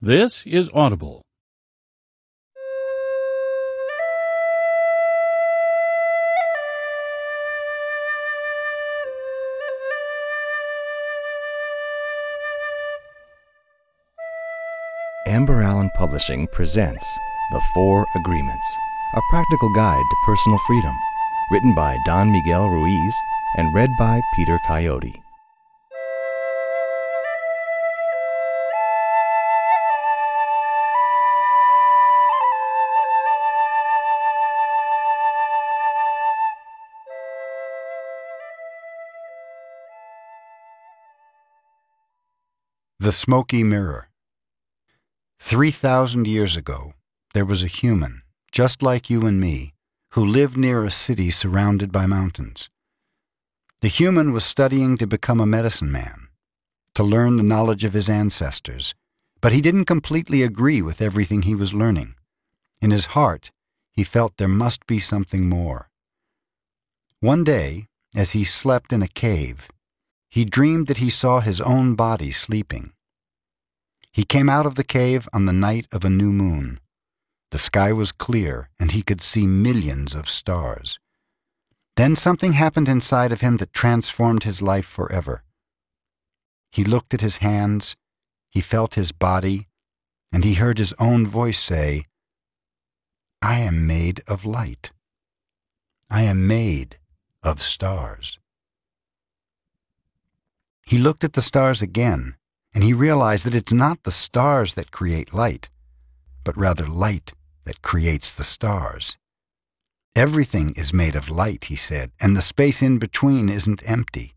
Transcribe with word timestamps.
This 0.00 0.46
is 0.46 0.70
Audible. 0.72 1.22
Amber 15.26 15.64
Allen 15.64 15.90
Publishing 15.96 16.46
presents 16.52 17.04
The 17.50 17.60
Four 17.74 18.06
Agreements, 18.14 18.76
a 19.16 19.20
practical 19.30 19.74
guide 19.74 19.98
to 19.98 20.16
personal 20.24 20.58
freedom, 20.68 20.94
written 21.50 21.74
by 21.74 21.98
Don 22.06 22.30
Miguel 22.30 22.68
Ruiz 22.68 23.20
and 23.56 23.74
read 23.74 23.90
by 23.98 24.20
Peter 24.36 24.60
Coyote. 24.64 25.20
The 43.08 43.12
Smoky 43.12 43.64
Mirror. 43.64 44.10
Three 45.38 45.70
thousand 45.70 46.26
years 46.26 46.56
ago, 46.56 46.92
there 47.32 47.46
was 47.46 47.62
a 47.62 47.66
human, 47.66 48.20
just 48.52 48.82
like 48.82 49.08
you 49.08 49.24
and 49.24 49.40
me, 49.40 49.72
who 50.10 50.26
lived 50.26 50.58
near 50.58 50.84
a 50.84 50.90
city 50.90 51.30
surrounded 51.30 51.90
by 51.90 52.04
mountains. 52.04 52.68
The 53.80 53.88
human 53.88 54.34
was 54.34 54.44
studying 54.44 54.98
to 54.98 55.06
become 55.06 55.40
a 55.40 55.46
medicine 55.46 55.90
man, 55.90 56.28
to 56.96 57.02
learn 57.02 57.38
the 57.38 57.42
knowledge 57.42 57.82
of 57.82 57.94
his 57.94 58.10
ancestors, 58.10 58.94
but 59.40 59.52
he 59.52 59.62
didn't 59.62 59.86
completely 59.86 60.42
agree 60.42 60.82
with 60.82 61.00
everything 61.00 61.40
he 61.40 61.54
was 61.54 61.72
learning. 61.72 62.14
In 62.82 62.90
his 62.90 63.16
heart, 63.16 63.50
he 63.90 64.04
felt 64.04 64.36
there 64.36 64.48
must 64.48 64.86
be 64.86 64.98
something 64.98 65.48
more. 65.48 65.88
One 67.20 67.42
day, 67.42 67.86
as 68.14 68.32
he 68.32 68.44
slept 68.44 68.92
in 68.92 69.00
a 69.00 69.08
cave, 69.08 69.70
he 70.28 70.44
dreamed 70.44 70.88
that 70.88 70.98
he 70.98 71.08
saw 71.08 71.40
his 71.40 71.62
own 71.62 71.94
body 71.94 72.30
sleeping. 72.30 72.92
He 74.18 74.24
came 74.24 74.48
out 74.48 74.66
of 74.66 74.74
the 74.74 74.82
cave 74.82 75.28
on 75.32 75.44
the 75.44 75.52
night 75.52 75.86
of 75.92 76.04
a 76.04 76.10
new 76.10 76.32
moon. 76.32 76.80
The 77.52 77.64
sky 77.68 77.92
was 77.92 78.10
clear, 78.10 78.68
and 78.80 78.90
he 78.90 79.04
could 79.04 79.20
see 79.20 79.46
millions 79.46 80.12
of 80.12 80.28
stars. 80.28 80.98
Then 81.94 82.16
something 82.16 82.54
happened 82.54 82.88
inside 82.88 83.30
of 83.30 83.42
him 83.42 83.58
that 83.58 83.72
transformed 83.72 84.42
his 84.42 84.60
life 84.60 84.86
forever. 84.86 85.44
He 86.72 86.82
looked 86.82 87.14
at 87.14 87.20
his 87.20 87.36
hands, 87.36 87.94
he 88.50 88.60
felt 88.60 88.96
his 88.96 89.12
body, 89.12 89.68
and 90.32 90.42
he 90.42 90.54
heard 90.54 90.78
his 90.78 90.94
own 90.98 91.24
voice 91.24 91.60
say, 91.60 92.02
I 93.40 93.60
am 93.60 93.86
made 93.86 94.20
of 94.26 94.44
light. 94.44 94.90
I 96.10 96.22
am 96.22 96.44
made 96.48 96.98
of 97.44 97.62
stars. 97.62 98.40
He 100.82 100.98
looked 100.98 101.22
at 101.22 101.34
the 101.34 101.48
stars 101.50 101.82
again, 101.82 102.37
and 102.74 102.84
he 102.84 102.92
realized 102.92 103.44
that 103.46 103.54
it's 103.54 103.72
not 103.72 104.02
the 104.02 104.10
stars 104.10 104.74
that 104.74 104.90
create 104.90 105.34
light, 105.34 105.68
but 106.44 106.56
rather 106.56 106.86
light 106.86 107.32
that 107.64 107.82
creates 107.82 108.32
the 108.32 108.44
stars. 108.44 109.16
Everything 110.16 110.72
is 110.76 110.92
made 110.92 111.14
of 111.14 111.30
light, 111.30 111.66
he 111.66 111.76
said, 111.76 112.10
and 112.20 112.36
the 112.36 112.42
space 112.42 112.82
in 112.82 112.98
between 112.98 113.48
isn't 113.48 113.88
empty. 113.88 114.34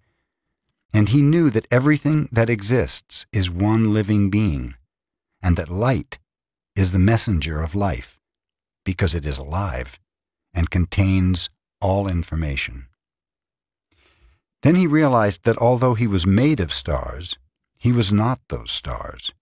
And 0.93 1.09
he 1.09 1.21
knew 1.21 1.49
that 1.49 1.67
everything 1.71 2.29
that 2.31 2.49
exists 2.49 3.25
is 3.31 3.49
one 3.49 3.93
living 3.93 4.29
being, 4.29 4.75
and 5.41 5.55
that 5.57 5.69
light 5.69 6.19
is 6.75 6.91
the 6.91 6.99
messenger 6.99 7.61
of 7.61 7.73
life, 7.75 8.19
because 8.83 9.15
it 9.15 9.25
is 9.25 9.37
alive 9.37 9.99
and 10.53 10.69
contains 10.69 11.49
all 11.79 12.07
information. 12.07 12.87
Then 14.61 14.75
he 14.75 14.85
realized 14.85 15.43
that 15.45 15.57
although 15.57 15.95
he 15.95 16.07
was 16.07 16.27
made 16.27 16.59
of 16.59 16.71
stars, 16.71 17.37
he 17.81 17.91
was 17.91 18.11
not 18.11 18.39
those 18.49 18.69
stars. 18.69 19.33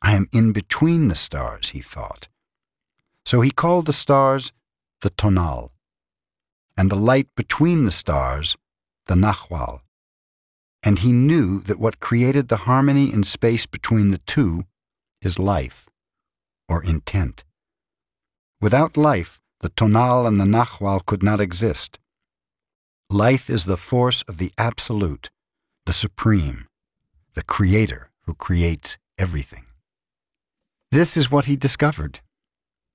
I 0.00 0.14
am 0.14 0.28
in 0.32 0.52
between 0.52 1.08
the 1.08 1.16
stars, 1.16 1.70
he 1.70 1.80
thought. 1.80 2.28
So 3.26 3.40
he 3.40 3.50
called 3.50 3.86
the 3.86 3.92
stars 3.92 4.52
the 5.00 5.10
tonal, 5.10 5.72
and 6.76 6.88
the 6.88 7.02
light 7.10 7.26
between 7.34 7.84
the 7.84 7.90
stars 7.90 8.56
the 9.06 9.16
nahual. 9.16 9.80
And 10.84 11.00
he 11.00 11.10
knew 11.10 11.60
that 11.62 11.80
what 11.80 11.98
created 11.98 12.46
the 12.46 12.64
harmony 12.68 13.12
in 13.12 13.24
space 13.24 13.66
between 13.66 14.12
the 14.12 14.18
two 14.18 14.62
is 15.20 15.40
life, 15.40 15.88
or 16.68 16.84
intent. 16.84 17.42
Without 18.60 18.96
life, 18.96 19.40
the 19.58 19.70
tonal 19.70 20.28
and 20.28 20.40
the 20.40 20.44
nahual 20.44 21.04
could 21.04 21.24
not 21.24 21.40
exist. 21.40 21.98
Life 23.10 23.50
is 23.50 23.64
the 23.64 23.76
force 23.76 24.22
of 24.28 24.36
the 24.36 24.52
absolute, 24.56 25.30
the 25.86 25.92
supreme, 25.92 26.68
the 27.34 27.42
creator 27.42 28.10
who 28.22 28.34
creates 28.34 28.98
everything. 29.18 29.64
This 30.90 31.16
is 31.16 31.30
what 31.30 31.46
he 31.46 31.56
discovered. 31.56 32.20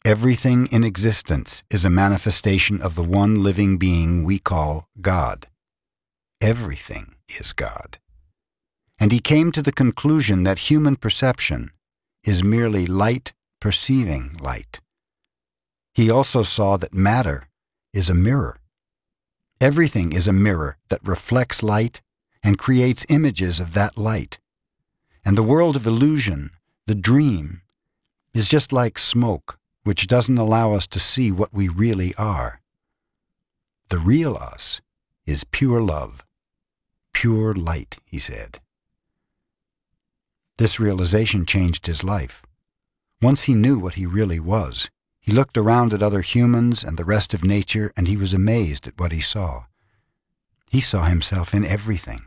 Everything 0.05 0.67
in 0.71 0.83
existence 0.83 1.63
is 1.69 1.83
a 1.83 1.89
manifestation 1.89 2.81
of 2.81 2.95
the 2.95 3.03
one 3.03 3.43
living 3.43 3.77
being 3.77 4.23
we 4.23 4.39
call 4.39 4.87
God. 5.01 5.47
Everything 6.39 7.15
is 7.27 7.53
God. 7.53 7.97
And 8.99 9.11
he 9.11 9.19
came 9.19 9.51
to 9.51 9.61
the 9.61 9.71
conclusion 9.71 10.43
that 10.43 10.69
human 10.69 10.95
perception 10.95 11.71
is 12.23 12.43
merely 12.43 12.85
light 12.85 13.33
perceiving 13.59 14.37
light. 14.39 14.79
He 15.93 16.09
also 16.09 16.43
saw 16.43 16.77
that 16.77 16.93
matter 16.93 17.49
is 17.93 18.09
a 18.09 18.13
mirror. 18.13 18.59
Everything 19.59 20.13
is 20.13 20.27
a 20.27 20.33
mirror 20.33 20.77
that 20.89 20.99
reflects 21.03 21.63
light 21.63 22.01
and 22.47 22.57
creates 22.57 23.05
images 23.09 23.59
of 23.59 23.73
that 23.73 23.97
light. 23.97 24.39
And 25.25 25.37
the 25.37 25.43
world 25.43 25.75
of 25.75 25.85
illusion, 25.85 26.51
the 26.85 26.95
dream, 26.95 27.61
is 28.33 28.47
just 28.47 28.71
like 28.71 28.97
smoke, 28.97 29.59
which 29.83 30.07
doesn't 30.07 30.37
allow 30.37 30.71
us 30.71 30.87
to 30.87 30.97
see 30.97 31.29
what 31.29 31.53
we 31.53 31.67
really 31.67 32.15
are. 32.15 32.61
The 33.89 33.99
real 33.99 34.37
us 34.37 34.79
is 35.25 35.43
pure 35.43 35.81
love, 35.81 36.23
pure 37.11 37.53
light, 37.53 37.97
he 38.05 38.17
said. 38.17 38.61
This 40.57 40.79
realization 40.79 41.45
changed 41.45 41.85
his 41.85 42.01
life. 42.01 42.43
Once 43.21 43.43
he 43.43 43.53
knew 43.53 43.77
what 43.77 43.95
he 43.95 44.05
really 44.05 44.39
was, 44.39 44.89
he 45.19 45.33
looked 45.33 45.57
around 45.57 45.93
at 45.93 46.01
other 46.01 46.21
humans 46.21 46.81
and 46.81 46.95
the 46.95 47.03
rest 47.03 47.33
of 47.33 47.43
nature, 47.43 47.91
and 47.97 48.07
he 48.07 48.15
was 48.15 48.33
amazed 48.33 48.87
at 48.87 48.97
what 48.97 49.11
he 49.11 49.19
saw. 49.19 49.65
He 50.69 50.79
saw 50.79 51.03
himself 51.03 51.53
in 51.53 51.65
everything, 51.65 52.21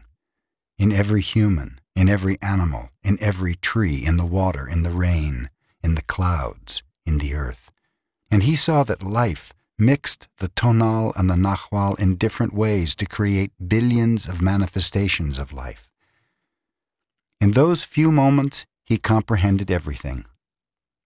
in 0.80 0.90
every 0.92 1.20
human, 1.20 1.78
in 1.94 2.08
every 2.08 2.38
animal, 2.40 2.88
in 3.04 3.18
every 3.20 3.54
tree, 3.54 4.02
in 4.06 4.16
the 4.16 4.24
water, 4.24 4.66
in 4.66 4.82
the 4.82 4.90
rain, 4.90 5.50
in 5.84 5.94
the 5.94 6.02
clouds, 6.02 6.82
in 7.04 7.18
the 7.18 7.34
earth. 7.34 7.70
And 8.30 8.44
he 8.44 8.56
saw 8.56 8.82
that 8.84 9.02
life 9.02 9.52
mixed 9.78 10.28
the 10.38 10.48
tonal 10.48 11.12
and 11.16 11.28
the 11.28 11.36
nahual 11.36 11.98
in 11.98 12.16
different 12.16 12.54
ways 12.54 12.94
to 12.94 13.04
create 13.04 13.52
billions 13.68 14.26
of 14.26 14.40
manifestations 14.40 15.38
of 15.38 15.52
life. 15.52 15.90
In 17.42 17.50
those 17.50 17.84
few 17.84 18.10
moments, 18.10 18.64
he 18.82 18.96
comprehended 18.96 19.70
everything. 19.70 20.24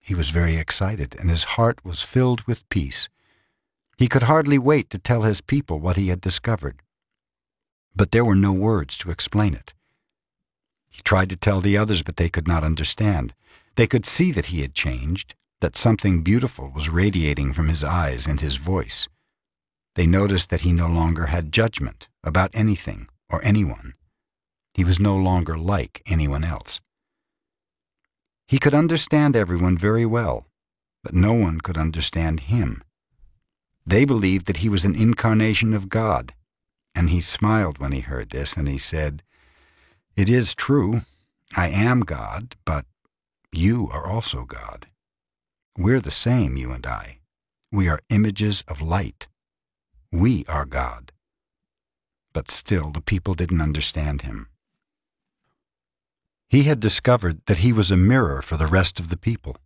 He 0.01 0.15
was 0.15 0.29
very 0.31 0.55
excited, 0.55 1.17
and 1.19 1.29
his 1.29 1.45
heart 1.57 1.85
was 1.85 2.01
filled 2.01 2.43
with 2.43 2.69
peace. 2.69 3.09
He 3.99 4.07
could 4.07 4.25
hardly 4.25 4.59
wait 4.59 4.89
to 4.91 4.99
tell 4.99 5.23
his 5.23 5.41
people 5.41 5.81
what 5.81 5.97
he 5.97 6.09
had 6.11 6.21
discovered. 6.21 6.84
But 7.97 8.11
there 8.11 8.25
were 8.25 8.35
no 8.35 8.53
words 8.53 8.99
to 8.99 9.11
explain 9.11 9.55
it. 9.55 9.75
He 10.91 11.03
tried 11.03 11.31
to 11.31 11.37
tell 11.37 11.61
the 11.61 11.77
others, 11.77 12.03
but 12.03 12.17
they 12.17 12.29
could 12.29 12.49
not 12.49 12.65
understand. 12.65 13.35
They 13.77 13.87
could 13.87 14.07
see 14.07 14.33
that 14.33 14.47
he 14.47 14.63
had 14.63 14.75
changed, 14.75 15.35
that 15.61 15.77
something 15.77 16.23
beautiful 16.23 16.71
was 16.71 16.89
radiating 16.89 17.53
from 17.53 17.69
his 17.69 17.83
eyes 17.83 18.27
and 18.27 18.41
his 18.41 18.57
voice. 18.57 19.09
They 19.95 20.07
noticed 20.07 20.51
that 20.51 20.63
he 20.63 20.73
no 20.73 20.89
longer 20.89 21.27
had 21.27 21.53
judgment 21.53 22.09
about 22.23 22.51
anything 22.53 23.09
or 23.31 23.45
anyone. 23.45 23.95
He 24.73 24.85
was 24.85 24.99
no 24.99 25.17
longer 25.17 25.57
like 25.57 26.03
anyone 26.07 26.45
else. 26.45 26.81
He 28.47 28.59
could 28.59 28.75
understand 28.75 29.37
everyone 29.37 29.79
very 29.79 30.05
well, 30.05 30.47
but 31.03 31.15
no 31.15 31.33
one 31.33 31.61
could 31.61 31.79
understand 31.79 32.41
him. 32.41 32.83
They 33.87 34.05
believed 34.05 34.47
that 34.47 34.59
he 34.59 34.69
was 34.69 34.85
an 34.85 34.97
incarnation 34.97 35.75
of 35.75 35.89
God, 35.89 36.35
and 36.95 37.11
he 37.11 37.21
smiled 37.21 37.79
when 37.79 37.93
he 37.93 38.01
heard 38.01 38.31
this, 38.31 38.57
and 38.57 38.69
he 38.69 38.79
said, 38.79 39.23
It 40.17 40.29
is 40.29 40.55
true, 40.55 41.03
I 41.57 41.69
am 41.69 42.01
God, 42.01 42.57
but 42.65 42.87
you 43.53 43.89
are 43.93 44.07
also 44.07 44.45
God. 44.45 44.87
We're 45.77 46.01
the 46.01 46.11
same, 46.11 46.57
you 46.57 46.73
and 46.73 46.87
I. 46.87 47.21
We 47.73 47.89
are 47.89 48.01
images 48.09 48.63
of 48.69 48.81
light. 48.81 49.27
We 50.13 50.45
are 50.47 50.65
God. 50.65 51.13
But 52.33 52.51
still, 52.51 52.91
the 52.91 53.01
people 53.01 53.35
didn't 53.35 53.61
understand 53.61 54.23
him. 54.23 54.49
He 56.49 56.65
had 56.65 56.79
discovered 56.79 57.41
that 57.47 57.59
he 57.59 57.73
was 57.73 57.91
a 57.91 57.97
mirror 57.97 58.43
for 58.43 58.57
the 58.57 58.69
rest 58.69 59.01
of 59.01 59.09
the 59.09 59.17
people, 59.17 59.57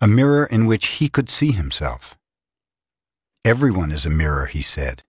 a 0.00 0.08
mirror 0.08 0.46
in 0.46 0.64
which 0.64 0.86
he 0.86 1.08
could 1.08 1.28
see 1.28 1.52
himself. 1.52 2.16
Everyone 3.44 3.90
is 3.90 4.06
a 4.06 4.10
mirror, 4.10 4.46
he 4.46 4.62
said. 4.62 5.02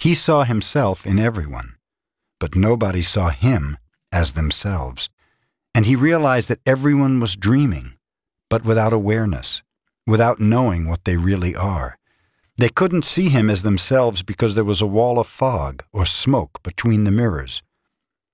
He 0.00 0.14
saw 0.14 0.44
himself 0.44 1.06
in 1.06 1.18
everyone, 1.18 1.76
but 2.38 2.56
nobody 2.56 3.02
saw 3.02 3.28
him 3.28 3.76
as 4.10 4.32
themselves, 4.32 5.10
and 5.74 5.84
he 5.84 5.94
realized 5.94 6.48
that 6.48 6.62
everyone 6.64 7.20
was 7.20 7.36
dreaming, 7.36 7.98
but 8.48 8.64
without 8.64 8.94
awareness, 8.94 9.62
without 10.06 10.40
knowing 10.40 10.88
what 10.88 11.04
they 11.04 11.18
really 11.18 11.54
are. 11.54 11.98
They 12.56 12.70
couldn't 12.70 13.04
see 13.04 13.28
him 13.28 13.50
as 13.50 13.62
themselves 13.62 14.22
because 14.22 14.54
there 14.54 14.64
was 14.64 14.80
a 14.80 14.86
wall 14.86 15.18
of 15.18 15.26
fog 15.26 15.84
or 15.92 16.06
smoke 16.06 16.62
between 16.62 17.04
the 17.04 17.10
mirrors. 17.10 17.62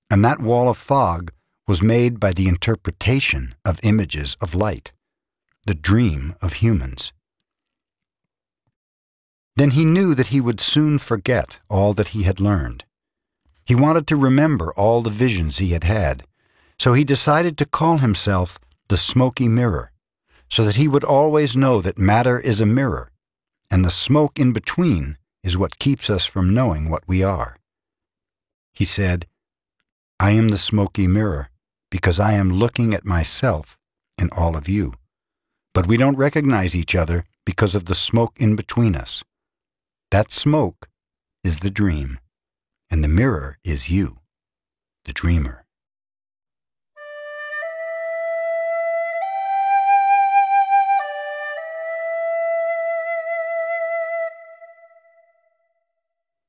And 0.09 0.23
that 0.23 0.39
wall 0.39 0.69
of 0.69 0.77
fog 0.77 1.33
was 1.67 1.81
made 1.81 2.17
by 2.17 2.31
the 2.31 2.47
interpretation 2.47 3.55
of 3.65 3.81
images 3.83 4.37
of 4.39 4.55
light, 4.55 4.93
the 5.65 5.75
dream 5.75 6.33
of 6.41 6.53
humans. 6.53 7.11
Then 9.57 9.71
he 9.71 9.83
knew 9.83 10.15
that 10.15 10.27
he 10.27 10.39
would 10.39 10.61
soon 10.61 10.97
forget 10.97 11.59
all 11.69 11.93
that 11.95 12.09
he 12.09 12.23
had 12.23 12.39
learned. 12.39 12.85
He 13.65 13.75
wanted 13.75 14.07
to 14.07 14.15
remember 14.15 14.73
all 14.73 15.01
the 15.01 15.09
visions 15.09 15.57
he 15.57 15.73
had 15.73 15.83
had, 15.83 16.23
so 16.79 16.93
he 16.93 17.03
decided 17.03 17.57
to 17.57 17.65
call 17.65 17.97
himself 17.97 18.57
the 18.87 18.97
smoky 18.97 19.49
mirror, 19.49 19.91
so 20.49 20.63
that 20.63 20.77
he 20.77 20.87
would 20.87 21.03
always 21.03 21.55
know 21.55 21.81
that 21.81 21.97
matter 21.97 22.39
is 22.39 22.61
a 22.61 22.65
mirror 22.65 23.11
and 23.69 23.83
the 23.83 23.91
smoke 23.91 24.39
in 24.39 24.53
between 24.53 25.17
is 25.43 25.57
what 25.57 25.79
keeps 25.79 26.09
us 26.09 26.25
from 26.25 26.53
knowing 26.53 26.89
what 26.89 27.03
we 27.07 27.23
are. 27.23 27.57
He 28.73 28.85
said, 28.85 29.27
I 30.19 30.31
am 30.31 30.49
the 30.49 30.57
smoky 30.57 31.07
mirror 31.07 31.49
because 31.89 32.19
I 32.19 32.33
am 32.33 32.49
looking 32.49 32.93
at 32.93 33.05
myself 33.05 33.77
in 34.17 34.29
all 34.35 34.55
of 34.55 34.67
you. 34.67 34.93
But 35.73 35.87
we 35.87 35.97
don't 35.97 36.17
recognize 36.17 36.75
each 36.75 36.95
other 36.95 37.25
because 37.45 37.75
of 37.75 37.85
the 37.85 37.95
smoke 37.95 38.33
in 38.39 38.55
between 38.55 38.95
us. 38.95 39.23
That 40.09 40.31
smoke 40.31 40.87
is 41.43 41.59
the 41.59 41.69
dream, 41.69 42.19
and 42.89 43.03
the 43.03 43.09
mirror 43.09 43.57
is 43.65 43.89
you, 43.89 44.19
the 45.03 45.11
dreamer. 45.11 45.65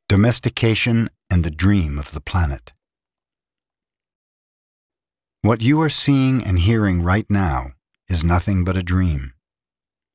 Domestication 0.09 1.11
and 1.29 1.43
the 1.43 1.51
Dream 1.51 1.99
of 1.99 2.13
the 2.13 2.21
Planet. 2.21 2.73
What 5.43 5.63
you 5.63 5.81
are 5.83 5.91
seeing 5.91 6.45
and 6.45 6.61
hearing 6.61 7.03
right 7.03 7.27
now 7.29 7.73
is 8.09 8.23
nothing 8.23 8.63
but 8.63 8.77
a 8.77 8.85
dream. 8.85 9.33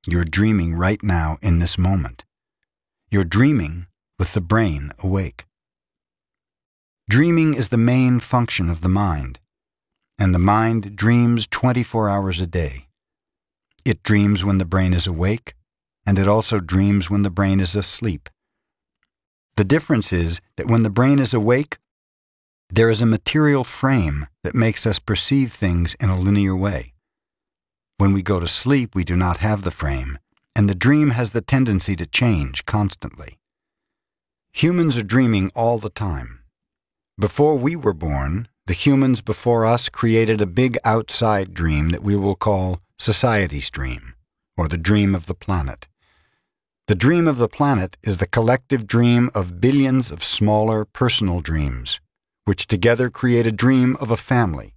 You're 0.07 0.23
dreaming 0.23 0.75
right 0.75 1.03
now 1.03 1.37
in 1.41 1.59
this 1.59 1.77
moment. 1.77 2.23
You're 3.13 3.23
dreaming 3.23 3.85
with 4.17 4.33
the 4.33 4.41
brain 4.41 4.89
awake. 5.03 5.45
Dreaming 7.07 7.53
is 7.53 7.69
the 7.69 7.77
main 7.77 8.19
function 8.19 8.71
of 8.71 8.81
the 8.81 8.89
mind, 8.89 9.39
and 10.17 10.33
the 10.33 10.39
mind 10.39 10.95
dreams 10.95 11.45
24 11.45 12.09
hours 12.09 12.41
a 12.41 12.47
day. 12.47 12.87
It 13.85 14.01
dreams 14.01 14.43
when 14.43 14.57
the 14.57 14.65
brain 14.65 14.95
is 14.95 15.05
awake, 15.05 15.53
and 16.07 16.17
it 16.17 16.27
also 16.27 16.59
dreams 16.59 17.11
when 17.11 17.21
the 17.21 17.29
brain 17.29 17.59
is 17.59 17.75
asleep. 17.75 18.31
The 19.57 19.63
difference 19.63 20.11
is 20.11 20.41
that 20.57 20.65
when 20.67 20.81
the 20.81 20.89
brain 20.89 21.19
is 21.19 21.35
awake, 21.35 21.77
there 22.71 22.89
is 22.89 23.03
a 23.03 23.05
material 23.05 23.63
frame 23.63 24.25
that 24.43 24.55
makes 24.55 24.87
us 24.87 24.97
perceive 24.97 25.53
things 25.53 25.95
in 25.99 26.09
a 26.09 26.19
linear 26.19 26.55
way. 26.55 26.93
When 27.99 28.11
we 28.11 28.23
go 28.23 28.39
to 28.39 28.47
sleep, 28.47 28.95
we 28.95 29.03
do 29.03 29.15
not 29.15 29.37
have 29.37 29.61
the 29.61 29.69
frame, 29.69 30.17
and 30.55 30.69
the 30.69 30.75
dream 30.75 31.11
has 31.11 31.31
the 31.31 31.41
tendency 31.41 31.95
to 31.95 32.05
change 32.05 32.65
constantly. 32.65 33.39
Humans 34.53 34.97
are 34.97 35.03
dreaming 35.03 35.51
all 35.55 35.79
the 35.79 35.89
time. 35.89 36.41
Before 37.19 37.57
we 37.57 37.75
were 37.75 37.93
born, 37.93 38.47
the 38.67 38.73
humans 38.73 39.21
before 39.21 39.65
us 39.65 39.89
created 39.89 40.39
a 40.39 40.45
big 40.45 40.77
outside 40.85 41.53
dream 41.53 41.89
that 41.89 42.03
we 42.03 42.15
will 42.15 42.35
call 42.35 42.79
society's 42.97 43.69
dream, 43.69 44.13
or 44.55 44.67
the 44.67 44.77
dream 44.77 45.13
of 45.15 45.25
the 45.25 45.33
planet. 45.33 45.87
The 46.87 46.95
dream 46.95 47.27
of 47.27 47.37
the 47.37 47.47
planet 47.47 47.97
is 48.03 48.17
the 48.17 48.27
collective 48.27 48.85
dream 48.85 49.29
of 49.33 49.59
billions 49.59 50.11
of 50.11 50.23
smaller 50.23 50.85
personal 50.85 51.41
dreams, 51.41 51.99
which 52.45 52.67
together 52.67 53.09
create 53.09 53.47
a 53.47 53.51
dream 53.51 53.97
of 53.99 54.11
a 54.11 54.17
family, 54.17 54.75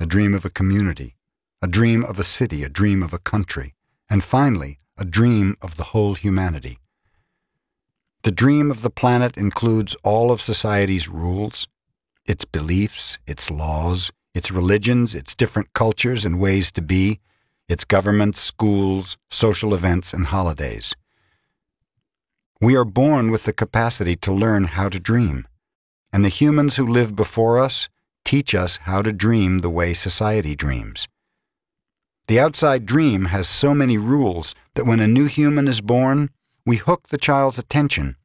a 0.00 0.06
dream 0.06 0.34
of 0.34 0.44
a 0.44 0.50
community, 0.50 1.16
a 1.60 1.66
dream 1.66 2.04
of 2.04 2.18
a 2.18 2.24
city, 2.24 2.62
a 2.62 2.68
dream 2.68 3.02
of 3.02 3.12
a 3.12 3.18
country, 3.18 3.74
and 4.08 4.22
finally, 4.24 4.78
a 4.98 5.04
dream 5.04 5.56
of 5.62 5.76
the 5.76 5.84
whole 5.84 6.14
humanity. 6.14 6.78
The 8.24 8.32
dream 8.32 8.70
of 8.70 8.82
the 8.82 8.90
planet 8.90 9.36
includes 9.36 9.96
all 10.02 10.32
of 10.32 10.40
society's 10.40 11.08
rules, 11.08 11.68
its 12.26 12.44
beliefs, 12.44 13.16
its 13.26 13.48
laws, 13.48 14.10
its 14.34 14.50
religions, 14.50 15.14
its 15.14 15.36
different 15.36 15.72
cultures 15.72 16.24
and 16.24 16.40
ways 16.40 16.72
to 16.72 16.82
be, 16.82 17.20
its 17.68 17.84
governments, 17.84 18.40
schools, 18.40 19.16
social 19.30 19.72
events, 19.72 20.12
and 20.12 20.26
holidays. 20.26 20.94
We 22.60 22.76
are 22.76 22.84
born 22.84 23.30
with 23.30 23.44
the 23.44 23.52
capacity 23.52 24.16
to 24.16 24.32
learn 24.32 24.64
how 24.64 24.88
to 24.88 24.98
dream, 24.98 25.46
and 26.12 26.24
the 26.24 26.28
humans 26.28 26.74
who 26.74 26.86
live 26.86 27.14
before 27.14 27.58
us 27.60 27.88
teach 28.24 28.52
us 28.54 28.78
how 28.78 29.02
to 29.02 29.12
dream 29.12 29.60
the 29.60 29.70
way 29.70 29.94
society 29.94 30.56
dreams. 30.56 31.06
The 32.28 32.38
outside 32.38 32.84
dream 32.84 33.24
has 33.26 33.48
so 33.48 33.74
many 33.74 33.96
rules 33.96 34.54
that 34.74 34.84
when 34.84 35.00
a 35.00 35.08
new 35.08 35.24
human 35.24 35.66
is 35.66 35.80
born, 35.80 36.28
we 36.66 36.76
hook 36.76 37.08
the 37.08 37.16
child's 37.16 37.58
attention 37.58 38.16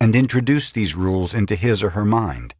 and 0.00 0.16
introduce 0.16 0.70
these 0.70 0.94
rules 0.94 1.34
into 1.34 1.54
his 1.54 1.82
or 1.82 1.90
her 1.90 2.06
mind. 2.06 2.54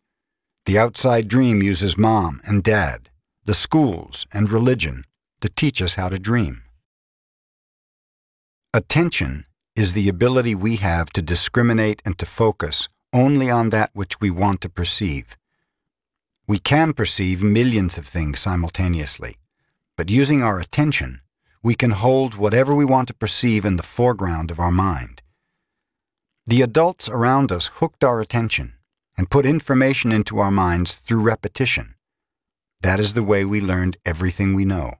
The 0.66 0.78
outside 0.78 1.26
dream 1.26 1.62
uses 1.62 1.96
mom 1.96 2.42
and 2.44 2.62
dad, 2.62 3.08
the 3.46 3.54
schools, 3.54 4.26
and 4.30 4.50
religion 4.50 5.04
to 5.40 5.48
teach 5.48 5.80
us 5.80 5.94
how 5.94 6.10
to 6.10 6.18
dream. 6.18 6.62
Attention 8.74 9.46
is 9.74 9.94
the 9.94 10.10
ability 10.10 10.54
we 10.54 10.76
have 10.76 11.08
to 11.14 11.22
discriminate 11.22 12.02
and 12.04 12.18
to 12.18 12.26
focus 12.26 12.90
only 13.14 13.48
on 13.50 13.70
that 13.70 13.88
which 13.94 14.20
we 14.20 14.30
want 14.30 14.60
to 14.60 14.68
perceive. 14.68 15.34
We 16.46 16.58
can 16.58 16.92
perceive 16.92 17.42
millions 17.42 17.96
of 17.96 18.06
things 18.06 18.38
simultaneously, 18.38 19.36
but 19.98 20.08
using 20.08 20.44
our 20.44 20.60
attention, 20.60 21.20
we 21.60 21.74
can 21.74 21.90
hold 21.90 22.36
whatever 22.36 22.72
we 22.72 22.84
want 22.84 23.08
to 23.08 23.14
perceive 23.14 23.64
in 23.64 23.76
the 23.76 23.82
foreground 23.82 24.52
of 24.52 24.60
our 24.60 24.70
mind. 24.70 25.22
The 26.46 26.62
adults 26.62 27.08
around 27.08 27.50
us 27.50 27.66
hooked 27.74 28.04
our 28.04 28.20
attention 28.20 28.74
and 29.16 29.28
put 29.28 29.44
information 29.44 30.12
into 30.12 30.38
our 30.38 30.52
minds 30.52 30.94
through 30.94 31.22
repetition. 31.22 31.96
That 32.80 33.00
is 33.00 33.14
the 33.14 33.24
way 33.24 33.44
we 33.44 33.60
learned 33.60 33.96
everything 34.06 34.54
we 34.54 34.64
know. 34.64 34.94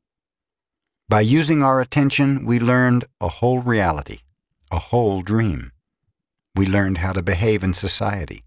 By 1.09 1.21
using 1.21 1.63
our 1.63 1.81
attention, 1.81 2.45
we 2.45 2.59
learned 2.59 3.05
a 3.21 3.29
whole 3.29 3.61
reality 3.61 4.19
a 4.71 4.79
whole 4.79 5.23
dream. 5.23 5.73
We 6.55 6.67
learned 6.67 6.99
how 6.99 7.15
to 7.15 7.23
behave 7.23 7.65
in 7.65 7.73
society, 7.73 8.43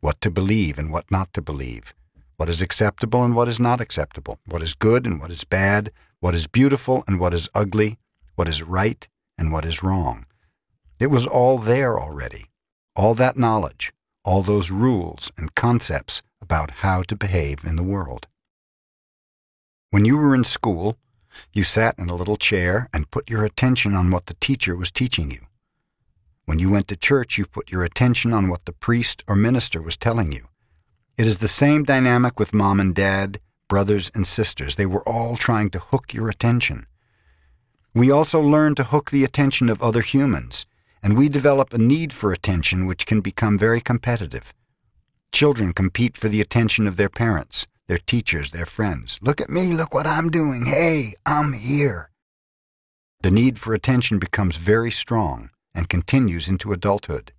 what 0.00 0.22
to 0.22 0.30
believe 0.30 0.78
and 0.78 0.90
what 0.90 1.10
not 1.10 1.34
to 1.34 1.42
believe, 1.42 1.94
what 2.36 2.48
is 2.48 2.62
acceptable 2.62 3.24
and 3.24 3.34
what 3.34 3.48
is 3.48 3.58
not 3.58 3.80
acceptable, 3.80 4.38
what 4.46 4.62
is 4.62 4.74
good 4.74 5.06
and 5.06 5.20
what 5.20 5.30
is 5.30 5.44
bad, 5.44 5.90
what 6.20 6.34
is 6.34 6.46
beautiful 6.46 7.02
and 7.06 7.18
what 7.18 7.34
is 7.34 7.48
ugly, 7.54 7.98
what 8.34 8.48
is 8.48 8.62
right 8.62 9.08
and 9.38 9.52
what 9.52 9.64
is 9.64 9.82
wrong. 9.82 10.26
It 10.98 11.08
was 11.08 11.26
all 11.26 11.58
there 11.58 11.98
already, 11.98 12.46
all 12.94 13.14
that 13.14 13.36
knowledge, 13.36 13.92
all 14.24 14.42
those 14.42 14.70
rules 14.70 15.30
and 15.36 15.54
concepts 15.54 16.22
about 16.40 16.82
how 16.82 17.02
to 17.02 17.16
behave 17.16 17.64
in 17.64 17.76
the 17.76 17.82
world. 17.82 18.26
When 19.90 20.04
you 20.04 20.18
were 20.18 20.34
in 20.34 20.44
school, 20.44 20.96
you 21.52 21.64
sat 21.64 21.98
in 21.98 22.08
a 22.08 22.14
little 22.14 22.36
chair 22.36 22.88
and 22.92 23.10
put 23.10 23.30
your 23.30 23.44
attention 23.44 23.94
on 23.94 24.10
what 24.10 24.26
the 24.26 24.34
teacher 24.34 24.76
was 24.76 24.90
teaching 24.90 25.30
you. 25.30 25.40
When 26.44 26.58
you 26.58 26.70
went 26.70 26.88
to 26.88 26.96
church, 26.96 27.38
you 27.38 27.46
put 27.46 27.72
your 27.72 27.82
attention 27.82 28.32
on 28.32 28.48
what 28.48 28.64
the 28.64 28.72
priest 28.72 29.22
or 29.26 29.36
minister 29.36 29.82
was 29.82 29.96
telling 29.96 30.32
you. 30.32 30.46
It 31.18 31.26
is 31.26 31.38
the 31.38 31.48
same 31.48 31.82
dynamic 31.84 32.38
with 32.38 32.52
mom 32.52 32.78
and 32.78 32.94
dad, 32.94 33.40
brothers 33.68 34.10
and 34.14 34.26
sisters. 34.26 34.76
They 34.76 34.84
were 34.84 35.06
all 35.08 35.38
trying 35.38 35.70
to 35.70 35.78
hook 35.78 36.12
your 36.12 36.28
attention. 36.28 36.86
We 37.94 38.10
also 38.10 38.38
learn 38.38 38.74
to 38.74 38.84
hook 38.84 39.10
the 39.10 39.24
attention 39.24 39.70
of 39.70 39.80
other 39.80 40.02
humans, 40.02 40.66
and 41.02 41.16
we 41.16 41.30
develop 41.30 41.72
a 41.72 41.78
need 41.78 42.12
for 42.12 42.32
attention 42.32 42.84
which 42.84 43.06
can 43.06 43.22
become 43.22 43.56
very 43.56 43.80
competitive. 43.80 44.52
Children 45.32 45.72
compete 45.72 46.18
for 46.18 46.28
the 46.28 46.42
attention 46.42 46.86
of 46.86 46.98
their 46.98 47.08
parents, 47.08 47.66
their 47.86 47.96
teachers, 47.96 48.50
their 48.50 48.66
friends. 48.66 49.18
Look 49.22 49.40
at 49.40 49.48
me, 49.48 49.72
look 49.72 49.94
what 49.94 50.06
I'm 50.06 50.28
doing. 50.28 50.66
Hey, 50.66 51.14
I'm 51.24 51.54
here. 51.54 52.10
The 53.22 53.30
need 53.30 53.58
for 53.58 53.72
attention 53.72 54.18
becomes 54.18 54.58
very 54.58 54.90
strong 54.90 55.48
and 55.74 55.88
continues 55.88 56.46
into 56.46 56.72
adulthood. 56.72 57.32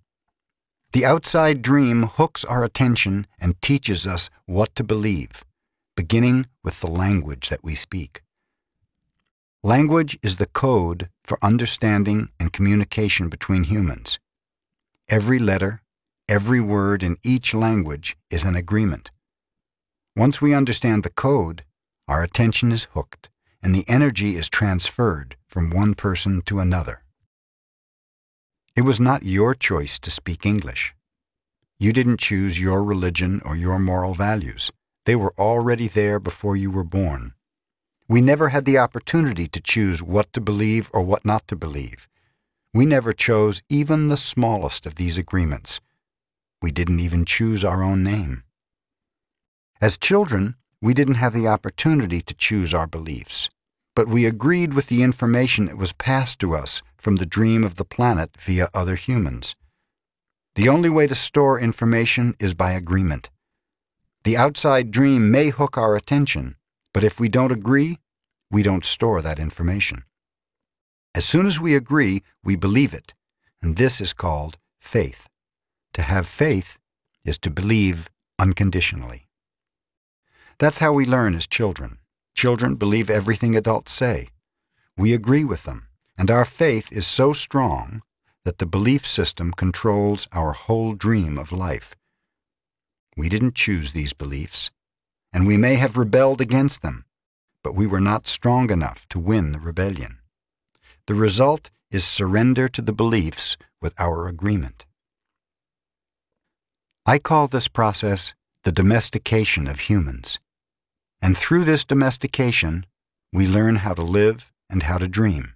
The 0.92 1.04
outside 1.04 1.62
dream 1.62 2.04
hooks 2.04 2.44
our 2.44 2.64
attention 2.64 3.26
and 3.38 3.60
teaches 3.60 4.06
us 4.06 4.30
what 4.46 4.74
to 4.76 4.84
believe. 4.84 5.44
beginning 5.98 6.46
with 6.62 6.78
the 6.78 6.86
language 6.86 7.48
that 7.48 7.64
we 7.64 7.74
speak. 7.74 8.22
Language 9.64 10.16
is 10.22 10.36
the 10.36 10.46
code 10.46 11.08
for 11.24 11.36
understanding 11.42 12.28
and 12.38 12.52
communication 12.52 13.28
between 13.28 13.64
humans. 13.64 14.20
Every 15.10 15.40
letter, 15.40 15.82
every 16.28 16.60
word 16.60 17.02
in 17.02 17.16
each 17.24 17.52
language 17.52 18.16
is 18.30 18.44
an 18.44 18.54
agreement. 18.54 19.10
Once 20.14 20.40
we 20.40 20.54
understand 20.54 21.02
the 21.02 21.10
code, 21.10 21.64
our 22.06 22.22
attention 22.22 22.70
is 22.70 22.86
hooked 22.94 23.28
and 23.60 23.74
the 23.74 23.84
energy 23.88 24.36
is 24.36 24.48
transferred 24.48 25.34
from 25.48 25.68
one 25.70 25.94
person 25.94 26.42
to 26.42 26.60
another. 26.60 27.02
It 28.78 28.84
was 28.84 29.00
not 29.00 29.24
your 29.24 29.56
choice 29.56 29.98
to 29.98 30.08
speak 30.08 30.46
English. 30.46 30.94
You 31.80 31.92
didn't 31.92 32.20
choose 32.20 32.60
your 32.60 32.84
religion 32.84 33.42
or 33.44 33.56
your 33.56 33.76
moral 33.76 34.14
values. 34.14 34.70
They 35.04 35.16
were 35.16 35.34
already 35.36 35.88
there 35.88 36.20
before 36.20 36.54
you 36.54 36.70
were 36.70 36.84
born. 36.84 37.34
We 38.08 38.20
never 38.20 38.50
had 38.50 38.66
the 38.66 38.78
opportunity 38.78 39.48
to 39.48 39.60
choose 39.60 40.00
what 40.00 40.32
to 40.32 40.40
believe 40.40 40.90
or 40.94 41.02
what 41.02 41.24
not 41.24 41.48
to 41.48 41.56
believe. 41.56 42.06
We 42.72 42.86
never 42.86 43.12
chose 43.12 43.64
even 43.68 44.06
the 44.06 44.16
smallest 44.16 44.86
of 44.86 44.94
these 44.94 45.18
agreements. 45.18 45.80
We 46.62 46.70
didn't 46.70 47.00
even 47.00 47.24
choose 47.24 47.64
our 47.64 47.82
own 47.82 48.04
name. 48.04 48.44
As 49.80 49.98
children, 49.98 50.54
we 50.80 50.94
didn't 50.94 51.16
have 51.16 51.34
the 51.34 51.48
opportunity 51.48 52.20
to 52.20 52.32
choose 52.32 52.72
our 52.72 52.86
beliefs, 52.86 53.50
but 53.96 54.06
we 54.06 54.24
agreed 54.24 54.72
with 54.72 54.86
the 54.86 55.02
information 55.02 55.66
that 55.66 55.76
was 55.78 55.92
passed 55.94 56.38
to 56.38 56.54
us 56.54 56.80
from 57.08 57.16
the 57.16 57.24
dream 57.24 57.64
of 57.64 57.76
the 57.76 57.86
planet 57.86 58.36
via 58.38 58.68
other 58.74 58.94
humans. 58.94 59.56
The 60.56 60.68
only 60.68 60.90
way 60.90 61.06
to 61.06 61.14
store 61.14 61.58
information 61.58 62.34
is 62.38 62.52
by 62.52 62.72
agreement. 62.72 63.30
The 64.24 64.36
outside 64.36 64.90
dream 64.90 65.30
may 65.30 65.48
hook 65.48 65.78
our 65.78 65.96
attention, 65.96 66.56
but 66.92 67.04
if 67.04 67.18
we 67.18 67.30
don't 67.30 67.50
agree, 67.50 67.96
we 68.50 68.62
don't 68.62 68.84
store 68.84 69.22
that 69.22 69.38
information. 69.38 70.04
As 71.14 71.24
soon 71.24 71.46
as 71.46 71.58
we 71.58 71.74
agree, 71.74 72.22
we 72.44 72.56
believe 72.56 72.92
it, 72.92 73.14
and 73.62 73.78
this 73.78 74.02
is 74.02 74.12
called 74.12 74.58
faith. 74.78 75.30
To 75.94 76.02
have 76.02 76.26
faith 76.26 76.78
is 77.24 77.38
to 77.38 77.50
believe 77.50 78.10
unconditionally. 78.38 79.28
That's 80.58 80.80
how 80.80 80.92
we 80.92 81.06
learn 81.06 81.34
as 81.34 81.46
children. 81.46 82.00
Children 82.34 82.74
believe 82.74 83.08
everything 83.08 83.56
adults 83.56 83.92
say. 83.92 84.28
We 84.94 85.14
agree 85.14 85.44
with 85.44 85.62
them, 85.62 85.87
and 86.18 86.30
our 86.30 86.44
faith 86.44 86.90
is 86.92 87.06
so 87.06 87.32
strong 87.32 88.02
that 88.44 88.58
the 88.58 88.66
belief 88.66 89.06
system 89.06 89.52
controls 89.52 90.26
our 90.32 90.52
whole 90.52 90.94
dream 90.94 91.38
of 91.38 91.52
life. 91.52 91.94
We 93.16 93.28
didn't 93.28 93.54
choose 93.54 93.92
these 93.92 94.12
beliefs, 94.12 94.70
and 95.32 95.46
we 95.46 95.56
may 95.56 95.76
have 95.76 95.96
rebelled 95.96 96.40
against 96.40 96.82
them, 96.82 97.04
but 97.62 97.74
we 97.74 97.86
were 97.86 98.00
not 98.00 98.26
strong 98.26 98.70
enough 98.70 99.08
to 99.10 99.20
win 99.20 99.52
the 99.52 99.60
rebellion. 99.60 100.18
The 101.06 101.14
result 101.14 101.70
is 101.90 102.04
surrender 102.04 102.68
to 102.68 102.82
the 102.82 102.92
beliefs 102.92 103.56
with 103.80 103.94
our 103.98 104.26
agreement. 104.26 104.86
I 107.06 107.18
call 107.18 107.46
this 107.46 107.68
process 107.68 108.34
the 108.64 108.72
domestication 108.72 109.66
of 109.66 109.80
humans. 109.80 110.38
And 111.22 111.36
through 111.38 111.64
this 111.64 111.84
domestication, 111.84 112.86
we 113.32 113.46
learn 113.46 113.76
how 113.76 113.94
to 113.94 114.02
live 114.02 114.52
and 114.68 114.82
how 114.82 114.98
to 114.98 115.08
dream. 115.08 115.54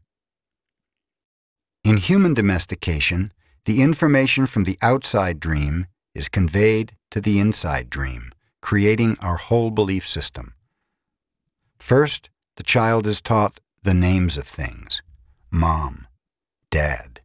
In 1.84 1.96
human 1.96 2.32
domestication, 2.32 3.32
the 3.64 3.82
information 3.82 4.46
from 4.46 4.62
the 4.62 4.78
outside 4.80 5.40
dream 5.40 5.86
is 6.14 6.28
conveyed 6.28 6.92
to 7.10 7.20
the 7.20 7.40
inside 7.40 7.90
dream, 7.90 8.30
creating 8.60 9.16
our 9.20 9.36
whole 9.36 9.72
belief 9.72 10.06
system. 10.06 10.54
First, 11.80 12.30
the 12.56 12.62
child 12.62 13.04
is 13.04 13.20
taught 13.20 13.58
the 13.82 13.94
names 13.94 14.38
of 14.38 14.46
things 14.46 15.02
mom, 15.50 16.06
dad, 16.70 17.20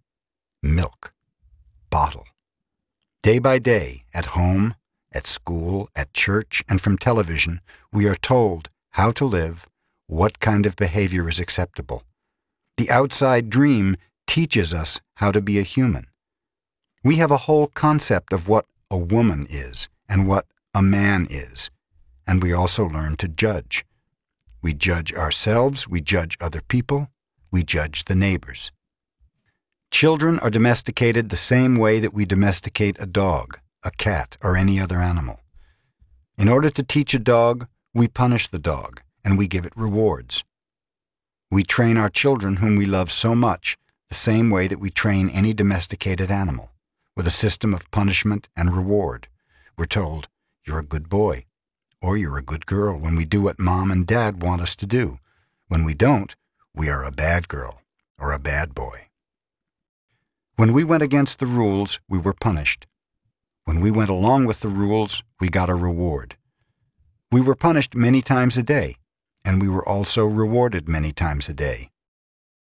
milk, 0.63 1.13
bottle. 1.91 2.25
Day 3.21 3.37
by 3.37 3.59
day, 3.59 4.05
at 4.11 4.27
home, 4.37 4.73
at 5.13 5.27
school, 5.27 5.87
at 5.95 6.15
church, 6.15 6.63
and 6.67 6.81
from 6.81 6.97
television, 6.97 7.61
we 7.93 8.07
are 8.07 8.15
told 8.15 8.71
how 8.91 9.11
to 9.11 9.25
live, 9.25 9.67
what 10.07 10.39
kind 10.39 10.65
of 10.65 10.75
behavior 10.75 11.29
is 11.29 11.39
acceptable. 11.39 12.01
The 12.77 12.89
outside 12.89 13.51
dream 13.51 13.97
teaches 14.27 14.73
us 14.73 14.99
how 15.15 15.31
to 15.31 15.41
be 15.41 15.57
a 15.57 15.63
human. 15.63 16.07
We 17.03 17.15
have 17.15 17.31
a 17.31 17.45
whole 17.47 17.67
concept 17.67 18.33
of 18.33 18.47
what 18.47 18.65
a 18.91 18.97
woman 18.97 19.47
is 19.49 19.89
and 20.07 20.27
what 20.27 20.45
a 20.75 20.81
man 20.81 21.27
is, 21.29 21.71
and 22.27 22.43
we 22.43 22.53
also 22.53 22.85
learn 22.85 23.15
to 23.17 23.27
judge. 23.27 23.85
We 24.61 24.73
judge 24.73 25.13
ourselves, 25.13 25.87
we 25.87 26.01
judge 26.01 26.37
other 26.39 26.61
people, 26.61 27.09
we 27.51 27.63
judge 27.63 28.05
the 28.05 28.15
neighbors. 28.15 28.71
Children 29.89 30.37
are 30.39 30.49
domesticated 30.49 31.29
the 31.29 31.35
same 31.35 31.77
way 31.77 31.99
that 31.99 32.13
we 32.13 32.25
domesticate 32.25 33.01
a 33.01 33.05
dog 33.07 33.59
a 33.87 33.91
cat, 33.91 34.37
or 34.43 34.57
any 34.57 34.79
other 34.79 34.97
animal. 34.97 35.39
In 36.37 36.49
order 36.49 36.69
to 36.69 36.83
teach 36.83 37.13
a 37.13 37.19
dog, 37.19 37.67
we 37.93 38.07
punish 38.07 38.47
the 38.47 38.59
dog, 38.59 39.01
and 39.23 39.37
we 39.37 39.47
give 39.47 39.65
it 39.65 39.73
rewards. 39.75 40.43
We 41.49 41.63
train 41.63 41.95
our 41.97 42.09
children 42.09 42.57
whom 42.57 42.75
we 42.75 42.85
love 42.85 43.09
so 43.11 43.33
much 43.33 43.77
the 44.09 44.15
same 44.15 44.49
way 44.49 44.67
that 44.67 44.79
we 44.79 44.89
train 44.89 45.29
any 45.29 45.53
domesticated 45.53 46.31
animal, 46.31 46.71
with 47.15 47.27
a 47.27 47.31
system 47.31 47.73
of 47.73 47.91
punishment 47.91 48.47
and 48.55 48.75
reward. 48.75 49.27
We're 49.77 49.85
told, 49.85 50.27
you're 50.65 50.79
a 50.79 50.85
good 50.85 51.09
boy, 51.09 51.45
or 52.01 52.17
you're 52.17 52.37
a 52.37 52.43
good 52.43 52.65
girl 52.65 52.97
when 52.97 53.15
we 53.15 53.25
do 53.25 53.41
what 53.41 53.59
mom 53.59 53.91
and 53.91 54.05
dad 54.05 54.41
want 54.41 54.61
us 54.61 54.75
to 54.77 54.85
do. 54.85 55.19
When 55.67 55.83
we 55.83 55.93
don't, 55.93 56.35
we 56.73 56.89
are 56.89 57.03
a 57.03 57.11
bad 57.11 57.47
girl 57.47 57.81
or 58.19 58.31
a 58.31 58.39
bad 58.39 58.73
boy. 58.73 59.07
When 60.55 60.73
we 60.73 60.83
went 60.83 61.03
against 61.03 61.39
the 61.39 61.45
rules, 61.45 61.99
we 62.09 62.17
were 62.17 62.33
punished. 62.33 62.87
When 63.65 63.79
we 63.81 63.91
went 63.91 64.09
along 64.09 64.45
with 64.45 64.61
the 64.61 64.69
rules, 64.69 65.23
we 65.39 65.49
got 65.49 65.69
a 65.69 65.75
reward. 65.75 66.37
We 67.31 67.41
were 67.41 67.55
punished 67.55 67.95
many 67.95 68.21
times 68.21 68.57
a 68.57 68.63
day, 68.63 68.95
and 69.43 69.61
we 69.61 69.67
were 69.67 69.87
also 69.87 70.25
rewarded 70.25 70.87
many 70.87 71.11
times 71.11 71.49
a 71.49 71.53
day. 71.53 71.89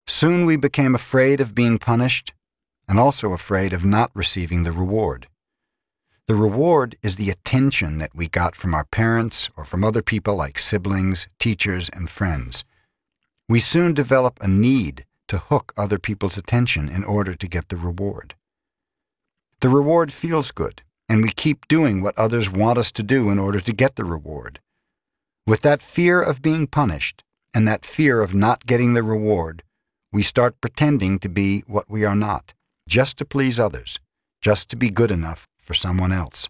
Soon 0.08 0.46
we 0.46 0.58
became 0.58 0.96
afraid 0.96 1.42
of 1.42 1.56
being 1.56 1.78
punished 1.78 2.34
and 2.88 3.00
also 3.00 3.34
afraid 3.34 3.74
of 3.74 3.84
not 3.84 4.12
receiving 4.14 4.64
the 4.64 4.72
reward. 4.72 5.28
The 6.28 6.36
reward 6.36 6.96
is 7.04 7.18
the 7.18 7.30
attention 7.30 8.00
that 8.00 8.16
we 8.16 8.28
got 8.28 8.56
from 8.56 8.74
our 8.74 8.86
parents 8.86 9.50
or 9.56 9.66
from 9.66 9.84
other 9.84 10.02
people 10.02 10.36
like 10.36 10.58
siblings, 10.58 11.28
teachers, 11.40 11.90
and 11.94 12.10
friends. 12.10 12.64
We 13.48 13.60
soon 13.60 13.94
develop 13.94 14.40
a 14.42 14.48
need 14.48 15.06
to 15.28 15.38
hook 15.38 15.74
other 15.78 16.00
people's 16.00 16.38
attention 16.38 16.90
in 16.90 17.04
order 17.04 17.36
to 17.36 17.48
get 17.48 17.70
the 17.70 17.78
reward. 17.78 18.34
The 19.62 19.70
reward 19.70 20.12
feels 20.12 20.52
good, 20.52 20.82
and 21.08 21.22
we 21.22 21.30
keep 21.30 21.68
doing 21.68 22.02
what 22.02 22.18
others 22.18 22.52
want 22.52 22.78
us 22.78 22.92
to 22.94 23.04
do 23.04 23.30
in 23.30 23.38
order 23.38 23.60
to 23.60 23.74
get 23.74 23.96
the 23.96 24.06
reward. 24.06 24.60
With 25.46 25.62
that 25.62 25.84
fear 25.84 26.22
of 26.22 26.42
being 26.42 26.66
punished 26.68 27.24
and 27.54 27.68
that 27.68 27.86
fear 27.86 28.22
of 28.22 28.34
not 28.34 28.66
getting 28.66 28.94
the 28.94 29.04
reward, 29.04 29.62
we 30.16 30.24
start 30.24 30.62
pretending 30.62 31.20
to 31.20 31.28
be 31.28 31.62
what 31.68 31.90
we 31.90 32.06
are 32.06 32.16
not, 32.16 32.54
just 32.88 33.18
to 33.18 33.26
please 33.26 33.60
others, 33.60 34.00
just 34.40 34.70
to 34.70 34.78
be 34.78 34.90
good 34.90 35.12
enough 35.12 35.46
for 35.60 35.74
someone 35.74 36.14
else. 36.14 36.48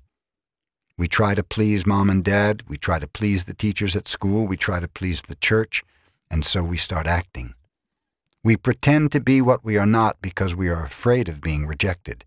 We 1.00 1.08
try 1.08 1.34
to 1.34 1.42
please 1.42 1.84
mom 1.84 2.12
and 2.12 2.24
dad, 2.24 2.62
we 2.68 2.78
try 2.78 3.00
to 3.00 3.08
please 3.08 3.46
the 3.46 3.56
teachers 3.56 3.96
at 3.96 4.08
school, 4.08 4.46
we 4.46 4.56
try 4.56 4.80
to 4.80 4.88
please 4.88 5.24
the 5.24 5.34
church, 5.34 5.84
and 6.30 6.46
so 6.46 6.64
we 6.64 6.78
start 6.78 7.08
acting. 7.08 7.56
We 8.44 8.56
pretend 8.56 9.12
to 9.14 9.20
be 9.20 9.42
what 9.42 9.66
we 9.66 9.80
are 9.80 9.88
not 9.88 10.22
because 10.22 10.56
we 10.56 10.70
are 10.70 10.86
afraid 10.86 11.28
of 11.28 11.42
being 11.42 11.66
rejected. 11.66 12.24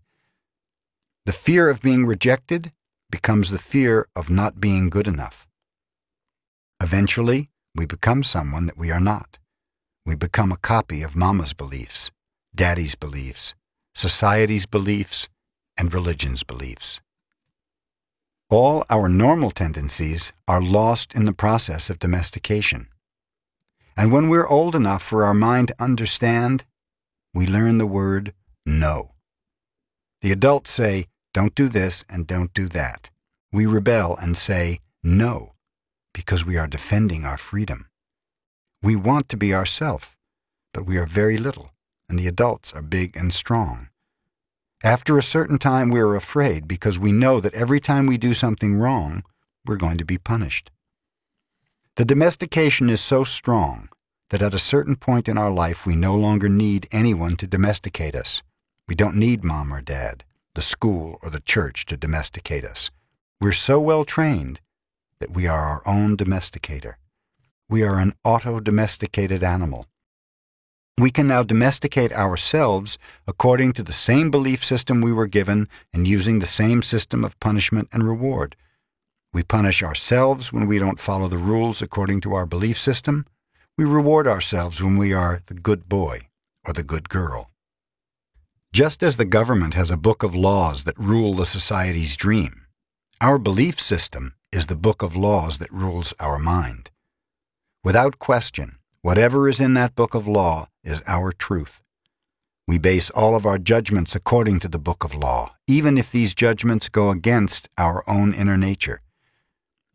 The 1.25 1.31
fear 1.31 1.69
of 1.69 1.81
being 1.81 2.05
rejected 2.05 2.73
becomes 3.09 3.49
the 3.49 3.59
fear 3.59 4.07
of 4.13 4.29
not 4.29 4.59
being 4.59 4.89
good 4.89 5.07
enough. 5.07 5.47
Eventually, 6.83 7.49
we 7.73 7.85
become 7.85 8.23
someone 8.23 8.65
that 8.65 8.77
we 8.77 8.91
are 8.91 8.99
not. 8.99 9.38
We 10.05 10.15
become 10.15 10.51
a 10.51 10.57
copy 10.57 11.01
of 11.01 11.15
mama's 11.15 11.53
beliefs, 11.53 12.11
daddy's 12.55 12.95
beliefs, 12.95 13.53
society's 13.93 14.65
beliefs, 14.65 15.27
and 15.77 15.93
religion's 15.93 16.43
beliefs. 16.43 17.01
All 18.49 18.83
our 18.89 19.07
normal 19.07 19.51
tendencies 19.51 20.31
are 20.47 20.61
lost 20.61 21.13
in 21.13 21.25
the 21.25 21.33
process 21.33 21.89
of 21.89 21.99
domestication. 21.99 22.87
And 23.95 24.11
when 24.11 24.29
we're 24.29 24.47
old 24.47 24.75
enough 24.75 25.03
for 25.03 25.23
our 25.23 25.33
mind 25.33 25.67
to 25.67 25.83
understand, 25.83 26.63
we 27.33 27.45
learn 27.45 27.77
the 27.77 27.85
word 27.85 28.33
no. 28.65 29.15
The 30.21 30.31
adults 30.31 30.71
say, 30.71 31.05
don't 31.33 31.53
do 31.53 31.69
this 31.69 32.03
and 32.09 32.25
don't 32.25 32.53
do 32.53 32.67
that. 32.69 33.11
We 33.51 33.65
rebel 33.65 34.17
and 34.17 34.37
say 34.37 34.79
no 35.03 35.51
because 36.13 36.45
we 36.45 36.57
are 36.57 36.67
defending 36.67 37.25
our 37.25 37.37
freedom. 37.37 37.88
We 38.81 38.95
want 38.95 39.27
to 39.29 39.37
be 39.37 39.53
ourself, 39.53 40.15
but 40.73 40.85
we 40.85 40.97
are 40.97 41.05
very 41.05 41.37
little, 41.37 41.71
and 42.07 42.17
the 42.17 42.27
adults 42.27 42.71
are 42.73 42.81
big 42.81 43.17
and 43.17 43.33
strong. 43.33 43.89
After 44.83 45.17
a 45.17 45.23
certain 45.23 45.57
time, 45.57 45.89
we 45.89 45.99
are 45.99 46.15
afraid 46.15 46.65
because 46.65 46.97
we 46.97 47.11
know 47.11 47.41
that 47.41 47.53
every 47.53 47.81
time 47.81 48.05
we 48.05 48.17
do 48.17 48.33
something 48.33 48.77
wrong, 48.77 49.23
we're 49.65 49.75
going 49.75 49.97
to 49.97 50.05
be 50.05 50.17
punished. 50.17 50.71
The 51.97 52.05
domestication 52.05 52.89
is 52.89 53.01
so 53.01 53.25
strong 53.25 53.89
that 54.29 54.41
at 54.41 54.53
a 54.53 54.59
certain 54.59 54.95
point 54.95 55.27
in 55.27 55.37
our 55.37 55.51
life 55.51 55.85
we 55.85 55.97
no 55.97 56.15
longer 56.15 56.47
need 56.47 56.87
anyone 56.93 57.35
to 57.35 57.47
domesticate 57.47 58.15
us. 58.15 58.41
We 58.87 58.95
don't 58.95 59.17
need 59.17 59.43
mom 59.43 59.73
or 59.73 59.81
dad, 59.81 60.23
the 60.55 60.61
school 60.61 61.19
or 61.21 61.29
the 61.29 61.41
church 61.41 61.85
to 61.87 61.97
domesticate 61.97 62.63
us. 62.63 62.91
We're 63.41 63.51
so 63.51 63.81
well 63.81 64.05
trained 64.05 64.61
that 65.19 65.31
we 65.31 65.47
are 65.47 65.65
our 65.65 65.81
own 65.85 66.15
domesticator. 66.15 66.93
We 67.71 67.83
are 67.83 67.99
an 67.99 68.13
auto-domesticated 68.23 69.43
animal. 69.43 69.85
We 70.97 71.11
can 71.11 71.27
now 71.27 71.43
domesticate 71.43 72.11
ourselves 72.11 72.97
according 73.27 73.73
to 73.73 73.83
the 73.83 73.93
same 73.93 74.31
belief 74.31 74.65
system 74.65 75.01
we 75.01 75.13
were 75.13 75.27
given 75.27 75.69
and 75.93 76.07
using 76.07 76.39
the 76.39 76.47
same 76.47 76.81
system 76.81 77.23
of 77.23 77.39
punishment 77.39 77.87
and 77.93 78.03
reward. 78.03 78.55
We 79.33 79.43
punish 79.43 79.83
ourselves 79.83 80.51
when 80.51 80.65
we 80.65 80.79
don't 80.79 80.99
follow 80.99 81.27
the 81.27 81.37
rules 81.37 81.79
according 81.79 82.21
to 82.21 82.33
our 82.33 82.47
belief 82.47 82.79
system. 82.79 83.27
We 83.77 83.85
reward 83.85 84.25
ourselves 84.25 84.81
when 84.81 84.97
we 84.97 85.13
are 85.13 85.39
the 85.45 85.53
good 85.53 85.87
boy 85.87 86.21
or 86.65 86.73
the 86.73 86.83
good 86.83 87.07
girl. 87.07 87.51
Just 88.73 89.03
as 89.03 89.17
the 89.17 89.25
government 89.25 89.75
has 89.75 89.91
a 89.91 89.97
book 89.97 90.23
of 90.23 90.33
laws 90.33 90.85
that 90.85 90.97
rule 90.97 91.35
the 91.35 91.45
society's 91.45 92.17
dream, 92.17 92.65
our 93.21 93.37
belief 93.37 93.79
system 93.79 94.33
is 94.51 94.65
the 94.65 94.75
book 94.75 95.03
of 95.03 95.15
laws 95.15 95.59
that 95.59 95.71
rules 95.71 96.15
our 96.19 96.39
mind. 96.39 96.89
Without 97.81 98.19
question, 98.19 98.75
whatever 99.01 99.47
is 99.47 99.61
in 99.61 99.73
that 99.73 99.95
book 99.95 100.13
of 100.13 100.27
law 100.27 100.67
is 100.83 101.01
our 101.07 101.31
truth. 101.31 101.81
We 102.67 102.77
base 102.77 103.09
all 103.09 103.37
of 103.37 103.45
our 103.45 103.57
judgments 103.57 104.15
according 104.15 104.59
to 104.59 104.67
the 104.67 104.77
book 104.77 105.05
of 105.05 105.15
law, 105.15 105.55
even 105.65 105.97
if 105.97 106.11
these 106.11 106.35
judgments 106.35 106.89
go 106.89 107.09
against 107.09 107.69
our 107.77 108.03
own 108.05 108.33
inner 108.33 108.57
nature. 108.57 108.99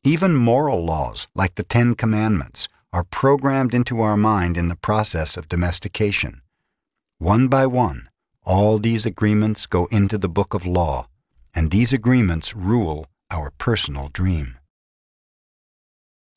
Even 0.02 0.34
moral 0.34 0.82
laws, 0.82 1.28
like 1.34 1.56
the 1.56 1.62
Ten 1.62 1.94
Commandments, 1.94 2.68
are 2.90 3.04
programmed 3.04 3.74
into 3.74 4.00
our 4.00 4.16
mind 4.16 4.56
in 4.56 4.68
the 4.68 4.76
process 4.76 5.36
of 5.36 5.50
domestication. 5.50 6.40
One 7.18 7.48
by 7.48 7.66
one, 7.66 8.08
all 8.44 8.78
these 8.78 9.04
agreements 9.04 9.66
go 9.66 9.88
into 9.90 10.16
the 10.16 10.28
book 10.28 10.54
of 10.54 10.66
law, 10.66 11.06
and 11.54 11.70
these 11.70 11.92
agreements 11.92 12.56
rule 12.56 13.06
our 13.30 13.50
personal 13.58 14.08
dream. 14.08 14.56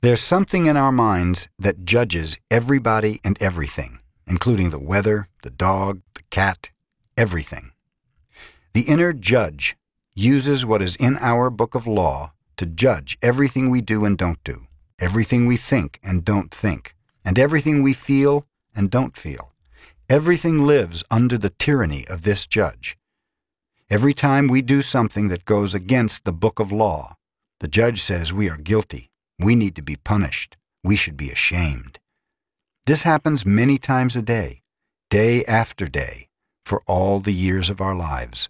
There's 0.00 0.20
something 0.20 0.66
in 0.66 0.76
our 0.76 0.92
minds 0.92 1.48
that 1.58 1.84
judges 1.84 2.38
everybody 2.52 3.18
and 3.24 3.36
everything, 3.42 3.98
including 4.28 4.70
the 4.70 4.78
weather, 4.78 5.26
the 5.42 5.50
dog, 5.50 6.02
the 6.14 6.22
cat, 6.30 6.70
everything. 7.16 7.72
The 8.74 8.82
inner 8.82 9.12
judge 9.12 9.76
uses 10.14 10.64
what 10.64 10.82
is 10.82 10.94
in 10.94 11.16
our 11.16 11.50
book 11.50 11.74
of 11.74 11.88
law 11.88 12.32
to 12.58 12.64
judge 12.64 13.18
everything 13.22 13.70
we 13.70 13.80
do 13.80 14.04
and 14.04 14.16
don't 14.16 14.42
do, 14.44 14.68
everything 15.00 15.46
we 15.46 15.56
think 15.56 15.98
and 16.04 16.24
don't 16.24 16.52
think, 16.52 16.94
and 17.24 17.36
everything 17.36 17.82
we 17.82 17.92
feel 17.92 18.46
and 18.76 18.92
don't 18.92 19.16
feel. 19.16 19.52
Everything 20.08 20.64
lives 20.64 21.02
under 21.10 21.36
the 21.36 21.50
tyranny 21.58 22.04
of 22.08 22.22
this 22.22 22.46
judge. 22.46 22.96
Every 23.90 24.14
time 24.14 24.46
we 24.46 24.62
do 24.62 24.80
something 24.80 25.26
that 25.26 25.44
goes 25.44 25.74
against 25.74 26.24
the 26.24 26.32
book 26.32 26.60
of 26.60 26.70
law, 26.70 27.16
the 27.58 27.66
judge 27.66 28.00
says 28.00 28.32
we 28.32 28.48
are 28.48 28.58
guilty. 28.58 29.10
We 29.38 29.54
need 29.54 29.76
to 29.76 29.82
be 29.82 29.96
punished. 29.96 30.56
We 30.82 30.96
should 30.96 31.16
be 31.16 31.30
ashamed. 31.30 31.98
This 32.86 33.02
happens 33.02 33.44
many 33.44 33.78
times 33.78 34.16
a 34.16 34.22
day, 34.22 34.62
day 35.10 35.44
after 35.44 35.86
day, 35.86 36.28
for 36.64 36.82
all 36.86 37.20
the 37.20 37.32
years 37.32 37.70
of 37.70 37.80
our 37.80 37.94
lives. 37.94 38.48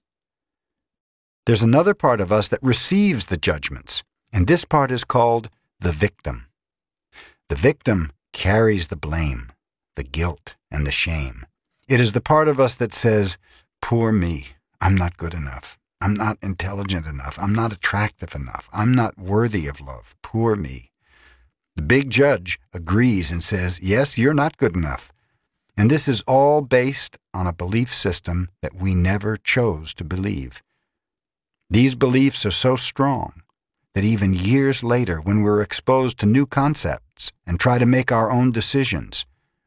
There's 1.47 1.63
another 1.63 1.95
part 1.95 2.21
of 2.21 2.31
us 2.31 2.49
that 2.49 2.63
receives 2.63 3.27
the 3.27 3.37
judgments, 3.37 4.03
and 4.33 4.47
this 4.47 4.65
part 4.65 4.91
is 4.91 5.05
called 5.05 5.49
the 5.81 5.93
victim. 5.93 6.47
The 7.49 7.57
victim 7.57 8.13
carries 8.33 8.89
the 8.89 8.97
blame, 8.97 9.51
the 9.97 10.05
guilt, 10.05 10.57
and 10.71 10.87
the 10.87 10.93
shame. 10.93 11.47
It 11.89 12.01
is 12.01 12.13
the 12.13 12.21
part 12.21 12.49
of 12.49 12.61
us 12.61 12.75
that 12.77 12.93
says, 12.93 13.39
Poor 13.81 14.13
me, 14.13 14.49
I'm 14.81 14.95
not 14.95 15.17
good 15.17 15.33
enough. 15.33 15.78
I'm 16.01 16.15
not 16.15 16.39
intelligent 16.43 17.07
enough. 17.07 17.39
I'm 17.41 17.55
not 17.55 17.73
attractive 17.73 18.35
enough. 18.35 18.69
I'm 18.73 18.95
not 18.95 19.19
worthy 19.19 19.67
of 19.67 19.81
love. 19.81 20.15
Poor 20.23 20.55
me. 20.55 20.91
The 21.77 21.83
big 21.83 22.11
judge 22.11 22.59
agrees 22.73 23.31
and 23.31 23.43
says, 23.43 23.81
Yes, 23.81 24.17
you're 24.19 24.35
not 24.35 24.57
good 24.57 24.77
enough. 24.77 25.13
And 25.77 25.91
this 25.91 26.09
is 26.09 26.23
all 26.23 26.61
based 26.61 27.19
on 27.33 27.47
a 27.47 27.53
belief 27.53 27.95
system 27.95 28.49
that 28.63 28.75
we 28.75 28.95
never 28.95 29.37
chose 29.37 29.95
to 29.95 30.05
believe. 30.05 30.63
These 31.71 31.95
beliefs 31.95 32.45
are 32.47 32.51
so 32.51 32.77
strong 32.77 33.43
that 33.95 34.05
even 34.05 34.33
years 34.35 34.83
later, 34.83 35.21
when 35.21 35.43
we're 35.43 35.63
exposed 35.63 36.19
to 36.19 36.27
new 36.27 36.47
concepts 36.47 37.33
and 37.47 37.59
try 37.59 37.79
to 37.79 37.87
make 37.87 38.11
our 38.11 38.31
own 38.31 38.53
decisions, 38.53 39.27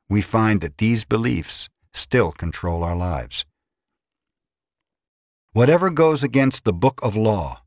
we 0.09 0.21
find 0.21 0.61
that 0.61 0.77
these 0.77 1.05
beliefs 1.05 1.69
still 1.93 2.31
control 2.31 2.83
our 2.83 2.95
lives. 2.95 3.45
Whatever 5.53 5.89
goes 5.89 6.23
against 6.23 6.63
the 6.63 6.71
book 6.71 7.01
of 7.03 7.17
law 7.17 7.61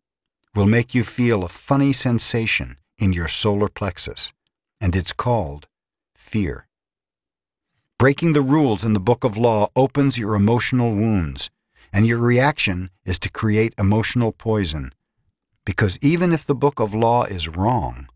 will 0.55 0.65
make 0.65 0.95
you 0.95 1.05
feel 1.05 1.45
a 1.45 1.51
funny 1.51 1.93
sensation 1.93 2.79
in 2.97 3.13
your 3.13 3.29
solar 3.29 3.69
plexus, 3.69 4.33
and 4.81 4.97
it's 4.97 5.13
called 5.13 5.69
fear. 6.15 6.67
Breaking 7.99 8.33
the 8.33 8.41
rules 8.41 8.85
in 8.85 8.95
the 8.95 9.01
book 9.01 9.23
of 9.23 9.37
law 9.37 9.69
opens 9.77 10.17
your 10.17 10.35
emotional 10.35 10.95
wounds 10.95 11.51
and 11.93 12.07
your 12.07 12.21
reaction 12.21 12.89
is 13.05 13.19
to 13.19 13.31
create 13.31 13.75
emotional 13.79 14.33
poison. 14.33 14.95
Because 15.67 15.99
even 16.01 16.33
if 16.33 16.47
the 16.47 16.55
book 16.55 16.81
of 16.81 16.95
law 16.95 17.25
is 17.25 17.49
wrong, 17.49 18.09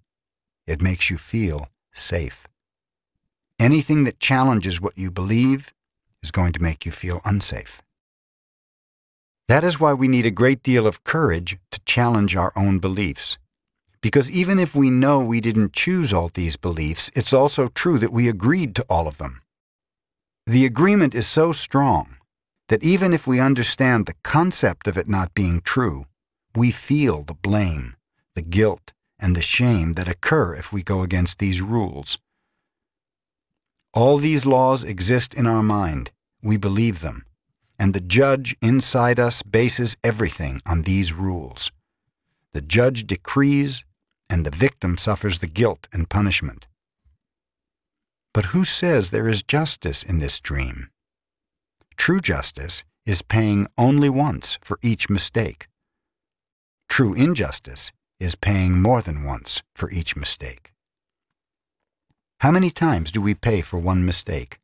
it 0.66 0.80
makes 0.80 1.10
you 1.10 1.18
feel 1.18 1.68
safe. 1.92 2.46
Anything 3.58 4.04
that 4.04 4.18
challenges 4.18 4.80
what 4.80 4.96
you 4.96 5.10
believe 5.10 5.74
is 6.22 6.30
going 6.30 6.54
to 6.54 6.62
make 6.62 6.86
you 6.86 6.90
feel 6.90 7.20
unsafe. 7.26 7.82
That 9.48 9.64
is 9.64 9.80
why 9.80 9.94
we 9.94 10.08
need 10.08 10.26
a 10.26 10.30
great 10.30 10.62
deal 10.62 10.86
of 10.86 11.04
courage 11.04 11.58
to 11.70 11.80
challenge 11.86 12.36
our 12.36 12.52
own 12.54 12.80
beliefs. 12.80 13.38
Because 14.02 14.30
even 14.30 14.58
if 14.58 14.74
we 14.74 14.90
know 14.90 15.24
we 15.24 15.40
didn't 15.40 15.72
choose 15.72 16.12
all 16.12 16.28
these 16.28 16.58
beliefs, 16.58 17.10
it's 17.14 17.32
also 17.32 17.68
true 17.68 17.98
that 17.98 18.12
we 18.12 18.28
agreed 18.28 18.76
to 18.76 18.84
all 18.90 19.08
of 19.08 19.16
them. 19.16 19.40
The 20.46 20.66
agreement 20.66 21.14
is 21.14 21.26
so 21.26 21.52
strong 21.52 22.18
that 22.68 22.84
even 22.84 23.14
if 23.14 23.26
we 23.26 23.40
understand 23.40 24.04
the 24.04 24.14
concept 24.22 24.86
of 24.86 24.98
it 24.98 25.08
not 25.08 25.32
being 25.32 25.62
true, 25.62 26.04
we 26.54 26.70
feel 26.70 27.22
the 27.22 27.34
blame, 27.34 27.96
the 28.34 28.42
guilt, 28.42 28.92
and 29.18 29.34
the 29.34 29.42
shame 29.42 29.94
that 29.94 30.08
occur 30.08 30.54
if 30.54 30.74
we 30.74 30.82
go 30.82 31.00
against 31.00 31.38
these 31.38 31.62
rules. 31.62 32.18
All 33.94 34.18
these 34.18 34.44
laws 34.44 34.84
exist 34.84 35.32
in 35.32 35.46
our 35.46 35.62
mind. 35.62 36.10
We 36.42 36.58
believe 36.58 37.00
them. 37.00 37.24
And 37.78 37.94
the 37.94 38.00
judge 38.00 38.56
inside 38.60 39.20
us 39.20 39.42
bases 39.42 39.96
everything 40.02 40.60
on 40.66 40.82
these 40.82 41.12
rules. 41.12 41.70
The 42.52 42.60
judge 42.60 43.06
decrees, 43.06 43.84
and 44.28 44.44
the 44.44 44.50
victim 44.50 44.98
suffers 44.98 45.38
the 45.38 45.46
guilt 45.46 45.86
and 45.92 46.10
punishment. 46.10 46.66
But 48.34 48.46
who 48.46 48.64
says 48.64 49.10
there 49.10 49.28
is 49.28 49.42
justice 49.42 50.02
in 50.02 50.18
this 50.18 50.40
dream? 50.40 50.90
True 51.96 52.20
justice 52.20 52.84
is 53.06 53.22
paying 53.22 53.66
only 53.76 54.08
once 54.10 54.58
for 54.62 54.78
each 54.82 55.08
mistake. 55.08 55.68
True 56.88 57.14
injustice 57.14 57.92
is 58.20 58.34
paying 58.34 58.80
more 58.80 59.02
than 59.02 59.24
once 59.24 59.62
for 59.74 59.90
each 59.90 60.16
mistake. 60.16 60.72
How 62.40 62.50
many 62.50 62.70
times 62.70 63.10
do 63.10 63.20
we 63.20 63.34
pay 63.34 63.60
for 63.60 63.78
one 63.78 64.04
mistake? 64.04 64.58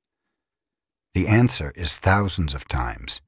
The 1.15 1.29
answer 1.29 1.73
is 1.77 1.97
thousands 1.97 2.55
of 2.55 2.67
times. 2.67 3.23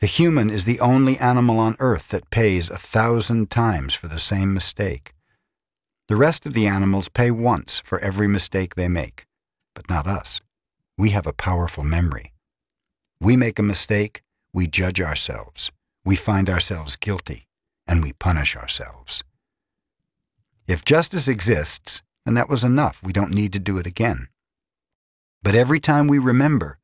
The 0.00 0.06
human 0.06 0.48
is 0.48 0.64
the 0.64 0.80
only 0.80 1.18
animal 1.18 1.58
on 1.58 1.76
earth 1.78 2.08
that 2.08 2.30
pays 2.30 2.70
a 2.70 2.78
thousand 2.78 3.50
times 3.50 3.92
for 3.92 4.08
the 4.08 4.18
same 4.18 4.54
mistake. 4.54 5.12
The 6.08 6.16
rest 6.16 6.46
of 6.46 6.54
the 6.54 6.66
animals 6.66 7.10
pay 7.10 7.30
once 7.30 7.80
for 7.84 7.98
every 7.98 8.26
mistake 8.26 8.74
they 8.74 8.88
make, 8.88 9.26
but 9.74 9.90
not 9.90 10.06
us. 10.06 10.40
We 10.96 11.10
have 11.10 11.26
a 11.26 11.34
powerful 11.34 11.84
memory. 11.84 12.32
We 13.20 13.36
make 13.36 13.58
a 13.58 13.62
mistake, 13.62 14.22
we 14.54 14.66
judge 14.66 15.00
ourselves, 15.00 15.70
we 16.06 16.16
find 16.16 16.48
ourselves 16.48 16.96
guilty, 16.96 17.46
and 17.86 18.02
we 18.02 18.14
punish 18.14 18.56
ourselves. 18.56 19.22
If 20.66 20.86
justice 20.86 21.28
exists, 21.28 22.02
then 22.24 22.32
that 22.34 22.48
was 22.48 22.64
enough. 22.64 23.02
We 23.02 23.12
don't 23.12 23.34
need 23.34 23.52
to 23.52 23.58
do 23.58 23.76
it 23.76 23.86
again. 23.86 24.28
But 25.42 25.54
every 25.54 25.80
time 25.80 26.06
we 26.06 26.18
remember, 26.18 26.78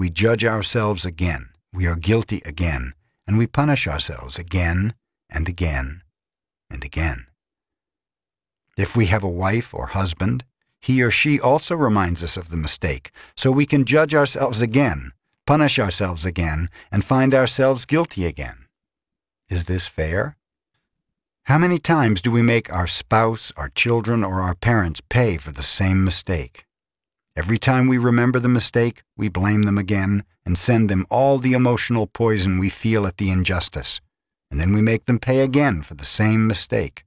we 0.00 0.08
judge 0.08 0.44
ourselves 0.44 1.04
again, 1.04 1.50
we 1.74 1.86
are 1.86 1.94
guilty 1.94 2.40
again, 2.46 2.94
and 3.26 3.36
we 3.36 3.46
punish 3.46 3.86
ourselves 3.86 4.38
again 4.38 4.94
and 5.28 5.46
again 5.46 6.00
and 6.70 6.82
again. 6.82 7.26
If 8.78 8.96
we 8.96 9.06
have 9.06 9.22
a 9.22 9.28
wife 9.28 9.74
or 9.74 9.88
husband, 9.88 10.44
he 10.80 11.02
or 11.02 11.10
she 11.10 11.38
also 11.38 11.74
reminds 11.74 12.22
us 12.22 12.38
of 12.38 12.48
the 12.48 12.56
mistake, 12.56 13.10
so 13.36 13.52
we 13.52 13.66
can 13.66 13.84
judge 13.84 14.14
ourselves 14.14 14.62
again 14.62 15.12
punish 15.46 15.80
ourselves 15.80 16.24
again, 16.24 16.68
and 16.92 17.04
find 17.04 17.34
ourselves 17.34 17.84
guilty 17.84 18.24
again. 18.24 18.66
Is 19.48 19.64
this 19.64 19.88
fair? 19.88 20.36
How 21.44 21.58
many 21.58 21.80
times 21.80 22.22
do 22.22 22.30
we 22.30 22.40
make 22.40 22.72
our 22.72 22.86
spouse, 22.86 23.52
our 23.56 23.68
children, 23.68 24.22
or 24.22 24.40
our 24.40 24.54
parents 24.54 25.02
pay 25.08 25.38
for 25.38 25.50
the 25.50 25.64
same 25.78 26.04
mistake? 26.04 26.66
Every 27.36 27.58
time 27.58 27.86
we 27.86 27.96
remember 27.98 28.40
the 28.40 28.48
mistake, 28.48 29.02
we 29.16 29.28
blame 29.28 29.62
them 29.62 29.78
again 29.78 30.24
and 30.44 30.58
send 30.58 30.90
them 30.90 31.06
all 31.10 31.38
the 31.38 31.52
emotional 31.52 32.06
poison 32.06 32.58
we 32.58 32.68
feel 32.68 33.06
at 33.06 33.18
the 33.18 33.30
injustice, 33.30 34.00
and 34.50 34.60
then 34.60 34.72
we 34.72 34.82
make 34.82 35.04
them 35.04 35.20
pay 35.20 35.40
again 35.40 35.82
for 35.82 35.94
the 35.94 36.04
same 36.04 36.46
mistake. 36.46 37.04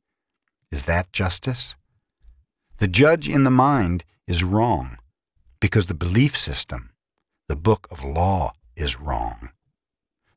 Is 0.72 0.86
that 0.86 1.12
justice? 1.12 1.76
The 2.78 2.88
judge 2.88 3.28
in 3.28 3.44
the 3.44 3.52
mind 3.52 4.06
is 4.28 4.44
wrong 4.44 4.98
because 5.60 5.88
the 5.88 5.94
belief 5.94 6.38
system, 6.38 6.92
the 7.48 7.56
book 7.56 7.88
of 7.92 8.04
law, 8.04 8.54
is 8.76 9.00
wrong. 9.00 9.50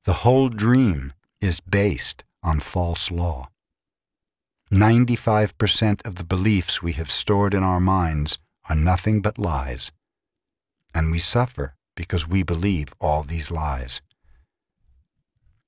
The 0.05 0.25
whole 0.25 0.49
dream 0.49 1.12
is 1.40 1.61
based 1.61 2.25
on 2.42 2.61
false 2.61 3.11
law. 3.11 3.49
95% 4.72 6.05
of 6.07 6.16
the 6.16 6.25
beliefs 6.25 6.83
we 6.83 6.92
have 6.92 7.11
stored 7.11 7.55
in 7.55 7.62
our 7.62 7.81
minds 7.81 8.38
are 8.68 8.76
nothing 8.76 9.20
but 9.20 9.38
lies. 9.38 9.92
And 10.94 11.11
we 11.11 11.18
suffer 11.18 11.74
because 11.94 12.29
we 12.29 12.42
believe 12.42 12.94
all 13.00 13.22
these 13.22 13.50
lies. 13.50 14.02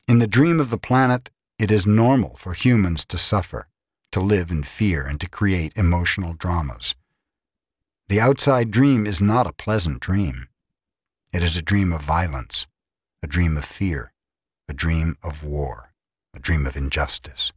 In 0.07 0.19
the 0.19 0.27
dream 0.27 0.61
of 0.61 0.71
the 0.71 0.79
planet, 0.79 1.31
it 1.59 1.71
is 1.71 1.87
normal 1.87 2.37
for 2.37 2.53
humans 2.53 3.05
to 3.07 3.19
suffer, 3.19 3.69
to 4.13 4.21
live 4.21 4.51
in 4.51 4.63
fear, 4.63 5.07
and 5.07 5.21
to 5.21 5.29
create 5.29 5.77
emotional 5.77 6.35
dramas. 6.35 6.95
The 8.09 8.21
outside 8.21 8.71
dream 8.71 9.07
is 9.07 9.21
not 9.21 9.47
a 9.47 9.53
pleasant 9.53 10.01
dream. 10.01 10.49
It 11.33 11.43
is 11.43 11.57
a 11.57 11.63
dream 11.63 11.93
of 11.93 12.01
violence, 12.01 12.67
a 13.23 13.27
dream 13.27 13.57
of 13.57 13.65
fear, 13.65 14.13
a 14.69 14.73
dream 14.73 15.17
of 15.23 15.45
war, 15.45 15.93
a 16.35 16.39
dream 16.39 16.67
of 16.67 16.77
injustice. 16.77 17.53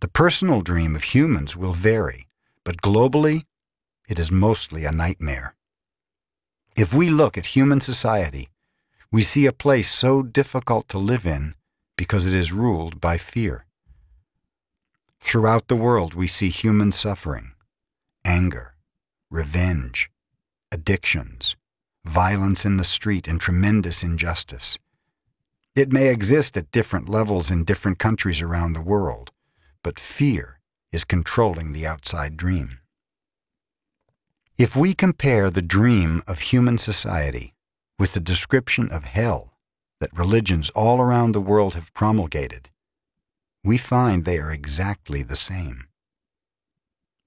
The 0.00 0.08
personal 0.08 0.60
dream 0.60 0.94
of 0.94 1.04
humans 1.04 1.56
will 1.56 1.72
vary, 1.72 2.28
but 2.64 2.82
globally, 2.82 3.44
it 4.12 4.18
is 4.18 4.30
mostly 4.30 4.84
a 4.84 4.92
nightmare. 4.92 5.54
If 6.76 6.92
we 6.92 7.08
look 7.08 7.38
at 7.38 7.56
human 7.56 7.80
society, 7.80 8.50
we 9.10 9.22
see 9.22 9.46
a 9.46 9.54
place 9.54 9.90
so 9.90 10.22
difficult 10.22 10.86
to 10.90 10.98
live 10.98 11.24
in 11.24 11.54
because 11.96 12.26
it 12.26 12.34
is 12.34 12.52
ruled 12.52 13.00
by 13.00 13.16
fear. 13.16 13.64
Throughout 15.18 15.68
the 15.68 15.76
world, 15.76 16.12
we 16.12 16.26
see 16.26 16.50
human 16.50 16.92
suffering, 16.92 17.52
anger, 18.22 18.74
revenge, 19.30 20.10
addictions, 20.70 21.56
violence 22.04 22.66
in 22.66 22.76
the 22.76 22.84
street, 22.84 23.26
and 23.26 23.40
tremendous 23.40 24.02
injustice. 24.02 24.78
It 25.74 25.90
may 25.90 26.08
exist 26.08 26.58
at 26.58 26.70
different 26.70 27.08
levels 27.08 27.50
in 27.50 27.64
different 27.64 27.98
countries 27.98 28.42
around 28.42 28.74
the 28.74 28.82
world, 28.82 29.32
but 29.82 29.98
fear 29.98 30.60
is 30.92 31.04
controlling 31.04 31.72
the 31.72 31.86
outside 31.86 32.36
dream. 32.36 32.81
If 34.62 34.76
we 34.76 34.94
compare 34.94 35.50
the 35.50 35.68
dream 35.76 36.22
of 36.28 36.38
human 36.38 36.78
society 36.78 37.52
with 37.98 38.12
the 38.12 38.20
description 38.20 38.92
of 38.92 39.02
hell 39.02 39.58
that 39.98 40.16
religions 40.16 40.70
all 40.70 41.00
around 41.00 41.32
the 41.32 41.40
world 41.40 41.74
have 41.74 41.92
promulgated, 41.94 42.70
we 43.64 43.76
find 43.76 44.24
they 44.24 44.38
are 44.38 44.52
exactly 44.52 45.24
the 45.24 45.42
same. 45.50 45.88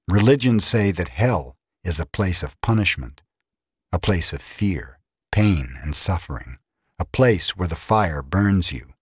Religions 0.08 0.64
say 0.64 0.92
that 0.92 1.10
hell 1.10 1.58
is 1.84 2.00
a 2.00 2.06
place 2.06 2.42
of 2.42 2.60
punishment, 2.62 3.22
a 3.92 4.00
place 4.00 4.32
of 4.32 4.42
fear, 4.42 5.00
pain, 5.30 5.76
and 5.84 5.94
suffering, 5.94 6.58
a 6.98 7.04
place 7.04 7.58
where 7.58 7.68
the 7.68 7.84
fire 7.92 8.22
burns 8.22 8.72
you, 8.72 8.94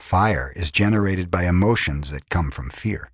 Fire 0.00 0.52
is 0.54 0.70
generated 0.70 1.30
by 1.30 1.46
emotions 1.46 2.10
that 2.10 2.28
come 2.28 2.50
from 2.50 2.68
fear. 2.68 3.10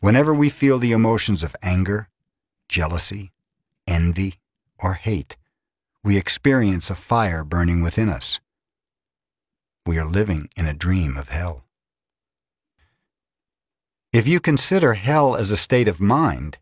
Whenever 0.00 0.32
we 0.32 0.48
feel 0.48 0.78
the 0.78 0.92
emotions 0.92 1.42
of 1.42 1.54
anger, 1.62 2.08
jealousy, 2.72 3.30
envy, 3.86 4.36
or 4.82 4.94
hate, 4.94 5.36
we 6.02 6.16
experience 6.16 6.88
a 6.88 6.94
fire 6.94 7.44
burning 7.44 7.82
within 7.82 8.08
us. 8.08 8.40
We 9.86 9.98
are 9.98 10.06
living 10.06 10.48
in 10.56 10.66
a 10.66 10.72
dream 10.72 11.18
of 11.18 11.28
hell. 11.28 11.66
If 14.10 14.26
you 14.26 14.40
consider 14.40 14.94
hell 14.94 15.36
as 15.36 15.50
a 15.50 15.56
state 15.56 15.86
of 15.86 16.00
mind, 16.00 16.58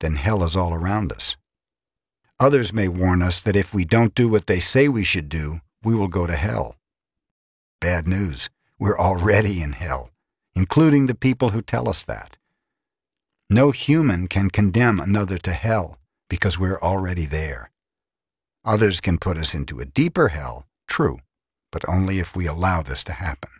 then 0.00 0.16
hell 0.16 0.42
is 0.42 0.56
all 0.56 0.74
around 0.74 1.12
us. 1.12 1.36
Others 2.40 2.72
may 2.72 2.88
warn 2.88 3.22
us 3.22 3.40
that 3.44 3.56
if 3.56 3.72
we 3.72 3.84
don't 3.84 4.16
do 4.16 4.28
what 4.28 4.48
they 4.48 4.58
say 4.58 4.88
we 4.88 5.04
should 5.04 5.28
do, 5.28 5.60
we 5.84 5.94
will 5.94 6.08
go 6.08 6.26
to 6.26 6.34
hell. 6.34 6.74
Bad 7.80 8.08
news. 8.08 8.50
We're 8.80 8.98
already 8.98 9.62
in 9.62 9.72
hell, 9.72 10.10
including 10.56 11.06
the 11.06 11.14
people 11.14 11.50
who 11.50 11.62
tell 11.62 11.88
us 11.88 12.02
that. 12.04 12.36
No 13.48 13.70
human 13.70 14.26
can 14.26 14.50
condemn 14.50 14.98
another 14.98 15.38
to 15.38 15.52
hell 15.52 15.98
because 16.28 16.58
we're 16.58 16.80
already 16.80 17.26
there. 17.26 17.70
Others 18.64 19.00
can 19.00 19.18
put 19.18 19.36
us 19.36 19.54
into 19.54 19.78
a 19.78 19.84
deeper 19.84 20.28
hell, 20.28 20.66
true, 20.88 21.18
but 21.70 21.88
only 21.88 22.18
if 22.18 22.34
we 22.34 22.46
allow 22.46 22.82
this 22.82 23.04
to 23.04 23.12
happen. 23.12 23.50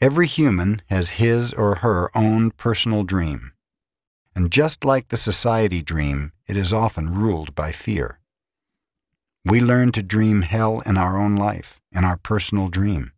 Every 0.00 0.26
human 0.26 0.80
has 0.88 1.20
his 1.20 1.52
or 1.52 1.76
her 1.76 2.10
own 2.16 2.50
personal 2.52 3.04
dream. 3.04 3.52
And 4.34 4.50
just 4.50 4.84
like 4.84 5.08
the 5.08 5.18
society 5.18 5.82
dream, 5.82 6.32
it 6.48 6.56
is 6.56 6.72
often 6.72 7.14
ruled 7.14 7.54
by 7.54 7.72
fear. 7.72 8.18
We 9.44 9.60
learn 9.60 9.92
to 9.92 10.02
dream 10.02 10.42
hell 10.42 10.80
in 10.86 10.96
our 10.96 11.18
own 11.18 11.36
life, 11.36 11.80
in 11.92 12.04
our 12.04 12.16
personal 12.16 12.68
dream. 12.68 13.11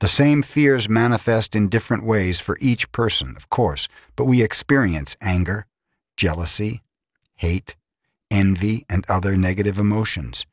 The 0.00 0.08
same 0.08 0.42
fears 0.42 0.88
manifest 0.88 1.56
in 1.56 1.68
different 1.68 2.04
ways 2.04 2.38
for 2.38 2.58
each 2.60 2.92
person, 2.92 3.34
of 3.36 3.48
course, 3.48 3.88
but 4.14 4.26
we 4.26 4.42
experience 4.42 5.16
anger, 5.22 5.66
jealousy, 6.16 6.82
hate, 7.36 7.76
envy, 8.30 8.84
and 8.90 9.08
other 9.08 9.36
negative 9.36 9.78
emotions. 9.78 10.44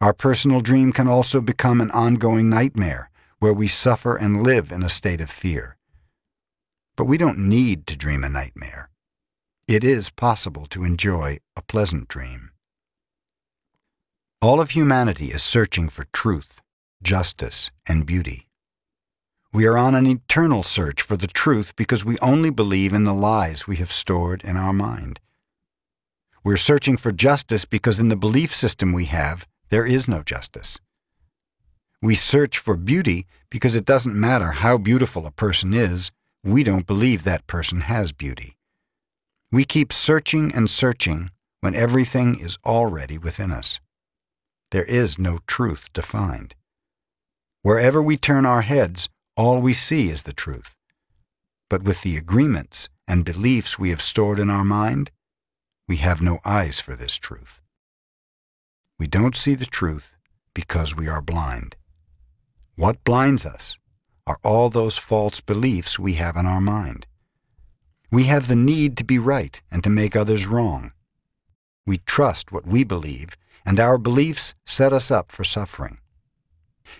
Our 0.00 0.14
personal 0.14 0.62
dream 0.62 0.92
can 0.92 1.06
also 1.06 1.42
become 1.42 1.82
an 1.82 1.90
ongoing 1.90 2.48
nightmare 2.48 3.10
where 3.40 3.52
we 3.52 3.68
suffer 3.68 4.16
and 4.16 4.42
live 4.42 4.72
in 4.72 4.82
a 4.82 4.88
state 4.88 5.20
of 5.20 5.30
fear. 5.30 5.76
But 6.96 7.04
we 7.04 7.18
don't 7.18 7.38
need 7.38 7.86
to 7.88 7.96
dream 7.96 8.24
a 8.24 8.30
nightmare. 8.30 8.88
It 9.68 9.84
is 9.84 10.08
possible 10.08 10.66
to 10.66 10.84
enjoy 10.84 11.38
a 11.56 11.62
pleasant 11.62 12.08
dream. 12.08 12.50
All 14.40 14.60
of 14.60 14.70
humanity 14.70 15.26
is 15.26 15.42
searching 15.42 15.90
for 15.90 16.06
truth, 16.12 16.62
justice, 17.02 17.70
and 17.88 18.06
beauty. 18.06 18.46
We 19.52 19.66
are 19.66 19.76
on 19.76 19.94
an 19.94 20.06
eternal 20.06 20.62
search 20.62 21.02
for 21.02 21.16
the 21.16 21.26
truth 21.26 21.74
because 21.76 22.04
we 22.04 22.18
only 22.18 22.50
believe 22.50 22.92
in 22.92 23.04
the 23.04 23.14
lies 23.14 23.66
we 23.66 23.76
have 23.76 23.90
stored 23.90 24.42
in 24.44 24.56
our 24.56 24.72
mind. 24.72 25.20
We're 26.44 26.56
searching 26.56 26.96
for 26.96 27.12
justice 27.12 27.64
because 27.64 27.98
in 27.98 28.08
the 28.08 28.16
belief 28.16 28.54
system 28.54 28.92
we 28.92 29.06
have, 29.06 29.46
there 29.68 29.84
is 29.84 30.08
no 30.08 30.22
justice. 30.22 30.78
We 32.00 32.14
search 32.14 32.58
for 32.58 32.76
beauty 32.76 33.26
because 33.50 33.74
it 33.74 33.84
doesn't 33.84 34.18
matter 34.18 34.52
how 34.52 34.78
beautiful 34.78 35.26
a 35.26 35.32
person 35.32 35.74
is, 35.74 36.10
we 36.42 36.62
don't 36.62 36.86
believe 36.86 37.24
that 37.24 37.46
person 37.46 37.82
has 37.82 38.12
beauty. 38.12 38.56
We 39.52 39.64
keep 39.64 39.92
searching 39.92 40.52
and 40.54 40.70
searching 40.70 41.30
when 41.60 41.74
everything 41.74 42.38
is 42.38 42.56
already 42.64 43.18
within 43.18 43.50
us 43.50 43.80
there 44.70 44.84
is 44.84 45.18
no 45.18 45.38
truth 45.46 45.92
to 45.94 46.02
find. 46.02 46.54
Wherever 47.62 48.02
we 48.02 48.16
turn 48.16 48.46
our 48.46 48.62
heads, 48.62 49.10
all 49.36 49.60
we 49.60 49.74
see 49.74 50.08
is 50.08 50.22
the 50.22 50.32
truth. 50.32 50.76
But 51.68 51.82
with 51.82 52.00
the 52.00 52.16
agreements 52.16 52.88
and 53.06 53.22
beliefs 53.22 53.78
we 53.78 53.90
have 53.90 54.00
stored 54.00 54.38
in 54.38 54.48
our 54.48 54.64
mind, 54.64 55.10
we 55.86 55.96
have 55.96 56.22
no 56.22 56.38
eyes 56.44 56.80
for 56.80 56.96
this 56.96 57.16
truth. 57.16 57.60
We 58.98 59.06
don't 59.06 59.36
see 59.36 59.54
the 59.54 59.66
truth 59.66 60.14
because 60.54 60.96
we 60.96 61.06
are 61.06 61.20
blind. 61.20 61.76
What 62.76 63.04
blinds 63.04 63.44
us 63.44 63.78
are 64.26 64.38
all 64.42 64.70
those 64.70 64.96
false 64.96 65.42
beliefs 65.42 65.98
we 65.98 66.14
have 66.14 66.36
in 66.36 66.46
our 66.46 66.62
mind. 66.62 67.06
We 68.10 68.24
have 68.24 68.48
the 68.48 68.56
need 68.56 68.96
to 68.96 69.04
be 69.04 69.18
right 69.18 69.60
and 69.70 69.84
to 69.84 69.90
make 69.90 70.16
others 70.16 70.46
wrong. 70.46 70.92
We 71.86 71.98
trust 71.98 72.52
what 72.52 72.66
we 72.66 72.84
believe 72.84 73.36
and 73.66 73.78
our 73.78 73.98
beliefs 73.98 74.54
set 74.64 74.94
us 74.94 75.10
up 75.10 75.30
for 75.30 75.44
suffering. 75.44 75.98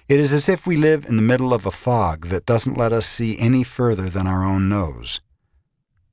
It 0.08 0.20
is 0.20 0.32
as 0.32 0.48
if 0.48 0.66
we 0.66 0.76
live 0.76 1.04
in 1.06 1.16
the 1.16 1.22
middle 1.22 1.52
of 1.52 1.66
a 1.66 1.70
fog 1.70 2.26
that 2.26 2.46
doesn't 2.46 2.76
let 2.76 2.92
us 2.92 3.06
see 3.06 3.38
any 3.38 3.62
further 3.62 4.08
than 4.08 4.26
our 4.26 4.44
own 4.44 4.68
nose. 4.68 5.20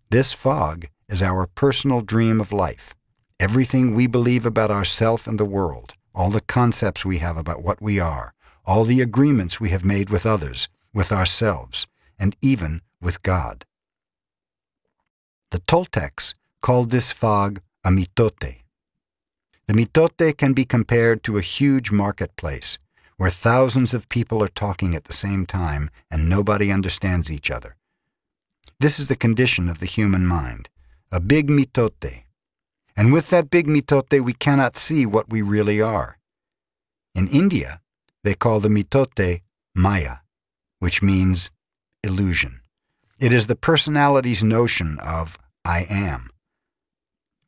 This 0.09 0.33
fog 0.33 0.85
is 1.09 1.21
our 1.21 1.47
personal 1.47 2.01
dream 2.01 2.39
of 2.39 2.51
life, 2.51 2.93
everything 3.39 3.93
we 3.93 4.07
believe 4.07 4.45
about 4.45 4.71
ourself 4.71 5.27
and 5.27 5.39
the 5.39 5.45
world, 5.45 5.93
all 6.13 6.29
the 6.29 6.41
concepts 6.41 7.05
we 7.05 7.17
have 7.17 7.37
about 7.37 7.63
what 7.63 7.81
we 7.81 7.99
are, 7.99 8.33
all 8.65 8.83
the 8.83 9.01
agreements 9.01 9.59
we 9.59 9.69
have 9.69 9.85
made 9.85 10.09
with 10.09 10.25
others, 10.25 10.67
with 10.93 11.11
ourselves, 11.11 11.87
and 12.17 12.35
even 12.41 12.81
with 13.01 13.21
God. 13.21 13.65
The 15.51 15.59
Toltecs 15.59 16.35
called 16.61 16.89
this 16.89 17.11
fog 17.11 17.61
a 17.83 17.89
mitote, 17.89 18.63
the 19.67 19.73
mitote 19.73 20.37
can 20.37 20.53
be 20.53 20.63
compared 20.63 21.23
to 21.23 21.37
a 21.37 21.41
huge 21.41 21.91
marketplace, 21.91 22.79
where 23.17 23.29
thousands 23.31 23.93
of 23.93 24.09
people 24.09 24.41
are 24.43 24.47
talking 24.47 24.95
at 24.95 25.05
the 25.05 25.13
same 25.13 25.45
time 25.45 25.89
and 26.09 26.29
nobody 26.29 26.71
understands 26.71 27.31
each 27.31 27.51
other. 27.51 27.75
This 28.79 28.99
is 28.99 29.07
the 29.07 29.15
condition 29.15 29.69
of 29.69 29.79
the 29.79 29.87
human 29.87 30.25
mind, 30.25 30.69
a 31.11 31.19
big 31.19 31.47
mitote. 31.47 32.23
And 32.95 33.11
with 33.11 33.29
that 33.29 33.49
big 33.49 33.67
mitote, 33.67 34.23
we 34.23 34.33
cannot 34.33 34.77
see 34.77 35.05
what 35.05 35.29
we 35.29 35.41
really 35.41 35.81
are. 35.81 36.17
In 37.15 37.27
India, 37.27 37.81
they 38.23 38.35
call 38.35 38.59
the 38.59 38.69
mitote 38.69 39.41
Maya, 39.73 40.17
which 40.79 41.01
means 41.01 41.49
illusion. 42.03 42.61
It 43.19 43.33
is 43.33 43.47
the 43.47 43.55
personality's 43.55 44.43
notion 44.43 44.99
of 45.03 45.39
I 45.65 45.87
am. 45.89 46.29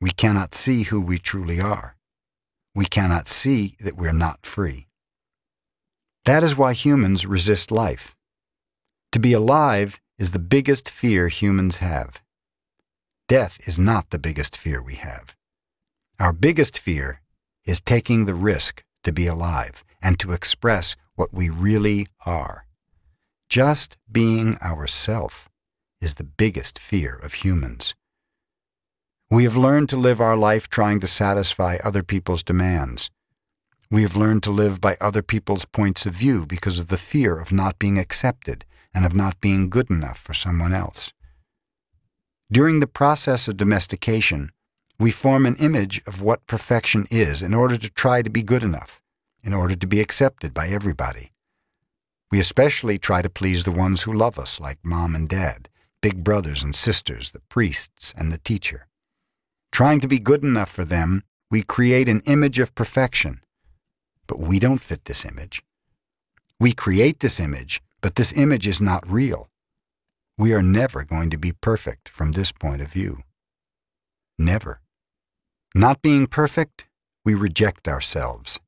We 0.02 0.10
cannot 0.10 0.56
see 0.56 0.84
who 0.84 1.00
we 1.00 1.20
truly 1.20 1.62
are. 1.62 1.96
We 2.74 2.86
cannot 2.86 3.28
see 3.28 3.76
that 3.80 3.98
we're 3.98 4.14
not 4.14 4.46
free. 4.46 4.89
That 6.30 6.44
is 6.44 6.56
why 6.56 6.74
humans 6.74 7.26
resist 7.26 7.72
life. 7.72 8.16
To 9.14 9.20
be 9.20 9.34
alive 9.34 10.00
is 10.20 10.30
the 10.30 10.38
biggest 10.38 10.88
fear 10.88 11.28
humans 11.28 11.80
have. 11.80 12.22
Death 13.28 13.58
is 13.68 13.80
not 13.80 14.12
the 14.12 14.20
biggest 14.20 14.56
fear 14.56 14.80
we 14.80 14.94
have. 14.94 15.36
Our 16.20 16.32
biggest 16.32 16.78
fear 16.78 17.22
is 17.66 17.82
taking 17.82 18.26
the 18.26 18.36
risk 18.36 18.84
to 19.06 19.12
be 19.12 19.26
alive 19.26 19.84
and 20.04 20.20
to 20.20 20.32
express 20.32 20.96
what 21.16 21.34
we 21.34 21.50
really 21.50 22.06
are. 22.28 22.68
Just 23.50 23.98
being 24.12 24.56
ourself 24.62 25.50
is 26.00 26.14
the 26.14 26.32
biggest 26.44 26.78
fear 26.78 27.16
of 27.16 27.42
humans. 27.42 27.96
We 29.32 29.46
have 29.46 29.58
learned 29.58 29.90
to 29.90 29.98
live 29.98 30.22
our 30.22 30.38
life 30.38 30.70
trying 30.70 31.00
to 31.00 31.08
satisfy 31.08 31.78
other 31.84 32.04
people's 32.04 32.44
demands. 32.44 33.10
We 33.92 34.04
have 34.04 34.16
learned 34.16 34.44
to 34.44 34.52
live 34.52 34.80
by 34.80 34.98
other 35.02 35.24
people's 35.24 35.66
points 35.66 36.06
of 36.06 36.14
view 36.14 36.46
because 36.46 36.78
of 36.78 36.88
the 36.88 36.98
fear 36.98 37.40
of 37.40 37.52
not 37.52 37.80
being 37.80 37.98
accepted 37.98 38.64
and 38.94 39.04
of 39.04 39.16
not 39.16 39.42
being 39.42 39.68
good 39.68 39.90
enough 39.90 40.20
for 40.20 40.36
someone 40.36 40.74
else. 40.74 41.12
During 42.52 42.80
the 42.80 42.88
process 42.88 43.48
of 43.48 43.58
domestication, 43.58 44.52
we 45.00 45.10
form 45.10 45.48
an 45.48 45.56
image 45.56 46.04
of 46.06 46.22
what 46.22 46.46
perfection 46.46 47.08
is 47.10 47.42
in 47.42 47.56
order 47.56 47.78
to 47.78 47.90
try 47.90 48.22
to 48.22 48.30
be 48.30 48.44
good 48.44 48.62
enough, 48.62 49.02
in 49.42 49.54
order 49.54 49.76
to 49.76 49.88
be 49.88 50.02
accepted 50.02 50.54
by 50.54 50.68
everybody. 50.68 51.32
We 52.32 52.40
especially 52.40 53.00
try 53.00 53.24
to 53.24 53.30
please 53.30 53.64
the 53.64 53.72
ones 53.72 54.04
who 54.04 54.14
love 54.14 54.38
us, 54.38 54.60
like 54.60 54.78
mom 54.84 55.16
and 55.16 55.28
dad, 55.28 55.68
big 56.00 56.24
brothers 56.24 56.62
and 56.62 56.76
sisters, 56.76 57.32
the 57.32 57.42
priests 57.50 58.14
and 58.16 58.32
the 58.32 58.38
teacher. 58.38 58.86
Trying 59.72 60.00
to 60.02 60.08
be 60.08 60.20
good 60.20 60.44
enough 60.44 60.70
for 60.70 60.86
them, 60.86 61.24
we 61.50 61.64
create 61.64 62.08
an 62.08 62.22
image 62.28 62.60
of 62.60 62.76
perfection 62.76 63.42
but 64.30 64.40
we 64.40 64.60
don't 64.60 64.80
fit 64.82 65.06
this 65.06 65.26
image. 65.26 65.64
We 66.60 66.72
create 66.72 67.20
this 67.20 67.40
image, 67.40 67.82
but 68.00 68.14
this 68.14 68.32
image 68.32 68.68
is 68.68 68.80
not 68.80 69.12
real. 69.12 69.50
We 70.38 70.54
are 70.54 70.62
never 70.62 71.04
going 71.04 71.32
to 71.32 71.38
be 71.38 71.52
perfect 71.52 72.08
from 72.08 72.32
this 72.32 72.52
point 72.52 72.80
of 72.80 72.94
view. 72.94 73.24
Never. 74.38 74.82
Not 75.74 76.04
being 76.04 76.28
perfect, 76.28 76.86
we 77.26 77.34
reject 77.34 77.88
ourselves. 77.88 78.60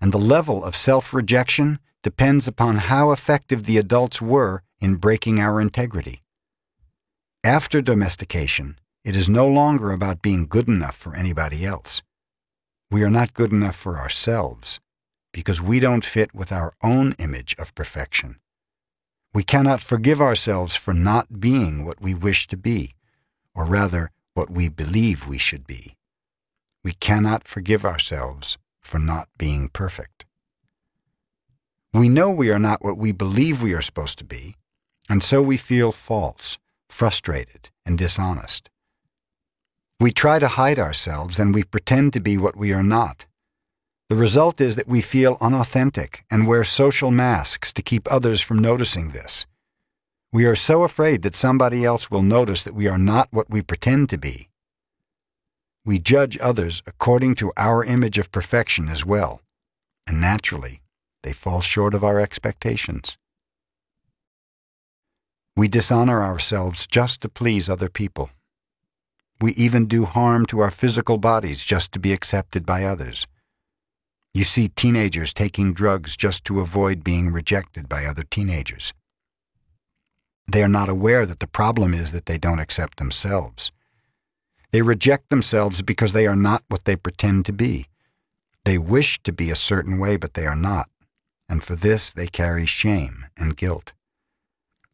And 0.00 0.12
the 0.12 0.18
level 0.18 0.64
of 0.64 0.74
self-rejection 0.74 1.78
depends 2.02 2.48
upon 2.48 2.76
how 2.76 3.12
effective 3.12 3.64
the 3.64 3.78
adults 3.78 4.20
were 4.20 4.62
in 4.80 4.96
breaking 4.96 5.38
our 5.38 5.60
integrity. 5.60 6.24
After 7.44 7.80
domestication, 7.80 8.78
it 9.04 9.14
is 9.14 9.28
no 9.28 9.46
longer 9.46 9.92
about 9.92 10.22
being 10.22 10.46
good 10.46 10.66
enough 10.66 10.96
for 10.96 11.14
anybody 11.14 11.64
else. 11.64 12.02
We 12.90 13.04
are 13.04 13.10
not 13.10 13.32
good 13.32 13.52
enough 13.52 13.76
for 13.76 13.96
ourselves 13.98 14.80
because 15.34 15.60
we 15.60 15.80
don't 15.80 16.04
fit 16.04 16.32
with 16.32 16.52
our 16.52 16.72
own 16.82 17.12
image 17.18 17.56
of 17.58 17.74
perfection. 17.74 18.36
We 19.34 19.42
cannot 19.42 19.82
forgive 19.82 20.20
ourselves 20.20 20.76
for 20.76 20.94
not 20.94 21.40
being 21.40 21.84
what 21.84 22.00
we 22.00 22.14
wish 22.14 22.46
to 22.46 22.56
be, 22.56 22.92
or 23.52 23.66
rather, 23.66 24.12
what 24.34 24.48
we 24.48 24.68
believe 24.68 25.26
we 25.26 25.38
should 25.38 25.66
be. 25.66 25.96
We 26.84 26.92
cannot 26.92 27.48
forgive 27.48 27.84
ourselves 27.84 28.58
for 28.80 29.00
not 29.00 29.28
being 29.36 29.68
perfect. 29.68 30.24
We 31.92 32.08
know 32.08 32.30
we 32.30 32.52
are 32.52 32.58
not 32.60 32.82
what 32.84 32.96
we 32.96 33.10
believe 33.10 33.60
we 33.60 33.74
are 33.74 33.82
supposed 33.82 34.18
to 34.18 34.24
be, 34.24 34.54
and 35.08 35.20
so 35.20 35.42
we 35.42 35.56
feel 35.56 35.90
false, 35.90 36.58
frustrated, 36.88 37.70
and 37.84 37.98
dishonest. 37.98 38.70
We 39.98 40.12
try 40.12 40.38
to 40.38 40.48
hide 40.48 40.78
ourselves 40.78 41.40
and 41.40 41.52
we 41.52 41.64
pretend 41.64 42.12
to 42.12 42.20
be 42.20 42.36
what 42.38 42.56
we 42.56 42.72
are 42.72 42.82
not. 42.82 43.26
The 44.14 44.20
result 44.20 44.60
is 44.60 44.76
that 44.76 44.86
we 44.86 45.00
feel 45.00 45.36
unauthentic 45.40 46.24
and 46.30 46.46
wear 46.46 46.62
social 46.62 47.10
masks 47.10 47.72
to 47.72 47.82
keep 47.82 48.06
others 48.12 48.40
from 48.40 48.60
noticing 48.60 49.10
this. 49.10 49.44
We 50.32 50.46
are 50.46 50.54
so 50.54 50.84
afraid 50.84 51.22
that 51.22 51.34
somebody 51.34 51.84
else 51.84 52.12
will 52.12 52.22
notice 52.22 52.62
that 52.62 52.76
we 52.76 52.86
are 52.86 52.96
not 52.96 53.26
what 53.32 53.50
we 53.50 53.60
pretend 53.60 54.10
to 54.10 54.16
be. 54.16 54.50
We 55.84 55.98
judge 55.98 56.38
others 56.40 56.80
according 56.86 57.34
to 57.36 57.52
our 57.56 57.82
image 57.84 58.16
of 58.16 58.30
perfection 58.30 58.88
as 58.88 59.04
well, 59.04 59.40
and 60.06 60.20
naturally, 60.20 60.80
they 61.24 61.32
fall 61.32 61.60
short 61.60 61.92
of 61.92 62.04
our 62.04 62.20
expectations. 62.20 63.18
We 65.56 65.66
dishonor 65.66 66.22
ourselves 66.22 66.86
just 66.86 67.20
to 67.22 67.28
please 67.28 67.68
other 67.68 67.88
people. 67.88 68.30
We 69.40 69.54
even 69.54 69.86
do 69.86 70.04
harm 70.04 70.46
to 70.46 70.60
our 70.60 70.70
physical 70.70 71.18
bodies 71.18 71.64
just 71.64 71.90
to 71.90 71.98
be 71.98 72.12
accepted 72.12 72.64
by 72.64 72.84
others. 72.84 73.26
You 74.34 74.42
see 74.42 74.66
teenagers 74.66 75.32
taking 75.32 75.72
drugs 75.72 76.16
just 76.16 76.44
to 76.46 76.58
avoid 76.58 77.04
being 77.04 77.30
rejected 77.30 77.88
by 77.88 78.04
other 78.04 78.24
teenagers. 78.24 78.92
They 80.50 80.60
are 80.64 80.68
not 80.68 80.88
aware 80.88 81.24
that 81.24 81.38
the 81.38 81.46
problem 81.46 81.94
is 81.94 82.10
that 82.10 82.26
they 82.26 82.36
don't 82.36 82.58
accept 82.58 82.98
themselves. 82.98 83.70
They 84.72 84.82
reject 84.82 85.30
themselves 85.30 85.82
because 85.82 86.12
they 86.12 86.26
are 86.26 86.34
not 86.34 86.64
what 86.66 86.84
they 86.84 86.96
pretend 86.96 87.46
to 87.46 87.52
be. 87.52 87.86
They 88.64 88.76
wish 88.76 89.22
to 89.22 89.32
be 89.32 89.50
a 89.50 89.54
certain 89.54 90.00
way, 90.00 90.16
but 90.16 90.34
they 90.34 90.46
are 90.46 90.56
not, 90.56 90.90
and 91.48 91.62
for 91.62 91.76
this 91.76 92.12
they 92.12 92.26
carry 92.26 92.66
shame 92.66 93.26
and 93.38 93.56
guilt. 93.56 93.92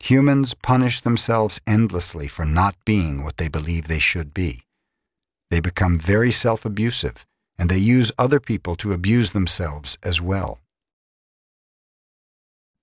Humans 0.00 0.53
punish 0.62 1.00
themselves 1.00 1.62
endlessly 1.66 2.29
for 2.29 2.44
not 2.44 2.76
being 2.85 3.24
what 3.24 3.38
they 3.38 3.48
believe 3.48 3.85
they 3.88 4.00
should 4.00 4.35
be. 4.35 4.61
They 5.48 5.61
become 5.61 5.98
very 5.98 6.31
self-abusive 6.31 7.24
and 7.61 7.68
they 7.68 7.77
use 7.77 8.11
other 8.16 8.40
people 8.40 8.75
to 8.75 8.94
abuse 8.94 9.33
themselves 9.33 9.99
as 10.03 10.18
well. 10.18 10.59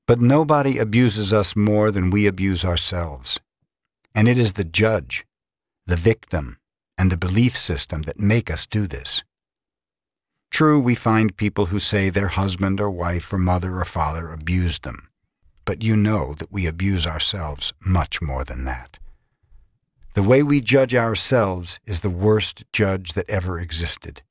But 0.05 0.21
nobody 0.21 0.77
abuses 0.77 1.33
us 1.33 1.55
more 1.55 1.89
than 1.89 2.11
we 2.11 2.27
abuse 2.27 2.63
ourselves. 2.63 3.39
And 4.13 4.27
it 4.27 4.37
is 4.37 4.53
the 4.53 4.63
judge, 4.63 5.25
the 5.87 5.95
victim, 5.95 6.59
and 6.95 7.11
the 7.11 7.17
belief 7.17 7.57
system 7.57 8.03
that 8.03 8.19
make 8.19 8.51
us 8.51 8.67
do 8.67 8.85
this. 8.85 9.23
True, 10.51 10.79
we 10.79 10.93
find 10.93 11.35
people 11.35 11.65
who 11.65 11.79
say 11.79 12.11
their 12.11 12.27
husband 12.27 12.79
or 12.79 12.91
wife 12.91 13.33
or 13.33 13.39
mother 13.39 13.79
or 13.79 13.85
father 13.85 14.31
abused 14.31 14.83
them. 14.83 15.09
But 15.65 15.81
you 15.81 15.97
know 15.97 16.35
that 16.35 16.51
we 16.51 16.67
abuse 16.67 17.07
ourselves 17.07 17.73
much 17.83 18.21
more 18.21 18.43
than 18.43 18.65
that. 18.65 18.99
The 20.13 20.23
way 20.23 20.43
we 20.43 20.61
judge 20.61 20.93
ourselves 20.93 21.79
is 21.87 22.01
the 22.01 22.11
worst 22.11 22.63
judge 22.71 23.13
that 23.13 23.29
ever 23.29 23.59
existed. 23.59 24.21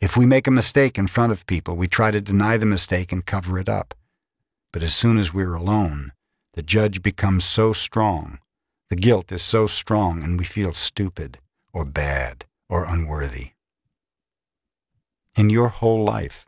If 0.00 0.16
we 0.16 0.26
make 0.26 0.46
a 0.46 0.50
mistake 0.50 0.98
in 0.98 1.06
front 1.06 1.32
of 1.32 1.46
people, 1.46 1.76
we 1.76 1.88
try 1.88 2.10
to 2.10 2.20
deny 2.20 2.56
the 2.56 2.66
mistake 2.66 3.12
and 3.12 3.24
cover 3.24 3.58
it 3.58 3.68
up. 3.68 3.94
But 4.72 4.82
as 4.82 4.94
soon 4.94 5.18
as 5.18 5.32
we're 5.32 5.54
alone, 5.54 6.12
the 6.54 6.62
judge 6.62 7.02
becomes 7.02 7.44
so 7.44 7.72
strong, 7.72 8.38
the 8.90 8.96
guilt 8.96 9.32
is 9.32 9.42
so 9.42 9.66
strong, 9.66 10.22
and 10.22 10.38
we 10.38 10.44
feel 10.44 10.72
stupid, 10.72 11.38
or 11.72 11.84
bad, 11.84 12.44
or 12.68 12.84
unworthy. 12.84 13.52
In 15.36 15.50
your 15.50 15.68
whole 15.68 16.04
life, 16.04 16.44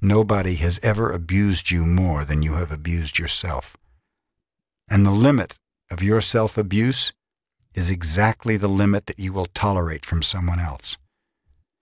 nobody 0.00 0.54
has 0.56 0.80
ever 0.82 1.10
abused 1.10 1.70
you 1.70 1.84
more 1.84 2.24
than 2.24 2.42
you 2.42 2.54
have 2.54 2.70
abused 2.70 3.18
yourself. 3.18 3.76
And 4.88 5.04
the 5.04 5.10
limit 5.10 5.58
of 5.90 6.02
your 6.02 6.20
self-abuse 6.20 7.12
is 7.74 7.90
exactly 7.90 8.56
the 8.56 8.68
limit 8.68 9.06
that 9.06 9.18
you 9.18 9.32
will 9.32 9.46
tolerate 9.46 10.06
from 10.06 10.22
someone 10.22 10.58
else. 10.58 10.96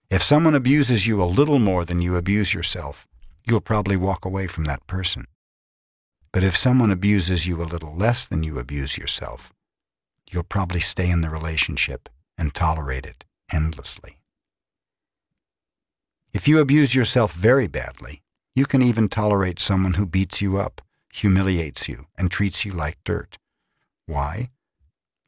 If 0.09 0.23
someone 0.23 0.55
abuses 0.55 1.05
you 1.05 1.21
a 1.21 1.25
little 1.25 1.59
more 1.59 1.85
than 1.85 2.01
you 2.01 2.15
abuse 2.15 2.51
yourself, 2.51 3.07
you'll 3.47 3.61
probably 3.61 3.95
walk 3.95 4.25
away 4.25 4.47
from 4.47 4.63
that 4.63 4.87
person. 4.87 5.25
But 6.31 6.43
if 6.43 6.57
someone 6.57 6.89
abuses 6.89 7.45
you 7.45 7.61
a 7.61 7.71
little 7.71 7.95
less 7.95 8.25
than 8.25 8.41
you 8.41 8.57
abuse 8.57 8.97
yourself, 8.97 9.53
you'll 10.31 10.41
probably 10.41 10.79
stay 10.79 11.11
in 11.11 11.21
the 11.21 11.29
relationship 11.29 12.09
and 12.39 12.55
tolerate 12.55 13.05
it 13.05 13.23
endlessly. 13.53 14.17
If 16.33 16.47
you 16.47 16.59
abuse 16.59 16.95
yourself 16.95 17.33
very 17.33 17.67
badly, 17.67 18.23
you 18.55 18.65
can 18.65 18.81
even 18.81 19.09
tolerate 19.09 19.59
someone 19.59 19.93
who 19.93 20.07
beats 20.07 20.41
you 20.41 20.57
up, 20.57 20.81
humiliates 21.13 21.87
you, 21.87 22.07
and 22.17 22.31
treats 22.31 22.65
you 22.65 22.71
like 22.71 22.97
dirt. 23.03 23.37
Why? 24.07 24.49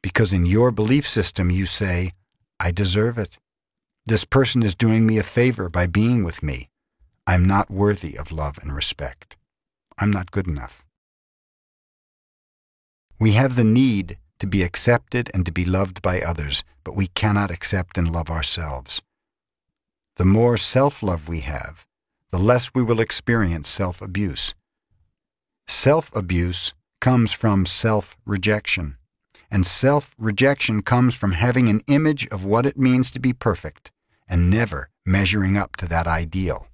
Because 0.02 0.32
in 0.32 0.44
your 0.44 0.72
belief 0.72 1.06
system 1.06 1.50
you 1.52 1.66
say, 1.66 2.10
I 2.58 2.72
deserve 2.72 3.16
it. 3.16 3.38
This 4.04 4.24
person 4.24 4.64
is 4.64 4.74
doing 4.74 5.06
me 5.06 5.18
a 5.18 5.22
favor 5.22 5.68
by 5.68 5.86
being 5.86 6.24
with 6.24 6.42
me. 6.42 6.68
I'm 7.24 7.44
not 7.44 7.70
worthy 7.70 8.18
of 8.18 8.32
love 8.32 8.58
and 8.60 8.74
respect. 8.74 9.36
I'm 9.96 10.10
not 10.10 10.32
good 10.32 10.48
enough. 10.48 10.84
We 13.20 13.32
have 13.32 13.54
the 13.54 13.62
need 13.62 14.16
to 14.40 14.48
be 14.48 14.64
accepted 14.64 15.30
and 15.32 15.46
to 15.46 15.52
be 15.52 15.64
loved 15.64 16.02
by 16.02 16.20
others, 16.20 16.64
but 16.82 16.96
we 16.96 17.06
cannot 17.06 17.52
accept 17.52 17.96
and 17.96 18.10
love 18.10 18.28
ourselves. 18.28 19.00
The 20.16 20.24
more 20.24 20.56
self-love 20.56 21.28
we 21.28 21.40
have, 21.40 21.86
the 22.30 22.38
less 22.38 22.74
we 22.74 22.82
will 22.82 22.98
experience 22.98 23.68
self-abuse. 23.68 24.54
Self-abuse 25.68 26.74
comes 27.00 27.32
from 27.32 27.66
self-rejection, 27.66 28.96
and 29.52 29.66
self-rejection 29.66 30.80
comes 30.80 31.14
from 31.14 31.32
having 31.32 31.68
an 31.68 31.82
image 31.86 32.26
of 32.28 32.46
what 32.46 32.64
it 32.64 32.78
means 32.78 33.10
to 33.10 33.20
be 33.20 33.34
perfect 33.34 33.92
and 34.26 34.48
never 34.48 34.88
measuring 35.04 35.58
up 35.58 35.76
to 35.76 35.86
that 35.86 36.06
ideal. 36.06 36.68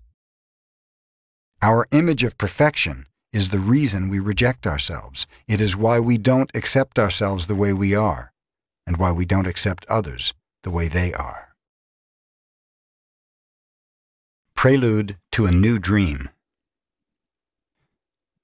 Our 1.61 1.89
image 1.91 2.23
of 2.23 2.39
perfection 2.39 3.07
is 3.33 3.51
the 3.51 3.59
reason 3.59 4.09
we 4.09 4.21
reject 4.21 4.65
ourselves. 4.65 5.27
It 5.49 5.61
is 5.61 5.77
why 5.77 5.99
we 5.99 6.19
don't 6.19 6.55
accept 6.55 7.01
ourselves 7.01 7.49
the 7.49 7.57
way 7.57 7.73
we 7.73 7.97
are, 7.97 8.33
and 8.87 8.97
why 8.97 9.11
we 9.11 9.27
don't 9.27 9.49
accept 9.49 9.85
others 9.87 10.33
the 10.63 10.71
way 10.71 10.87
they 10.87 11.13
are. 11.13 11.49
Prelude 14.55 15.17
to 15.33 15.47
a 15.47 15.51
New 15.51 15.81
Dream 15.81 16.31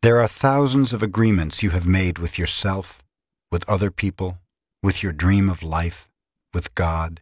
There 0.02 0.20
are 0.20 0.28
thousands 0.28 0.92
of 0.92 1.04
agreements 1.04 1.62
you 1.62 1.70
have 1.70 1.86
made 1.86 2.18
with 2.18 2.36
yourself, 2.36 3.03
with 3.54 3.70
other 3.70 3.92
people, 3.92 4.40
with 4.82 5.00
your 5.00 5.12
dream 5.12 5.48
of 5.48 5.62
life, 5.62 6.08
with 6.52 6.74
God, 6.74 7.20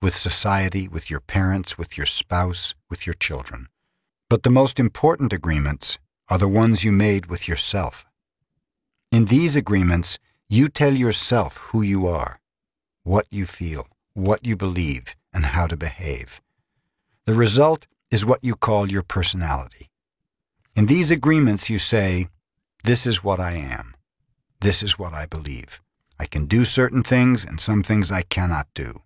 with 0.00 0.14
society, 0.14 0.86
with 0.86 1.10
your 1.10 1.18
parents, 1.18 1.76
with 1.76 1.96
your 1.98 2.06
spouse, 2.06 2.76
with 2.88 3.04
your 3.04 3.14
children. 3.14 3.66
But 4.30 4.44
the 4.44 4.56
most 4.60 4.78
important 4.78 5.32
agreements 5.32 5.98
are 6.28 6.38
the 6.38 6.46
ones 6.46 6.84
you 6.84 6.92
made 6.92 7.26
with 7.26 7.48
yourself. 7.48 8.06
In 9.10 9.24
these 9.24 9.56
agreements, 9.56 10.20
you 10.48 10.68
tell 10.68 10.94
yourself 10.94 11.56
who 11.56 11.82
you 11.82 12.06
are, 12.06 12.38
what 13.02 13.26
you 13.32 13.44
feel, 13.44 13.88
what 14.14 14.46
you 14.46 14.56
believe, 14.56 15.16
and 15.34 15.46
how 15.46 15.66
to 15.66 15.76
behave. 15.76 16.40
The 17.26 17.34
result 17.34 17.88
is 18.12 18.24
what 18.24 18.44
you 18.44 18.54
call 18.54 18.88
your 18.88 19.02
personality. 19.02 19.90
In 20.76 20.86
these 20.86 21.10
agreements, 21.10 21.68
you 21.68 21.80
say, 21.80 22.28
This 22.84 23.04
is 23.04 23.24
what 23.24 23.40
I 23.40 23.54
am. 23.54 23.91
This 24.62 24.84
is 24.84 24.96
what 24.96 25.12
I 25.12 25.26
believe. 25.26 25.80
I 26.20 26.26
can 26.26 26.46
do 26.46 26.64
certain 26.64 27.02
things 27.02 27.44
and 27.44 27.60
some 27.60 27.82
things 27.82 28.12
I 28.12 28.22
cannot 28.22 28.68
do. 28.74 29.00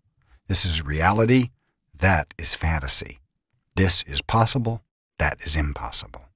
This 0.48 0.66
is 0.66 0.84
reality. 0.84 1.48
That 1.98 2.34
is 2.36 2.52
fantasy. 2.52 3.20
This 3.74 4.02
is 4.02 4.20
possible. 4.20 4.82
That 5.18 5.40
is 5.40 5.56
impossible. 5.56 6.26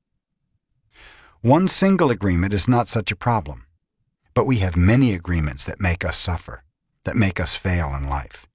One 1.42 1.68
single 1.68 2.10
agreement 2.10 2.54
is 2.54 2.66
not 2.66 2.88
such 2.88 3.12
a 3.12 3.16
problem, 3.16 3.66
but 4.32 4.46
we 4.46 4.56
have 4.60 4.74
many 4.74 5.12
agreements 5.12 5.66
that 5.66 5.82
make 5.82 6.02
us 6.02 6.16
suffer, 6.16 6.64
that 7.04 7.14
make 7.14 7.38
us 7.38 7.54
fail 7.54 7.94
in 7.94 8.08
life. 8.08 8.46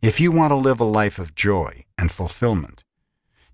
If 0.00 0.18
you 0.18 0.32
want 0.32 0.50
to 0.52 0.56
live 0.56 0.80
a 0.80 0.84
life 0.84 1.18
of 1.18 1.34
joy 1.34 1.82
and 1.98 2.10
fulfillment, 2.10 2.84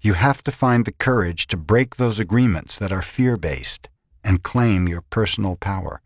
you 0.01 0.13
have 0.13 0.45
to 0.45 0.53
find 0.53 0.85
the 0.85 0.93
courage 0.93 1.49
to 1.49 1.57
break 1.57 1.97
those 1.97 2.21
agreements 2.21 2.79
that 2.79 2.93
are 2.93 3.03
fear-based 3.03 3.89
and 4.23 4.45
claim 4.45 4.87
your 4.87 5.01
personal 5.01 5.57
power. 5.57 6.01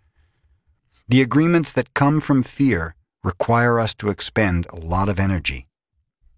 The 1.10 1.22
agreements 1.22 1.72
that 1.72 1.94
come 1.94 2.20
from 2.20 2.42
fear 2.42 2.94
require 3.24 3.80
us 3.80 3.94
to 3.94 4.10
expend 4.10 4.66
a 4.66 4.76
lot 4.76 5.08
of 5.08 5.18
energy, 5.18 5.66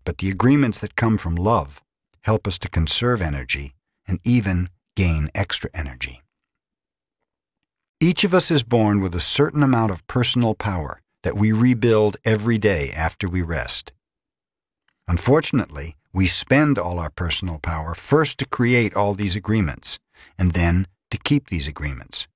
but 0.04 0.18
the 0.18 0.30
agreements 0.30 0.78
that 0.78 0.94
come 0.94 1.18
from 1.18 1.34
love 1.34 1.82
help 2.22 2.46
us 2.46 2.56
to 2.60 2.68
conserve 2.68 3.20
energy 3.20 3.72
and 4.06 4.20
even 4.24 4.68
gain 4.94 5.28
extra 5.34 5.70
energy. 5.74 6.22
Each 7.98 8.22
of 8.22 8.32
us 8.32 8.48
is 8.52 8.62
born 8.62 9.00
with 9.00 9.12
a 9.16 9.20
certain 9.20 9.64
amount 9.64 9.90
of 9.90 10.06
personal 10.06 10.54
power 10.54 11.02
that 11.24 11.36
we 11.36 11.50
rebuild 11.50 12.16
every 12.24 12.56
day 12.56 12.92
after 12.92 13.28
we 13.28 13.42
rest. 13.42 13.92
Unfortunately, 15.08 15.96
we 16.12 16.28
spend 16.28 16.78
all 16.78 17.00
our 17.00 17.10
personal 17.10 17.58
power 17.58 17.94
first 17.94 18.38
to 18.38 18.46
create 18.46 18.94
all 18.94 19.14
these 19.14 19.34
agreements, 19.34 19.98
and 20.38 20.52
then 20.52 20.86
to 21.10 21.18
keep 21.18 21.48
these 21.48 21.66
agreements. 21.66 22.28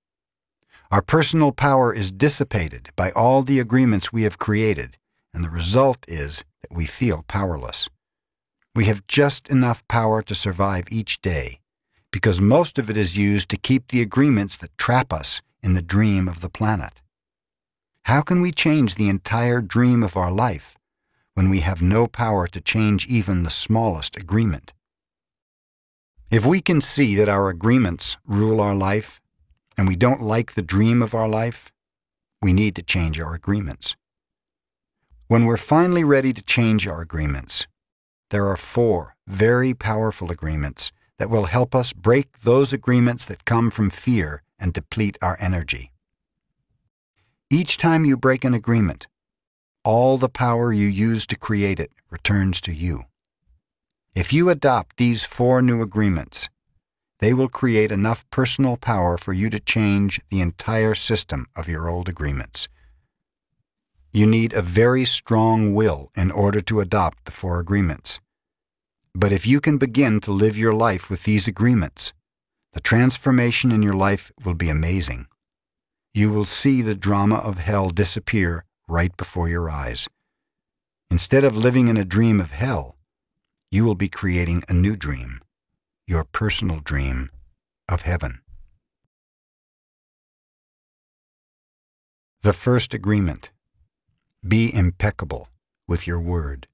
Our 0.95 1.03
personal 1.03 1.51
power 1.51 1.93
is 1.93 2.13
dissipated 2.13 2.91
by 2.95 3.11
all 3.11 3.43
the 3.43 3.59
agreements 3.59 4.13
we 4.13 4.23
have 4.23 4.39
created, 4.39 4.97
and 5.33 5.43
the 5.43 5.51
result 5.51 6.05
is 6.07 6.45
that 6.63 6.73
we 6.73 6.87
feel 6.87 7.25
powerless. 7.27 7.89
We 8.77 8.85
have 8.85 9.05
just 9.09 9.49
enough 9.49 9.83
power 9.89 10.23
to 10.23 10.37
survive 10.37 10.85
each 10.93 11.21
day, 11.21 11.59
because 12.13 12.41
most 12.41 12.79
of 12.79 12.89
it 12.91 12.97
is 12.97 13.17
used 13.17 13.49
to 13.49 13.57
keep 13.57 13.89
the 13.89 14.03
agreements 14.03 14.57
that 14.59 14.79
trap 14.79 15.13
us 15.13 15.43
in 15.65 15.75
the 15.75 15.83
dream 15.83 16.29
of 16.29 16.41
the 16.43 16.49
planet. 16.49 17.03
How 18.05 18.21
can 18.23 18.41
we 18.41 18.53
change 18.53 18.95
the 18.95 19.09
entire 19.09 19.61
dream 19.61 20.05
of 20.05 20.17
our 20.17 20.31
life 20.31 20.79
when 21.35 21.51
we 21.51 21.59
have 21.59 21.83
no 21.83 22.07
power 22.07 22.47
to 22.47 22.61
change 22.61 23.09
even 23.09 23.43
the 23.43 23.51
smallest 23.51 24.17
agreement? 24.17 24.73
If 26.31 26.47
we 26.47 26.61
can 26.61 26.81
see 26.81 27.17
that 27.17 27.29
our 27.29 27.49
agreements 27.49 28.17
rule 28.25 28.61
our 28.61 28.77
life, 28.77 29.21
and 29.77 29.89
we 29.89 29.97
don't 29.97 30.23
like 30.23 30.53
the 30.53 30.63
dream 30.63 31.03
of 31.03 31.15
our 31.15 31.29
life, 31.29 31.73
we 32.41 32.53
need 32.53 32.77
to 32.77 32.83
change 32.83 33.19
our 33.21 33.35
agreements. 33.35 33.97
When 35.29 35.45
we're 35.45 35.57
finally 35.57 36.05
ready 36.05 36.33
to 36.33 36.43
change 36.43 36.87
our 36.87 37.01
agreements, 37.01 37.67
there 38.31 38.47
are 38.47 38.57
four 38.57 39.17
very 39.27 39.75
powerful 39.75 40.31
agreements 40.31 40.93
that 41.19 41.31
will 41.31 41.45
help 41.45 41.75
us 41.75 41.93
break 41.93 42.41
those 42.41 42.73
agreements 42.73 43.27
that 43.27 43.45
come 43.45 43.71
from 43.71 43.91
fear 43.91 44.43
and 44.59 44.73
deplete 44.73 45.17
our 45.23 45.37
energy. 45.41 45.93
Each 47.51 47.77
time 47.77 48.05
you 48.05 48.17
break 48.17 48.45
an 48.45 48.55
agreement, 48.55 49.07
all 49.85 50.19
the 50.19 50.29
power 50.29 50.73
you 50.73 50.87
use 50.87 51.27
to 51.27 51.37
create 51.37 51.79
it 51.79 51.93
returns 52.11 52.61
to 52.63 52.73
you. 52.73 53.03
If 54.15 54.33
you 54.33 54.49
adopt 54.49 54.97
these 54.97 55.25
four 55.25 55.63
new 55.63 55.83
agreements, 55.83 56.49
they 57.25 57.33
will 57.33 57.49
create 57.49 57.91
enough 57.91 58.29
personal 58.29 58.77
power 58.77 59.17
for 59.17 59.33
you 59.33 59.49
to 59.49 59.59
change 59.59 60.21
the 60.29 60.43
entire 60.43 60.95
system 60.95 61.47
of 61.57 61.71
your 61.71 61.89
old 61.89 62.07
agreements. 62.07 62.69
You 64.13 64.27
need 64.27 64.53
a 64.53 64.61
very 64.61 65.07
strong 65.07 65.73
will 65.73 66.11
in 66.15 66.31
order 66.31 66.61
to 66.61 66.81
adopt 66.81 67.25
the 67.25 67.31
four 67.31 67.61
agreements. 67.61 68.21
But 69.15 69.33
if 69.33 69.47
you 69.47 69.63
can 69.63 69.79
begin 69.79 70.21
to 70.21 70.33
live 70.33 70.59
your 70.59 70.75
life 70.75 71.09
with 71.09 71.23
these 71.23 71.49
agreements, 71.49 72.13
the 72.75 72.81
transformation 72.81 73.73
in 73.73 73.83
your 73.83 73.95
life 73.95 74.31
will 74.45 74.53
be 74.53 74.69
amazing. 74.69 75.27
You 76.13 76.31
will 76.31 76.45
see 76.45 76.83
the 76.83 76.95
drama 76.95 77.37
of 77.37 77.57
hell 77.57 77.89
disappear 77.89 78.67
right 78.87 79.17
before 79.17 79.49
your 79.49 79.71
eyes. 79.71 80.11
Instead 81.11 81.43
of 81.43 81.57
living 81.57 81.89
in 81.89 81.97
a 81.97 82.05
dream 82.05 82.39
of 82.39 82.51
hell, 82.51 82.99
you 83.71 83.87
will 83.87 83.95
be 83.95 84.11
creating 84.11 84.63
a 84.69 84.75
new 84.75 84.95
dream, 84.95 85.41
your 86.07 86.25
personal 86.25 86.81
dream 86.81 87.31
of 87.89 88.03
heaven. 88.03 88.41
The 92.43 92.53
first 92.53 92.93
agreement. 92.93 93.51
Be 94.47 94.75
impeccable 94.75 95.49
with 95.89 96.07
your 96.07 96.21
word. 96.21 96.69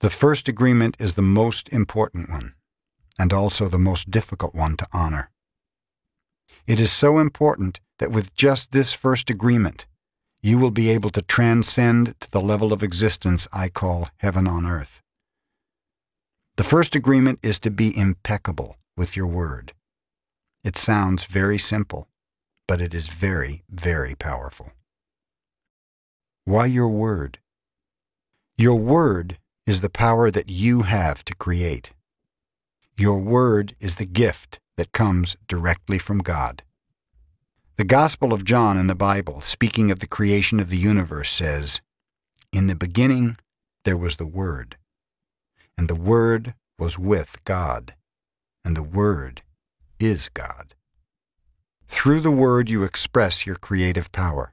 The 0.00 0.08
first 0.08 0.48
agreement 0.48 0.96
is 0.98 1.14
the 1.14 1.22
most 1.22 1.68
important 1.68 2.30
one, 2.30 2.54
and 3.18 3.30
also 3.30 3.68
the 3.68 3.78
most 3.78 4.10
difficult 4.10 4.54
one 4.54 4.78
to 4.78 4.86
honor. 4.90 5.30
It 6.66 6.80
is 6.80 6.90
so 6.90 7.18
important 7.18 7.80
that 7.98 8.10
with 8.10 8.34
just 8.34 8.72
this 8.72 8.94
first 8.94 9.28
agreement, 9.28 9.86
you 10.42 10.58
will 10.58 10.70
be 10.70 10.88
able 10.88 11.10
to 11.10 11.20
transcend 11.20 12.18
to 12.20 12.30
the 12.30 12.40
level 12.40 12.72
of 12.72 12.82
existence 12.82 13.46
I 13.52 13.68
call 13.68 14.08
heaven 14.20 14.48
on 14.48 14.64
earth. 14.64 15.02
The 16.60 16.64
first 16.76 16.94
agreement 16.94 17.38
is 17.42 17.58
to 17.60 17.70
be 17.70 17.96
impeccable 17.96 18.76
with 18.94 19.16
your 19.16 19.26
word. 19.26 19.72
It 20.62 20.76
sounds 20.76 21.24
very 21.24 21.56
simple, 21.56 22.06
but 22.68 22.82
it 22.82 22.92
is 22.92 23.06
very, 23.06 23.62
very 23.70 24.14
powerful. 24.14 24.70
Why 26.44 26.66
your 26.66 26.90
word? 26.90 27.38
Your 28.58 28.74
word 28.74 29.38
is 29.66 29.80
the 29.80 29.88
power 29.88 30.30
that 30.30 30.50
you 30.50 30.82
have 30.82 31.24
to 31.24 31.34
create. 31.34 31.92
Your 32.94 33.16
word 33.20 33.74
is 33.80 33.94
the 33.94 34.04
gift 34.04 34.60
that 34.76 34.92
comes 34.92 35.38
directly 35.48 35.96
from 35.96 36.18
God. 36.18 36.62
The 37.78 37.86
Gospel 37.86 38.34
of 38.34 38.44
John 38.44 38.76
in 38.76 38.86
the 38.86 38.94
Bible, 38.94 39.40
speaking 39.40 39.90
of 39.90 40.00
the 40.00 40.06
creation 40.06 40.60
of 40.60 40.68
the 40.68 40.76
universe, 40.76 41.30
says, 41.30 41.80
In 42.52 42.66
the 42.66 42.76
beginning 42.76 43.38
there 43.86 43.96
was 43.96 44.16
the 44.16 44.26
Word, 44.26 44.76
and 45.80 45.88
the 45.88 45.94
Word 45.94 46.52
was 46.78 46.98
with 46.98 47.42
God, 47.46 47.94
and 48.66 48.76
the 48.76 48.82
Word 48.82 49.40
is 49.98 50.28
God. 50.28 50.74
Through 51.88 52.20
the 52.20 52.30
Word 52.30 52.68
you 52.68 52.84
express 52.84 53.46
your 53.46 53.56
creative 53.56 54.12
power. 54.12 54.52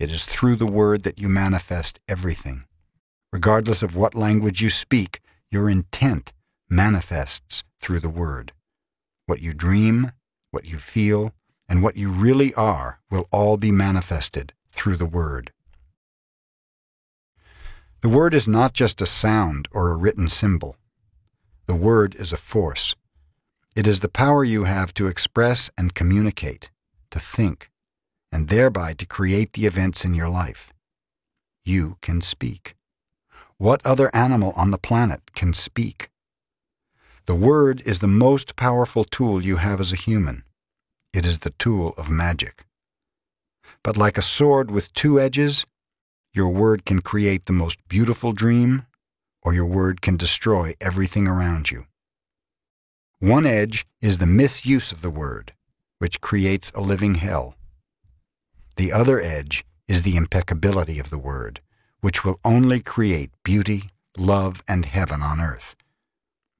It 0.00 0.10
is 0.10 0.24
through 0.24 0.56
the 0.56 0.66
Word 0.66 1.04
that 1.04 1.20
you 1.20 1.28
manifest 1.28 2.00
everything. 2.08 2.64
Regardless 3.32 3.84
of 3.84 3.94
what 3.94 4.16
language 4.16 4.60
you 4.60 4.68
speak, 4.68 5.20
Your 5.50 5.70
intent 5.70 6.32
manifests 6.68 7.62
through 7.80 8.00
the 8.00 8.10
word. 8.10 8.52
What 9.26 9.40
you 9.40 9.54
dream, 9.54 10.10
what 10.50 10.66
you 10.66 10.78
feel, 10.78 11.32
and 11.68 11.82
what 11.82 11.96
you 11.96 12.10
really 12.10 12.52
are 12.54 13.00
will 13.10 13.28
all 13.30 13.56
be 13.56 13.70
manifested 13.70 14.52
through 14.70 14.96
the 14.96 15.06
word. 15.06 15.52
The 18.02 18.08
word 18.08 18.34
is 18.34 18.46
not 18.46 18.72
just 18.72 19.00
a 19.00 19.06
sound 19.06 19.68
or 19.72 19.90
a 19.90 19.96
written 19.96 20.28
symbol. 20.28 20.76
The 21.66 21.74
word 21.74 22.14
is 22.14 22.32
a 22.32 22.36
force. 22.36 22.94
It 23.74 23.86
is 23.86 24.00
the 24.00 24.08
power 24.08 24.44
you 24.44 24.64
have 24.64 24.94
to 24.94 25.06
express 25.06 25.70
and 25.76 25.94
communicate, 25.94 26.70
to 27.10 27.18
think, 27.18 27.70
and 28.30 28.48
thereby 28.48 28.94
to 28.94 29.06
create 29.06 29.54
the 29.54 29.66
events 29.66 30.04
in 30.04 30.14
your 30.14 30.28
life. 30.28 30.72
You 31.64 31.96
can 32.00 32.20
speak. 32.20 32.74
What 33.58 33.84
other 33.84 34.14
animal 34.14 34.52
on 34.56 34.70
the 34.70 34.78
planet 34.78 35.34
can 35.34 35.52
speak? 35.52 36.10
The 37.24 37.34
word 37.34 37.80
is 37.86 37.98
the 37.98 38.06
most 38.06 38.54
powerful 38.56 39.04
tool 39.04 39.42
you 39.42 39.56
have 39.56 39.80
as 39.80 39.92
a 39.92 39.96
human. 39.96 40.44
It 41.12 41.26
is 41.26 41.40
the 41.40 41.54
tool 41.58 41.94
of 41.96 42.10
magic. 42.10 42.66
But 43.82 43.96
like 43.96 44.16
a 44.16 44.22
sword 44.22 44.70
with 44.70 44.94
two 44.94 45.18
edges, 45.18 45.64
your 46.36 46.50
word 46.50 46.84
can 46.84 47.00
create 47.00 47.46
the 47.46 47.52
most 47.52 47.78
beautiful 47.88 48.32
dream, 48.32 48.84
or 49.42 49.54
your 49.54 49.66
word 49.66 50.02
can 50.02 50.16
destroy 50.16 50.74
everything 50.80 51.26
around 51.26 51.70
you. 51.70 51.86
One 53.18 53.46
edge 53.46 53.86
is 54.02 54.18
the 54.18 54.26
misuse 54.26 54.92
of 54.92 55.00
the 55.00 55.10
word, 55.10 55.54
which 55.98 56.20
creates 56.20 56.70
a 56.72 56.80
living 56.80 57.14
hell. 57.14 57.54
The 58.76 58.92
other 58.92 59.20
edge 59.20 59.64
is 59.88 60.02
the 60.02 60.16
impeccability 60.16 60.98
of 60.98 61.08
the 61.08 61.18
word, 61.18 61.60
which 62.00 62.24
will 62.24 62.38
only 62.44 62.80
create 62.80 63.30
beauty, 63.42 63.84
love, 64.18 64.62
and 64.68 64.84
heaven 64.84 65.22
on 65.22 65.40
earth. 65.40 65.74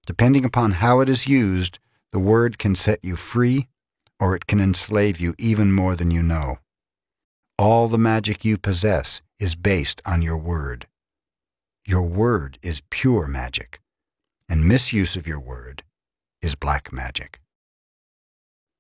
Depending 0.06 0.44
upon 0.44 0.72
how 0.72 1.00
it 1.00 1.08
is 1.10 1.26
used, 1.26 1.78
the 2.12 2.18
word 2.18 2.58
can 2.58 2.74
set 2.74 3.00
you 3.02 3.16
free 3.16 3.66
or 4.18 4.34
it 4.34 4.46
can 4.46 4.60
enslave 4.60 5.20
you 5.20 5.34
even 5.38 5.70
more 5.72 5.94
than 5.94 6.10
you 6.10 6.22
know. 6.22 6.56
All 7.58 7.88
the 7.88 7.98
magic 7.98 8.44
you 8.44 8.56
possess 8.56 9.20
is 9.38 9.54
based 9.54 10.00
on 10.06 10.22
your 10.22 10.38
word. 10.38 10.86
Your 11.86 12.02
word 12.02 12.58
is 12.62 12.82
pure 12.90 13.26
magic, 13.26 13.80
and 14.48 14.64
misuse 14.64 15.16
of 15.16 15.26
your 15.26 15.40
word 15.40 15.82
is 16.42 16.54
black 16.54 16.92
magic. 16.92 17.40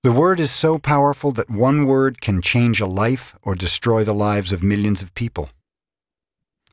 The 0.02 0.12
word 0.12 0.38
is 0.38 0.52
so 0.52 0.78
powerful 0.78 1.32
that 1.32 1.50
one 1.50 1.84
word 1.84 2.20
can 2.20 2.40
change 2.40 2.80
a 2.80 2.86
life 2.86 3.34
or 3.42 3.56
destroy 3.56 4.04
the 4.04 4.14
lives 4.14 4.52
of 4.52 4.62
millions 4.62 5.02
of 5.02 5.14
people. 5.14 5.50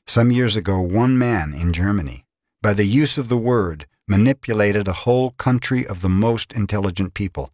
Some 0.05 0.29
years 0.29 0.55
ago, 0.55 0.79
one 0.81 1.17
man 1.17 1.53
in 1.53 1.73
Germany, 1.73 2.25
by 2.61 2.73
the 2.73 2.85
use 2.85 3.17
of 3.17 3.29
the 3.29 3.37
word, 3.37 3.87
manipulated 4.07 4.87
a 4.87 4.93
whole 4.93 5.31
country 5.31 5.87
of 5.87 6.01
the 6.01 6.09
most 6.09 6.53
intelligent 6.53 7.15
people. 7.15 7.51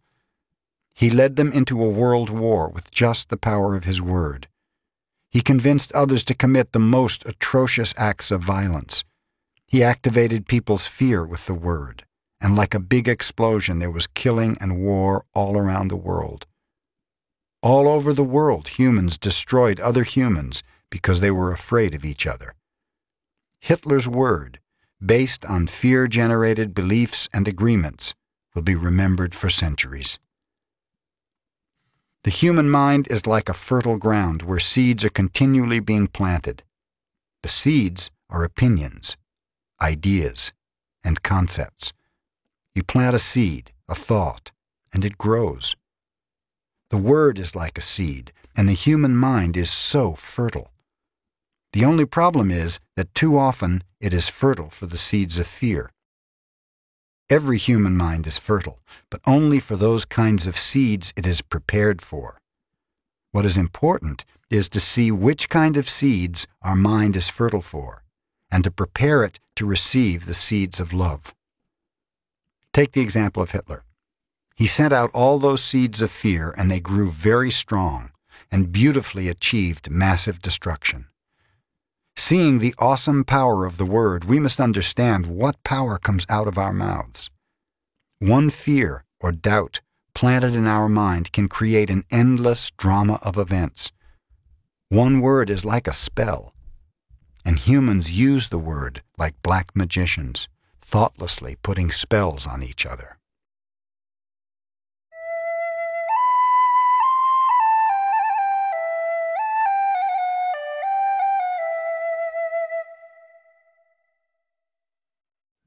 He 0.92 1.08
led 1.08 1.36
them 1.36 1.50
into 1.50 1.82
a 1.82 1.88
world 1.88 2.28
war 2.28 2.68
with 2.68 2.90
just 2.90 3.30
the 3.30 3.38
power 3.38 3.74
of 3.74 3.84
his 3.84 4.02
word. 4.02 4.48
He 5.30 5.40
convinced 5.40 5.92
others 5.92 6.24
to 6.24 6.34
commit 6.34 6.72
the 6.72 6.80
most 6.80 7.24
atrocious 7.24 7.94
acts 7.96 8.30
of 8.30 8.42
violence. 8.42 9.04
He 9.66 9.84
activated 9.84 10.48
people's 10.48 10.86
fear 10.86 11.24
with 11.24 11.46
the 11.46 11.54
word, 11.54 12.04
and 12.40 12.56
like 12.56 12.74
a 12.74 12.80
big 12.80 13.08
explosion, 13.08 13.78
there 13.78 13.92
was 13.92 14.08
killing 14.08 14.56
and 14.60 14.80
war 14.80 15.24
all 15.32 15.56
around 15.56 15.88
the 15.88 15.96
world. 15.96 16.46
All 17.62 17.88
over 17.88 18.12
the 18.12 18.24
world, 18.24 18.68
humans 18.68 19.18
destroyed 19.18 19.78
other 19.78 20.02
humans 20.02 20.64
because 20.90 21.20
they 21.20 21.30
were 21.30 21.52
afraid 21.52 21.94
of 21.94 22.04
each 22.04 22.26
other. 22.26 22.54
Hitler's 23.60 24.08
word, 24.08 24.58
based 25.04 25.44
on 25.44 25.66
fear 25.68 26.08
generated 26.08 26.74
beliefs 26.74 27.28
and 27.32 27.46
agreements, 27.46 28.14
will 28.54 28.62
be 28.62 28.74
remembered 28.74 29.34
for 29.34 29.48
centuries. 29.48 30.18
The 32.22 32.30
human 32.30 32.68
mind 32.68 33.08
is 33.10 33.26
like 33.26 33.48
a 33.48 33.54
fertile 33.54 33.96
ground 33.96 34.42
where 34.42 34.60
seeds 34.60 35.04
are 35.04 35.10
continually 35.10 35.80
being 35.80 36.06
planted. 36.06 36.62
The 37.42 37.48
seeds 37.48 38.10
are 38.28 38.44
opinions, 38.44 39.16
ideas, 39.80 40.52
and 41.02 41.22
concepts. 41.22 41.94
You 42.74 42.82
plant 42.82 43.16
a 43.16 43.18
seed, 43.18 43.72
a 43.88 43.94
thought, 43.94 44.52
and 44.92 45.02
it 45.04 45.16
grows. 45.16 45.76
The 46.90 46.98
word 46.98 47.38
is 47.38 47.56
like 47.56 47.78
a 47.78 47.82
seed, 47.82 48.32
and 48.54 48.68
the 48.68 48.74
human 48.74 49.16
mind 49.16 49.56
is 49.56 49.70
so 49.70 50.12
fertile. 50.12 50.72
The 51.72 51.86
only 51.86 52.04
problem 52.04 52.50
is 52.50 52.80
that 52.96 53.14
too 53.14 53.38
often 53.38 53.82
it 53.98 54.12
is 54.12 54.28
fertile 54.28 54.68
for 54.70 54.84
the 54.86 54.98
seeds 54.98 55.38
of 55.38 55.46
fear. 55.46 55.90
Every 57.30 57.58
human 57.58 57.96
mind 57.96 58.26
is 58.26 58.36
fertile, 58.36 58.80
but 59.08 59.20
only 59.24 59.60
for 59.60 59.76
those 59.76 60.04
kinds 60.04 60.48
of 60.48 60.58
seeds 60.58 61.12
it 61.16 61.28
is 61.28 61.42
prepared 61.42 62.02
for. 62.02 62.40
What 63.30 63.46
is 63.46 63.56
important 63.56 64.24
is 64.50 64.68
to 64.70 64.80
see 64.80 65.12
which 65.12 65.48
kind 65.48 65.76
of 65.76 65.88
seeds 65.88 66.48
our 66.60 66.74
mind 66.74 67.14
is 67.14 67.28
fertile 67.28 67.60
for, 67.60 68.02
and 68.50 68.64
to 68.64 68.70
prepare 68.72 69.22
it 69.22 69.38
to 69.54 69.64
receive 69.64 70.26
the 70.26 70.34
seeds 70.34 70.80
of 70.80 70.92
love. 70.92 71.32
Take 72.72 72.92
the 72.92 73.00
example 73.00 73.44
of 73.44 73.52
Hitler. 73.52 73.84
He 74.56 74.66
sent 74.66 74.92
out 74.92 75.12
all 75.14 75.38
those 75.38 75.62
seeds 75.62 76.02
of 76.02 76.10
fear, 76.10 76.52
and 76.58 76.68
they 76.68 76.80
grew 76.80 77.12
very 77.12 77.52
strong 77.52 78.10
and 78.50 78.72
beautifully 78.72 79.28
achieved 79.28 79.88
massive 79.88 80.42
destruction. 80.42 81.06
Seeing 82.16 82.58
the 82.58 82.74
awesome 82.78 83.24
power 83.24 83.64
of 83.64 83.76
the 83.76 83.86
Word, 83.86 84.24
we 84.24 84.38
must 84.38 84.60
understand 84.60 85.26
what 85.26 85.62
power 85.64 85.98
comes 85.98 86.26
out 86.28 86.46
of 86.48 86.58
our 86.58 86.72
mouths. 86.72 87.30
One 88.18 88.50
fear 88.50 89.04
or 89.20 89.32
doubt 89.32 89.80
planted 90.14 90.54
in 90.54 90.66
our 90.66 90.88
mind 90.88 91.32
can 91.32 91.48
create 91.48 91.88
an 91.88 92.04
endless 92.10 92.70
drama 92.72 93.18
of 93.22 93.38
events. 93.38 93.92
One 94.90 95.20
word 95.20 95.48
is 95.48 95.64
like 95.64 95.86
a 95.86 95.92
spell, 95.92 96.52
and 97.44 97.58
humans 97.58 98.12
use 98.12 98.48
the 98.48 98.58
word 98.58 99.02
like 99.16 99.40
black 99.42 99.74
magicians, 99.74 100.48
thoughtlessly 100.80 101.56
putting 101.62 101.90
spells 101.90 102.46
on 102.46 102.62
each 102.62 102.84
other. 102.84 103.19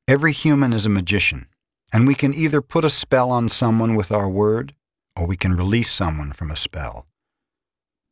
Every 0.06 0.34
human 0.34 0.74
is 0.74 0.86
a 0.86 0.90
magician, 0.90 1.48
and 1.94 2.06
we 2.06 2.14
can 2.14 2.34
either 2.34 2.62
put 2.62 2.84
a 2.84 2.90
spell 2.90 3.32
on 3.32 3.48
someone 3.48 3.96
with 3.96 4.12
our 4.12 4.28
word, 4.28 4.74
or 5.16 5.26
we 5.26 5.38
can 5.38 5.56
release 5.56 5.90
someone 5.90 6.34
from 6.34 6.52
a 6.52 6.58
spell. 6.58 7.08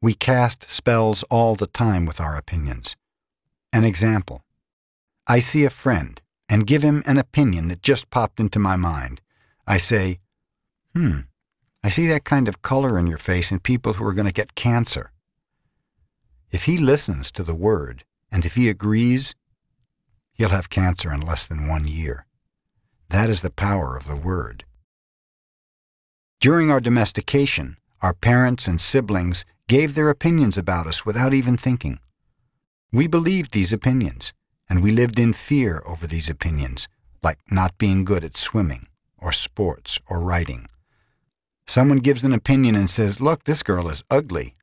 We 0.01 0.13
cast 0.13 0.71
spells 0.71 1.23
all 1.23 1.55
the 1.55 1.67
time 1.67 2.05
with 2.05 2.21
our 2.21 2.37
opinions. 2.37 2.95
An 3.73 3.83
example. 3.83 4.45
I 5.27 5.39
see 5.39 5.65
a 5.65 5.69
friend 5.69 6.21
and 6.47 6.65
give 6.65 6.81
him 6.81 7.03
an 7.05 7.17
opinion 7.17 7.67
that 7.67 7.81
just 7.81 8.09
popped 8.09 8.39
into 8.39 8.57
my 8.57 8.77
mind. 8.77 9.19
I 9.67 9.77
say, 9.77 10.19
Hmm, 10.95 11.19
I 11.83 11.89
see 11.89 12.07
that 12.07 12.23
kind 12.23 12.47
of 12.47 12.61
color 12.61 12.97
in 12.97 13.07
your 13.07 13.17
face 13.17 13.51
in 13.51 13.59
people 13.59 13.93
who 13.93 14.05
are 14.05 14.13
going 14.13 14.27
to 14.27 14.33
get 14.33 14.55
cancer. 14.55 15.11
If 16.51 16.65
he 16.65 16.77
listens 16.77 17.33
to 17.33 17.43
the 17.43 17.55
word, 17.55 18.05
and 18.31 18.45
if 18.45 18.55
he 18.55 18.69
agrees, 18.69 19.35
he'll 20.41 20.49
have 20.49 20.71
cancer 20.71 21.13
in 21.13 21.21
less 21.21 21.45
than 21.45 21.67
one 21.67 21.87
year. 21.87 22.25
That 23.09 23.29
is 23.29 23.43
the 23.43 23.51
power 23.51 23.95
of 23.95 24.07
the 24.07 24.15
Word. 24.15 24.65
During 26.39 26.71
our 26.71 26.81
domestication, 26.81 27.77
our 28.01 28.15
parents 28.15 28.67
and 28.67 28.81
siblings 28.81 29.45
gave 29.67 29.93
their 29.93 30.09
opinions 30.09 30.57
about 30.57 30.87
us 30.87 31.05
without 31.05 31.35
even 31.35 31.57
thinking. 31.57 31.99
We 32.91 33.05
believed 33.05 33.51
these 33.53 33.71
opinions, 33.71 34.33
and 34.67 34.81
we 34.81 34.89
lived 34.89 35.19
in 35.19 35.33
fear 35.33 35.83
over 35.85 36.07
these 36.07 36.27
opinions, 36.27 36.87
like 37.21 37.37
not 37.51 37.77
being 37.77 38.03
good 38.03 38.23
at 38.23 38.35
swimming, 38.35 38.87
or 39.19 39.31
sports, 39.31 39.99
or 40.09 40.23
writing. 40.23 40.65
Someone 41.67 41.99
gives 41.99 42.23
an 42.23 42.33
opinion 42.33 42.73
and 42.73 42.89
says, 42.89 43.21
Look, 43.21 43.43
this 43.43 43.61
girl 43.61 43.87
is 43.87 44.03
ugly. 44.09 44.55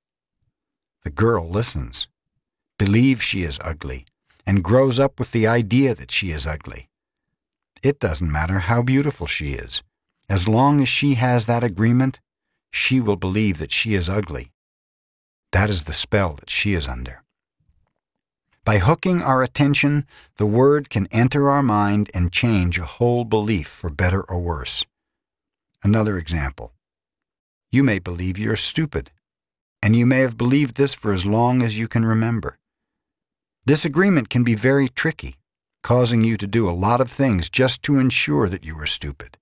The 1.05 1.11
girl 1.11 1.49
listens, 1.49 2.09
believes 2.81 3.23
she 3.23 3.43
is 3.45 3.61
ugly, 3.63 4.07
and 4.49 4.65
grows 4.65 4.99
up 4.99 5.19
with 5.19 5.33
the 5.33 5.47
idea 5.47 5.95
that 5.95 6.11
she 6.11 6.31
is 6.31 6.47
ugly. 6.47 6.89
It 7.83 8.01
doesn't 8.01 8.33
matter 8.33 8.61
how 8.61 8.81
beautiful 8.81 9.27
she 9.27 9.49
is. 9.49 9.83
As 10.27 10.49
long 10.49 10.81
as 10.81 10.89
she 10.89 11.15
has 11.15 11.45
that 11.45 11.63
agreement, 11.63 12.19
she 12.73 12.99
will 12.99 13.17
believe 13.17 13.59
that 13.59 13.71
she 13.71 13.93
is 13.93 14.09
ugly. 14.09 14.51
That 15.53 15.69
is 15.69 15.85
the 15.85 15.93
spell 15.93 16.33
that 16.41 16.49
she 16.49 16.73
is 16.73 16.89
under. 16.89 17.23
By 18.65 18.79
hooking 18.79 19.21
our 19.21 19.43
attention, 19.43 20.07
the 20.39 20.47
word 20.47 20.89
can 20.89 21.09
enter 21.11 21.51
our 21.51 21.63
mind 21.63 22.11
and 22.15 22.33
change 22.33 22.79
a 22.79 22.87
whole 22.87 23.25
belief 23.27 23.69
for 23.69 23.91
better 23.91 24.23
or 24.23 24.41
worse. 24.41 24.83
Another 25.83 26.17
example. 26.17 26.73
You 27.71 27.85
may 27.85 27.99
believe 27.99 28.39
you're 28.39 28.57
stupid, 28.57 29.13
and 29.83 29.95
you 29.95 30.07
may 30.07 30.21
have 30.21 30.39
believed 30.39 30.77
this 30.77 30.95
for 30.95 31.13
as 31.13 31.27
long 31.27 31.63
as 31.63 31.79
you 31.79 31.87
can 31.87 32.07
remember. 32.07 32.59
This 33.69 33.85
agreement 33.85 34.31
can 34.31 34.45
be 34.45 34.55
very 34.55 34.89
tricky, 34.89 35.37
causing 35.83 36.25
you 36.25 36.39
to 36.39 36.47
do 36.47 36.71
a 36.71 36.81
lot 36.87 37.03
of 37.03 37.11
things 37.11 37.51
just 37.51 37.83
to 37.83 37.99
ensure 37.99 38.49
that 38.49 38.65
you 38.65 38.75
are 38.79 38.87
stupid. 38.87 39.37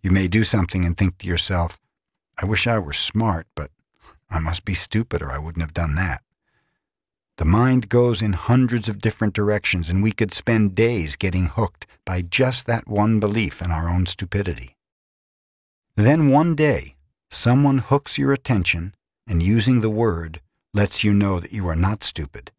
You 0.00 0.12
may 0.12 0.28
do 0.28 0.44
something 0.44 0.84
and 0.84 0.96
think 0.96 1.18
to 1.18 1.26
yourself, 1.26 1.76
I 2.40 2.46
wish 2.46 2.68
I 2.68 2.78
were 2.78 2.92
smart, 2.92 3.48
but 3.56 3.72
I 4.30 4.38
must 4.38 4.64
be 4.64 4.74
stupid 4.74 5.22
or 5.22 5.32
I 5.32 5.38
wouldn't 5.38 5.60
have 5.60 5.74
done 5.74 5.96
that. 5.96 6.22
The 7.36 7.44
mind 7.44 7.88
goes 7.88 8.22
in 8.22 8.34
hundreds 8.34 8.88
of 8.88 9.00
different 9.00 9.34
directions, 9.34 9.90
and 9.90 10.04
we 10.04 10.12
could 10.12 10.32
spend 10.32 10.76
days 10.76 11.16
getting 11.16 11.46
hooked 11.46 11.88
by 12.06 12.22
just 12.22 12.68
that 12.68 12.86
one 12.86 13.18
belief 13.18 13.60
in 13.60 13.72
our 13.72 13.88
own 13.88 14.06
stupidity. 14.06 14.76
Then 15.96 16.28
one 16.28 16.54
day, 16.54 16.94
someone 17.28 17.78
hooks 17.78 18.16
your 18.18 18.32
attention 18.32 18.94
and 19.26 19.42
using 19.42 19.80
the 19.80 19.90
word 19.90 20.40
lets 20.72 21.02
you 21.02 21.12
know 21.12 21.40
that 21.40 21.52
you 21.52 21.66
are 21.66 21.74
not 21.74 22.04
stupid. 22.04 22.52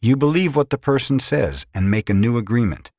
You 0.00 0.16
believe 0.16 0.54
what 0.54 0.70
the 0.70 0.78
person 0.78 1.18
says 1.18 1.66
and 1.74 1.90
make 1.90 2.08
a 2.08 2.14
new 2.14 2.38
agreement. 2.38 2.92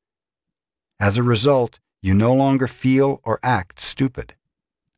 As 1.00 1.16
a 1.16 1.22
result, 1.22 1.78
you 2.02 2.12
no 2.12 2.34
longer 2.34 2.66
feel 2.66 3.20
or 3.24 3.38
act 3.42 3.80
stupid. 3.80 4.34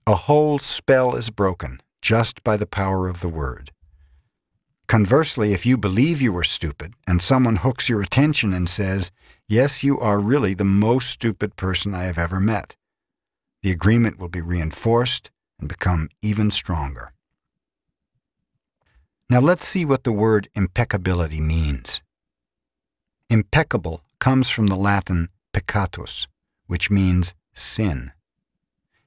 A 0.05 0.17
whole 0.17 0.59
spell 0.59 1.15
is 1.15 1.31
broken 1.31 1.81
just 2.01 2.43
by 2.43 2.57
the 2.57 2.67
power 2.67 3.07
of 3.07 3.21
the 3.21 3.29
word. 3.29 3.71
Conversely, 4.89 5.53
if 5.53 5.65
you 5.65 5.79
believe 5.79 6.21
you 6.21 6.37
are 6.37 6.45
stupid 6.45 6.95
and 7.07 7.23
someone 7.23 7.57
hooks 7.57 7.89
your 7.89 8.03
attention 8.03 8.53
and 8.53 8.69
says, 8.69 9.13
Yes, 9.49 9.85
you 9.85 9.99
are 10.01 10.19
really 10.19 10.55
the 10.55 10.65
most 10.65 11.09
stupid 11.09 11.55
person 11.55 11.95
I 11.95 12.03
have 12.03 12.19
ever 12.19 12.41
met, 12.41 12.75
the 13.63 13.71
agreement 13.71 14.19
will 14.19 14.29
be 14.29 14.41
reinforced 14.41 15.31
and 15.61 15.69
become 15.69 16.09
even 16.21 16.51
stronger. 16.51 17.13
Now 19.33 19.41
let's 19.41 19.67
see 19.67 19.87
what 19.87 20.05
the 20.05 20.13
word 20.13 20.51
impeccability 20.55 21.41
means. 21.41 22.03
Impeccable 23.31 24.03
comes 24.19 24.51
from 24.51 24.67
the 24.67 24.77
Latin 24.77 25.31
peccatus, 25.55 26.29
which 26.67 26.91
means 26.91 27.35
sin. 27.55 28.13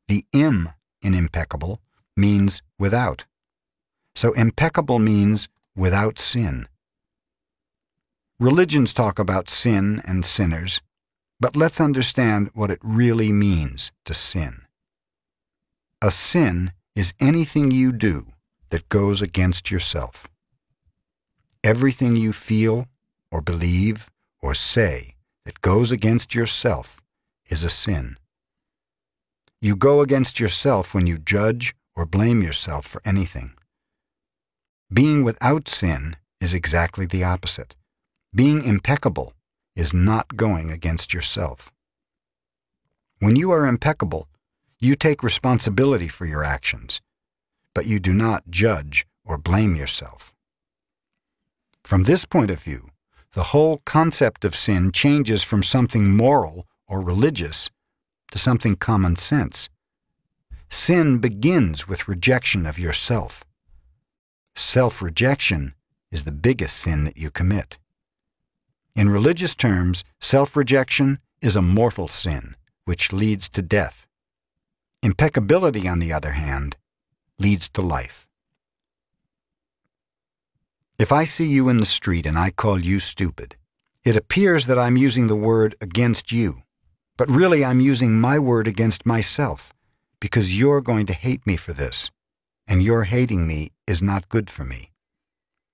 The 0.07 0.25
im 0.33 0.69
in 1.03 1.13
impeccable 1.13 1.79
means 2.17 2.63
without. 2.79 3.27
So 4.15 4.33
impeccable 4.33 4.97
means 4.97 5.47
without 5.75 6.17
sin. 6.17 6.69
Religions 8.39 8.95
talk 8.95 9.19
about 9.19 9.47
sin 9.47 10.01
and 10.07 10.25
sinners, 10.25 10.81
but 11.39 11.55
let's 11.55 11.79
understand 11.79 12.49
what 12.55 12.71
it 12.71 12.79
really 12.81 13.31
means 13.31 13.91
to 14.05 14.15
sin. 14.15 14.61
A 16.01 16.09
sin 16.09 16.71
is 16.95 17.13
anything 17.19 17.69
you 17.69 17.91
do 17.91 18.25
that 18.69 18.89
goes 18.89 19.21
against 19.21 19.71
yourself. 19.71 20.27
Everything 21.63 22.15
you 22.15 22.33
feel 22.33 22.87
or 23.31 23.41
believe 23.41 24.09
or 24.41 24.53
say 24.53 25.15
that 25.45 25.61
goes 25.61 25.91
against 25.91 26.35
yourself 26.35 27.01
is 27.47 27.63
a 27.63 27.69
sin. 27.69 28.17
You 29.61 29.75
go 29.75 30.01
against 30.01 30.39
yourself 30.39 30.93
when 30.93 31.07
you 31.07 31.17
judge 31.17 31.75
or 31.95 32.05
blame 32.05 32.41
yourself 32.41 32.85
for 32.85 33.01
anything. 33.05 33.53
Being 34.93 35.23
without 35.23 35.67
sin 35.67 36.17
is 36.39 36.53
exactly 36.53 37.05
the 37.05 37.23
opposite. 37.23 37.75
Being 38.33 38.63
impeccable 38.63 39.33
is 39.75 39.93
not 39.93 40.35
going 40.35 40.71
against 40.71 41.13
yourself. 41.13 41.71
When 43.19 43.35
you 43.35 43.49
are 43.51 43.65
impeccable, 43.65 44.27
you 44.79 44.95
take 44.95 45.23
responsibility 45.23 46.07
for 46.07 46.25
your 46.25 46.43
actions, 46.43 47.01
but 47.75 47.85
you 47.85 47.99
do 47.99 48.13
not 48.13 48.49
judge 48.49 49.05
or 49.23 49.37
blame 49.37 49.75
yourself. 49.75 50.33
From 51.83 52.03
this 52.03 52.25
point 52.25 52.49
of 52.49 52.63
view, 52.63 52.89
the 53.33 53.51
whole 53.51 53.81
concept 53.85 54.45
of 54.45 54.55
sin 54.55 54.91
changes 54.91 55.43
from 55.43 55.61
something 55.61 56.15
moral 56.15 56.65
or 56.87 57.01
religious 57.01 57.69
to 58.31 58.39
something 58.39 58.75
common 58.75 59.17
sense. 59.17 59.69
Sin 60.69 61.19
begins 61.19 61.87
with 61.87 62.07
rejection 62.07 62.65
of 62.65 62.79
yourself. 62.79 63.43
Self 64.55 65.01
rejection 65.01 65.75
is 66.11 66.23
the 66.23 66.31
biggest 66.31 66.77
sin 66.77 67.03
that 67.03 67.17
you 67.17 67.29
commit. 67.29 67.77
In 68.95 69.09
religious 69.09 69.53
terms, 69.53 70.05
self 70.21 70.55
rejection 70.55 71.19
is 71.41 71.57
a 71.57 71.61
mortal 71.61 72.07
sin, 72.07 72.55
which 72.85 73.11
leads 73.11 73.49
to 73.49 73.61
death. 73.61 74.07
Impeccability, 75.03 75.87
on 75.87 75.99
the 75.99 76.13
other 76.13 76.31
hand, 76.31 76.77
leads 77.39 77.69
to 77.69 77.81
life. 77.81 78.27
If 80.97 81.11
I 81.11 81.25
see 81.25 81.45
you 81.45 81.69
in 81.69 81.77
the 81.77 81.85
street 81.85 82.25
and 82.25 82.37
I 82.37 82.51
call 82.51 82.79
you 82.79 82.99
stupid, 82.99 83.57
it 84.03 84.15
appears 84.15 84.67
that 84.67 84.79
I'm 84.79 84.97
using 84.97 85.27
the 85.27 85.35
word 85.35 85.75
against 85.81 86.31
you, 86.31 86.61
but 87.17 87.29
really 87.29 87.65
I'm 87.65 87.79
using 87.79 88.19
my 88.19 88.39
word 88.39 88.67
against 88.67 89.05
myself, 89.05 89.73
because 90.19 90.57
you're 90.57 90.81
going 90.81 91.05
to 91.07 91.13
hate 91.13 91.45
me 91.45 91.57
for 91.57 91.73
this 91.73 92.11
and 92.67 92.81
your 92.81 93.03
hating 93.03 93.47
me 93.47 93.71
is 93.87 94.01
not 94.01 94.29
good 94.29 94.49
for 94.49 94.63
me. 94.63 94.91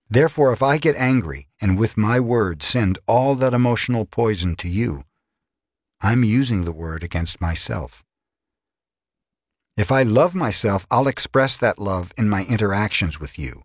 Therefore, 0.09 0.51
if 0.51 0.61
I 0.61 0.77
get 0.77 0.95
angry 0.97 1.47
and 1.61 1.77
with 1.77 1.97
my 1.97 2.19
word 2.19 2.61
send 2.61 2.97
all 3.07 3.35
that 3.35 3.53
emotional 3.53 4.05
poison 4.05 4.55
to 4.57 4.67
you, 4.67 5.03
I'm 6.01 6.23
using 6.23 6.65
the 6.65 6.73
word 6.73 7.03
against 7.03 7.39
myself. 7.39 8.03
If 9.77 9.91
I 9.91 10.03
love 10.03 10.35
myself, 10.35 10.85
I'll 10.91 11.07
express 11.07 11.57
that 11.57 11.79
love 11.79 12.11
in 12.17 12.29
my 12.29 12.43
interactions 12.49 13.19
with 13.19 13.39
you, 13.39 13.63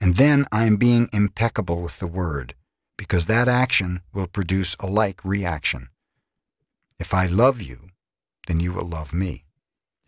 and 0.00 0.16
then 0.16 0.44
I 0.52 0.66
am 0.66 0.76
being 0.76 1.08
impeccable 1.12 1.80
with 1.80 1.98
the 1.98 2.06
word, 2.06 2.54
because 2.98 3.26
that 3.26 3.48
action 3.48 4.00
will 4.12 4.26
produce 4.26 4.76
a 4.78 4.86
like 4.86 5.24
reaction. 5.24 5.88
If 6.98 7.14
I 7.14 7.26
love 7.26 7.62
you, 7.62 7.88
then 8.46 8.60
you 8.60 8.72
will 8.72 8.86
love 8.86 9.14
me. 9.14 9.44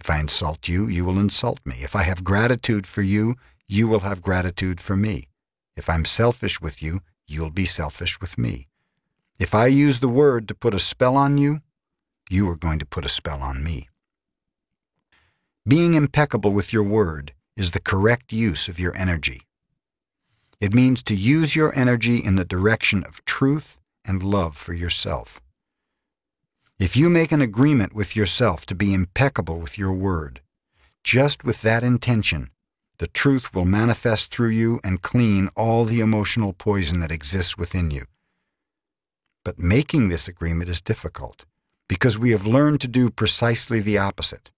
If 0.01 0.11
I 0.11 0.21
insult 0.21 0.69
you, 0.69 0.87
you 0.87 1.05
will 1.05 1.19
insult 1.19 1.61
me. 1.65 1.77
If 1.81 1.97
I 1.97 2.03
have 2.03 2.23
gratitude 2.23 2.87
for 2.87 3.03
you, 3.03 3.35
you 3.67 3.89
will 3.89 4.01
have 4.01 4.23
gratitude 4.23 4.81
for 4.81 4.97
me. 4.97 5.25
If 5.77 5.89
I'm 5.89 6.05
selfish 6.05 6.61
with 6.61 6.83
you, 6.83 7.01
you'll 7.27 7.51
be 7.51 7.65
selfish 7.65 8.21
with 8.21 8.39
me. 8.39 8.69
If 9.39 9.55
I 9.55 9.67
use 9.67 9.99
the 9.99 10.09
word 10.09 10.47
to 10.49 10.55
put 10.55 10.75
a 10.75 10.79
spell 10.79 11.17
on 11.17 11.39
you, 11.39 11.61
you 12.31 12.49
are 12.51 12.57
going 12.57 12.79
to 12.79 12.87
put 12.87 13.07
a 13.07 13.09
spell 13.09 13.43
on 13.43 13.63
me. 13.63 13.89
Being 15.69 15.93
impeccable 15.93 16.55
with 16.55 16.73
your 16.73 16.83
word 16.83 17.35
is 17.55 17.73
the 17.73 17.81
correct 17.81 18.33
use 18.33 18.69
of 18.69 18.81
your 18.81 18.97
energy. 18.97 19.43
It 20.63 20.73
means 20.73 21.03
to 21.03 21.15
use 21.15 21.55
your 21.55 21.79
energy 21.79 22.25
in 22.25 22.37
the 22.37 22.45
direction 22.47 23.05
of 23.05 23.23
truth 23.27 23.79
and 24.03 24.23
love 24.23 24.57
for 24.57 24.73
yourself. 24.73 25.43
If 26.79 26.97
you 26.97 27.11
make 27.11 27.33
an 27.33 27.43
agreement 27.43 27.95
with 27.95 28.17
yourself 28.17 28.65
to 28.65 28.75
be 28.75 28.95
impeccable 28.95 29.59
with 29.59 29.77
your 29.77 29.93
word, 29.93 30.41
just 31.05 31.45
with 31.45 31.61
that 31.61 31.85
intention, 31.85 32.49
the 32.97 33.07
truth 33.07 33.55
will 33.55 33.67
manifest 33.67 34.31
through 34.31 34.53
you 34.53 34.81
and 34.83 35.03
clean 35.03 35.51
all 35.55 35.85
the 35.85 36.01
emotional 36.01 36.55
poison 36.55 37.01
that 37.01 37.13
exists 37.13 37.59
within 37.59 37.91
you. 37.91 38.07
But 39.45 39.59
making 39.59 40.09
this 40.09 40.29
agreement 40.29 40.71
is 40.71 40.81
difficult 40.81 41.45
because 41.91 42.19
we 42.19 42.31
have 42.31 42.47
learned 42.47 42.81
to 42.81 42.89
do 42.89 43.11
precisely 43.11 43.81
the 43.81 43.99
opposite. 43.99 44.51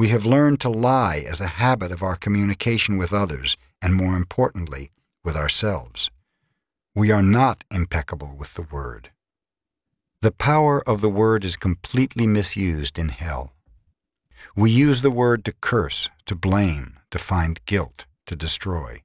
We 0.00 0.08
have 0.08 0.24
learned 0.24 0.60
to 0.60 0.70
lie 0.70 1.22
as 1.28 1.42
a 1.42 1.60
habit 1.60 1.92
of 1.92 2.02
our 2.02 2.16
communication 2.16 2.96
with 2.96 3.12
others 3.12 3.58
and, 3.82 3.94
more 3.94 4.16
importantly, 4.16 4.92
with 5.22 5.36
ourselves. 5.36 6.10
We 6.94 7.12
are 7.12 7.22
not 7.22 7.64
impeccable 7.70 8.34
with 8.34 8.54
the 8.54 8.62
word. 8.62 9.10
The 10.22 10.32
power 10.32 10.82
of 10.88 11.02
the 11.02 11.10
word 11.10 11.44
is 11.44 11.54
completely 11.54 12.26
misused 12.26 12.98
in 12.98 13.10
hell. 13.10 13.52
We 14.56 14.70
use 14.70 15.02
the 15.02 15.10
word 15.10 15.44
to 15.44 15.52
curse, 15.60 16.08
to 16.24 16.34
blame, 16.34 16.98
to 17.10 17.18
find 17.18 17.62
guilt, 17.66 18.06
to 18.24 18.34
destroy. 18.34 19.02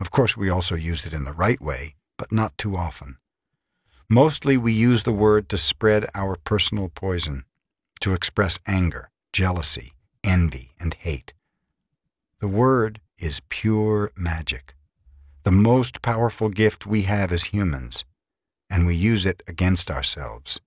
Of 0.00 0.10
course, 0.10 0.36
we 0.36 0.50
also 0.50 0.74
use 0.74 1.06
it 1.06 1.12
in 1.12 1.22
the 1.22 1.40
right 1.44 1.60
way, 1.60 1.94
but 2.16 2.32
not 2.32 2.58
too 2.58 2.76
often. 2.76 3.18
Mostly 4.08 4.56
we 4.56 4.72
use 4.72 5.04
the 5.04 5.12
word 5.12 5.48
to 5.50 5.56
spread 5.56 6.06
our 6.16 6.34
personal 6.34 6.88
poison, 6.88 7.44
to 8.00 8.12
express 8.12 8.58
anger, 8.66 9.08
jealousy, 9.32 9.92
envy, 10.24 10.70
and 10.80 10.94
hate. 10.94 11.32
The 12.40 12.48
word 12.48 13.00
is 13.18 13.42
pure 13.48 14.12
magic, 14.16 14.74
the 15.42 15.52
most 15.52 16.02
powerful 16.02 16.48
gift 16.48 16.86
we 16.86 17.02
have 17.02 17.32
as 17.32 17.44
humans 17.44 18.04
and 18.70 18.86
we 18.86 18.94
use 18.94 19.26
it 19.26 19.42
against 19.48 19.90
ourselves. 19.90 20.60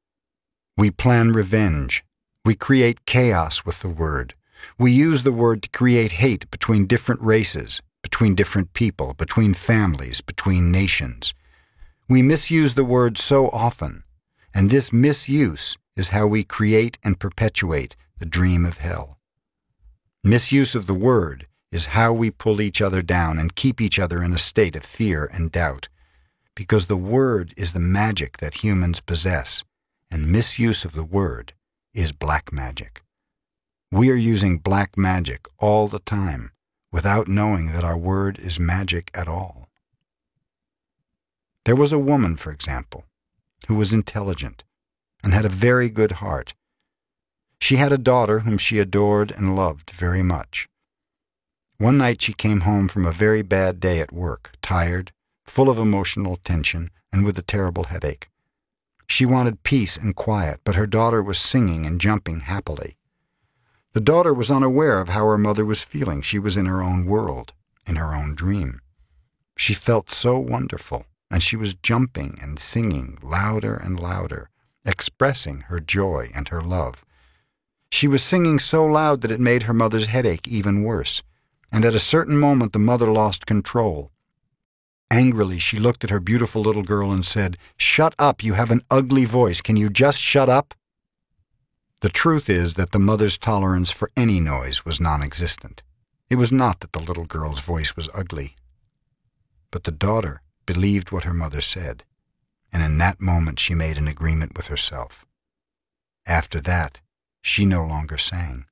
We 0.77 0.91
plan 0.91 1.31
revenge. 1.31 2.03
We 2.45 2.55
create 2.55 3.05
chaos 3.05 3.65
with 3.65 3.79
the 3.79 3.89
word. 3.89 4.35
We 4.77 4.91
use 4.91 5.23
the 5.23 5.31
word 5.31 5.63
to 5.63 5.69
create 5.69 6.13
hate 6.13 6.51
between 6.51 6.85
different 6.85 7.21
races, 7.21 7.81
between 8.01 8.35
different 8.35 8.73
people, 8.73 9.13
between 9.13 9.53
families, 9.53 10.19
between 10.19 10.71
nations. 10.71 11.33
We 12.09 12.21
misuse 12.21 12.73
the 12.73 12.83
word 12.83 13.17
so 13.17 13.47
often, 13.49 14.03
and 14.53 14.69
this 14.69 14.91
misuse 14.91 15.77
is 15.95 16.09
how 16.09 16.27
we 16.27 16.43
create 16.43 16.97
and 17.03 17.19
perpetuate 17.19 17.95
the 18.19 18.25
dream 18.25 18.65
of 18.65 18.79
hell. 18.79 19.19
Misuse 20.25 20.73
of 20.73 20.85
the 20.85 20.93
word 20.93 21.47
is 21.69 21.87
how 21.87 22.13
we 22.13 22.31
pull 22.31 22.61
each 22.61 22.81
other 22.81 23.01
down 23.01 23.37
and 23.37 23.55
keep 23.55 23.81
each 23.81 23.99
other 23.99 24.23
in 24.23 24.31
a 24.31 24.37
state 24.37 24.73
of 24.73 24.85
fear 24.85 25.29
and 25.33 25.51
doubt 25.51 25.89
because 26.55 26.85
the 26.85 26.95
word 26.95 27.53
is 27.57 27.73
the 27.73 27.79
magic 27.81 28.37
that 28.37 28.63
humans 28.63 29.01
possess, 29.01 29.65
and 30.09 30.31
misuse 30.31 30.85
of 30.85 30.93
the 30.93 31.03
word 31.03 31.53
is 31.93 32.13
black 32.13 32.53
magic. 32.53 33.01
We 33.91 34.09
are 34.11 34.15
using 34.15 34.59
black 34.59 34.97
magic 34.97 35.45
all 35.59 35.89
the 35.89 35.99
time 35.99 36.51
without 36.89 37.27
knowing 37.27 37.73
that 37.73 37.83
our 37.83 37.97
word 37.97 38.39
is 38.39 38.57
magic 38.57 39.11
at 39.13 39.27
all. 39.27 39.67
There 41.65 41.75
was 41.75 41.91
a 41.91 41.99
woman, 41.99 42.37
for 42.37 42.51
example, 42.51 43.03
who 43.67 43.75
was 43.75 43.91
intelligent 43.91 44.63
and 45.21 45.33
had 45.33 45.43
a 45.43 45.49
very 45.49 45.89
good 45.89 46.13
heart. 46.13 46.53
She 47.63 47.77
had 47.77 47.93
a 47.93 47.97
daughter 47.97 48.39
whom 48.39 48.57
she 48.57 48.79
adored 48.79 49.31
and 49.31 49.55
loved 49.55 49.91
very 49.91 50.21
much. 50.21 50.67
One 51.77 51.97
night 51.97 52.21
she 52.21 52.33
came 52.33 52.67
home 52.67 52.89
from 52.89 53.05
a 53.05 53.13
very 53.13 53.41
bad 53.41 53.79
day 53.79 54.01
at 54.01 54.11
work, 54.11 54.51
tired, 54.61 55.13
full 55.45 55.69
of 55.69 55.77
emotional 55.77 56.35
tension, 56.43 56.91
and 57.13 57.23
with 57.23 57.39
a 57.39 57.41
terrible 57.41 57.85
headache. 57.85 58.29
She 59.07 59.25
wanted 59.25 59.63
peace 59.63 59.95
and 59.95 60.13
quiet, 60.13 60.59
but 60.65 60.75
her 60.75 60.85
daughter 60.85 61.23
was 61.23 61.37
singing 61.37 61.85
and 61.85 62.01
jumping 62.01 62.41
happily. 62.41 62.97
The 63.93 64.01
daughter 64.01 64.33
was 64.33 64.51
unaware 64.51 64.99
of 64.99 65.07
how 65.07 65.25
her 65.27 65.37
mother 65.37 65.63
was 65.63 65.83
feeling. 65.83 66.21
She 66.21 66.39
was 66.39 66.57
in 66.57 66.65
her 66.65 66.83
own 66.83 67.05
world, 67.05 67.53
in 67.87 67.95
her 67.95 68.13
own 68.13 68.35
dream. 68.35 68.81
She 69.55 69.73
felt 69.73 70.09
so 70.09 70.37
wonderful, 70.37 71.05
and 71.31 71.41
she 71.41 71.55
was 71.55 71.75
jumping 71.75 72.37
and 72.41 72.59
singing 72.59 73.17
louder 73.21 73.75
and 73.75 73.97
louder, 73.97 74.49
expressing 74.85 75.61
her 75.69 75.79
joy 75.79 76.29
and 76.35 76.49
her 76.49 76.61
love. 76.61 77.05
She 77.93 78.07
was 78.07 78.23
singing 78.23 78.57
so 78.57 78.83
loud 78.83 79.21
that 79.21 79.29
it 79.29 79.39
made 79.39 79.63
her 79.63 79.73
mother's 79.73 80.07
headache 80.07 80.47
even 80.47 80.81
worse, 80.81 81.21
and 81.71 81.85
at 81.85 81.93
a 81.93 81.99
certain 81.99 82.39
moment 82.39 82.73
the 82.73 82.79
mother 82.79 83.07
lost 83.07 83.45
control. 83.45 84.09
Angrily, 85.11 85.59
she 85.59 85.77
looked 85.77 86.03
at 86.03 86.09
her 86.09 86.19
beautiful 86.19 86.63
little 86.63 86.81
girl 86.81 87.11
and 87.11 87.23
said, 87.23 87.55
Shut 87.77 88.15
up, 88.17 88.43
you 88.43 88.53
have 88.53 88.71
an 88.71 88.81
ugly 88.89 89.25
voice. 89.25 89.61
Can 89.61 89.77
you 89.77 89.91
just 89.91 90.17
shut 90.17 90.49
up? 90.49 90.73
The 91.99 92.09
truth 92.09 92.49
is 92.49 92.73
that 92.73 92.93
the 92.93 92.99
mother's 92.99 93.37
tolerance 93.37 93.91
for 93.91 94.09
any 94.17 94.39
noise 94.39 94.83
was 94.83 94.99
non-existent. 94.99 95.83
It 96.31 96.37
was 96.37 96.51
not 96.51 96.79
that 96.79 96.93
the 96.93 97.03
little 97.03 97.25
girl's 97.25 97.59
voice 97.59 97.95
was 97.95 98.09
ugly. 98.15 98.55
But 99.69 99.83
the 99.83 99.91
daughter 99.91 100.41
believed 100.65 101.11
what 101.11 101.25
her 101.25 101.33
mother 101.33 101.61
said, 101.61 102.03
and 102.71 102.81
in 102.81 102.97
that 102.97 103.21
moment 103.21 103.59
she 103.59 103.75
made 103.75 103.99
an 103.99 104.07
agreement 104.07 104.53
with 104.57 104.65
herself. 104.65 105.27
After 106.25 106.59
that, 106.61 107.02
she 107.43 107.65
no 107.65 107.85
longer 107.85 108.17
sang, 108.17 108.65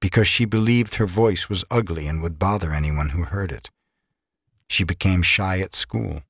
because 0.00 0.26
she 0.26 0.46
believed 0.46 0.94
her 0.94 1.06
voice 1.06 1.48
was 1.50 1.64
ugly 1.70 2.06
and 2.06 2.22
would 2.22 2.38
bother 2.38 2.72
anyone 2.72 3.10
who 3.10 3.24
heard 3.24 3.52
it. 3.52 3.70
She 4.68 4.84
became 4.84 5.20
shy 5.20 5.58
at 5.58 5.74
school, 5.74 6.22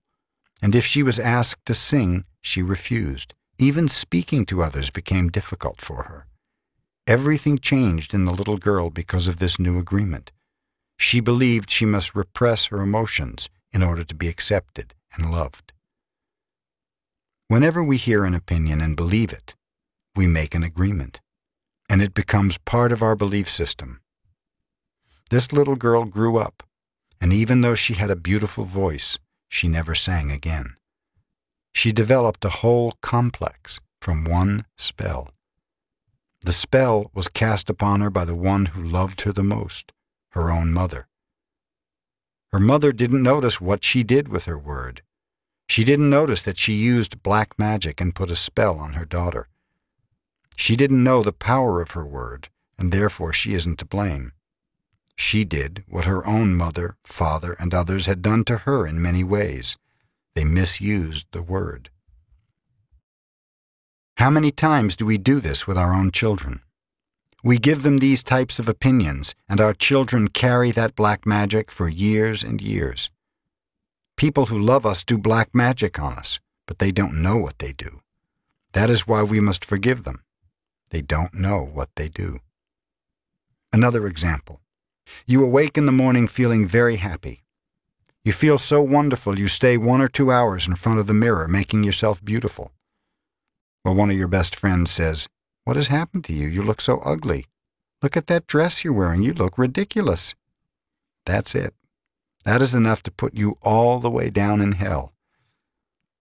and 0.61 0.75
if 0.75 0.85
she 0.85 1.03
was 1.03 1.21
asked 1.21 1.65
to 1.67 1.75
sing, 1.75 2.25
she 2.41 2.63
refused. 2.63 3.35
Even 3.59 3.87
speaking 3.87 4.45
to 4.47 4.63
others 4.63 4.91
became 4.91 5.29
difficult 5.29 5.81
for 5.81 6.05
her. 6.05 6.27
Everything 7.07 7.59
changed 7.59 8.15
in 8.15 8.25
the 8.25 8.35
little 8.35 8.57
girl 8.57 8.91
because 8.91 9.29
of 9.29 9.39
this 9.39 9.59
new 9.59 9.79
agreement. 9.79 10.33
She 10.99 11.21
believed 11.21 11.71
she 11.71 11.85
must 11.85 12.15
repress 12.15 12.67
her 12.67 12.81
emotions 12.81 13.49
in 13.73 13.83
order 13.83 14.05
to 14.05 14.15
be 14.15 14.29
accepted 14.29 14.95
and 15.15 15.31
loved. 15.31 15.73
Whenever 17.49 17.85
we 17.85 17.99
hear 17.99 18.25
an 18.25 18.35
opinion 18.35 18.81
and 18.81 18.97
believe 18.97 19.33
it, 19.33 19.55
we 20.17 20.27
make 20.27 20.55
an 20.55 20.63
agreement, 20.63 21.21
and 21.89 22.03
it 22.03 22.15
becomes 22.15 22.59
part 22.59 22.93
of 22.93 23.03
our 23.03 23.17
belief 23.17 23.49
system. 23.49 24.01
This 25.31 25.53
little 25.53 25.77
girl 25.77 26.05
grew 26.05 26.37
up 26.37 26.63
and 27.25 27.33
even 27.33 27.63
though 27.63 27.75
she 27.75 27.95
had 27.95 28.11
a 28.11 28.17
beautiful 28.17 28.65
voice, 28.65 29.19
she 29.49 29.67
never 29.67 29.95
sang 29.95 30.31
again. 30.31 30.75
She 31.73 31.91
developed 31.91 32.45
a 32.45 32.51
whole 32.61 32.93
complex 33.01 33.81
from 33.99 34.25
one 34.25 34.67
spell. 34.77 35.31
The 36.43 36.53
spell 36.53 37.11
was 37.15 37.29
cast 37.29 37.71
upon 37.71 38.03
her 38.03 38.11
by 38.11 38.27
the 38.27 38.35
one 38.35 38.67
who 38.67 38.83
loved 38.83 39.23
her 39.23 39.33
the 39.33 39.43
most, 39.43 39.91
her 40.33 40.51
own 40.51 40.71
mother. 40.71 41.09
Her 42.53 42.61
mother 42.61 42.93
didn't 42.93 43.23
notice 43.23 43.59
what 43.59 43.85
she 43.85 44.03
did 44.03 44.29
with 44.29 44.45
her 44.45 44.59
word. 44.59 45.01
She 45.67 45.83
didn't 45.83 46.11
notice 46.11 46.43
that 46.43 46.59
she 46.59 46.75
used 46.75 47.23
black 47.23 47.59
magic 47.59 48.03
and 48.03 48.15
put 48.15 48.31
a 48.31 48.37
spell 48.37 48.79
on 48.79 48.93
her 48.93 49.07
daughter. 49.07 49.49
She 50.57 50.77
didn't 50.77 51.05
know 51.05 51.23
the 51.23 51.33
power 51.33 51.81
of 51.81 51.93
her 51.93 52.05
word, 52.05 52.49
and 52.79 52.93
therefore 52.93 53.33
she 53.33 53.55
isn't 53.55 53.79
to 53.79 53.85
blame. 53.85 54.33
She 55.17 55.45
did 55.45 55.85
what 55.89 56.07
her 56.07 56.27
own 56.27 56.55
mother, 56.55 56.97
father, 57.05 57.55
and 57.59 57.73
others 57.73 58.07
had 58.07 58.23
done 58.23 58.45
to 58.45 58.59
her 58.59 58.87
in 58.87 59.01
many 59.01 59.23
ways. 59.23 59.77
They 60.35 60.45
misused 60.45 61.27
the 61.31 61.43
word. 61.43 61.91
How 64.17 64.31
many 64.31 64.51
times 64.51 64.97
do 64.97 65.07
we 65.07 65.19
do 65.19 65.41
this 65.41 65.67
with 65.67 65.79
our 65.79 65.93
own 65.93 66.11
children? 66.11 66.61
We 67.45 67.59
give 67.59 67.83
them 67.83 67.99
these 67.99 68.23
types 68.23 68.59
of 68.59 68.69
opinions, 68.69 69.35
and 69.49 69.61
our 69.61 69.75
children 69.75 70.29
carry 70.29 70.71
that 70.73 70.97
black 70.97 71.27
magic 71.27 71.71
for 71.71 71.89
years 71.89 72.43
and 72.43 72.61
years. 72.63 73.11
People 74.17 74.47
who 74.47 74.59
love 74.59 74.87
us 74.87 75.05
do 75.05 75.19
black 75.19 75.55
magic 75.55 76.01
on 76.01 76.15
us, 76.15 76.41
but 76.67 76.79
they 76.79 76.91
don't 76.91 77.23
know 77.23 77.37
what 77.37 77.59
they 77.59 77.73
do. 77.73 78.01
That 78.73 78.89
is 78.89 79.07
why 79.07 79.23
we 79.23 79.41
must 79.41 79.65
forgive 79.65 80.05
them. 80.05 80.24
They 80.91 81.03
don't 81.03 81.35
know 81.35 81.65
what 81.65 81.91
they 81.97 82.09
do. 82.09 82.39
Another 83.73 84.07
example. 84.07 84.61
You 85.27 85.45
awake 85.45 85.77
in 85.77 85.87
the 85.87 85.93
morning 85.93 86.29
feeling 86.29 86.67
very 86.67 86.97
happy. 86.97 87.43
You 88.25 88.33
feel 88.33 88.57
so 88.57 88.81
wonderful 88.81 89.39
you 89.39 89.49
stay 89.49 89.77
one 89.77 90.01
or 90.01 90.09
two 90.09 90.31
hours 90.31 90.67
in 90.67 90.77
front 90.77 90.99
of 90.99 91.07
the 91.07 91.15
mirror 91.15 91.47
making 91.47 91.85
yourself 91.85 92.25
beautiful. 92.25 92.73
Well, 93.85 93.95
one 93.95 94.11
of 94.11 94.17
your 94.17 94.29
best 94.29 94.57
friends 94.57 94.91
says, 94.91 95.29
What 95.65 95.77
has 95.77 95.89
happened 95.89 96.25
to 96.25 96.33
you? 96.33 96.49
You 96.49 96.63
look 96.63 96.81
so 96.81 97.01
ugly. 97.01 97.47
Look 98.01 98.17
at 98.17 98.29
that 98.29 98.47
dress 98.47 98.83
you're 98.83 98.95
wearing. 98.95 99.23
You 99.23 99.35
look 99.35 99.59
ridiculous. 99.59 100.35
That's 101.27 101.55
it. 101.55 101.75
That 102.45 102.63
is 102.63 102.75
enough 102.75 103.03
to 103.05 103.11
put 103.11 103.35
you 103.35 103.59
all 103.63 104.01
the 104.01 104.11
way 104.11 104.31
down 104.31 104.61
in 104.61 104.73
hell. 104.73 105.15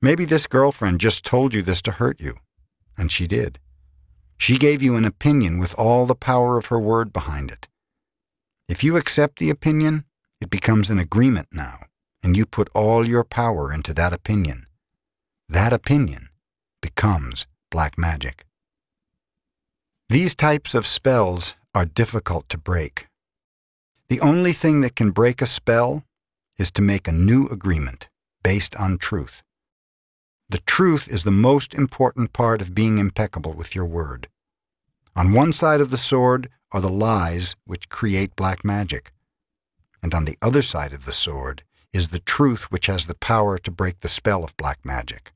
Maybe 0.02 0.26
this 0.26 0.48
girlfriend 0.48 1.00
just 1.00 1.24
told 1.24 1.54
you 1.54 1.62
this 1.62 1.82
to 1.84 1.92
hurt 1.92 2.20
you. 2.20 2.36
And 2.98 3.12
she 3.12 3.28
did. 3.28 3.60
She 4.38 4.58
gave 4.58 4.82
you 4.82 4.96
an 4.96 5.06
opinion 5.06 5.58
with 5.58 5.74
all 5.76 6.06
the 6.06 6.16
power 6.16 6.58
of 6.58 6.68
her 6.68 6.80
word 6.80 7.14
behind 7.14 7.52
it. 7.52 7.68
If 8.68 8.84
you 8.84 8.98
accept 8.98 9.40
the 9.40 9.50
opinion, 9.50 10.06
it 10.42 10.50
becomes 10.50 10.90
an 10.90 11.00
agreement 11.00 11.48
now, 11.52 11.86
and 12.22 12.36
you 12.36 12.46
put 12.46 12.70
all 12.76 13.08
your 13.08 13.24
power 13.24 13.72
into 13.72 13.94
that 13.94 14.14
opinion. 14.14 14.68
That 15.48 15.74
opinion 15.74 16.30
becomes 16.82 17.46
black 17.70 17.98
magic. 17.98 18.46
These 20.10 20.36
types 20.36 20.74
of 20.76 20.86
spells 20.86 21.56
are 21.74 21.86
difficult 21.86 22.50
to 22.50 22.58
break. 22.58 23.08
The 24.10 24.20
only 24.22 24.54
thing 24.54 24.82
that 24.82 24.96
can 24.96 25.12
break 25.12 25.42
a 25.42 25.48
spell 25.48 26.04
is 26.58 26.72
to 26.72 26.82
make 26.82 27.08
a 27.08 27.12
new 27.12 27.48
agreement 27.48 28.10
based 28.44 28.76
on 28.76 28.98
truth. 28.98 29.42
The 30.54 30.60
truth 30.68 31.08
is 31.08 31.24
the 31.24 31.32
most 31.32 31.74
important 31.74 32.32
part 32.32 32.62
of 32.62 32.76
being 32.76 33.00
impeccable 33.00 33.54
with 33.54 33.74
your 33.74 33.88
word. 33.88 34.28
On 35.16 35.34
one 35.34 35.52
side 35.52 35.82
of 35.82 35.90
the 35.90 35.98
sword 35.98 36.48
are 36.72 36.80
the 36.80 36.92
lies 36.92 37.56
which 37.66 37.90
create 37.90 38.36
black 38.36 38.64
magic. 38.64 39.12
And 40.04 40.14
on 40.14 40.26
the 40.26 40.38
other 40.44 40.62
side 40.62 40.94
of 40.94 41.06
the 41.06 41.12
sword 41.12 41.64
is 41.92 42.10
the 42.10 42.20
truth 42.20 42.72
which 42.72 42.86
has 42.86 43.08
the 43.08 43.16
power 43.16 43.58
to 43.58 43.72
break 43.72 44.02
the 44.02 44.08
spell 44.08 44.44
of 44.44 44.56
black 44.56 44.86
magic. 44.86 45.34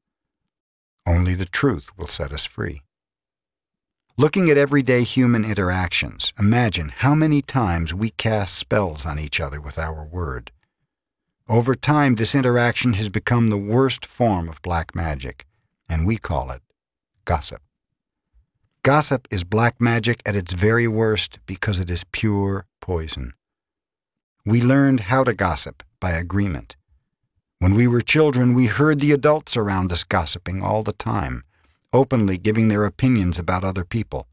Only 1.08 1.34
the 1.34 1.46
truth 1.46 1.98
will 1.98 2.06
set 2.06 2.32
us 2.32 2.46
free. 2.46 2.84
Looking 4.18 4.52
at 4.52 4.58
everyday 4.58 5.02
human 5.02 5.46
interactions, 5.46 6.32
imagine 6.38 6.90
how 6.90 7.16
many 7.16 7.42
times 7.42 7.92
we 7.92 8.12
cast 8.12 8.54
spells 8.54 9.04
on 9.04 9.18
each 9.18 9.40
other 9.40 9.60
with 9.60 9.80
our 9.80 10.06
word. 10.06 10.52
Over 11.50 11.76
time, 11.76 12.16
this 12.16 12.36
interaction 12.36 12.94
has 12.94 13.08
become 13.08 13.50
the 13.50 13.58
worst 13.58 14.06
form 14.06 14.50
of 14.50 14.62
black 14.62 14.94
magic, 14.94 15.46
and 15.88 16.06
we 16.06 16.18
call 16.18 16.52
it 16.52 16.62
gossip. 17.24 17.62
Gossip 18.84 19.30
is 19.32 19.46
black 19.46 19.80
magic 19.80 20.22
at 20.26 20.36
its 20.36 20.52
very 20.52 20.90
worst 20.90 21.40
because 21.46 21.80
it 21.80 21.90
is 21.90 22.04
pure 22.12 22.66
poison. 22.82 23.32
We 24.46 24.62
learned 24.62 25.02
how 25.12 25.24
to 25.24 25.34
gossip 25.34 25.84
by 26.02 26.12
agreement. 26.12 26.76
When 27.60 27.74
we 27.76 27.88
were 27.88 28.02
children, 28.02 28.54
we 28.54 28.66
heard 28.66 29.00
the 29.00 29.14
adults 29.14 29.56
around 29.56 29.94
us 29.94 30.04
gossiping 30.04 30.62
all 30.62 30.84
the 30.84 30.94
time, 30.94 31.46
openly 31.94 32.38
giving 32.38 32.68
their 32.68 32.84
opinions 32.84 33.40
about 33.40 33.64
other 33.64 33.86
people. 33.86 34.28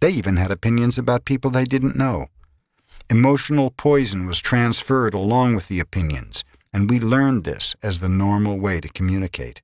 They 0.00 0.10
even 0.10 0.36
had 0.36 0.50
opinions 0.50 0.98
about 0.98 1.24
people 1.24 1.50
they 1.50 1.64
didn't 1.64 1.94
know. 1.94 2.26
Emotional 3.10 3.72
poison 3.72 4.24
was 4.24 4.38
transferred 4.38 5.14
along 5.14 5.56
with 5.56 5.66
the 5.66 5.80
opinions, 5.80 6.44
and 6.72 6.88
we 6.88 7.00
learned 7.00 7.42
this 7.42 7.74
as 7.82 7.98
the 7.98 8.08
normal 8.08 8.56
way 8.56 8.80
to 8.80 8.88
communicate. 8.88 9.62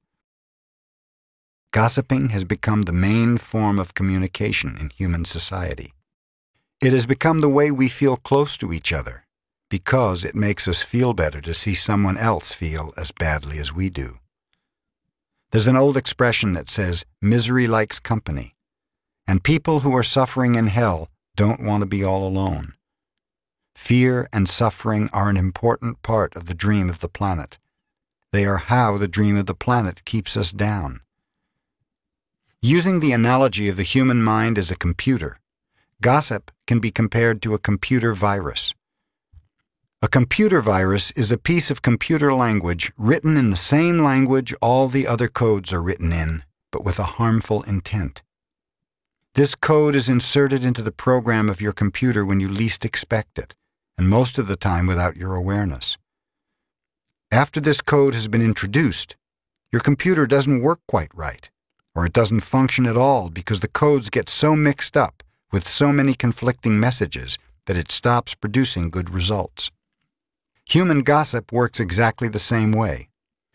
Gossiping 1.71 2.31
has 2.31 2.43
become 2.43 2.83
the 2.83 2.93
main 2.93 3.39
form 3.39 3.79
of 3.79 3.95
communication 3.95 4.77
in 4.81 4.91
human 4.91 5.25
society. 5.25 5.93
It 6.83 6.93
has 6.93 7.07
become 7.07 7.39
the 7.39 7.49
way 7.49 7.71
we 7.71 7.89
feel 7.89 8.17
close 8.17 8.57
to 8.57 8.73
each 8.73 8.93
other 8.93 9.25
because 9.71 10.25
it 10.25 10.35
makes 10.35 10.67
us 10.67 10.83
feel 10.83 11.13
better 11.13 11.41
to 11.41 11.55
see 11.55 11.75
someone 11.75 12.19
else 12.19 12.53
feel 12.53 12.93
as 12.97 13.13
badly 13.13 13.59
as 13.59 13.73
we 13.73 13.91
do. 13.91 14.19
There's 15.53 15.69
an 15.69 15.77
old 15.77 15.97
expression 15.97 16.53
that 16.55 16.69
says, 16.69 17.05
misery 17.23 17.69
likes 17.69 18.01
company. 18.01 18.57
And 19.29 19.45
people 19.45 19.81
who 19.81 19.95
are 19.95 20.03
suffering 20.03 20.57
in 20.57 20.67
hell 20.67 21.09
don't 21.37 21.63
want 21.63 21.83
to 21.83 21.87
be 21.87 22.03
all 22.03 22.27
alone. 22.27 22.76
Fear 23.77 24.29
and 24.33 24.49
suffering 24.49 25.09
are 25.13 25.29
an 25.29 25.37
important 25.37 26.03
part 26.03 26.35
of 26.35 26.47
the 26.47 26.55
dream 26.55 26.91
of 26.91 26.99
the 26.99 27.09
planet. 27.09 27.59
They 28.33 28.45
are 28.45 28.57
how 28.57 28.97
the 28.97 29.07
dream 29.07 29.37
of 29.37 29.47
the 29.47 29.55
planet 29.55 30.05
keeps 30.05 30.37
us 30.37 30.51
down. 30.51 31.03
Using 32.61 32.99
the 32.99 33.13
analogy 33.13 33.69
of 33.69 33.77
the 33.77 33.85
human 33.85 34.25
mind 34.25 34.59
as 34.59 34.73
a 34.73 34.77
computer, 34.77 35.39
gossip 36.01 36.51
can 36.67 36.81
be 36.81 36.91
compared 36.91 37.41
to 37.43 37.55
a 37.55 37.61
computer 37.61 38.13
virus. 38.13 38.75
A 40.03 40.09
computer 40.09 40.61
virus 40.61 41.13
is 41.13 41.31
a 41.31 41.39
piece 41.39 41.71
of 41.71 41.83
computer 41.83 42.33
language 42.33 42.91
written 42.97 43.37
in 43.37 43.51
the 43.51 43.57
same 43.57 44.01
language 44.01 44.53
all 44.61 44.89
the 44.89 45.07
other 45.07 45.29
codes 45.29 45.73
are 45.73 45.83
written 45.83 46.13
in, 46.13 46.43
but 46.73 46.85
with 46.85 46.99
a 46.99 47.15
harmful 47.21 47.63
intent. 47.63 48.23
This 49.35 49.55
code 49.55 49.95
is 49.95 50.09
inserted 50.09 50.65
into 50.65 50.83
the 50.83 50.91
program 50.91 51.49
of 51.49 51.61
your 51.61 51.73
computer 51.73 52.25
when 52.25 52.41
you 52.41 52.49
least 52.49 52.85
expect 52.85 53.39
it, 53.39 53.55
and 53.99 54.09
most 54.09 54.39
of 54.39 54.47
the 54.47 54.57
time 54.57 54.87
without 54.87 55.17
your 55.17 55.35
awareness. 55.35 55.97
After 57.33 57.61
this 57.61 57.81
code 57.81 58.15
has 58.15 58.29
been 58.29 58.43
introduced, 58.43 59.17
your 59.73 59.81
computer 59.81 60.27
doesn't 60.27 60.63
work 60.63 60.81
quite 60.87 61.11
right, 61.15 61.51
or 61.95 62.07
it 62.07 62.13
doesn't 62.13 62.41
function 62.41 62.87
at 62.87 62.97
all 62.97 63.31
because 63.31 63.61
the 63.61 63.69
codes 63.69 64.11
get 64.11 64.29
so 64.29 64.55
mixed 64.55 64.97
up 64.97 65.23
with 65.51 65.67
so 65.67 65.93
many 65.93 66.15
conflicting 66.15 66.79
messages 66.79 67.39
that 67.67 67.77
it 67.77 67.91
stops 67.91 68.35
producing 68.35 68.91
good 68.91 69.11
results. 69.11 69.71
Human 70.69 71.01
gossip 71.01 71.53
works 71.53 71.81
exactly 71.81 72.29
the 72.29 72.39
same 72.39 72.73
way. 72.73 73.09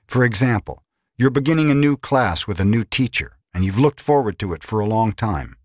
For 0.08 0.24
example, 0.24 0.84
you're 1.18 1.30
beginning 1.30 1.70
a 1.70 1.76
new 1.76 1.96
class 1.98 2.48
with 2.48 2.60
a 2.60 2.66
new 2.66 2.84
teacher, 2.84 3.38
and 3.54 3.64
you've 3.64 3.80
looked 3.80 4.00
forward 4.00 4.40
to 4.40 4.54
it 4.54 4.64
for 4.64 4.80
a 4.80 4.86
long 4.86 5.14
time. 5.14 5.56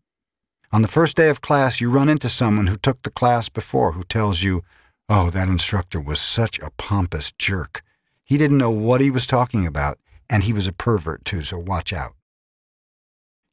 On 0.73 0.83
the 0.83 0.89
first 0.89 1.17
day 1.17 1.29
of 1.29 1.41
class, 1.41 1.81
you 1.81 1.91
run 1.91 2.09
into 2.09 2.29
someone 2.29 2.67
who 2.67 2.77
took 2.77 3.03
the 3.03 3.11
class 3.11 3.49
before 3.49 3.93
who 3.93 4.03
tells 4.05 4.43
you, 4.43 4.63
Oh, 5.09 5.31
that 5.31 5.49
instructor 5.49 6.01
was 6.01 6.21
such 6.21 6.59
a 6.59 6.73
pompous 6.77 7.33
jerk. 7.39 7.83
He 8.25 8.37
didn't 8.37 8.59
know 8.59 8.73
what 8.73 9.01
he 9.01 9.11
was 9.11 9.27
talking 9.27 9.67
about, 9.67 9.99
and 10.29 10.43
he 10.43 10.53
was 10.53 10.67
a 10.67 10.73
pervert 10.73 11.25
too, 11.25 11.43
so 11.43 11.59
watch 11.59 11.93
out. 11.93 12.15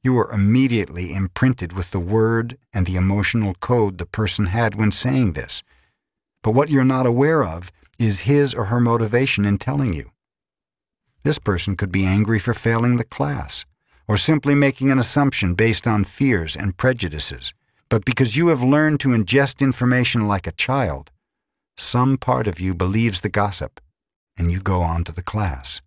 You 0.01 0.17
are 0.17 0.33
immediately 0.33 1.13
imprinted 1.13 1.73
with 1.73 1.91
the 1.91 1.99
word 1.99 2.57
and 2.73 2.85
the 2.85 2.95
emotional 2.95 3.53
code 3.53 3.99
the 3.99 4.07
person 4.07 4.47
had 4.47 4.75
when 4.75 4.91
saying 4.91 5.33
this. 5.33 5.63
But 6.41 6.51
what 6.51 6.69
you're 6.69 6.83
not 6.83 7.05
aware 7.05 7.43
of 7.43 7.71
is 7.99 8.21
his 8.21 8.53
or 8.53 8.65
her 8.65 8.79
motivation 8.79 9.45
in 9.45 9.59
telling 9.59 9.93
you. 9.93 10.09
This 11.23 11.39
person 11.39 11.77
could 11.77 11.91
be 11.91 12.05
angry 12.05 12.39
for 12.39 12.53
failing 12.53 12.97
the 12.97 13.05
class, 13.05 13.65
or 14.07 14.17
simply 14.17 14.55
making 14.55 14.91
an 14.91 14.99
assumption 14.99 15.53
based 15.53 15.87
on 15.87 16.03
fears 16.03 16.55
and 16.55 16.77
prejudices. 16.77 17.53
But 17.89 18.05
because 18.05 18.35
you 18.35 18.47
have 18.47 18.63
learned 18.63 18.99
to 19.01 19.09
ingest 19.09 19.61
information 19.61 20.27
like 20.27 20.47
a 20.47 20.51
child, 20.51 21.11
some 21.77 22.17
part 22.17 22.47
of 22.47 22.59
you 22.59 22.73
believes 22.73 23.21
the 23.21 23.29
gossip, 23.29 23.79
and 24.37 24.51
you 24.51 24.59
go 24.59 24.81
on 24.81 25.03
to 25.05 25.11
the 25.11 25.23
class. 25.23 25.81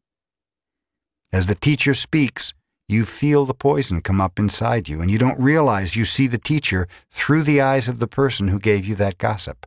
As 1.32 1.46
the 1.46 1.54
teacher 1.54 1.94
speaks, 1.94 2.54
you 2.88 3.04
feel 3.04 3.44
the 3.44 3.54
poison 3.54 4.00
come 4.00 4.20
up 4.20 4.38
inside 4.38 4.88
you, 4.88 5.00
and 5.00 5.10
you 5.10 5.18
don't 5.18 5.40
realize 5.40 5.96
you 5.96 6.04
see 6.04 6.28
the 6.28 6.38
teacher 6.38 6.86
through 7.10 7.42
the 7.42 7.60
eyes 7.60 7.88
of 7.88 7.98
the 7.98 8.06
person 8.06 8.48
who 8.48 8.60
gave 8.60 8.86
you 8.86 8.94
that 8.94 9.18
gossip. 9.18 9.66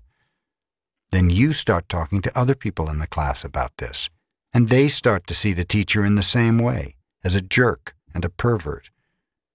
Then 1.11 1.29
you 1.29 1.53
start 1.53 1.89
talking 1.89 2.21
to 2.21 2.39
other 2.39 2.55
people 2.55 2.89
in 2.89 2.99
the 2.99 3.07
class 3.07 3.43
about 3.43 3.75
this, 3.77 4.09
and 4.53 4.69
they 4.69 4.87
start 4.87 5.27
to 5.27 5.33
see 5.33 5.53
the 5.53 5.65
teacher 5.65 6.05
in 6.05 6.15
the 6.15 6.21
same 6.21 6.57
way, 6.57 6.95
as 7.23 7.35
a 7.35 7.41
jerk 7.41 7.93
and 8.13 8.25
a 8.25 8.29
pervert. 8.29 8.89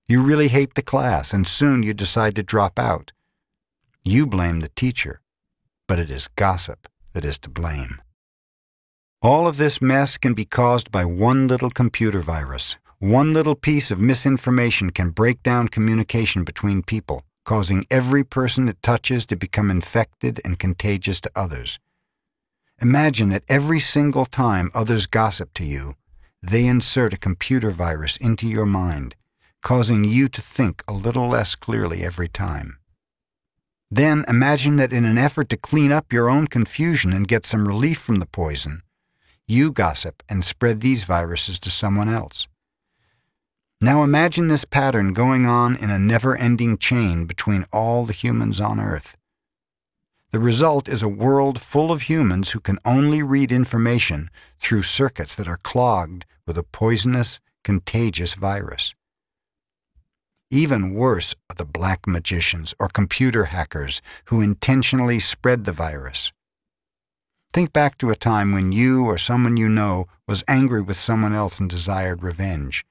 You 0.09 0.23
really 0.23 0.49
hate 0.49 0.75
the 0.75 0.83
class, 0.83 1.33
and 1.33 1.47
soon 1.47 1.83
you 1.83 1.95
decide 1.95 2.37
to 2.37 2.43
drop 2.43 2.79
out. 2.79 3.13
You 4.05 4.27
blame 4.27 4.61
the 4.61 4.71
teacher, 4.71 5.21
but 5.89 5.99
it 5.99 6.11
is 6.11 6.29
gossip 6.29 6.89
that 7.13 7.25
is 7.25 7.39
to 7.41 7.51
blame. 7.51 8.01
All 9.23 9.47
of 9.47 9.57
this 9.57 9.81
mess 9.81 10.19
can 10.19 10.35
be 10.35 10.45
caused 10.45 10.91
by 10.93 11.05
one 11.05 11.49
little 11.49 11.71
computer 11.71 12.21
virus. 12.21 12.77
One 12.99 13.33
little 13.33 13.55
piece 13.55 13.91
of 13.91 13.99
misinformation 13.99 14.91
can 14.91 15.11
break 15.11 15.43
down 15.43 15.69
communication 15.69 16.45
between 16.45 16.83
people 16.83 17.23
causing 17.45 17.85
every 17.91 18.25
person 18.25 18.69
it 18.69 18.83
touches 18.83 19.27
to 19.27 19.37
become 19.37 19.71
infected 19.71 20.41
and 20.45 20.59
contagious 20.59 21.21
to 21.21 21.31
others. 21.37 21.79
Imagine 22.81 23.29
that 23.29 23.45
every 23.49 23.79
single 23.79 24.25
time 24.25 24.71
others 24.75 25.07
gossip 25.07 25.53
to 25.55 25.65
you, 25.65 25.95
they 26.51 26.67
insert 26.67 27.13
a 27.15 27.19
computer 27.19 27.71
virus 27.71 28.17
into 28.19 28.47
your 28.47 28.67
mind, 28.67 29.17
causing 29.63 30.05
you 30.05 30.29
to 30.29 30.41
think 30.41 30.83
a 30.87 30.93
little 30.93 31.29
less 31.29 31.55
clearly 31.55 32.03
every 32.03 32.29
time. 32.29 32.79
Then 33.91 34.25
imagine 34.29 34.77
that 34.77 34.93
in 34.93 35.05
an 35.05 35.19
effort 35.19 35.49
to 35.51 35.57
clean 35.57 35.93
up 35.93 36.13
your 36.13 36.29
own 36.29 36.47
confusion 36.49 37.13
and 37.13 37.29
get 37.29 37.47
some 37.47 37.67
relief 37.67 37.99
from 37.99 38.17
the 38.17 38.27
poison, 38.27 38.83
you 39.47 39.73
gossip 39.73 40.23
and 40.29 40.45
spread 40.45 40.81
these 40.81 41.05
viruses 41.05 41.59
to 41.61 41.71
someone 41.71 42.09
else. 42.09 42.49
Now 43.81 44.03
imagine 44.03 44.49
this 44.49 44.65
pattern 44.65 45.13
going 45.13 45.47
on 45.47 45.77
in 45.77 45.91
a 45.91 45.99
never-ending 45.99 46.79
chain 46.79 47.27
between 47.27 47.65
all 47.73 48.07
the 48.07 48.15
humans 48.15 48.59
on 48.59 48.81
Earth. 48.81 49.17
The 50.35 50.41
result 50.41 50.89
is 50.89 51.01
a 51.01 51.09
world 51.09 51.61
full 51.61 51.93
of 51.93 52.03
humans 52.03 52.51
who 52.51 52.59
can 52.59 52.80
only 52.85 53.22
read 53.22 53.53
information 53.53 54.30
through 54.59 54.82
circuits 54.82 55.32
that 55.37 55.47
are 55.47 55.59
clogged 55.59 56.26
with 56.45 56.59
a 56.59 56.64
poisonous, 56.64 57.39
contagious 57.62 58.35
virus. 58.35 58.97
Even 60.51 60.93
worse 60.93 61.37
are 61.49 61.55
the 61.55 61.64
black 61.64 62.09
magicians 62.09 62.74
or 62.80 62.89
computer 62.89 63.45
hackers 63.45 64.03
who 64.24 64.41
intentionally 64.41 65.20
spread 65.20 65.66
the 65.66 65.72
virus. 65.72 66.32
Think 67.53 67.72
back 67.72 67.97
to 67.99 68.11
a 68.11 68.16
time 68.16 68.51
when 68.51 68.72
you 68.72 69.05
or 69.07 69.18
someone 69.18 69.57
you 69.57 69.68
know 69.68 70.07
was 70.26 70.43
angry 70.49 70.82
with 70.82 70.99
someone 70.99 71.32
else 71.32 71.61
and 71.61 71.70
desired 71.70 72.24
revenge. 72.24 72.85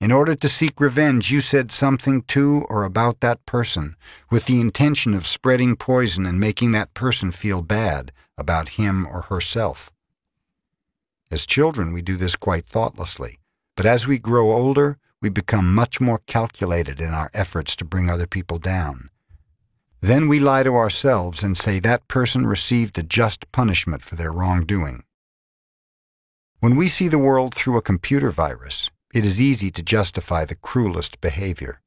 In 0.00 0.12
order 0.12 0.36
to 0.36 0.48
seek 0.48 0.80
revenge, 0.80 1.32
you 1.32 1.40
said 1.40 1.72
something 1.72 2.22
to 2.28 2.64
or 2.68 2.84
about 2.84 3.18
that 3.20 3.44
person 3.46 3.96
with 4.30 4.46
the 4.46 4.60
intention 4.60 5.12
of 5.12 5.26
spreading 5.26 5.74
poison 5.74 6.24
and 6.24 6.38
making 6.38 6.70
that 6.72 6.94
person 6.94 7.32
feel 7.32 7.62
bad 7.62 8.12
about 8.36 8.70
him 8.80 9.06
or 9.06 9.22
herself. 9.22 9.90
As 11.32 11.46
children, 11.46 11.92
we 11.92 12.00
do 12.00 12.16
this 12.16 12.36
quite 12.36 12.64
thoughtlessly, 12.64 13.38
but 13.76 13.86
as 13.86 14.06
we 14.06 14.20
grow 14.20 14.52
older, 14.52 14.98
we 15.20 15.30
become 15.30 15.74
much 15.74 16.00
more 16.00 16.20
calculated 16.26 17.00
in 17.00 17.12
our 17.12 17.28
efforts 17.34 17.74
to 17.76 17.84
bring 17.84 18.08
other 18.08 18.28
people 18.28 18.58
down. 18.58 19.10
Then 20.00 20.28
we 20.28 20.38
lie 20.38 20.62
to 20.62 20.76
ourselves 20.76 21.42
and 21.42 21.58
say 21.58 21.80
that 21.80 22.06
person 22.06 22.46
received 22.46 22.98
a 22.98 23.02
just 23.02 23.50
punishment 23.50 24.02
for 24.02 24.14
their 24.14 24.32
wrongdoing. 24.32 25.02
When 26.60 26.76
we 26.76 26.88
see 26.88 27.08
the 27.08 27.18
world 27.18 27.52
through 27.52 27.76
a 27.76 27.82
computer 27.82 28.30
virus, 28.30 28.90
it 29.14 29.24
is 29.24 29.40
easy 29.40 29.70
to 29.70 29.82
justify 29.82 30.44
the 30.44 30.54
cruelest 30.54 31.20
behavior. 31.20 31.80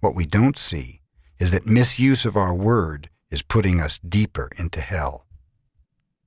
What 0.00 0.14
we 0.14 0.26
don't 0.26 0.58
see 0.58 1.00
is 1.38 1.50
that 1.50 1.66
misuse 1.66 2.24
of 2.24 2.36
our 2.36 2.54
word 2.54 3.08
is 3.30 3.42
putting 3.42 3.80
us 3.80 3.98
deeper 3.98 4.50
into 4.58 4.80
hell. 4.80 5.26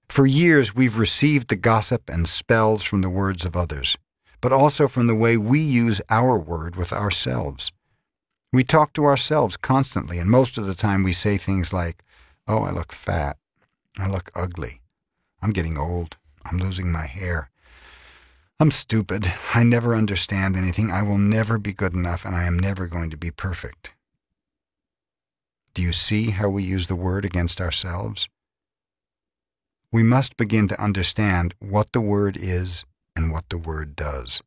For 0.10 0.26
years, 0.26 0.74
we've 0.74 0.98
received 0.98 1.50
the 1.50 1.56
gossip 1.56 2.10
and 2.10 2.28
spells 2.28 2.84
from 2.84 3.02
the 3.02 3.10
words 3.10 3.46
of 3.46 3.56
others, 3.56 3.98
but 4.42 4.52
also 4.52 4.88
from 4.88 5.08
the 5.08 5.16
way 5.16 5.38
we 5.38 5.60
use 5.60 6.02
our 6.10 6.38
word 6.38 6.76
with 6.76 6.92
ourselves. 6.92 7.72
We 8.52 8.64
talk 8.64 8.94
to 8.94 9.06
ourselves 9.06 9.58
constantly, 9.58 10.18
and 10.20 10.30
most 10.30 10.58
of 10.58 10.66
the 10.66 10.76
time 10.76 11.04
we 11.04 11.14
say 11.14 11.38
things 11.38 11.74
like, 11.74 12.04
Oh, 12.48 12.64
I 12.64 12.72
look 12.72 12.94
fat. 12.94 13.38
I 14.00 14.08
look 14.08 14.32
ugly. 14.34 14.82
I'm 15.42 15.52
getting 15.52 15.78
old. 15.78 16.18
I'm 16.46 16.58
losing 16.58 16.92
my 16.92 17.06
hair. 17.06 17.50
I'm 18.60 18.72
stupid. 18.72 19.32
I 19.54 19.62
never 19.62 19.94
understand 19.94 20.56
anything. 20.56 20.90
I 20.90 21.04
will 21.04 21.20
never 21.20 21.60
be 21.60 21.74
good 21.74 21.94
enough, 21.94 22.26
and 22.26 22.36
I 22.36 22.46
am 22.46 22.58
never 22.58 22.88
going 22.88 23.12
to 23.12 23.18
be 23.18 23.30
perfect. 23.30 23.92
Do 25.76 25.84
you 25.84 25.94
see 25.94 26.32
how 26.32 26.50
we 26.50 26.64
use 26.64 26.88
the 26.88 26.96
word 26.96 27.24
against 27.24 27.62
ourselves? 27.62 28.28
We 29.92 30.02
must 30.02 30.38
begin 30.38 30.68
to 30.70 30.84
understand 30.84 31.54
what 31.60 31.92
the 31.92 32.02
word 32.02 32.36
is 32.36 32.84
and 33.16 33.32
what 33.32 33.48
the 33.50 33.60
word 33.60 33.96
does. 33.96 34.42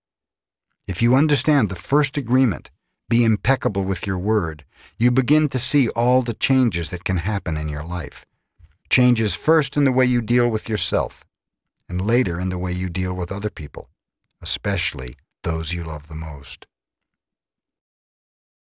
If 0.89 1.01
you 1.01 1.15
understand 1.15 1.69
the 1.69 1.77
first 1.77 2.17
agreement, 2.17 2.69
be 3.09 3.25
impeccable 3.25 3.85
with 3.85 4.09
your 4.09 4.19
word, 4.19 4.65
you 4.99 5.13
begin 5.13 5.49
to 5.51 5.59
see 5.61 5.89
all 5.91 6.23
the 6.23 6.35
changes 6.35 6.91
that 6.91 7.05
can 7.05 7.19
happen 7.19 7.57
in 7.57 7.69
your 7.69 7.85
life. 7.85 8.27
Changes 8.89 9.37
first 9.37 9.77
in 9.77 9.85
the 9.85 9.93
way 9.93 10.05
you 10.05 10.21
deal 10.21 10.49
with 10.49 10.69
yourself, 10.69 11.25
and 11.89 12.01
later 12.05 12.41
in 12.41 12.49
the 12.49 12.59
way 12.59 12.73
you 12.73 12.91
deal 12.91 13.15
with 13.15 13.31
other 13.31 13.51
people 13.51 13.89
especially 14.43 15.15
those 15.43 15.73
you 15.73 15.85
love 15.85 16.09
the 16.09 16.15
most. 16.15 16.67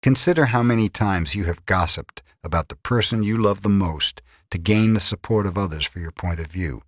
Consider 0.02 0.46
how 0.46 0.62
many 0.62 0.88
times 0.88 1.34
you 1.34 1.44
have 1.44 1.66
gossiped 1.66 2.22
about 2.44 2.68
the 2.68 2.76
person 2.76 3.22
you 3.22 3.36
love 3.36 3.62
the 3.62 3.68
most 3.68 4.22
to 4.50 4.58
gain 4.58 4.94
the 4.94 5.00
support 5.00 5.46
of 5.46 5.58
others 5.58 5.84
for 5.84 5.98
your 5.98 6.12
point 6.12 6.40
of 6.40 6.46
view. 6.46 6.82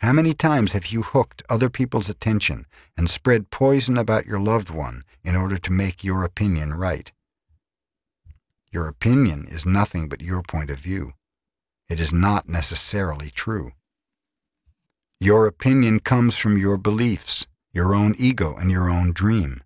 How 0.00 0.12
many 0.12 0.32
times 0.32 0.72
have 0.72 0.86
you 0.86 1.02
hooked 1.02 1.42
other 1.48 1.68
people's 1.68 2.08
attention 2.08 2.66
and 2.96 3.08
spread 3.08 3.50
poison 3.50 3.98
about 3.98 4.26
your 4.26 4.40
loved 4.40 4.70
one 4.70 5.04
in 5.22 5.36
order 5.36 5.58
to 5.58 5.72
make 5.72 6.02
your 6.02 6.24
opinion 6.24 6.74
right? 6.74 7.12
Your 8.72 8.88
opinion 8.88 9.46
is 9.48 9.66
nothing 9.66 10.08
but 10.08 10.22
your 10.22 10.42
point 10.42 10.70
of 10.70 10.78
view. 10.78 11.12
It 11.88 12.00
is 12.00 12.12
not 12.12 12.48
necessarily 12.48 13.30
true. 13.30 13.72
Your 15.20 15.46
opinion 15.46 16.00
comes 16.00 16.36
from 16.38 16.56
your 16.56 16.78
beliefs, 16.78 17.46
your 17.72 17.94
own 17.94 18.14
ego, 18.18 18.54
and 18.56 18.70
your 18.70 18.90
own 18.90 19.12
dream. 19.12 19.62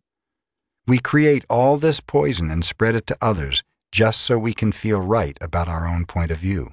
We 0.86 0.98
create 0.98 1.44
all 1.48 1.78
this 1.78 2.00
poison 2.00 2.50
and 2.50 2.64
spread 2.64 2.94
it 2.94 3.06
to 3.06 3.16
others 3.20 3.62
just 3.90 4.20
so 4.20 4.38
we 4.38 4.52
can 4.52 4.72
feel 4.72 5.00
right 5.00 5.38
about 5.40 5.68
our 5.68 5.86
own 5.86 6.04
point 6.04 6.30
of 6.30 6.38
view. 6.38 6.72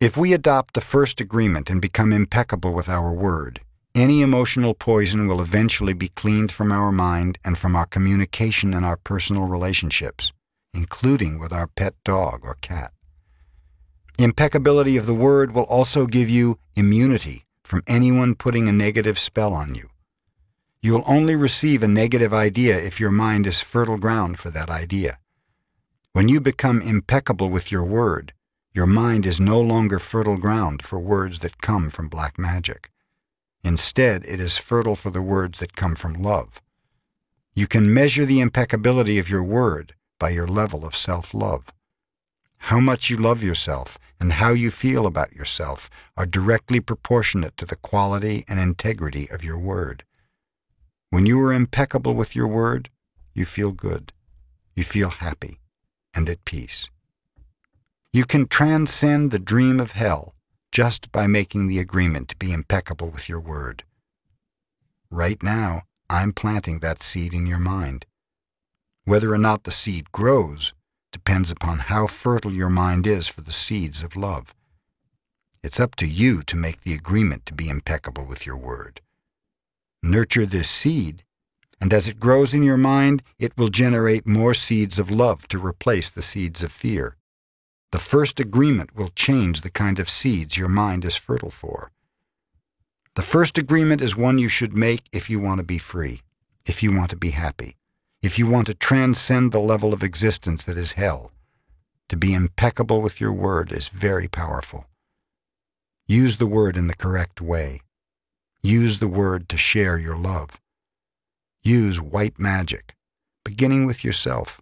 If 0.00 0.16
we 0.16 0.32
adopt 0.32 0.74
the 0.74 0.80
first 0.80 1.20
agreement 1.20 1.70
and 1.70 1.80
become 1.80 2.12
impeccable 2.12 2.72
with 2.72 2.88
our 2.88 3.12
word, 3.12 3.60
any 3.94 4.20
emotional 4.20 4.74
poison 4.74 5.26
will 5.26 5.40
eventually 5.40 5.94
be 5.94 6.08
cleaned 6.08 6.52
from 6.52 6.72
our 6.72 6.92
mind 6.92 7.38
and 7.44 7.56
from 7.56 7.74
our 7.76 7.86
communication 7.86 8.74
and 8.74 8.84
our 8.84 8.96
personal 8.96 9.46
relationships, 9.46 10.32
including 10.74 11.38
with 11.38 11.52
our 11.52 11.66
pet 11.66 11.94
dog 12.04 12.40
or 12.44 12.56
cat. 12.60 12.92
Impeccability 14.18 14.96
of 14.96 15.06
the 15.06 15.14
word 15.14 15.52
will 15.52 15.64
also 15.64 16.06
give 16.06 16.28
you 16.28 16.58
immunity 16.76 17.44
from 17.70 17.84
anyone 17.86 18.34
putting 18.34 18.68
a 18.68 18.72
negative 18.72 19.16
spell 19.16 19.54
on 19.54 19.76
you. 19.76 19.86
You 20.82 20.92
will 20.92 21.04
only 21.06 21.36
receive 21.36 21.84
a 21.84 21.96
negative 22.02 22.34
idea 22.34 22.76
if 22.76 22.98
your 22.98 23.12
mind 23.12 23.46
is 23.46 23.60
fertile 23.60 23.96
ground 23.96 24.40
for 24.40 24.50
that 24.50 24.68
idea. 24.68 25.18
When 26.12 26.28
you 26.28 26.40
become 26.40 26.82
impeccable 26.82 27.48
with 27.48 27.70
your 27.70 27.84
word, 27.84 28.32
your 28.74 28.88
mind 28.88 29.24
is 29.24 29.38
no 29.38 29.60
longer 29.60 30.00
fertile 30.00 30.36
ground 30.36 30.82
for 30.82 30.98
words 30.98 31.38
that 31.40 31.62
come 31.62 31.90
from 31.90 32.08
black 32.08 32.40
magic. 32.40 32.90
Instead, 33.62 34.24
it 34.24 34.40
is 34.40 34.56
fertile 34.56 34.96
for 34.96 35.10
the 35.10 35.22
words 35.22 35.60
that 35.60 35.76
come 35.76 35.94
from 35.94 36.14
love. 36.14 36.60
You 37.54 37.68
can 37.68 37.94
measure 37.94 38.26
the 38.26 38.40
impeccability 38.40 39.16
of 39.20 39.30
your 39.30 39.44
word 39.44 39.94
by 40.18 40.30
your 40.30 40.48
level 40.48 40.84
of 40.84 40.96
self-love. 40.96 41.72
How 42.64 42.78
much 42.78 43.10
you 43.10 43.16
love 43.16 43.42
yourself 43.42 43.98
and 44.20 44.34
how 44.34 44.50
you 44.50 44.70
feel 44.70 45.06
about 45.06 45.32
yourself 45.32 45.90
are 46.16 46.26
directly 46.26 46.78
proportionate 46.78 47.56
to 47.56 47.66
the 47.66 47.74
quality 47.74 48.44
and 48.48 48.60
integrity 48.60 49.26
of 49.32 49.42
your 49.42 49.58
word. 49.58 50.04
When 51.08 51.26
you 51.26 51.40
are 51.40 51.52
impeccable 51.52 52.14
with 52.14 52.36
your 52.36 52.46
word, 52.46 52.90
you 53.34 53.44
feel 53.44 53.72
good, 53.72 54.12
you 54.76 54.84
feel 54.84 55.08
happy, 55.08 55.58
and 56.14 56.28
at 56.28 56.44
peace. 56.44 56.90
You 58.12 58.24
can 58.24 58.46
transcend 58.46 59.30
the 59.30 59.38
dream 59.38 59.80
of 59.80 59.92
hell 59.92 60.34
just 60.70 61.10
by 61.10 61.26
making 61.26 61.66
the 61.66 61.80
agreement 61.80 62.28
to 62.28 62.36
be 62.36 62.52
impeccable 62.52 63.08
with 63.08 63.28
your 63.28 63.40
word. 63.40 63.84
Right 65.10 65.42
now, 65.42 65.82
I'm 66.08 66.32
planting 66.32 66.80
that 66.80 67.02
seed 67.02 67.32
in 67.34 67.46
your 67.46 67.58
mind. 67.58 68.06
Whether 69.04 69.32
or 69.32 69.38
not 69.38 69.64
the 69.64 69.72
seed 69.72 70.12
grows 70.12 70.72
depends 71.12 71.50
upon 71.50 71.78
how 71.78 72.06
fertile 72.06 72.52
your 72.52 72.70
mind 72.70 73.06
is 73.06 73.26
for 73.26 73.40
the 73.40 73.52
seeds 73.52 74.02
of 74.02 74.16
love. 74.16 74.54
It's 75.62 75.80
up 75.80 75.94
to 75.96 76.06
you 76.06 76.42
to 76.44 76.56
make 76.56 76.82
the 76.82 76.94
agreement 76.94 77.44
to 77.46 77.54
be 77.54 77.68
impeccable 77.68 78.24
with 78.24 78.46
your 78.46 78.56
word. 78.56 79.00
Nurture 80.02 80.46
this 80.46 80.70
seed, 80.70 81.24
and 81.80 81.92
as 81.92 82.08
it 82.08 82.20
grows 82.20 82.54
in 82.54 82.62
your 82.62 82.76
mind, 82.76 83.22
it 83.38 83.56
will 83.56 83.68
generate 83.68 84.26
more 84.26 84.54
seeds 84.54 84.98
of 84.98 85.10
love 85.10 85.46
to 85.48 85.58
replace 85.64 86.10
the 86.10 86.22
seeds 86.22 86.62
of 86.62 86.72
fear. 86.72 87.16
The 87.92 87.98
first 87.98 88.38
agreement 88.38 88.94
will 88.94 89.08
change 89.08 89.60
the 89.60 89.70
kind 89.70 89.98
of 89.98 90.08
seeds 90.08 90.56
your 90.56 90.68
mind 90.68 91.04
is 91.04 91.16
fertile 91.16 91.50
for. 91.50 91.90
The 93.16 93.22
first 93.22 93.58
agreement 93.58 94.00
is 94.00 94.16
one 94.16 94.38
you 94.38 94.48
should 94.48 94.76
make 94.76 95.08
if 95.12 95.28
you 95.28 95.40
want 95.40 95.58
to 95.58 95.64
be 95.64 95.78
free, 95.78 96.20
if 96.64 96.82
you 96.82 96.92
want 96.92 97.10
to 97.10 97.16
be 97.16 97.30
happy, 97.30 97.76
if 98.22 98.38
you 98.38 98.46
want 98.46 98.66
to 98.66 98.74
transcend 98.74 99.52
the 99.52 99.60
level 99.60 99.92
of 99.92 100.02
existence 100.02 100.64
that 100.64 100.76
is 100.76 100.92
hell. 100.92 101.32
To 102.08 102.16
be 102.16 102.34
impeccable 102.34 103.00
with 103.00 103.20
your 103.20 103.32
word 103.32 103.72
is 103.72 103.88
very 103.88 104.28
powerful. 104.28 104.86
Use 106.06 106.38
the 106.38 106.46
word 106.46 106.76
in 106.76 106.88
the 106.88 106.96
correct 106.96 107.40
way. 107.40 107.80
Use 108.62 108.98
the 108.98 109.08
word 109.08 109.48
to 109.48 109.56
share 109.56 109.96
your 109.96 110.16
love. 110.16 110.60
Use 111.62 112.00
white 112.00 112.38
magic, 112.38 112.96
beginning 113.44 113.86
with 113.86 114.04
yourself. 114.04 114.60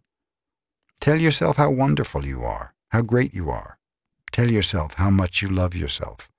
Tell 1.00 1.16
yourself 1.16 1.56
how 1.56 1.70
wonderful 1.70 2.26
you 2.26 2.44
are 2.44 2.74
how 2.88 3.02
great 3.02 3.34
you 3.34 3.50
are. 3.50 3.78
Tell 4.32 4.50
yourself 4.50 4.94
how 4.94 5.10
much 5.10 5.42
you 5.42 5.48
love 5.48 5.74
yourself. 5.74 6.30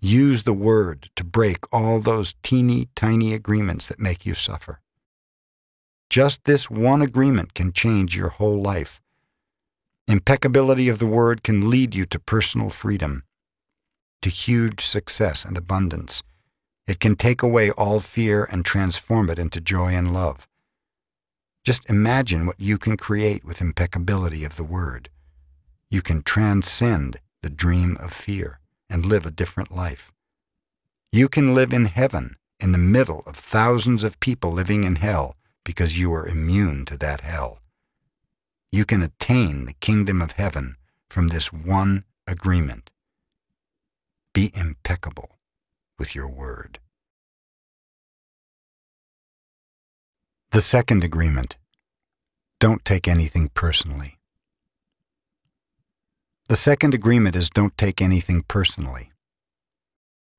Use 0.00 0.42
the 0.42 0.52
word 0.52 1.10
to 1.16 1.24
break 1.24 1.64
all 1.72 2.00
those 2.00 2.34
teeny 2.42 2.88
tiny 2.94 3.34
agreements 3.34 3.86
that 3.86 4.00
make 4.00 4.26
you 4.26 4.34
suffer. 4.34 4.80
Just 6.12 6.44
this 6.44 6.68
one 6.68 7.00
agreement 7.00 7.54
can 7.54 7.72
change 7.72 8.14
your 8.14 8.28
whole 8.28 8.60
life. 8.60 9.00
Impeccability 10.06 10.90
of 10.90 10.98
the 10.98 11.06
word 11.06 11.42
can 11.42 11.70
lead 11.70 11.94
you 11.94 12.04
to 12.04 12.18
personal 12.18 12.68
freedom, 12.68 13.22
to 14.20 14.28
huge 14.28 14.84
success 14.84 15.42
and 15.42 15.56
abundance. 15.56 16.22
It 16.86 17.00
can 17.00 17.16
take 17.16 17.42
away 17.42 17.70
all 17.70 17.98
fear 17.98 18.46
and 18.52 18.62
transform 18.62 19.30
it 19.30 19.38
into 19.38 19.58
joy 19.58 19.92
and 19.92 20.12
love. 20.12 20.46
Just 21.64 21.88
imagine 21.88 22.44
what 22.44 22.60
you 22.60 22.76
can 22.76 22.98
create 22.98 23.42
with 23.42 23.62
impeccability 23.62 24.44
of 24.44 24.56
the 24.56 24.64
word 24.64 25.08
you 25.88 26.02
can 26.02 26.22
transcend 26.22 27.20
the 27.40 27.48
dream 27.48 27.96
of 28.00 28.12
fear 28.12 28.60
and 28.90 29.06
live 29.06 29.24
a 29.24 29.30
different 29.30 29.74
life. 29.74 30.12
You 31.10 31.30
can 31.30 31.54
live 31.54 31.72
in 31.72 31.86
heaven 31.86 32.36
in 32.60 32.72
the 32.72 32.86
middle 32.96 33.22
of 33.26 33.36
thousands 33.36 34.04
of 34.04 34.20
people 34.20 34.52
living 34.52 34.84
in 34.84 34.96
hell 34.96 35.36
because 35.64 35.98
you 35.98 36.12
are 36.12 36.26
immune 36.26 36.84
to 36.86 36.96
that 36.98 37.20
hell. 37.20 37.60
You 38.70 38.84
can 38.84 39.02
attain 39.02 39.66
the 39.66 39.74
kingdom 39.74 40.22
of 40.22 40.32
heaven 40.32 40.76
from 41.10 41.28
this 41.28 41.52
one 41.52 42.04
agreement. 42.26 42.90
Be 44.32 44.50
impeccable 44.54 45.38
with 45.98 46.14
your 46.14 46.28
word. 46.28 46.78
The 50.52 50.62
second 50.62 51.04
agreement. 51.04 51.56
Don't 52.60 52.84
take 52.84 53.08
anything 53.08 53.50
personally. 53.54 54.18
The 56.48 56.56
second 56.56 56.94
agreement 56.94 57.36
is 57.36 57.50
don't 57.50 57.76
take 57.78 58.02
anything 58.02 58.44
personally. 58.46 59.12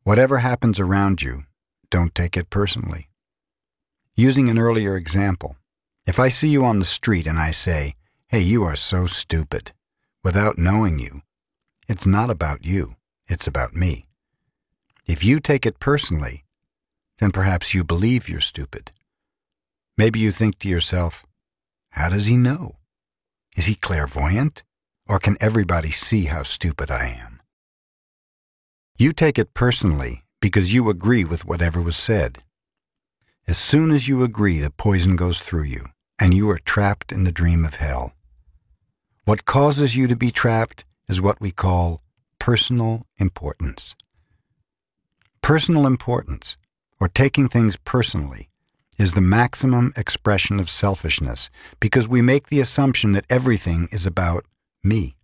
Whatever 0.03 0.37
happens 0.37 0.79
around 0.79 1.21
you, 1.21 1.43
don't 1.89 2.13
take 2.13 2.37
it 2.37 2.49
personally. 2.49 3.09
Using 4.15 4.47
an 4.47 4.59
earlier 4.59 4.95
example, 4.95 5.57
if 6.05 6.19
I 6.19 6.29
see 6.29 6.47
you 6.47 6.63
on 6.65 6.77
the 6.77 6.85
street 6.85 7.25
and 7.25 7.39
I 7.39 7.49
say, 7.49 7.95
hey, 8.27 8.41
you 8.41 8.63
are 8.63 8.75
so 8.75 9.07
stupid, 9.07 9.71
without 10.23 10.59
knowing 10.59 10.99
you, 10.99 11.21
it's 11.89 12.05
not 12.05 12.29
about 12.29 12.63
you, 12.63 12.93
it's 13.25 13.47
about 13.47 13.73
me. 13.73 14.05
If 15.07 15.23
you 15.23 15.39
take 15.39 15.65
it 15.65 15.79
personally, 15.79 16.43
then 17.17 17.31
perhaps 17.31 17.73
you 17.73 17.83
believe 17.83 18.29
you're 18.29 18.39
stupid. 18.39 18.91
Maybe 19.97 20.19
you 20.19 20.31
think 20.31 20.59
to 20.59 20.69
yourself, 20.69 21.25
how 21.89 22.09
does 22.09 22.27
he 22.27 22.37
know? 22.37 22.77
Is 23.55 23.65
he 23.65 23.73
clairvoyant? 23.73 24.63
Or 25.07 25.17
can 25.17 25.37
everybody 25.41 25.89
see 25.89 26.25
how 26.25 26.43
stupid 26.43 26.91
I 26.91 27.07
am? 27.07 27.41
You 28.95 29.11
take 29.11 29.39
it 29.39 29.55
personally 29.55 30.23
because 30.39 30.71
you 30.71 30.89
agree 30.89 31.25
with 31.25 31.45
whatever 31.45 31.81
was 31.81 31.95
said. 31.95 32.39
As 33.47 33.57
soon 33.57 33.91
as 33.91 34.07
you 34.07 34.23
agree, 34.23 34.59
the 34.59 34.69
poison 34.71 35.15
goes 35.15 35.39
through 35.39 35.65
you, 35.65 35.85
and 36.19 36.33
you 36.33 36.49
are 36.49 36.59
trapped 36.59 37.11
in 37.11 37.25
the 37.25 37.31
dream 37.31 37.65
of 37.65 37.75
hell. 37.75 38.13
What 39.25 39.45
causes 39.45 39.95
you 39.95 40.07
to 40.07 40.15
be 40.15 40.31
trapped 40.31 40.85
is 41.09 41.21
what 41.21 41.41
we 41.41 41.51
call 41.51 42.01
personal 42.39 43.05
importance. 43.19 43.95
Personal 45.41 45.85
importance, 45.85 46.57
or 47.01 47.09
taking 47.09 47.49
things 47.49 47.75
personally, 47.75 48.49
is 48.97 49.13
the 49.13 49.21
maximum 49.21 49.91
expression 49.97 50.59
of 50.59 50.69
selfishness 50.69 51.49
because 51.81 52.07
we 52.07 52.21
make 52.21 52.47
the 52.47 52.61
assumption 52.61 53.11
that 53.11 53.25
everything 53.29 53.89
is 53.91 54.05
about 54.05 54.45
me. 54.83 55.15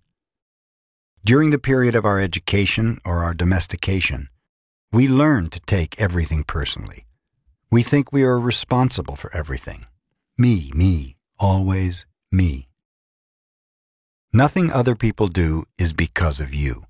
During 1.26 1.52
the 1.52 1.60
period 1.60 1.96
of 1.96 2.06
our 2.06 2.20
education 2.20 3.00
or 3.06 3.24
our 3.24 3.34
domestication, 3.34 4.30
we 4.92 5.08
learn 5.08 5.50
to 5.52 5.60
take 5.62 6.02
everything 6.02 6.44
personally. 6.44 7.06
We 7.72 7.84
think 7.84 8.12
we 8.12 8.24
are 8.24 8.40
responsible 8.40 9.16
for 9.16 9.32
everything. 9.32 9.86
Me, 10.40 10.72
me, 10.74 11.18
always 11.38 12.08
me. 12.32 12.68
Nothing 14.34 14.72
other 14.72 14.96
people 14.96 15.28
do 15.28 15.66
is 15.78 15.94
because 15.94 16.40
of 16.40 16.52
you. 16.52 16.86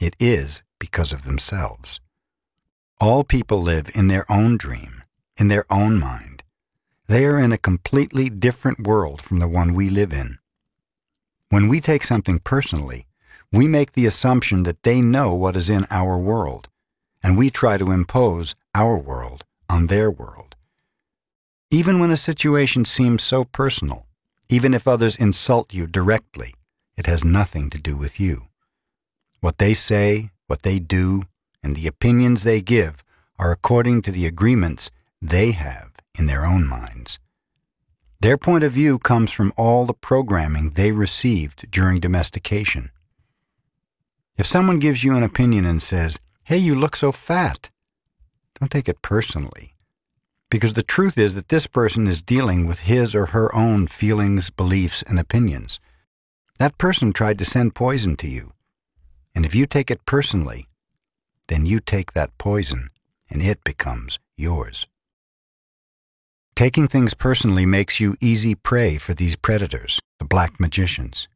It 0.00 0.16
is 0.18 0.62
because 0.78 1.12
of 1.12 1.24
themselves. 1.24 2.00
All 3.02 3.22
people 3.22 3.60
live 3.60 3.90
in 3.94 4.08
their 4.08 4.24
own 4.32 4.56
dream, 4.56 5.02
in 5.38 5.48
their 5.48 5.66
own 5.68 6.00
mind. 6.00 6.42
They 7.06 7.26
are 7.26 7.38
in 7.38 7.52
a 7.52 7.58
completely 7.58 8.30
different 8.30 8.86
world 8.86 9.20
from 9.20 9.40
the 9.40 9.48
one 9.48 9.74
we 9.74 9.90
live 9.90 10.14
in. 10.14 10.38
When 11.50 11.68
we 11.68 11.82
take 11.82 12.02
something 12.02 12.38
personally, 12.38 13.04
we 13.52 13.68
make 13.68 13.92
the 13.92 14.06
assumption 14.06 14.62
that 14.62 14.84
they 14.84 15.02
know 15.02 15.34
what 15.34 15.54
is 15.54 15.68
in 15.68 15.84
our 15.90 16.16
world, 16.16 16.70
and 17.22 17.36
we 17.36 17.50
try 17.50 17.76
to 17.76 17.90
impose 17.90 18.54
our 18.74 18.96
world 18.96 19.44
on 19.72 19.86
their 19.86 20.10
world. 20.10 20.54
Even 21.70 21.98
when 21.98 22.10
a 22.10 22.26
situation 22.28 22.84
seems 22.84 23.22
so 23.22 23.42
personal, 23.42 24.06
even 24.50 24.74
if 24.74 24.86
others 24.86 25.16
insult 25.16 25.72
you 25.72 25.86
directly, 25.86 26.52
it 26.98 27.06
has 27.06 27.24
nothing 27.24 27.70
to 27.70 27.80
do 27.80 27.96
with 27.96 28.20
you. 28.20 28.48
What 29.40 29.56
they 29.56 29.72
say, 29.72 30.28
what 30.46 30.62
they 30.62 30.78
do, 30.78 31.22
and 31.62 31.74
the 31.74 31.86
opinions 31.86 32.42
they 32.42 32.60
give 32.60 33.02
are 33.38 33.50
according 33.50 34.02
to 34.02 34.12
the 34.12 34.26
agreements 34.26 34.90
they 35.22 35.52
have 35.52 35.90
in 36.18 36.26
their 36.26 36.44
own 36.44 36.68
minds. 36.68 37.18
Their 38.20 38.36
point 38.36 38.64
of 38.64 38.72
view 38.72 38.98
comes 38.98 39.32
from 39.32 39.54
all 39.56 39.86
the 39.86 39.94
programming 39.94 40.70
they 40.70 40.92
received 40.92 41.70
during 41.70 41.98
domestication. 41.98 42.90
If 44.36 44.46
someone 44.46 44.78
gives 44.78 45.02
you 45.02 45.16
an 45.16 45.22
opinion 45.22 45.64
and 45.64 45.82
says, 45.82 46.18
Hey, 46.44 46.58
you 46.58 46.74
look 46.74 46.94
so 46.94 47.10
fat, 47.10 47.70
don't 48.62 48.70
take 48.70 48.88
it 48.88 49.02
personally. 49.02 49.74
Because 50.48 50.74
the 50.74 50.84
truth 50.84 51.18
is 51.18 51.34
that 51.34 51.48
this 51.48 51.66
person 51.66 52.06
is 52.06 52.22
dealing 52.22 52.64
with 52.64 52.82
his 52.82 53.12
or 53.12 53.26
her 53.26 53.52
own 53.52 53.88
feelings, 53.88 54.50
beliefs, 54.50 55.02
and 55.02 55.18
opinions. 55.18 55.80
That 56.60 56.78
person 56.78 57.12
tried 57.12 57.40
to 57.40 57.44
send 57.44 57.74
poison 57.74 58.14
to 58.18 58.28
you. 58.28 58.52
And 59.34 59.44
if 59.44 59.52
you 59.52 59.66
take 59.66 59.90
it 59.90 60.06
personally, 60.06 60.68
then 61.48 61.66
you 61.66 61.80
take 61.80 62.12
that 62.12 62.38
poison 62.38 62.90
and 63.28 63.42
it 63.42 63.64
becomes 63.64 64.20
yours. 64.36 64.86
Taking 66.54 66.86
things 66.86 67.14
personally 67.14 67.66
makes 67.66 67.98
you 67.98 68.14
easy 68.20 68.54
prey 68.54 68.96
for 68.96 69.12
these 69.12 69.34
predators, 69.34 69.98
the 70.20 70.24
black 70.24 70.60
magicians. 70.60 71.26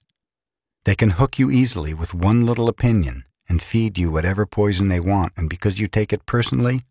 They 0.85 0.95
can 0.95 1.11
hook 1.11 1.41
you 1.41 1.51
easily 1.51 1.93
with 1.93 2.15
one 2.15 2.47
little 2.47 2.69
opinion 2.69 3.25
and 3.49 3.61
feed 3.61 3.99
you 3.99 4.13
whatever 4.13 4.47
poison 4.47 4.87
they 4.87 5.01
want, 5.01 5.33
and 5.37 5.51
because 5.51 5.81
you 5.81 5.89
take 5.89 6.13
it 6.13 6.25
personally, 6.25 6.83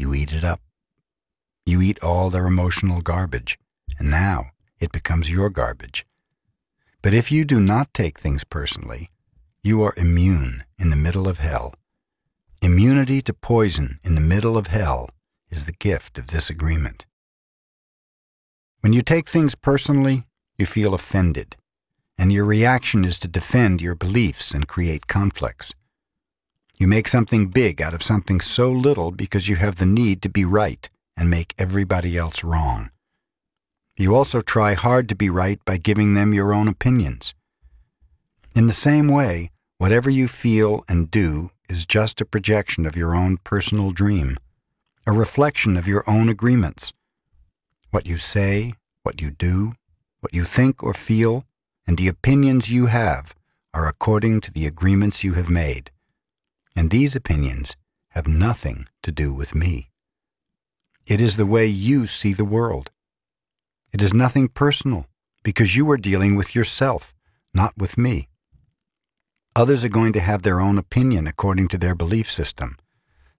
you 0.00 0.14
eat 0.14 0.32
it 0.32 0.42
up. 0.42 0.60
You 1.66 1.82
eat 1.82 2.02
all 2.02 2.30
their 2.30 2.46
emotional 2.46 3.02
garbage, 3.02 3.58
and 3.98 4.10
now 4.10 4.46
it 4.80 4.90
becomes 4.90 5.30
your 5.30 5.50
garbage. 5.50 6.06
But 7.02 7.14
if 7.14 7.30
you 7.30 7.44
do 7.44 7.60
not 7.60 7.92
take 7.94 8.18
things 8.18 8.42
personally, 8.42 9.10
you 9.62 9.82
are 9.82 9.94
immune 9.96 10.64
in 10.78 10.90
the 10.90 10.96
middle 10.96 11.28
of 11.28 11.38
hell. 11.38 11.74
Immunity 12.62 13.20
to 13.22 13.34
poison 13.34 13.98
in 14.04 14.14
the 14.14 14.20
middle 14.20 14.56
of 14.56 14.68
hell 14.68 15.10
is 15.50 15.66
the 15.66 15.72
gift 15.72 16.18
of 16.18 16.28
this 16.28 16.48
agreement. 16.48 17.06
When 18.80 18.94
you 18.94 19.02
take 19.02 19.28
things 19.28 19.54
personally, 19.54 20.24
you 20.58 20.64
feel 20.64 20.94
offended, 20.94 21.56
and 22.18 22.32
your 22.32 22.46
reaction 22.46 23.04
is 23.04 23.18
to 23.20 23.28
defend 23.28 23.82
your 23.82 23.94
beliefs 23.94 24.52
and 24.52 24.66
create 24.66 25.06
conflicts. 25.06 25.74
You 26.80 26.88
make 26.88 27.08
something 27.08 27.48
big 27.48 27.82
out 27.82 27.92
of 27.92 28.02
something 28.02 28.40
so 28.40 28.72
little 28.72 29.10
because 29.10 29.50
you 29.50 29.56
have 29.56 29.76
the 29.76 29.84
need 29.84 30.22
to 30.22 30.30
be 30.30 30.46
right 30.46 30.88
and 31.14 31.28
make 31.28 31.52
everybody 31.58 32.16
else 32.16 32.42
wrong. 32.42 32.88
You 33.98 34.14
also 34.14 34.40
try 34.40 34.72
hard 34.72 35.06
to 35.10 35.14
be 35.14 35.28
right 35.28 35.62
by 35.66 35.76
giving 35.76 36.14
them 36.14 36.32
your 36.32 36.54
own 36.54 36.68
opinions. 36.68 37.34
In 38.56 38.66
the 38.66 38.72
same 38.72 39.08
way, 39.08 39.50
whatever 39.76 40.08
you 40.08 40.26
feel 40.26 40.82
and 40.88 41.10
do 41.10 41.50
is 41.68 41.84
just 41.84 42.22
a 42.22 42.24
projection 42.24 42.86
of 42.86 42.96
your 42.96 43.14
own 43.14 43.36
personal 43.44 43.90
dream, 43.90 44.38
a 45.06 45.12
reflection 45.12 45.76
of 45.76 45.86
your 45.86 46.02
own 46.06 46.30
agreements. 46.30 46.94
What 47.90 48.06
you 48.06 48.16
say, 48.16 48.72
what 49.02 49.20
you 49.20 49.30
do, 49.30 49.74
what 50.20 50.32
you 50.32 50.44
think 50.44 50.82
or 50.82 50.94
feel, 50.94 51.44
and 51.86 51.98
the 51.98 52.08
opinions 52.08 52.70
you 52.70 52.86
have 52.86 53.34
are 53.74 53.86
according 53.86 54.40
to 54.40 54.50
the 54.50 54.64
agreements 54.64 55.22
you 55.22 55.34
have 55.34 55.50
made. 55.50 55.90
And 56.76 56.90
these 56.90 57.16
opinions 57.16 57.76
have 58.10 58.26
nothing 58.26 58.86
to 59.02 59.12
do 59.12 59.32
with 59.32 59.54
me. 59.54 59.90
It 61.06 61.20
is 61.20 61.36
the 61.36 61.46
way 61.46 61.66
you 61.66 62.06
see 62.06 62.32
the 62.32 62.44
world. 62.44 62.90
It 63.92 64.02
is 64.02 64.14
nothing 64.14 64.48
personal 64.48 65.06
because 65.42 65.76
you 65.76 65.90
are 65.90 65.96
dealing 65.96 66.36
with 66.36 66.54
yourself, 66.54 67.14
not 67.52 67.72
with 67.76 67.98
me. 67.98 68.28
Others 69.56 69.82
are 69.84 69.88
going 69.88 70.12
to 70.12 70.20
have 70.20 70.42
their 70.42 70.60
own 70.60 70.78
opinion 70.78 71.26
according 71.26 71.68
to 71.68 71.78
their 71.78 71.94
belief 71.94 72.30
system. 72.30 72.76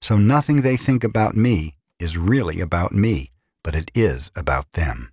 So 0.02 0.18
nothing 0.18 0.62
they 0.62 0.76
think 0.76 1.04
about 1.04 1.36
me 1.36 1.78
is 2.00 2.18
really 2.18 2.60
about 2.60 2.92
me, 2.92 3.32
but 3.64 3.76
it 3.76 3.92
is 3.94 4.32
about 4.36 4.74
them. 4.74 5.12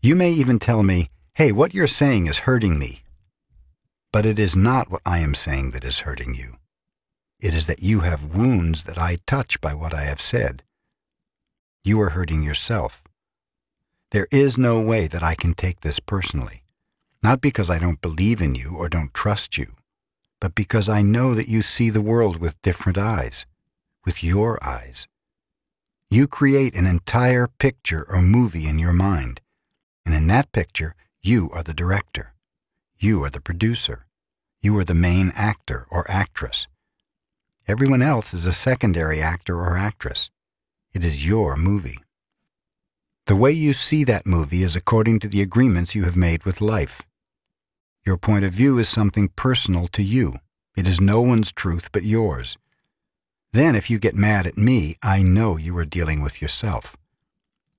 You 0.00 0.16
may 0.16 0.30
even 0.30 0.58
tell 0.58 0.82
me, 0.82 1.08
hey, 1.36 1.52
what 1.52 1.74
you're 1.74 1.86
saying 1.86 2.26
is 2.26 2.38
hurting 2.38 2.78
me. 2.78 3.02
But 4.12 4.26
it 4.26 4.38
is 4.38 4.56
not 4.56 4.90
what 4.90 5.02
I 5.04 5.18
am 5.18 5.34
saying 5.34 5.72
that 5.72 5.84
is 5.84 6.00
hurting 6.00 6.34
you. 6.34 6.56
It 7.40 7.54
is 7.54 7.66
that 7.66 7.82
you 7.82 8.00
have 8.00 8.34
wounds 8.34 8.84
that 8.84 8.98
I 8.98 9.18
touch 9.26 9.60
by 9.60 9.74
what 9.74 9.92
I 9.92 10.02
have 10.02 10.20
said. 10.20 10.64
You 11.84 12.00
are 12.00 12.10
hurting 12.10 12.42
yourself. 12.42 13.02
There 14.10 14.28
is 14.30 14.56
no 14.56 14.80
way 14.80 15.06
that 15.06 15.22
I 15.22 15.34
can 15.34 15.54
take 15.54 15.80
this 15.80 16.00
personally, 16.00 16.62
not 17.22 17.40
because 17.40 17.68
I 17.68 17.78
don't 17.78 18.00
believe 18.00 18.40
in 18.40 18.54
you 18.54 18.74
or 18.76 18.88
don't 18.88 19.12
trust 19.12 19.58
you, 19.58 19.66
but 20.40 20.54
because 20.54 20.88
I 20.88 21.02
know 21.02 21.34
that 21.34 21.48
you 21.48 21.60
see 21.60 21.90
the 21.90 22.00
world 22.00 22.38
with 22.38 22.60
different 22.62 22.96
eyes, 22.96 23.46
with 24.04 24.22
your 24.22 24.62
eyes. 24.64 25.08
You 26.08 26.28
create 26.28 26.76
an 26.76 26.86
entire 26.86 27.48
picture 27.48 28.06
or 28.08 28.22
movie 28.22 28.68
in 28.68 28.78
your 28.78 28.92
mind, 28.92 29.40
and 30.06 30.14
in 30.14 30.28
that 30.28 30.52
picture, 30.52 30.94
you 31.20 31.50
are 31.52 31.64
the 31.64 31.74
director. 31.74 32.32
You 32.98 33.22
are 33.24 33.30
the 33.30 33.42
producer. 33.42 34.06
You 34.62 34.78
are 34.78 34.84
the 34.84 34.94
main 34.94 35.30
actor 35.34 35.86
or 35.90 36.10
actress. 36.10 36.66
Everyone 37.68 38.00
else 38.00 38.32
is 38.32 38.46
a 38.46 38.52
secondary 38.52 39.20
actor 39.20 39.58
or 39.58 39.76
actress. 39.76 40.30
It 40.94 41.04
is 41.04 41.26
your 41.26 41.56
movie. 41.56 41.98
The 43.26 43.36
way 43.36 43.50
you 43.52 43.74
see 43.74 44.02
that 44.04 44.26
movie 44.26 44.62
is 44.62 44.74
according 44.74 45.18
to 45.20 45.28
the 45.28 45.42
agreements 45.42 45.94
you 45.94 46.04
have 46.04 46.16
made 46.16 46.44
with 46.44 46.62
life. 46.62 47.02
Your 48.06 48.16
point 48.16 48.46
of 48.46 48.52
view 48.52 48.78
is 48.78 48.88
something 48.88 49.28
personal 49.28 49.88
to 49.88 50.02
you. 50.02 50.36
It 50.74 50.86
is 50.86 51.00
no 51.00 51.20
one's 51.20 51.52
truth 51.52 51.90
but 51.92 52.04
yours. 52.04 52.56
Then, 53.52 53.74
if 53.74 53.90
you 53.90 53.98
get 53.98 54.14
mad 54.14 54.46
at 54.46 54.56
me, 54.56 54.96
I 55.02 55.22
know 55.22 55.58
you 55.58 55.76
are 55.76 55.84
dealing 55.84 56.22
with 56.22 56.40
yourself. 56.40 56.96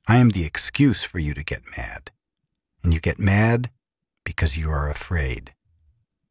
I 0.08 0.18
am 0.18 0.30
the 0.30 0.46
excuse 0.46 1.04
for 1.04 1.18
you 1.18 1.34
to 1.34 1.44
get 1.44 1.62
mad. 1.76 2.12
And 2.84 2.94
you 2.94 3.00
get 3.00 3.20
mad 3.20 3.72
because 4.28 4.58
you 4.58 4.70
are 4.70 4.90
afraid. 4.90 5.54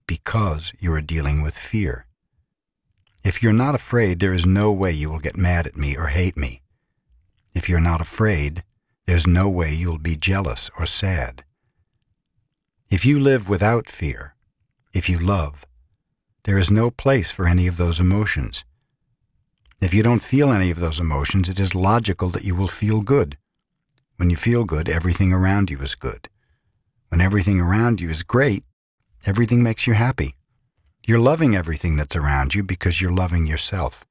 Because 0.06 0.70
you 0.78 0.92
are 0.92 1.00
dealing 1.00 1.40
with 1.40 1.56
fear. 1.56 2.04
If 3.24 3.42
you're 3.42 3.54
not 3.64 3.74
afraid, 3.74 4.20
there 4.20 4.34
is 4.34 4.44
no 4.44 4.70
way 4.70 4.92
you 4.92 5.08
will 5.08 5.18
get 5.18 5.38
mad 5.38 5.66
at 5.66 5.78
me 5.78 5.96
or 5.96 6.08
hate 6.08 6.36
me. 6.36 6.60
If 7.54 7.70
you're 7.70 7.80
not 7.80 8.02
afraid, 8.02 8.64
there's 9.06 9.26
no 9.26 9.48
way 9.48 9.72
you'll 9.72 10.10
be 10.10 10.14
jealous 10.14 10.70
or 10.78 10.84
sad. 10.84 11.42
If 12.90 13.06
you 13.06 13.18
live 13.18 13.48
without 13.48 13.88
fear, 13.88 14.34
if 14.92 15.08
you 15.08 15.18
love, 15.18 15.64
there 16.44 16.58
is 16.58 16.70
no 16.70 16.90
place 16.90 17.30
for 17.30 17.48
any 17.48 17.66
of 17.66 17.78
those 17.78 17.98
emotions. 17.98 18.62
If 19.80 19.94
you 19.94 20.02
don't 20.02 20.22
feel 20.22 20.52
any 20.52 20.70
of 20.70 20.80
those 20.80 21.00
emotions, 21.00 21.48
it 21.48 21.58
is 21.58 21.74
logical 21.74 22.28
that 22.28 22.44
you 22.44 22.54
will 22.54 22.68
feel 22.68 23.00
good. 23.00 23.38
When 24.18 24.28
you 24.28 24.36
feel 24.36 24.64
good, 24.64 24.86
everything 24.90 25.32
around 25.32 25.70
you 25.70 25.78
is 25.78 25.94
good. 25.94 26.28
When 27.08 27.20
everything 27.20 27.60
around 27.60 28.00
you 28.00 28.10
is 28.10 28.22
great, 28.22 28.64
everything 29.24 29.62
makes 29.62 29.86
you 29.86 29.94
happy. 29.94 30.34
You're 31.06 31.18
loving 31.18 31.54
everything 31.54 31.96
that's 31.96 32.16
around 32.16 32.54
you 32.54 32.62
because 32.62 33.00
you're 33.00 33.10
loving 33.12 33.46
yourself. 33.46 34.04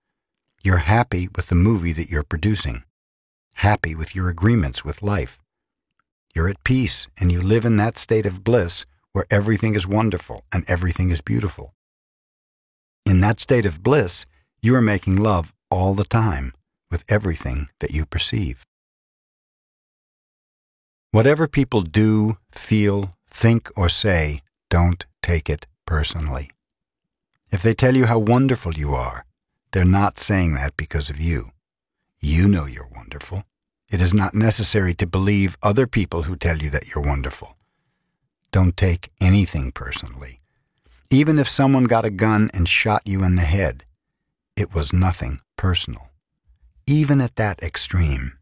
You're 0.63 0.77
happy 0.77 1.27
with 1.35 1.47
the 1.47 1.55
movie 1.55 1.93
that 1.93 2.09
you're 2.09 2.23
producing 2.23 2.83
happy 3.55 3.95
with 3.95 4.15
your 4.15 4.29
agreements 4.29 4.83
with 4.83 5.01
life. 5.01 5.39
You're 6.33 6.49
at 6.49 6.63
peace 6.63 7.07
and 7.19 7.31
you 7.31 7.41
live 7.41 7.65
in 7.65 7.77
that 7.77 7.97
state 7.97 8.25
of 8.25 8.43
bliss 8.43 8.85
where 9.13 9.25
everything 9.31 9.75
is 9.75 9.87
wonderful 9.87 10.43
and 10.51 10.65
everything 10.67 11.09
is 11.09 11.21
beautiful. 11.21 11.73
In 13.05 13.21
that 13.21 13.39
state 13.39 13.65
of 13.65 13.81
bliss, 13.81 14.25
you 14.61 14.75
are 14.75 14.81
making 14.81 15.21
love 15.21 15.53
all 15.71 15.93
the 15.93 16.03
time 16.03 16.53
with 16.91 17.05
everything 17.07 17.69
that 17.79 17.91
you 17.91 18.05
perceive. 18.05 18.65
Whatever 21.16 21.47
people 21.47 21.82
do, 21.82 22.38
feel, 22.51 23.16
think, 23.32 23.70
or 23.78 23.88
say, 23.88 24.41
don't 24.70 25.05
take 25.22 25.49
it 25.49 25.66
personally. 25.86 26.49
If 27.53 27.61
they 27.61 27.74
tell 27.74 27.95
you 27.95 28.05
how 28.07 28.20
wonderful 28.20 28.74
you 28.74 28.95
are, 28.95 29.26
they're 29.72 29.86
not 29.86 30.20
saying 30.20 30.55
that 30.55 30.76
because 30.76 31.09
of 31.09 31.18
you. 31.18 31.51
You 32.20 32.49
know 32.49 32.66
you're 32.66 32.89
wonderful. 32.93 33.45
It 33.93 34.01
is 34.01 34.13
not 34.13 34.34
necessary 34.34 34.93
to 34.95 35.07
believe 35.07 35.57
other 35.63 35.88
people 35.88 36.24
who 36.24 36.36
tell 36.36 36.57
you 36.57 36.70
that 36.72 36.93
you're 36.93 37.11
wonderful. 37.11 37.55
Don't 38.51 38.76
take 38.76 39.09
anything 39.22 39.72
personally. 39.72 40.41
Even 41.09 41.39
if 41.39 41.47
someone 41.47 41.86
got 41.86 42.03
a 42.03 42.09
gun 42.26 42.49
and 42.53 42.68
shot 42.68 43.03
you 43.05 43.24
in 43.24 43.38
the 43.38 43.43
head, 43.57 43.86
it 44.57 44.76
was 44.76 44.91
nothing 44.91 45.39
personal. 45.55 46.09
Even 46.86 47.22
at 47.22 47.38
that 47.38 47.63
extreme. 47.63 48.34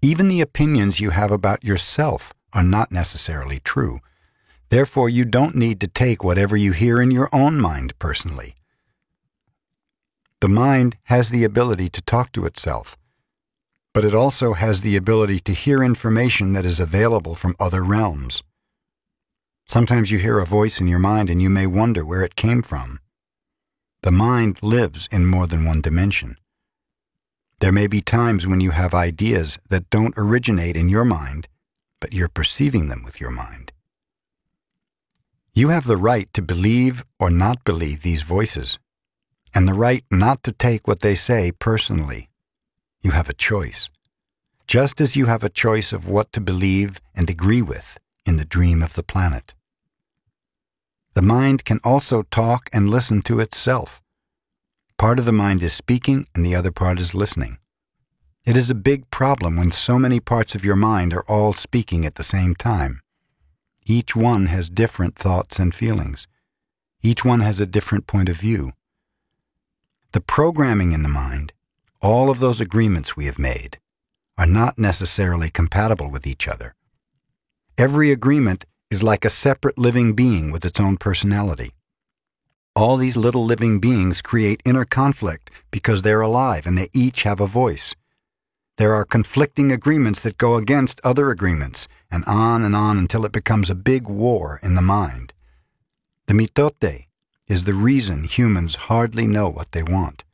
Even 0.00 0.28
the 0.28 0.40
opinions 0.40 1.00
you 1.00 1.10
have 1.10 1.32
about 1.32 1.64
yourself 1.64 2.32
are 2.52 2.62
not 2.62 2.92
necessarily 2.92 3.58
true. 3.58 3.98
Therefore, 4.68 5.08
you 5.08 5.24
don't 5.24 5.56
need 5.56 5.80
to 5.80 5.88
take 5.88 6.22
whatever 6.22 6.56
you 6.56 6.72
hear 6.72 7.00
in 7.00 7.10
your 7.10 7.28
own 7.32 7.58
mind 7.58 7.98
personally. 7.98 8.54
The 10.40 10.48
mind 10.48 10.98
has 11.04 11.30
the 11.30 11.42
ability 11.42 11.88
to 11.88 12.02
talk 12.02 12.30
to 12.32 12.44
itself, 12.44 12.96
but 13.92 14.04
it 14.04 14.14
also 14.14 14.52
has 14.52 14.82
the 14.82 14.94
ability 14.94 15.40
to 15.40 15.52
hear 15.52 15.82
information 15.82 16.52
that 16.52 16.64
is 16.64 16.78
available 16.78 17.34
from 17.34 17.56
other 17.58 17.82
realms. 17.82 18.44
Sometimes 19.66 20.12
you 20.12 20.18
hear 20.18 20.38
a 20.38 20.46
voice 20.46 20.80
in 20.80 20.86
your 20.86 21.00
mind 21.00 21.28
and 21.28 21.42
you 21.42 21.50
may 21.50 21.66
wonder 21.66 22.06
where 22.06 22.22
it 22.22 22.36
came 22.36 22.62
from. 22.62 23.00
The 24.02 24.12
mind 24.12 24.62
lives 24.62 25.08
in 25.10 25.26
more 25.26 25.48
than 25.48 25.64
one 25.64 25.80
dimension. 25.80 26.36
There 27.60 27.72
may 27.72 27.88
be 27.88 28.00
times 28.00 28.46
when 28.46 28.60
you 28.60 28.70
have 28.70 28.94
ideas 28.94 29.58
that 29.68 29.90
don't 29.90 30.14
originate 30.16 30.76
in 30.76 30.88
your 30.88 31.04
mind, 31.04 31.48
but 32.00 32.14
you're 32.14 32.28
perceiving 32.28 32.88
them 32.88 33.02
with 33.02 33.20
your 33.20 33.32
mind. 33.32 33.72
You 35.54 35.70
have 35.70 35.86
the 35.86 35.96
right 35.96 36.32
to 36.34 36.42
believe 36.42 37.04
or 37.18 37.30
not 37.30 37.64
believe 37.64 38.02
these 38.02 38.22
voices, 38.22 38.78
and 39.52 39.66
the 39.66 39.74
right 39.74 40.04
not 40.08 40.44
to 40.44 40.52
take 40.52 40.86
what 40.86 41.00
they 41.00 41.16
say 41.16 41.50
personally. 41.50 42.28
You 43.02 43.10
have 43.10 43.28
a 43.28 43.34
choice, 43.34 43.90
just 44.68 45.00
as 45.00 45.16
you 45.16 45.26
have 45.26 45.42
a 45.42 45.48
choice 45.48 45.92
of 45.92 46.08
what 46.08 46.32
to 46.34 46.40
believe 46.40 47.00
and 47.16 47.28
agree 47.28 47.62
with 47.62 47.98
in 48.24 48.36
the 48.36 48.44
dream 48.44 48.84
of 48.84 48.94
the 48.94 49.02
planet. 49.02 49.54
The 51.14 51.22
mind 51.22 51.64
can 51.64 51.80
also 51.82 52.22
talk 52.22 52.68
and 52.72 52.88
listen 52.88 53.22
to 53.22 53.40
itself. 53.40 54.00
Part 54.98 55.20
of 55.20 55.26
the 55.26 55.32
mind 55.32 55.62
is 55.62 55.72
speaking 55.72 56.26
and 56.34 56.44
the 56.44 56.56
other 56.56 56.72
part 56.72 56.98
is 56.98 57.14
listening. 57.14 57.58
It 58.44 58.56
is 58.56 58.68
a 58.68 58.74
big 58.74 59.08
problem 59.12 59.56
when 59.56 59.70
so 59.70 59.96
many 59.96 60.18
parts 60.18 60.56
of 60.56 60.64
your 60.64 60.74
mind 60.74 61.14
are 61.14 61.24
all 61.28 61.52
speaking 61.52 62.04
at 62.04 62.16
the 62.16 62.24
same 62.24 62.56
time. 62.56 63.00
Each 63.86 64.16
one 64.16 64.46
has 64.46 64.68
different 64.68 65.14
thoughts 65.14 65.60
and 65.60 65.72
feelings. 65.72 66.26
Each 67.00 67.24
one 67.24 67.38
has 67.40 67.60
a 67.60 67.66
different 67.66 68.08
point 68.08 68.28
of 68.28 68.36
view. 68.38 68.72
The 70.10 70.20
programming 70.20 70.90
in 70.90 71.04
the 71.04 71.08
mind, 71.08 71.52
all 72.02 72.28
of 72.28 72.40
those 72.40 72.60
agreements 72.60 73.16
we 73.16 73.26
have 73.26 73.38
made, 73.38 73.78
are 74.36 74.46
not 74.46 74.80
necessarily 74.80 75.48
compatible 75.48 76.10
with 76.10 76.26
each 76.26 76.48
other. 76.48 76.74
Every 77.76 78.10
agreement 78.10 78.66
is 78.90 79.04
like 79.04 79.24
a 79.24 79.30
separate 79.30 79.78
living 79.78 80.14
being 80.14 80.50
with 80.50 80.64
its 80.64 80.80
own 80.80 80.96
personality. 80.96 81.70
All 82.78 82.96
these 82.96 83.16
little 83.16 83.44
living 83.44 83.80
beings 83.80 84.22
create 84.22 84.62
inner 84.64 84.84
conflict 84.84 85.50
because 85.72 86.02
they're 86.02 86.20
alive 86.20 86.64
and 86.64 86.78
they 86.78 86.88
each 86.94 87.24
have 87.24 87.40
a 87.40 87.46
voice. 87.48 87.92
There 88.76 88.94
are 88.94 89.04
conflicting 89.04 89.72
agreements 89.72 90.20
that 90.20 90.38
go 90.38 90.54
against 90.54 91.00
other 91.02 91.32
agreements, 91.32 91.88
and 92.08 92.22
on 92.28 92.62
and 92.62 92.76
on 92.76 92.96
until 92.96 93.24
it 93.24 93.32
becomes 93.32 93.68
a 93.68 93.74
big 93.74 94.06
war 94.06 94.60
in 94.62 94.76
the 94.76 94.80
mind. 94.80 95.34
The 96.28 96.34
mitote 96.34 97.06
is 97.48 97.64
the 97.64 97.74
reason 97.74 98.22
humans 98.22 98.76
hardly 98.86 99.26
know 99.26 99.48
what 99.48 99.72
they 99.72 99.82
want, 99.82 100.24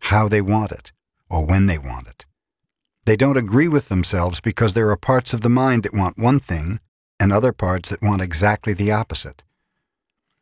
how 0.00 0.28
they 0.28 0.42
want 0.42 0.72
it, 0.72 0.92
or 1.30 1.46
when 1.46 1.64
they 1.64 1.78
want 1.78 2.06
it. 2.06 2.26
They 3.06 3.16
don't 3.16 3.38
agree 3.38 3.68
with 3.68 3.88
themselves 3.88 4.42
because 4.42 4.74
there 4.74 4.90
are 4.90 4.98
parts 4.98 5.32
of 5.32 5.40
the 5.40 5.48
mind 5.48 5.84
that 5.84 5.94
want 5.94 6.18
one 6.18 6.38
thing 6.38 6.80
and 7.18 7.32
other 7.32 7.54
parts 7.54 7.88
that 7.88 8.02
want 8.02 8.20
exactly 8.20 8.74
the 8.74 8.92
opposite. 8.92 9.42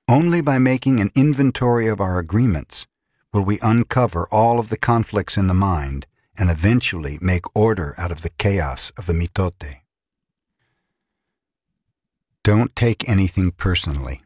Only 0.09 0.41
by 0.41 0.59
making 0.59 1.01
an 1.01 1.11
inventory 1.15 1.87
of 1.87 2.01
our 2.01 2.19
agreements 2.19 2.87
will 3.33 3.45
we 3.45 3.59
uncover 3.63 4.29
all 4.31 4.59
of 4.59 4.69
the 4.69 4.77
conflicts 4.77 5.37
in 5.37 5.47
the 5.47 5.55
mind 5.55 6.07
and 6.37 6.51
eventually 6.51 7.19
make 7.21 7.45
order 7.57 7.95
out 7.99 8.11
of 8.11 8.23
the 8.23 8.31
chaos 8.31 8.91
of 8.99 9.07
the 9.07 9.13
mitote. 9.13 9.81
Don't 12.43 12.75
take 12.75 13.09
anything 13.09 13.53
personally, 13.53 14.21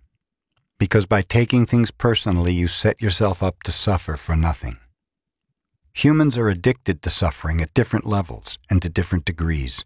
because 0.78 1.06
by 1.06 1.22
taking 1.22 1.66
things 1.66 1.90
personally, 1.90 2.52
you 2.52 2.66
set 2.66 3.00
yourself 3.02 3.42
up 3.42 3.62
to 3.64 3.72
suffer 3.72 4.16
for 4.16 4.34
nothing. 4.34 4.78
Humans 5.92 6.38
are 6.38 6.48
addicted 6.48 7.02
to 7.02 7.10
suffering 7.10 7.60
at 7.60 7.74
different 7.74 8.06
levels 8.06 8.58
and 8.70 8.80
to 8.82 8.88
different 8.88 9.24
degrees 9.24 9.84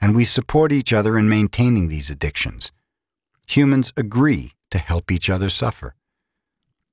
and 0.00 0.14
we 0.14 0.24
support 0.24 0.72
each 0.72 0.92
other 0.92 1.18
in 1.18 1.28
maintaining 1.28 1.88
these 1.88 2.10
addictions. 2.10 2.72
Humans 3.48 3.92
agree 3.96 4.52
to 4.70 4.78
help 4.78 5.10
each 5.10 5.30
other 5.30 5.50
suffer. 5.50 5.94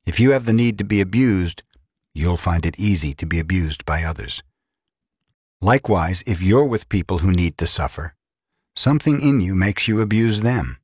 If 0.06 0.20
you 0.20 0.32
have 0.32 0.46
the 0.46 0.54
need 0.54 0.78
to 0.78 0.84
be 0.84 1.02
abused, 1.02 1.64
you'll 2.14 2.38
find 2.38 2.66
it 2.66 2.80
easy 2.80 3.14
to 3.16 3.26
be 3.26 3.40
abused 3.40 3.86
by 3.86 4.04
others. 4.04 4.44
Likewise, 5.62 6.24
if 6.28 6.42
you're 6.42 6.66
with 6.66 6.90
people 6.90 7.20
who 7.20 7.32
need 7.32 7.58
to 7.58 7.66
suffer, 7.66 8.14
something 8.76 9.20
in 9.20 9.42
you 9.42 9.56
makes 9.56 9.88
you 9.88 10.00
abuse 10.02 10.42
them. 10.42 10.78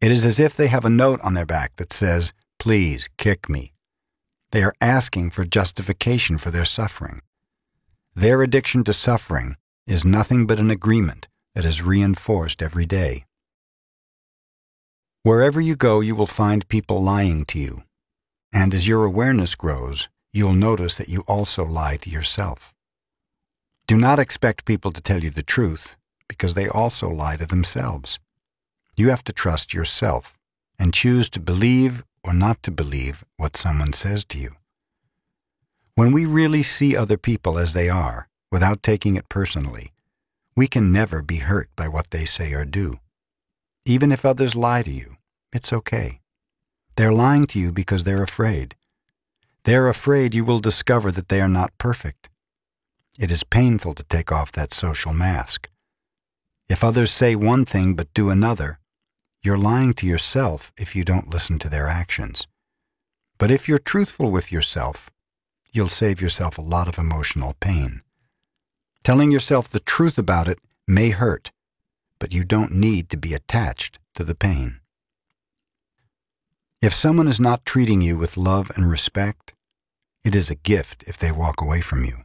It 0.00 0.12
is 0.12 0.24
as 0.24 0.38
if 0.38 0.56
they 0.56 0.68
have 0.68 0.84
a 0.84 0.90
note 0.90 1.20
on 1.24 1.34
their 1.34 1.46
back 1.46 1.76
that 1.76 1.92
says, 1.92 2.32
Please 2.58 3.08
kick 3.18 3.48
me. 3.48 3.72
They 4.50 4.62
are 4.62 4.74
asking 4.80 5.30
for 5.30 5.44
justification 5.44 6.38
for 6.38 6.50
their 6.50 6.64
suffering. 6.64 7.20
Their 8.14 8.42
addiction 8.42 8.84
to 8.84 8.92
suffering 8.92 9.56
is 9.86 10.04
nothing 10.04 10.46
but 10.46 10.60
an 10.60 10.70
agreement 10.70 11.28
that 11.54 11.64
is 11.64 11.82
reinforced 11.82 12.62
every 12.62 12.86
day. 12.86 13.24
Wherever 15.22 15.60
you 15.60 15.76
go, 15.76 16.00
you 16.00 16.14
will 16.14 16.26
find 16.26 16.68
people 16.68 17.02
lying 17.02 17.44
to 17.46 17.58
you. 17.58 17.82
And 18.52 18.72
as 18.72 18.88
your 18.88 19.04
awareness 19.04 19.54
grows, 19.54 20.08
you'll 20.32 20.54
notice 20.54 20.96
that 20.96 21.08
you 21.08 21.24
also 21.26 21.64
lie 21.64 21.96
to 21.96 22.10
yourself. 22.10 22.72
Do 23.86 23.96
not 23.96 24.18
expect 24.18 24.64
people 24.64 24.92
to 24.92 25.00
tell 25.00 25.20
you 25.20 25.30
the 25.30 25.42
truth, 25.42 25.96
because 26.28 26.54
they 26.54 26.68
also 26.68 27.08
lie 27.08 27.36
to 27.36 27.46
themselves. 27.46 28.18
You 28.96 29.10
have 29.10 29.24
to 29.24 29.32
trust 29.32 29.74
yourself 29.74 30.36
and 30.78 30.94
choose 30.94 31.28
to 31.30 31.40
believe 31.40 32.04
or 32.22 32.32
not 32.32 32.62
to 32.62 32.70
believe 32.70 33.24
what 33.36 33.56
someone 33.56 33.92
says 33.92 34.24
to 34.26 34.38
you. 34.38 34.52
When 35.94 36.12
we 36.12 36.26
really 36.26 36.62
see 36.62 36.96
other 36.96 37.16
people 37.16 37.58
as 37.58 37.72
they 37.72 37.88
are, 37.88 38.28
without 38.52 38.82
taking 38.82 39.16
it 39.16 39.28
personally, 39.28 39.92
we 40.56 40.68
can 40.68 40.92
never 40.92 41.22
be 41.22 41.38
hurt 41.38 41.68
by 41.76 41.88
what 41.88 42.10
they 42.10 42.24
say 42.24 42.52
or 42.52 42.64
do. 42.64 42.98
Even 43.88 44.12
if 44.12 44.22
others 44.22 44.54
lie 44.54 44.82
to 44.82 44.90
you, 44.90 45.14
it's 45.50 45.72
okay. 45.72 46.20
They're 46.96 47.20
lying 47.26 47.46
to 47.46 47.58
you 47.58 47.72
because 47.72 48.04
they're 48.04 48.22
afraid. 48.22 48.76
They're 49.64 49.88
afraid 49.88 50.34
you 50.34 50.44
will 50.44 50.58
discover 50.58 51.10
that 51.12 51.30
they 51.30 51.40
are 51.40 51.48
not 51.48 51.78
perfect. 51.78 52.28
It 53.18 53.30
is 53.30 53.44
painful 53.44 53.94
to 53.94 54.02
take 54.04 54.30
off 54.30 54.52
that 54.52 54.74
social 54.74 55.14
mask. 55.14 55.70
If 56.68 56.84
others 56.84 57.10
say 57.10 57.34
one 57.34 57.64
thing 57.64 57.94
but 57.94 58.12
do 58.12 58.28
another, 58.28 58.78
you're 59.42 59.56
lying 59.56 59.94
to 59.94 60.06
yourself 60.06 60.70
if 60.76 60.94
you 60.94 61.02
don't 61.02 61.30
listen 61.30 61.58
to 61.60 61.70
their 61.70 61.86
actions. 61.86 62.46
But 63.38 63.50
if 63.50 63.68
you're 63.68 63.78
truthful 63.78 64.30
with 64.30 64.52
yourself, 64.52 65.08
you'll 65.72 65.88
save 65.88 66.20
yourself 66.20 66.58
a 66.58 66.68
lot 66.74 66.88
of 66.88 66.98
emotional 66.98 67.54
pain. 67.58 68.02
Telling 69.02 69.32
yourself 69.32 69.66
the 69.66 69.80
truth 69.80 70.18
about 70.18 70.46
it 70.46 70.58
may 70.86 71.08
hurt, 71.08 71.52
but 72.18 72.32
you 72.32 72.44
don't 72.44 72.72
need 72.72 73.08
to 73.10 73.16
be 73.16 73.34
attached 73.34 73.98
to 74.14 74.24
the 74.24 74.34
pain. 74.34 74.80
If 76.80 76.94
someone 76.94 77.28
is 77.28 77.40
not 77.40 77.64
treating 77.64 78.00
you 78.00 78.16
with 78.16 78.36
love 78.36 78.70
and 78.76 78.88
respect, 78.88 79.54
it 80.24 80.34
is 80.34 80.50
a 80.50 80.54
gift 80.54 81.04
if 81.06 81.18
they 81.18 81.32
walk 81.32 81.60
away 81.60 81.80
from 81.80 82.04
you. 82.04 82.18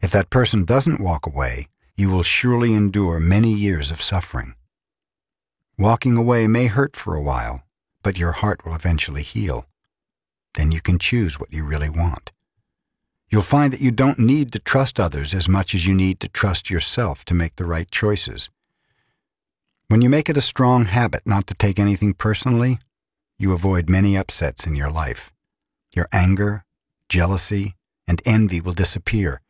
If 0.00 0.10
that 0.12 0.30
person 0.30 0.64
doesn't 0.64 1.00
walk 1.00 1.26
away, 1.26 1.66
you 1.96 2.10
will 2.10 2.22
surely 2.22 2.74
endure 2.74 3.18
many 3.18 3.52
years 3.52 3.90
of 3.90 4.02
suffering. 4.02 4.54
Walking 5.78 6.16
away 6.16 6.46
may 6.46 6.66
hurt 6.66 6.96
for 6.96 7.14
a 7.14 7.22
while, 7.22 7.62
but 8.02 8.18
your 8.18 8.32
heart 8.32 8.64
will 8.64 8.74
eventually 8.74 9.22
heal. 9.22 9.66
Then 10.54 10.72
you 10.72 10.80
can 10.80 10.98
choose 10.98 11.38
what 11.38 11.52
you 11.52 11.66
really 11.66 11.90
want. 11.90 12.32
You'll 13.30 13.42
find 13.42 13.72
that 13.72 13.80
you 13.80 13.90
don't 13.90 14.18
need 14.18 14.52
to 14.52 14.58
trust 14.58 15.00
others 15.00 15.34
as 15.34 15.48
much 15.48 15.74
as 15.74 15.86
you 15.86 15.94
need 15.94 16.20
to 16.20 16.28
trust 16.28 16.70
yourself 16.70 17.24
to 17.26 17.34
make 17.34 17.56
the 17.56 17.66
right 17.66 17.90
choices. 17.90 18.48
When 19.88 20.02
you 20.02 20.08
make 20.10 20.28
it 20.28 20.36
a 20.36 20.40
strong 20.40 20.86
habit 20.86 21.22
not 21.24 21.46
to 21.46 21.54
take 21.54 21.78
anything 21.78 22.12
personally, 22.12 22.78
you 23.38 23.52
avoid 23.52 23.88
many 23.88 24.16
upsets 24.16 24.66
in 24.66 24.74
your 24.74 24.90
life. 24.90 25.32
Your 25.94 26.08
anger, 26.12 26.64
jealousy, 27.08 27.74
and 28.08 28.20
envy 28.26 28.60
will 28.60 28.72
disappear, 28.72 29.40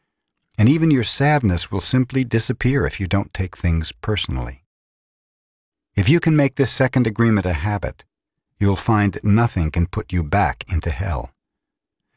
and 0.58 0.68
even 0.68 0.90
your 0.90 1.04
sadness 1.04 1.70
will 1.70 1.80
simply 1.80 2.22
disappear 2.22 2.84
if 2.84 3.00
you 3.00 3.06
don't 3.06 3.32
take 3.32 3.56
things 3.56 3.92
personally. 3.92 4.62
If 5.96 6.06
you 6.06 6.20
can 6.20 6.36
make 6.36 6.56
this 6.56 6.70
second 6.70 7.06
agreement 7.06 7.46
a 7.46 7.54
habit, 7.54 8.04
you'll 8.58 8.76
find 8.76 9.14
that 9.14 9.24
nothing 9.24 9.70
can 9.70 9.86
put 9.86 10.12
you 10.12 10.22
back 10.22 10.64
into 10.70 10.90
hell. 10.90 11.30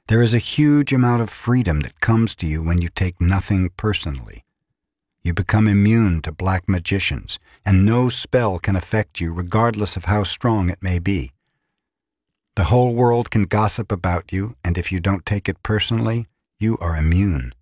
There 0.08 0.22
is 0.22 0.34
a 0.34 0.40
huge 0.40 0.92
amount 0.92 1.22
of 1.22 1.30
freedom 1.30 1.80
that 1.82 2.02
comes 2.02 2.36
to 2.36 2.46
you 2.46 2.64
when 2.64 2.82
you 2.82 2.90
take 2.90 3.22
nothing 3.22 3.70
personally. 3.78 4.44
You 5.30 5.34
become 5.36 5.68
immune 5.68 6.24
to 6.24 6.32
black 6.32 6.68
magicians, 6.68 7.38
and 7.64 7.86
no 7.86 8.10
spell 8.10 8.58
can 8.58 8.76
affect 8.76 9.22
you 9.22 9.32
regardless 9.32 9.96
of 9.96 10.06
how 10.06 10.24
strong 10.24 10.72
it 10.72 10.82
may 10.82 10.98
be. 10.98 11.34
The 12.56 12.64
whole 12.64 12.96
world 12.96 13.30
can 13.30 13.44
gossip 13.44 13.92
about 13.92 14.34
you, 14.34 14.56
and 14.66 14.76
if 14.76 14.92
you 14.92 15.00
don't 15.00 15.28
take 15.28 15.48
it 15.48 15.62
personally, 15.62 16.26
you 16.60 16.80
are 16.82 16.98
immune. 16.98 17.54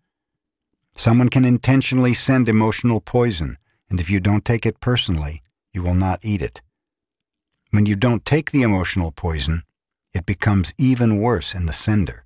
Someone 0.95 1.27
can 1.27 1.44
intentionally 1.44 2.14
send 2.14 2.48
emotional 2.48 3.02
poison, 3.02 3.57
and 3.89 3.99
if 3.99 4.10
you 4.10 4.22
don't 4.22 4.45
take 4.45 4.65
it 4.65 4.80
personally, 4.80 5.41
you 5.73 5.84
will 5.84 5.94
not 5.94 6.23
eat 6.23 6.41
it. 6.41 6.61
When 7.72 7.85
you 7.85 7.98
don't 7.98 8.23
take 8.23 8.52
the 8.52 8.64
emotional 8.64 9.11
poison, 9.11 9.64
it 10.14 10.26
becomes 10.26 10.73
even 10.77 11.18
worse 11.18 11.53
in 11.53 11.65
the 11.65 11.73
sender 11.73 12.23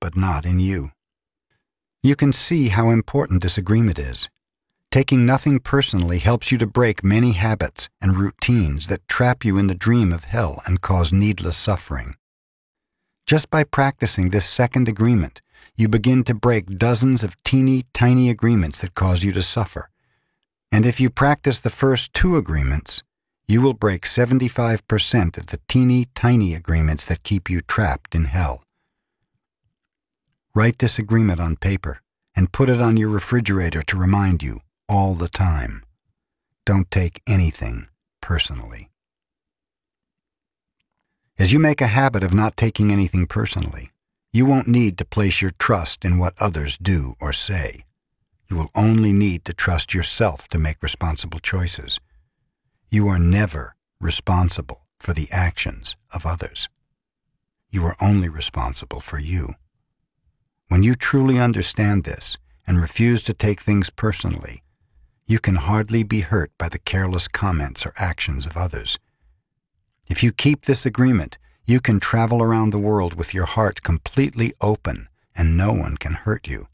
but 0.00 0.16
not 0.16 0.46
in 0.46 0.60
you. 0.60 0.92
You 2.04 2.14
can 2.14 2.32
see 2.32 2.68
how 2.68 2.90
important 2.90 3.42
this 3.42 3.58
agreement 3.58 3.98
is. 3.98 4.28
Taking 4.94 5.26
nothing 5.26 5.58
personally 5.58 6.20
helps 6.20 6.52
you 6.52 6.58
to 6.58 6.68
break 6.68 7.02
many 7.02 7.32
habits 7.32 7.88
and 8.00 8.16
routines 8.16 8.86
that 8.86 9.08
trap 9.08 9.44
you 9.44 9.58
in 9.58 9.66
the 9.66 9.74
dream 9.74 10.12
of 10.12 10.22
hell 10.22 10.62
and 10.66 10.80
cause 10.80 11.12
needless 11.12 11.56
suffering. 11.56 12.14
Just 13.26 13.50
by 13.50 13.64
practicing 13.64 14.30
this 14.30 14.48
second 14.48 14.86
agreement, 14.86 15.42
you 15.74 15.88
begin 15.88 16.22
to 16.22 16.32
break 16.32 16.78
dozens 16.78 17.24
of 17.24 17.34
teeny 17.42 17.86
tiny 17.92 18.30
agreements 18.30 18.82
that 18.82 18.94
cause 18.94 19.24
you 19.24 19.32
to 19.32 19.42
suffer. 19.42 19.90
And 20.70 20.86
if 20.86 21.00
you 21.00 21.10
practice 21.10 21.60
the 21.60 21.70
first 21.70 22.14
two 22.14 22.36
agreements, 22.36 23.02
you 23.48 23.62
will 23.62 23.74
break 23.74 24.02
75% 24.02 25.36
of 25.36 25.46
the 25.46 25.58
teeny 25.66 26.06
tiny 26.14 26.54
agreements 26.54 27.04
that 27.06 27.24
keep 27.24 27.50
you 27.50 27.62
trapped 27.62 28.14
in 28.14 28.26
hell. 28.26 28.62
Write 30.54 30.78
this 30.78 31.00
agreement 31.00 31.40
on 31.40 31.56
paper 31.56 32.00
and 32.36 32.52
put 32.52 32.70
it 32.70 32.80
on 32.80 32.96
your 32.96 33.10
refrigerator 33.10 33.82
to 33.82 33.98
remind 33.98 34.40
you 34.40 34.60
all 34.88 35.14
the 35.14 35.28
time. 35.28 35.82
Don't 36.66 36.90
take 36.90 37.22
anything 37.26 37.88
personally. 38.20 38.90
As 41.38 41.52
you 41.52 41.58
make 41.58 41.80
a 41.80 41.88
habit 41.88 42.22
of 42.22 42.32
not 42.32 42.56
taking 42.56 42.90
anything 42.90 43.26
personally, 43.26 43.90
you 44.32 44.46
won't 44.46 44.66
need 44.66 44.98
to 44.98 45.04
place 45.04 45.40
your 45.40 45.52
trust 45.58 46.04
in 46.04 46.18
what 46.18 46.34
others 46.40 46.76
do 46.78 47.14
or 47.20 47.32
say. 47.32 47.80
You 48.50 48.56
will 48.56 48.70
only 48.74 49.12
need 49.12 49.44
to 49.44 49.54
trust 49.54 49.94
yourself 49.94 50.48
to 50.48 50.58
make 50.58 50.82
responsible 50.82 51.38
choices. 51.38 52.00
You 52.88 53.06
are 53.08 53.18
never 53.18 53.76
responsible 54.00 54.86
for 54.98 55.12
the 55.12 55.28
actions 55.30 55.96
of 56.12 56.26
others. 56.26 56.68
You 57.70 57.84
are 57.84 57.96
only 58.00 58.28
responsible 58.28 59.00
for 59.00 59.18
you. 59.18 59.50
When 60.68 60.82
you 60.82 60.94
truly 60.94 61.38
understand 61.38 62.04
this 62.04 62.36
and 62.66 62.80
refuse 62.80 63.22
to 63.24 63.34
take 63.34 63.60
things 63.60 63.90
personally, 63.90 64.63
you 65.26 65.38
can 65.38 65.56
hardly 65.56 66.02
be 66.02 66.20
hurt 66.20 66.52
by 66.58 66.68
the 66.68 66.78
careless 66.78 67.28
comments 67.28 67.86
or 67.86 67.92
actions 67.96 68.46
of 68.46 68.56
others. 68.56 68.98
If 70.08 70.22
you 70.22 70.32
keep 70.32 70.64
this 70.64 70.84
agreement, 70.84 71.38
you 71.64 71.80
can 71.80 71.98
travel 71.98 72.42
around 72.42 72.70
the 72.70 72.78
world 72.78 73.14
with 73.14 73.32
your 73.32 73.46
heart 73.46 73.82
completely 73.82 74.52
open 74.60 75.08
and 75.34 75.56
no 75.56 75.72
one 75.72 75.96
can 75.96 76.12
hurt 76.12 76.46
you. 76.46 76.66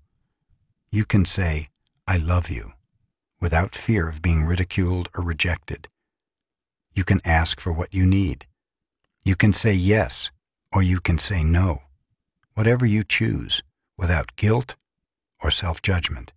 You 0.90 1.04
can 1.04 1.24
say, 1.24 1.68
I 2.08 2.16
love 2.16 2.50
you, 2.50 2.72
without 3.40 3.74
fear 3.74 4.08
of 4.08 4.20
being 4.20 4.44
ridiculed 4.44 5.08
or 5.16 5.22
rejected. 5.22 5.88
You 6.92 7.04
can 7.04 7.20
ask 7.24 7.60
for 7.60 7.72
what 7.72 7.94
you 7.94 8.04
need. 8.04 8.46
You 9.24 9.36
can 9.36 9.52
say 9.52 9.72
yes, 9.72 10.30
or 10.74 10.82
you 10.82 11.00
can 11.00 11.18
say 11.18 11.44
no, 11.44 11.82
whatever 12.54 12.84
you 12.84 13.04
choose, 13.04 13.62
without 13.96 14.34
guilt 14.34 14.74
or 15.40 15.52
self-judgment. 15.52 16.32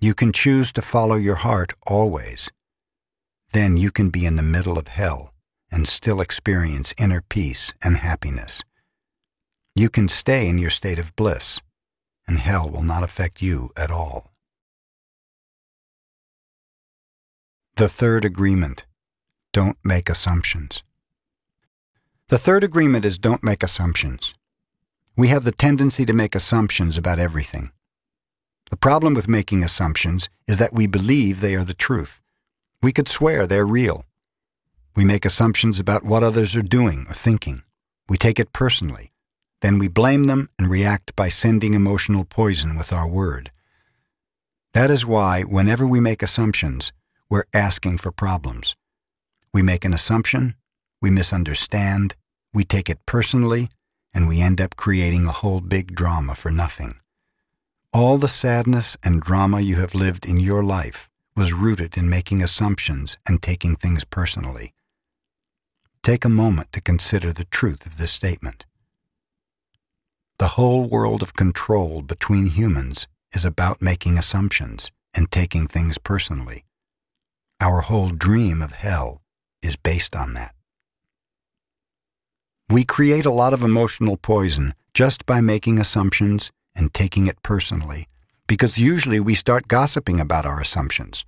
You 0.00 0.14
can 0.14 0.32
choose 0.32 0.72
to 0.72 0.82
follow 0.82 1.16
your 1.16 1.36
heart 1.36 1.72
always. 1.86 2.50
Then 3.52 3.76
you 3.76 3.90
can 3.90 4.10
be 4.10 4.26
in 4.26 4.36
the 4.36 4.42
middle 4.42 4.78
of 4.78 4.88
hell 4.88 5.32
and 5.70 5.88
still 5.88 6.20
experience 6.20 6.94
inner 6.98 7.22
peace 7.22 7.72
and 7.82 7.96
happiness. 7.96 8.62
You 9.74 9.88
can 9.88 10.08
stay 10.08 10.48
in 10.48 10.58
your 10.58 10.70
state 10.70 10.98
of 10.98 11.14
bliss, 11.16 11.60
and 12.26 12.38
hell 12.38 12.68
will 12.68 12.82
not 12.82 13.02
affect 13.02 13.42
you 13.42 13.70
at 13.76 13.90
all. 13.90 14.32
The 17.76 17.88
third 17.88 18.24
agreement. 18.24 18.86
Don't 19.52 19.76
make 19.84 20.08
assumptions. 20.08 20.82
The 22.28 22.38
third 22.38 22.64
agreement 22.64 23.04
is 23.04 23.18
don't 23.18 23.44
make 23.44 23.62
assumptions. 23.62 24.34
We 25.16 25.28
have 25.28 25.44
the 25.44 25.52
tendency 25.52 26.04
to 26.04 26.12
make 26.12 26.34
assumptions 26.34 26.98
about 26.98 27.18
everything. 27.18 27.70
The 28.70 28.76
problem 28.76 29.14
with 29.14 29.28
making 29.28 29.62
assumptions 29.62 30.28
is 30.48 30.58
that 30.58 30.74
we 30.74 30.86
believe 30.86 31.40
they 31.40 31.54
are 31.54 31.64
the 31.64 31.74
truth. 31.74 32.20
We 32.82 32.92
could 32.92 33.08
swear 33.08 33.46
they're 33.46 33.64
real. 33.64 34.04
We 34.96 35.04
make 35.04 35.24
assumptions 35.24 35.78
about 35.78 36.04
what 36.04 36.22
others 36.22 36.56
are 36.56 36.62
doing 36.62 37.06
or 37.08 37.14
thinking. 37.14 37.62
We 38.08 38.16
take 38.16 38.40
it 38.40 38.52
personally. 38.52 39.12
Then 39.60 39.78
we 39.78 39.88
blame 39.88 40.24
them 40.24 40.48
and 40.58 40.68
react 40.68 41.14
by 41.16 41.28
sending 41.28 41.74
emotional 41.74 42.24
poison 42.24 42.76
with 42.76 42.92
our 42.92 43.08
word. 43.08 43.50
That 44.72 44.90
is 44.90 45.06
why, 45.06 45.42
whenever 45.42 45.86
we 45.86 46.00
make 46.00 46.22
assumptions, 46.22 46.92
we're 47.30 47.44
asking 47.54 47.98
for 47.98 48.12
problems. 48.12 48.76
We 49.54 49.62
make 49.62 49.84
an 49.84 49.94
assumption, 49.94 50.54
we 51.00 51.10
misunderstand, 51.10 52.14
we 52.52 52.64
take 52.64 52.90
it 52.90 53.06
personally, 53.06 53.68
and 54.12 54.28
we 54.28 54.40
end 54.40 54.60
up 54.60 54.76
creating 54.76 55.26
a 55.26 55.32
whole 55.32 55.60
big 55.60 55.94
drama 55.94 56.34
for 56.34 56.50
nothing. 56.50 56.96
All 57.96 58.18
the 58.18 58.28
sadness 58.28 58.98
and 59.02 59.22
drama 59.22 59.60
you 59.60 59.76
have 59.76 59.94
lived 59.94 60.26
in 60.26 60.38
your 60.38 60.62
life 60.62 61.08
was 61.34 61.54
rooted 61.54 61.96
in 61.96 62.10
making 62.10 62.42
assumptions 62.42 63.16
and 63.26 63.40
taking 63.40 63.74
things 63.74 64.04
personally. 64.04 64.74
Take 66.02 66.26
a 66.26 66.28
moment 66.28 66.72
to 66.72 66.82
consider 66.82 67.32
the 67.32 67.46
truth 67.46 67.86
of 67.86 67.96
this 67.96 68.10
statement. 68.10 68.66
The 70.38 70.58
whole 70.58 70.84
world 70.84 71.22
of 71.22 71.32
control 71.32 72.02
between 72.02 72.48
humans 72.48 73.08
is 73.34 73.46
about 73.46 73.80
making 73.80 74.18
assumptions 74.18 74.92
and 75.14 75.30
taking 75.30 75.66
things 75.66 75.96
personally. 75.96 76.66
Our 77.62 77.80
whole 77.80 78.10
dream 78.10 78.60
of 78.60 78.72
hell 78.72 79.22
is 79.62 79.76
based 79.76 80.14
on 80.14 80.34
that. 80.34 80.54
We 82.70 82.84
create 82.84 83.24
a 83.24 83.30
lot 83.30 83.54
of 83.54 83.64
emotional 83.64 84.18
poison 84.18 84.74
just 84.92 85.24
by 85.24 85.40
making 85.40 85.78
assumptions 85.78 86.52
and 86.76 86.92
taking 86.92 87.26
it 87.26 87.42
personally, 87.42 88.06
because 88.46 88.78
usually 88.78 89.18
we 89.18 89.34
start 89.34 89.68
gossiping 89.68 90.20
about 90.20 90.46
our 90.46 90.60
assumptions. 90.60 91.24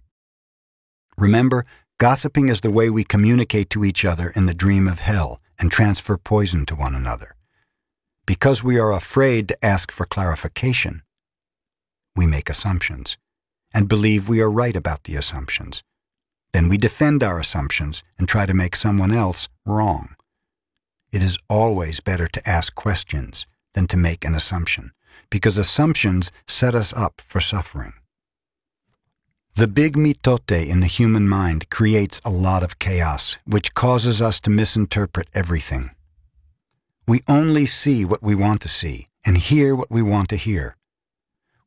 Remember, 1.16 1.64
gossiping 1.98 2.48
is 2.48 2.60
the 2.60 2.70
way 2.70 2.90
we 2.90 3.02
communicate 3.02 3.70
to 3.70 3.84
each 3.84 4.04
other 4.04 4.32
in 4.36 4.46
the 4.46 4.54
dream 4.54 4.86
of 4.86 5.00
hell 5.00 5.40
and 5.58 5.70
transfer 5.70 6.16
poison 6.16 6.64
to 6.66 6.76
one 6.76 6.94
another. 6.94 7.34
Because 8.26 8.62
we 8.62 8.78
are 8.78 8.92
afraid 8.92 9.48
to 9.48 9.64
ask 9.64 9.90
for 9.90 10.06
clarification, 10.06 11.02
we 12.14 12.26
make 12.26 12.50
assumptions 12.50 13.16
and 13.74 13.88
believe 13.88 14.28
we 14.28 14.40
are 14.40 14.50
right 14.50 14.76
about 14.76 15.04
the 15.04 15.16
assumptions. 15.16 15.82
Then 16.52 16.68
we 16.68 16.76
defend 16.76 17.22
our 17.22 17.38
assumptions 17.38 18.02
and 18.18 18.28
try 18.28 18.46
to 18.46 18.54
make 18.54 18.76
someone 18.76 19.12
else 19.12 19.48
wrong. 19.66 20.14
It 21.12 21.22
is 21.22 21.38
always 21.48 22.00
better 22.00 22.28
to 22.28 22.48
ask 22.48 22.74
questions 22.74 23.46
than 23.74 23.86
to 23.88 23.96
make 23.96 24.24
an 24.24 24.34
assumption 24.34 24.92
because 25.30 25.58
assumptions 25.58 26.30
set 26.46 26.74
us 26.74 26.92
up 26.92 27.20
for 27.20 27.40
suffering. 27.40 27.92
The 29.54 29.66
big 29.66 29.96
mitote 29.96 30.68
in 30.70 30.80
the 30.80 30.86
human 30.86 31.28
mind 31.28 31.68
creates 31.68 32.20
a 32.24 32.30
lot 32.30 32.62
of 32.62 32.78
chaos, 32.78 33.38
which 33.44 33.74
causes 33.74 34.22
us 34.22 34.38
to 34.40 34.50
misinterpret 34.50 35.28
everything. 35.34 35.90
We 37.08 37.22
only 37.28 37.66
see 37.66 38.04
what 38.04 38.22
we 38.22 38.34
want 38.34 38.60
to 38.60 38.68
see 38.68 39.08
and 39.26 39.36
hear 39.36 39.74
what 39.74 39.90
we 39.90 40.02
want 40.02 40.28
to 40.28 40.36
hear. 40.36 40.76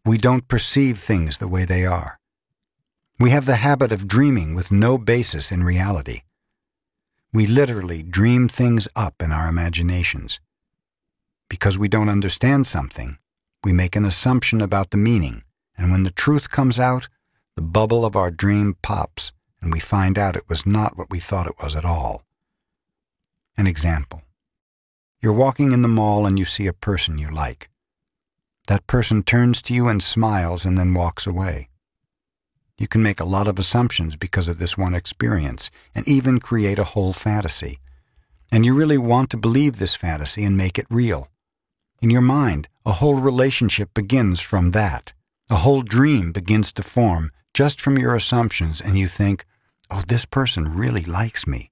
We 0.06 0.18
don't 0.18 0.48
perceive 0.48 1.00
things 1.00 1.38
the 1.38 1.48
way 1.48 1.66
they 1.66 1.86
are. 1.86 2.20
We 3.20 3.32
have 3.32 3.46
the 3.46 3.58
habit 3.58 3.92
of 3.92 4.08
dreaming 4.08 4.56
with 4.56 4.72
no 4.72 4.98
basis 4.98 5.52
in 5.52 5.64
reality. 5.64 6.22
We 7.34 7.46
literally 7.46 8.04
dream 8.04 8.48
things 8.48 8.88
up 8.96 9.22
in 9.22 9.32
our 9.32 9.48
imaginations. 9.48 10.40
Because 11.50 11.78
we 11.78 11.88
don't 11.88 12.10
understand 12.10 12.68
something, 12.68 13.18
we 13.64 13.74
make 13.74 13.96
an 13.96 14.06
assumption 14.06 14.62
about 14.62 14.92
the 14.92 14.98
meaning, 14.98 15.44
and 15.78 15.92
when 15.92 16.04
the 16.04 16.12
truth 16.12 16.50
comes 16.50 16.80
out, 16.80 17.08
the 17.56 17.62
bubble 17.62 18.06
of 18.06 18.16
our 18.16 18.32
dream 18.32 18.76
pops, 18.82 19.32
and 19.62 19.72
we 19.72 19.80
find 19.80 20.18
out 20.18 20.36
it 20.36 20.50
was 20.50 20.66
not 20.66 20.98
what 20.98 21.10
we 21.10 21.20
thought 21.20 21.48
it 21.48 21.62
was 21.62 21.76
at 21.76 21.86
all. 21.86 22.24
An 23.58 23.68
example. 23.68 24.22
You're 25.22 25.34
walking 25.34 25.72
in 25.72 25.84
the 25.84 25.88
mall 25.88 26.26
and 26.26 26.40
you 26.40 26.46
see 26.46 26.66
a 26.66 26.74
person 26.74 27.20
you 27.20 27.30
like. 27.30 27.70
That 28.68 28.88
person 28.88 29.22
turns 29.22 29.62
to 29.64 29.74
you 29.74 29.88
and 29.88 30.02
smiles 30.02 30.66
and 30.66 30.78
then 30.78 30.94
walks 30.94 31.28
away. 31.28 31.70
You 32.78 32.88
can 32.88 33.04
make 33.04 33.20
a 33.20 33.26
lot 33.26 33.48
of 33.48 33.60
assumptions 33.60 34.16
because 34.16 34.48
of 34.48 34.58
this 34.58 34.76
one 34.76 34.96
experience 34.96 35.70
and 35.94 36.08
even 36.08 36.40
create 36.40 36.80
a 36.80 36.84
whole 36.84 37.14
fantasy. 37.14 37.78
And 38.52 38.66
you 38.66 38.74
really 38.74 38.98
want 38.98 39.30
to 39.30 39.38
believe 39.38 39.78
this 39.78 39.94
fantasy 39.94 40.44
and 40.44 40.58
make 40.58 40.80
it 40.80 40.88
real. 40.90 41.28
In 42.02 42.10
your 42.10 42.22
mind, 42.22 42.68
a 42.86 42.94
whole 42.94 43.16
relationship 43.16 43.94
begins 43.94 44.40
from 44.40 44.72
that. 44.72 45.14
A 45.50 45.56
whole 45.58 45.82
dream 45.82 46.32
begins 46.32 46.74
to 46.74 46.84
form 46.84 47.32
just 47.54 47.80
from 47.80 47.98
your 47.98 48.16
assumptions, 48.16 48.82
and 48.82 48.98
you 48.98 49.08
think, 49.08 49.46
oh, 49.92 50.04
this 50.08 50.26
person 50.26 50.74
really 50.76 51.04
likes 51.04 51.46
me. 51.46 51.72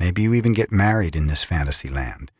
Maybe 0.00 0.22
you 0.22 0.34
even 0.34 0.54
get 0.54 0.72
married 0.72 1.14
in 1.14 1.26
this 1.26 1.44
fantasy 1.44 1.88
land. 1.88 2.32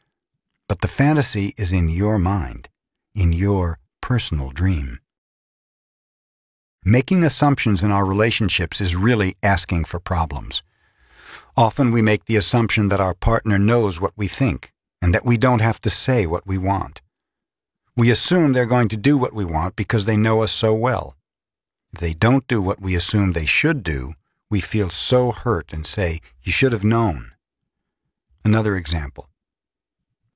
But 0.68 0.80
the 0.80 0.88
fantasy 0.88 1.54
is 1.56 1.72
in 1.72 1.88
your 1.88 2.18
mind, 2.18 2.68
in 3.14 3.32
your 3.32 3.78
personal 4.00 4.50
dream. 4.50 5.00
Making 6.84 7.24
assumptions 7.24 7.82
in 7.82 7.90
our 7.90 8.06
relationships 8.06 8.80
is 8.80 8.96
really 8.96 9.36
asking 9.42 9.84
for 9.84 10.00
problems. 10.00 10.62
Often 11.56 11.90
we 11.90 12.02
make 12.02 12.24
the 12.24 12.36
assumption 12.36 12.88
that 12.88 13.00
our 13.00 13.14
partner 13.14 13.58
knows 13.58 14.00
what 14.00 14.12
we 14.16 14.28
think 14.28 14.72
and 15.02 15.14
that 15.14 15.24
we 15.24 15.36
don't 15.36 15.60
have 15.60 15.80
to 15.82 15.90
say 15.90 16.26
what 16.26 16.46
we 16.46 16.56
want. 16.56 17.02
We 17.98 18.12
assume 18.12 18.52
they're 18.52 18.64
going 18.64 18.86
to 18.90 18.96
do 18.96 19.18
what 19.18 19.34
we 19.34 19.44
want 19.44 19.74
because 19.74 20.04
they 20.04 20.16
know 20.16 20.42
us 20.42 20.52
so 20.52 20.72
well. 20.72 21.16
If 21.92 21.98
they 21.98 22.12
don't 22.12 22.46
do 22.46 22.62
what 22.62 22.80
we 22.80 22.94
assume 22.94 23.32
they 23.32 23.44
should 23.44 23.82
do, 23.82 24.12
we 24.48 24.60
feel 24.60 24.88
so 24.88 25.32
hurt 25.32 25.72
and 25.72 25.84
say, 25.84 26.20
You 26.40 26.52
should 26.52 26.72
have 26.72 26.84
known. 26.84 27.32
Another 28.44 28.76
example. 28.76 29.28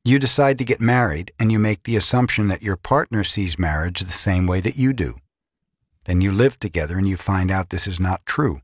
You 0.05 0.19
decide 0.19 0.59
to 0.59 0.65
get 0.65 0.81
married 0.81 1.31
and 1.39 1.53
you 1.53 1.61
make 1.61 1.85
the 1.85 1.95
assumption 1.95 2.49
that 2.49 2.65
your 2.65 2.77
partner 2.77 3.23
sees 3.23 3.61
marriage 3.61 4.01
the 4.01 4.11
same 4.11 4.49
way 4.49 4.59
that 4.59 4.77
you 4.77 4.93
do. 4.93 5.15
Then 6.07 6.21
you 6.21 6.33
live 6.33 6.59
together 6.59 6.99
and 6.99 7.09
you 7.09 7.17
find 7.17 7.53
out 7.53 7.71
this 7.71 7.87
is 7.87 8.01
not 8.01 8.27
true. 8.27 8.61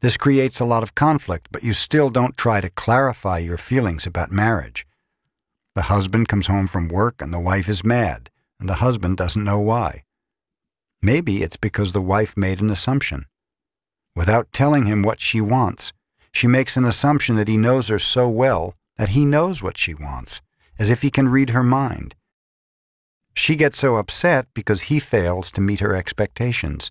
This 0.00 0.16
creates 0.16 0.60
a 0.60 0.64
lot 0.64 0.84
of 0.84 0.94
conflict, 0.94 1.48
but 1.50 1.64
you 1.64 1.72
still 1.72 2.10
don't 2.10 2.36
try 2.36 2.60
to 2.60 2.70
clarify 2.70 3.38
your 3.38 3.58
feelings 3.58 4.06
about 4.06 4.30
marriage. 4.30 4.86
The 5.76 5.92
husband 5.92 6.26
comes 6.26 6.46
home 6.46 6.68
from 6.68 6.88
work 6.88 7.20
and 7.20 7.34
the 7.34 7.38
wife 7.38 7.68
is 7.68 7.84
mad, 7.84 8.30
and 8.58 8.66
the 8.66 8.80
husband 8.86 9.18
doesn't 9.18 9.44
know 9.44 9.60
why. 9.60 10.04
Maybe 11.02 11.42
it's 11.42 11.58
because 11.58 11.92
the 11.92 12.00
wife 12.00 12.34
made 12.34 12.62
an 12.62 12.70
assumption. 12.70 13.26
Without 14.14 14.50
telling 14.54 14.86
him 14.86 15.02
what 15.02 15.20
she 15.20 15.38
wants, 15.42 15.92
she 16.32 16.46
makes 16.46 16.78
an 16.78 16.86
assumption 16.86 17.36
that 17.36 17.46
he 17.46 17.58
knows 17.58 17.88
her 17.88 17.98
so 17.98 18.26
well 18.26 18.72
that 18.96 19.10
he 19.10 19.26
knows 19.26 19.62
what 19.62 19.76
she 19.76 19.92
wants, 19.92 20.40
as 20.78 20.88
if 20.88 21.02
he 21.02 21.10
can 21.10 21.28
read 21.28 21.50
her 21.50 21.62
mind. 21.62 22.14
She 23.34 23.54
gets 23.54 23.78
so 23.78 23.96
upset 23.96 24.46
because 24.54 24.88
he 24.88 24.98
fails 24.98 25.50
to 25.50 25.60
meet 25.60 25.80
her 25.80 25.94
expectations. 25.94 26.90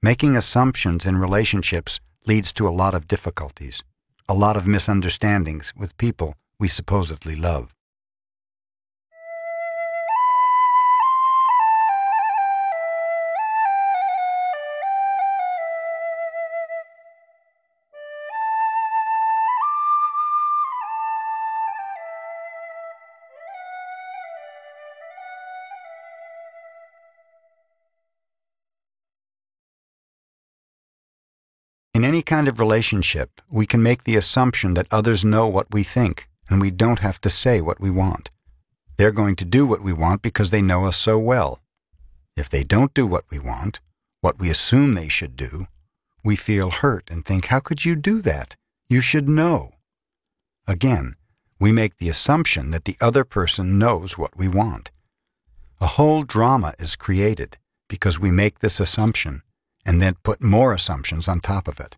Making 0.00 0.36
assumptions 0.36 1.04
in 1.04 1.16
relationships 1.16 1.98
leads 2.28 2.52
to 2.52 2.68
a 2.68 2.76
lot 2.82 2.94
of 2.94 3.08
difficulties, 3.08 3.82
a 4.28 4.34
lot 4.34 4.56
of 4.56 4.68
misunderstandings 4.68 5.72
with 5.76 5.96
people 5.96 6.36
we 6.62 6.68
supposedly 6.68 7.34
love. 7.34 7.74
In 31.92 32.04
any 32.04 32.22
kind 32.22 32.46
of 32.46 32.60
relationship, 32.60 33.40
we 33.50 33.66
can 33.66 33.82
make 33.82 34.04
the 34.04 34.14
assumption 34.14 34.74
that 34.74 34.86
others 34.92 35.24
know 35.24 35.48
what 35.48 35.66
we 35.72 35.82
think, 35.82 36.28
and 36.48 36.60
we 36.60 36.70
don't 36.70 36.98
have 37.00 37.20
to 37.22 37.30
say 37.30 37.60
what 37.60 37.80
we 37.80 37.90
want. 37.90 38.30
They're 38.96 39.12
going 39.12 39.36
to 39.36 39.44
do 39.44 39.66
what 39.66 39.82
we 39.82 39.92
want 39.92 40.22
because 40.22 40.50
they 40.50 40.62
know 40.62 40.84
us 40.86 40.96
so 40.96 41.18
well. 41.18 41.60
If 42.36 42.48
they 42.48 42.64
don't 42.64 42.94
do 42.94 43.06
what 43.06 43.24
we 43.30 43.38
want, 43.38 43.80
what 44.20 44.38
we 44.38 44.50
assume 44.50 44.94
they 44.94 45.08
should 45.08 45.36
do, 45.36 45.66
we 46.24 46.36
feel 46.36 46.70
hurt 46.70 47.10
and 47.10 47.24
think, 47.24 47.46
how 47.46 47.60
could 47.60 47.84
you 47.84 47.96
do 47.96 48.20
that? 48.22 48.56
You 48.88 49.00
should 49.00 49.28
know. 49.28 49.72
Again, 50.68 51.16
we 51.58 51.72
make 51.72 51.96
the 51.96 52.08
assumption 52.08 52.70
that 52.70 52.84
the 52.84 52.96
other 53.00 53.24
person 53.24 53.78
knows 53.78 54.16
what 54.16 54.36
we 54.36 54.48
want. 54.48 54.90
A 55.80 55.86
whole 55.86 56.22
drama 56.22 56.74
is 56.78 56.94
created 56.94 57.58
because 57.88 58.20
we 58.20 58.30
make 58.30 58.60
this 58.60 58.78
assumption 58.78 59.42
and 59.84 60.00
then 60.00 60.14
put 60.22 60.42
more 60.42 60.72
assumptions 60.72 61.26
on 61.26 61.40
top 61.40 61.66
of 61.66 61.80
it. 61.80 61.96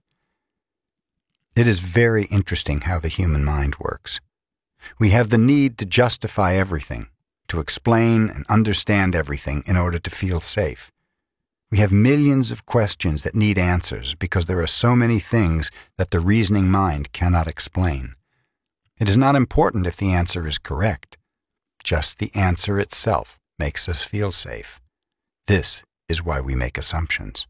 It 1.55 1.69
is 1.69 1.79
very 1.81 2.25
interesting 2.25 2.81
how 2.81 2.99
the 2.99 3.09
human 3.09 3.45
mind 3.45 3.77
works. 3.79 4.21
We 4.99 5.11
have 5.11 5.31
the 5.31 5.39
need 5.39 5.79
to 5.79 5.85
justify 5.85 6.55
everything, 6.55 7.09
to 7.49 7.61
explain 7.61 8.29
and 8.29 8.45
understand 8.49 9.15
everything 9.15 9.63
in 9.67 9.77
order 9.77 9.99
to 9.99 10.11
feel 10.11 10.41
safe. 10.41 10.91
We 11.71 11.79
have 11.79 11.93
millions 11.93 12.51
of 12.51 12.67
questions 12.67 13.23
that 13.23 13.35
need 13.35 13.59
answers 13.59 14.15
because 14.15 14.47
there 14.47 14.61
are 14.61 14.67
so 14.67 14.95
many 14.95 15.19
things 15.19 15.71
that 15.99 16.11
the 16.11 16.21
reasoning 16.21 16.71
mind 16.71 17.13
cannot 17.13 17.49
explain. 17.49 18.15
It 19.01 19.09
is 19.09 19.17
not 19.17 19.35
important 19.35 19.87
if 19.87 19.97
the 19.97 20.13
answer 20.13 20.47
is 20.47 20.59
correct. 20.59 21.19
Just 21.83 22.19
the 22.19 22.31
answer 22.35 22.79
itself 22.79 23.39
makes 23.59 23.89
us 23.89 24.03
feel 24.03 24.31
safe. 24.31 24.81
This 25.47 25.83
is 26.09 26.25
why 26.25 26.41
we 26.41 26.55
make 26.55 26.79
assumptions. 26.79 27.47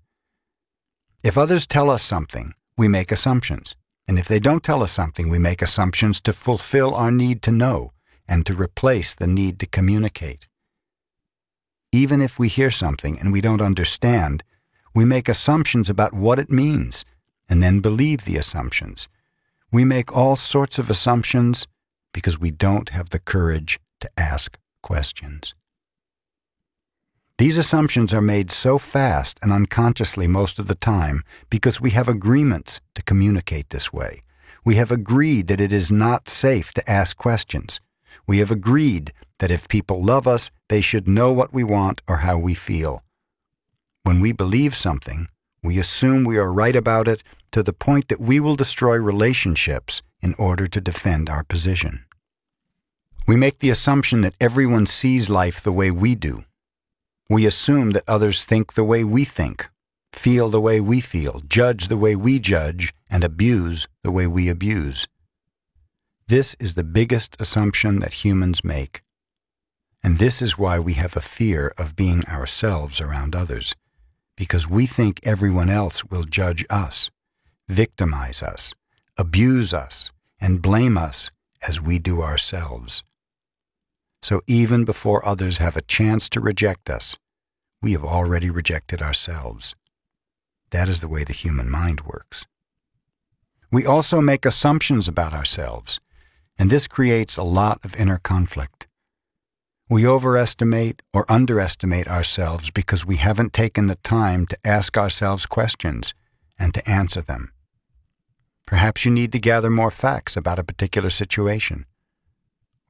If 1.23 1.36
others 1.36 1.66
tell 1.66 1.90
us 1.90 2.02
something, 2.02 2.55
we 2.77 2.89
make 2.89 3.12
assumptions. 3.12 3.77
And 4.06 4.18
if 4.18 4.28
they 4.28 4.39
don't 4.39 4.62
tell 4.62 4.82
us 4.82 4.93
something, 4.93 5.28
we 5.28 5.39
make 5.39 5.62
assumptions 5.62 6.20
to 6.22 6.32
fulfill 6.32 6.94
our 6.94 7.10
need 7.10 7.43
to 7.43 7.52
know 7.52 7.93
and 8.28 8.44
to 8.47 8.55
replace 8.55 9.14
the 9.14 9.26
need 9.26 9.59
to 9.60 9.66
communicate. 9.66 10.48
Even 11.93 12.20
if 12.20 12.39
we 12.39 12.48
hear 12.48 12.70
something 12.70 13.18
and 13.18 13.32
we 13.32 13.40
don't 13.40 13.62
understand, 13.62 14.43
we 14.94 15.05
make 15.05 15.28
assumptions 15.28 15.89
about 15.89 16.12
what 16.12 16.39
it 16.39 16.51
means 16.51 17.05
and 17.48 17.62
then 17.62 17.81
believe 17.81 18.24
the 18.24 18.36
assumptions. 18.36 19.09
We 19.72 19.85
make 19.85 20.16
all 20.16 20.36
sorts 20.36 20.78
of 20.78 20.90
assumptions 20.90 21.66
because 22.12 22.39
we 22.39 22.51
don't 22.51 22.90
have 22.90 23.10
the 23.10 23.18
courage 23.18 23.81
to 24.01 24.10
ask 24.16 24.59
questions. 24.82 25.55
These 27.36 27.59
assumptions 27.59 28.15
are 28.15 28.20
made 28.20 28.52
so 28.52 28.78
fast 28.78 29.40
and 29.43 29.52
unconsciously 29.52 30.28
most 30.28 30.61
of 30.61 30.69
the 30.69 30.77
time 30.77 31.24
because 31.51 31.81
we 31.81 31.90
have 31.90 32.06
agreements 32.06 32.81
to 32.94 33.02
communicate 33.02 33.70
this 33.70 33.93
way. 33.93 34.20
We 34.65 34.77
have 34.77 34.93
agreed 34.93 35.48
that 35.48 35.61
it 35.61 35.73
is 35.73 35.90
not 35.90 36.28
safe 36.28 36.73
to 36.74 36.90
ask 36.90 37.16
questions. 37.16 37.81
We 38.28 38.39
have 38.39 38.52
agreed 38.52 39.12
that 39.40 39.51
if 39.51 39.66
people 39.66 40.01
love 40.01 40.28
us, 40.28 40.52
they 40.69 40.81
should 40.81 41.09
know 41.09 41.32
what 41.32 41.52
we 41.52 41.65
want 41.65 42.02
or 42.06 42.19
how 42.19 42.39
we 42.39 42.55
feel. 42.55 43.02
When 44.05 44.20
we 44.20 44.31
believe 44.31 44.77
something, 44.77 45.27
we 45.61 45.81
assume 45.81 46.23
we 46.23 46.39
are 46.39 46.52
right 46.52 46.77
about 46.77 47.09
it 47.09 47.24
to 47.51 47.65
the 47.65 47.73
point 47.73 48.06
that 48.09 48.20
we 48.20 48.39
will 48.39 48.55
destroy 48.55 48.97
relationships 48.97 50.02
in 50.23 50.36
order 50.39 50.69
to 50.69 50.81
defend 50.81 51.28
our 51.28 51.43
position. 51.43 52.05
We 53.27 53.35
make 53.35 53.59
the 53.59 53.70
assumption 53.70 54.20
that 54.20 54.36
everyone 54.40 54.86
sees 54.86 55.28
life 55.28 55.61
the 55.61 55.73
way 55.73 55.90
we 55.90 56.15
do 56.15 56.44
we 57.30 57.46
assume 57.46 57.90
that 57.92 58.05
others 58.06 58.44
think 58.44 58.74
the 58.74 58.84
way 58.84 59.05
we 59.05 59.24
think, 59.24 59.68
feel 60.12 60.48
the 60.48 60.60
way 60.60 60.80
we 60.80 61.01
feel, 61.01 61.40
judge 61.46 61.88
the 61.88 61.96
way 61.96 62.14
we 62.14 62.38
judge, 62.38 62.92
and 63.10 63.24
abuse 63.24 63.88
the 64.02 64.10
way 64.10 64.26
we 64.26 64.48
abuse. 64.48 65.06
This 66.28 66.56
is 66.59 66.74
the 66.74 66.84
biggest 66.84 67.40
assumption 67.40 68.01
that 68.01 68.24
humans 68.24 68.64
make. 68.64 69.02
And 70.02 70.18
this 70.18 70.42
is 70.42 70.59
why 70.59 70.78
we 70.78 70.94
have 70.94 71.16
a 71.16 71.20
fear 71.20 71.72
of 71.78 71.96
being 71.96 72.24
ourselves 72.26 73.01
around 73.01 73.34
others, 73.34 73.74
because 74.36 74.68
we 74.68 74.86
think 74.86 75.20
everyone 75.22 75.70
else 75.70 76.05
will 76.05 76.24
judge 76.24 76.64
us, 76.68 77.10
victimize 77.68 78.42
us, 78.42 78.74
abuse 79.16 79.72
us, 79.72 80.12
and 80.40 80.60
blame 80.60 80.98
us 80.98 81.30
as 81.66 81.80
we 81.80 81.98
do 81.98 82.20
ourselves. 82.20 83.02
So 84.24 84.40
even 84.46 84.86
before 84.86 85.28
others 85.28 85.59
have 85.59 85.76
a 85.76 85.82
chance 85.82 86.30
to 86.30 86.40
reject 86.40 86.88
us, 86.88 87.18
we 87.82 87.92
have 87.92 88.05
already 88.05 88.48
rejected 88.48 89.02
ourselves. 89.02 89.76
That 90.70 90.88
is 90.88 91.02
the 91.02 91.09
way 91.09 91.24
the 91.24 91.34
human 91.34 91.70
mind 91.70 92.01
works. 92.06 92.46
We 93.70 93.84
also 93.84 94.22
make 94.22 94.46
assumptions 94.46 95.09
about 95.09 95.34
ourselves, 95.34 96.01
and 96.59 96.70
this 96.70 96.86
creates 96.86 97.36
a 97.36 97.42
lot 97.42 97.84
of 97.84 97.94
inner 97.96 98.16
conflict. 98.16 98.88
We 99.90 100.06
overestimate 100.06 101.02
or 101.12 101.30
underestimate 101.30 102.09
ourselves 102.09 102.70
because 102.70 103.05
we 103.05 103.16
haven't 103.16 103.52
taken 103.52 103.88
the 103.88 103.96
time 103.96 104.46
to 104.46 104.56
ask 104.64 104.96
ourselves 104.96 105.44
questions 105.44 106.14
and 106.59 106.72
to 106.72 106.90
answer 106.90 107.20
them. 107.20 107.52
Perhaps 108.66 109.05
you 109.05 109.10
need 109.10 109.32
to 109.32 109.38
gather 109.38 109.68
more 109.68 109.90
facts 109.90 110.34
about 110.34 110.59
a 110.59 110.64
particular 110.64 111.10
situation. 111.10 111.84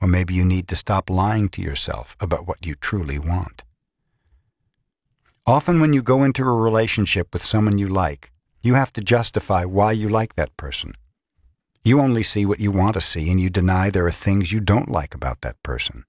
Or 0.01 0.09
maybe 0.09 0.35
you 0.35 0.45
need 0.45 0.69
to 0.69 0.77
stop 0.77 1.09
lying 1.09 1.49
to 1.51 1.63
yourself 1.63 2.17
about 2.21 2.47
what 2.47 2.65
you 2.67 2.75
truly 2.75 3.19
want. 3.19 3.65
Often, 5.47 5.81
when 5.81 5.93
you 5.93 6.03
go 6.03 6.25
into 6.25 6.43
a 6.43 6.53
relationship 6.53 7.33
with 7.33 7.45
someone 7.45 7.79
you 7.79 7.89
like, 7.89 8.33
you 8.63 8.75
have 8.75 8.93
to 8.95 9.03
justify 9.03 9.65
why 9.65 9.93
you 9.93 10.09
like 10.09 10.35
that 10.35 10.57
person. 10.57 10.95
You 11.83 12.01
only 12.01 12.23
see 12.23 12.47
what 12.47 12.61
you 12.61 12.71
want 12.71 12.95
to 12.95 13.01
see, 13.03 13.31
and 13.31 13.39
you 13.39 13.51
deny 13.51 13.91
there 13.91 14.07
are 14.07 14.11
things 14.11 14.53
you 14.53 14.61
don't 14.61 14.89
like 14.89 15.15
about 15.15 15.43
that 15.43 15.63
person. 15.63 16.05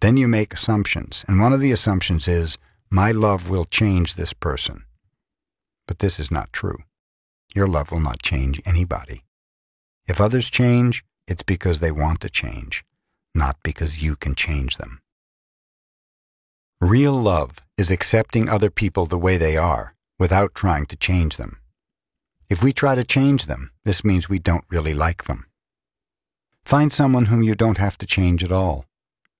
Then 0.00 0.18
you 0.18 0.28
make 0.28 0.52
assumptions, 0.52 1.24
and 1.26 1.40
one 1.40 1.54
of 1.54 1.60
the 1.60 1.72
assumptions 1.72 2.28
is, 2.28 2.58
my 2.90 3.12
love 3.12 3.48
will 3.48 3.64
change 3.64 4.14
this 4.14 4.34
person. 4.34 4.84
But 5.86 6.00
this 6.00 6.20
is 6.20 6.30
not 6.30 6.52
true. 6.52 6.78
Your 7.54 7.66
love 7.66 7.90
will 7.90 8.00
not 8.00 8.22
change 8.22 8.60
anybody. 8.66 9.24
If 10.06 10.20
others 10.20 10.50
change, 10.50 11.02
it's 11.28 11.44
because 11.44 11.78
they 11.78 11.92
want 11.92 12.20
to 12.22 12.30
change, 12.30 12.84
not 13.34 13.56
because 13.62 14.02
you 14.02 14.16
can 14.16 14.34
change 14.34 14.78
them. 14.78 15.00
Real 16.80 17.12
love 17.12 17.58
is 17.76 17.90
accepting 17.90 18.48
other 18.48 18.70
people 18.70 19.06
the 19.06 19.18
way 19.18 19.36
they 19.36 19.56
are 19.56 19.94
without 20.18 20.54
trying 20.54 20.86
to 20.86 20.96
change 20.96 21.36
them. 21.36 21.58
If 22.48 22.62
we 22.62 22.72
try 22.72 22.94
to 22.94 23.04
change 23.04 23.46
them, 23.46 23.72
this 23.84 24.02
means 24.02 24.28
we 24.28 24.38
don't 24.38 24.64
really 24.70 24.94
like 24.94 25.24
them. 25.24 25.46
Find 26.64 26.90
someone 26.92 27.26
whom 27.26 27.42
you 27.42 27.54
don't 27.54 27.78
have 27.78 27.98
to 27.98 28.06
change 28.06 28.42
at 28.42 28.52
all. 28.52 28.84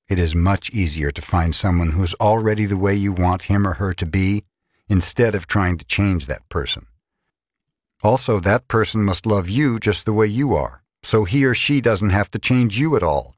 it 0.08 0.18
is 0.18 0.34
much 0.34 0.70
easier 0.70 1.10
to 1.10 1.20
find 1.20 1.54
someone 1.54 1.90
who 1.90 2.02
is 2.02 2.14
already 2.14 2.64
the 2.64 2.78
way 2.78 2.94
you 2.94 3.12
want 3.12 3.42
him 3.42 3.66
or 3.66 3.74
her 3.74 3.92
to 3.92 4.06
be 4.06 4.42
instead 4.88 5.34
of 5.34 5.46
trying 5.46 5.76
to 5.76 5.84
change 5.84 6.26
that 6.26 6.48
person. 6.48 6.86
Also, 8.02 8.40
that 8.40 8.68
person 8.68 9.04
must 9.04 9.26
love 9.26 9.48
you 9.48 9.78
just 9.78 10.06
the 10.06 10.12
way 10.12 10.26
you 10.26 10.54
are, 10.54 10.82
so 11.02 11.24
he 11.24 11.44
or 11.44 11.54
she 11.54 11.80
doesn't 11.80 12.10
have 12.10 12.30
to 12.32 12.38
change 12.38 12.78
you 12.78 12.96
at 12.96 13.02
all. 13.02 13.34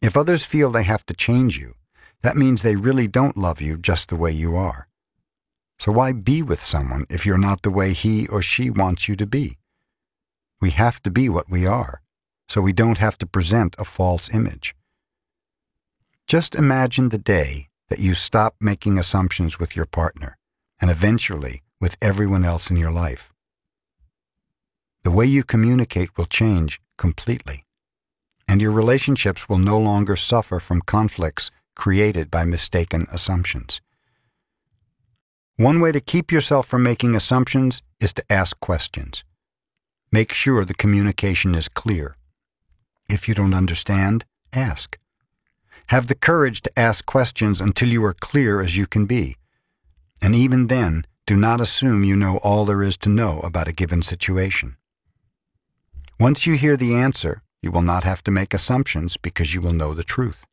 If 0.00 0.16
others 0.16 0.44
feel 0.44 0.70
they 0.70 0.82
have 0.82 1.06
to 1.06 1.14
change 1.14 1.58
you, 1.58 1.74
that 2.22 2.36
means 2.36 2.62
they 2.62 2.76
really 2.76 3.08
don't 3.08 3.36
love 3.36 3.60
you 3.60 3.76
just 3.76 4.08
the 4.08 4.16
way 4.16 4.32
you 4.32 4.56
are. 4.56 4.88
So 5.78 5.90
why 5.92 6.12
be 6.12 6.42
with 6.42 6.60
someone 6.60 7.06
if 7.10 7.26
you're 7.26 7.38
not 7.38 7.62
the 7.62 7.70
way 7.70 7.92
he 7.92 8.28
or 8.28 8.42
she 8.42 8.70
wants 8.70 9.08
you 9.08 9.16
to 9.16 9.26
be? 9.26 9.58
We 10.60 10.70
have 10.70 11.02
to 11.02 11.10
be 11.10 11.28
what 11.28 11.50
we 11.50 11.66
are, 11.66 12.02
so 12.48 12.60
we 12.60 12.72
don't 12.72 12.98
have 12.98 13.18
to 13.18 13.26
present 13.26 13.74
a 13.78 13.84
false 13.84 14.32
image. 14.32 14.76
Just 16.28 16.54
imagine 16.54 17.08
the 17.08 17.18
day 17.18 17.68
that 17.88 17.98
you 17.98 18.14
stop 18.14 18.54
making 18.60 18.96
assumptions 18.96 19.58
with 19.58 19.74
your 19.74 19.86
partner 19.86 20.38
and 20.80 20.90
eventually 20.90 21.62
with 21.80 21.96
everyone 22.00 22.44
else 22.44 22.70
in 22.70 22.76
your 22.76 22.92
life. 22.92 23.32
The 25.02 25.10
way 25.10 25.26
you 25.26 25.42
communicate 25.42 26.16
will 26.16 26.26
change 26.26 26.80
completely, 27.02 27.64
and 28.46 28.62
your 28.62 28.70
relationships 28.70 29.48
will 29.48 29.58
no 29.58 29.76
longer 29.76 30.14
suffer 30.14 30.60
from 30.60 30.80
conflicts 30.96 31.50
created 31.74 32.30
by 32.30 32.44
mistaken 32.44 33.08
assumptions. 33.12 33.80
One 35.56 35.80
way 35.80 35.90
to 35.90 36.00
keep 36.12 36.30
yourself 36.30 36.68
from 36.68 36.84
making 36.84 37.16
assumptions 37.16 37.82
is 37.98 38.12
to 38.14 38.24
ask 38.30 38.52
questions. 38.60 39.24
Make 40.12 40.32
sure 40.32 40.64
the 40.64 40.82
communication 40.84 41.56
is 41.56 41.68
clear. 41.82 42.16
If 43.08 43.26
you 43.26 43.34
don't 43.34 43.60
understand, 43.62 44.24
ask. 44.52 44.96
Have 45.88 46.06
the 46.06 46.22
courage 46.30 46.60
to 46.62 46.78
ask 46.78 47.04
questions 47.04 47.60
until 47.60 47.88
you 47.88 48.04
are 48.04 48.26
clear 48.30 48.60
as 48.60 48.76
you 48.76 48.86
can 48.86 49.06
be. 49.06 49.34
And 50.22 50.36
even 50.36 50.68
then, 50.68 51.04
do 51.26 51.34
not 51.36 51.60
assume 51.60 52.04
you 52.04 52.14
know 52.14 52.36
all 52.44 52.64
there 52.64 52.84
is 52.88 52.96
to 52.98 53.08
know 53.08 53.40
about 53.40 53.66
a 53.66 53.78
given 53.82 54.02
situation. 54.02 54.76
Once 56.20 56.46
you 56.46 56.54
hear 56.54 56.76
the 56.76 56.94
answer, 56.94 57.42
you 57.62 57.70
will 57.70 57.82
not 57.82 58.04
have 58.04 58.22
to 58.24 58.30
make 58.30 58.54
assumptions 58.54 59.16
because 59.16 59.54
you 59.54 59.60
will 59.60 59.72
know 59.72 59.94
the 59.94 60.04
truth. 60.04 60.46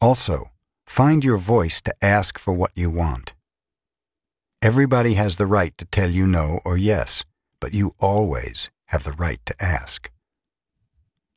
Also, 0.00 0.50
find 0.86 1.24
your 1.24 1.38
voice 1.38 1.80
to 1.80 1.94
ask 2.02 2.38
for 2.38 2.52
what 2.52 2.70
you 2.74 2.90
want. 2.90 3.34
Everybody 4.62 5.14
has 5.14 5.36
the 5.36 5.46
right 5.46 5.76
to 5.78 5.84
tell 5.84 6.10
you 6.10 6.26
no 6.26 6.60
or 6.64 6.76
yes, 6.76 7.24
but 7.60 7.74
you 7.74 7.92
always 7.98 8.70
have 8.86 9.04
the 9.04 9.12
right 9.12 9.40
to 9.46 9.54
ask. 9.62 10.10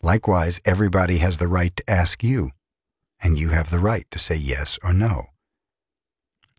Likewise, 0.01 0.61
everybody 0.65 1.17
has 1.17 1.37
the 1.37 1.47
right 1.47 1.75
to 1.75 1.89
ask 1.89 2.23
you, 2.23 2.51
and 3.21 3.39
you 3.39 3.49
have 3.49 3.69
the 3.69 3.79
right 3.79 4.05
to 4.11 4.19
say 4.19 4.35
yes 4.35 4.77
or 4.83 4.93
no. 4.93 5.27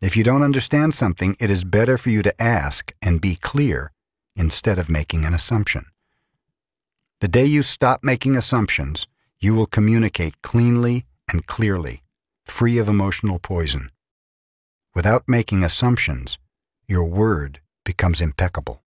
If 0.03 0.17
you 0.17 0.25
don't 0.25 0.43
understand 0.43 0.95
something, 0.95 1.37
it 1.41 1.51
is 1.51 1.65
better 1.65 1.99
for 1.99 2.11
you 2.11 2.23
to 2.23 2.43
ask 2.43 2.93
and 3.01 3.21
be 3.21 3.37
clear 3.37 3.93
instead 4.37 4.79
of 4.79 4.89
making 4.89 5.25
an 5.25 5.35
assumption. 5.35 5.87
The 7.21 7.27
day 7.27 7.47
you 7.47 7.63
stop 7.63 8.05
making 8.05 8.37
assumptions, 8.37 9.09
you 9.41 9.53
will 9.53 9.67
communicate 9.67 10.41
cleanly 10.43 11.05
and 11.29 11.45
clearly, 11.45 12.05
free 12.45 12.79
of 12.79 12.89
emotional 12.89 13.41
poison. 13.41 13.91
Without 14.95 15.25
making 15.27 15.65
assumptions, 15.65 16.39
your 16.87 17.05
word 17.05 17.61
becomes 17.85 18.21
impeccable. 18.21 18.85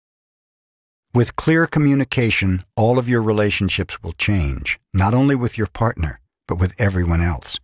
With 1.13 1.35
clear 1.35 1.67
communication, 1.67 2.63
all 2.77 2.97
of 2.97 3.09
your 3.09 3.21
relationships 3.21 4.01
will 4.01 4.13
change, 4.13 4.79
not 4.93 5.13
only 5.13 5.35
with 5.35 5.57
your 5.57 5.67
partner, 5.67 6.21
but 6.47 6.57
with 6.57 6.79
everyone 6.79 7.19
else. 7.21 7.59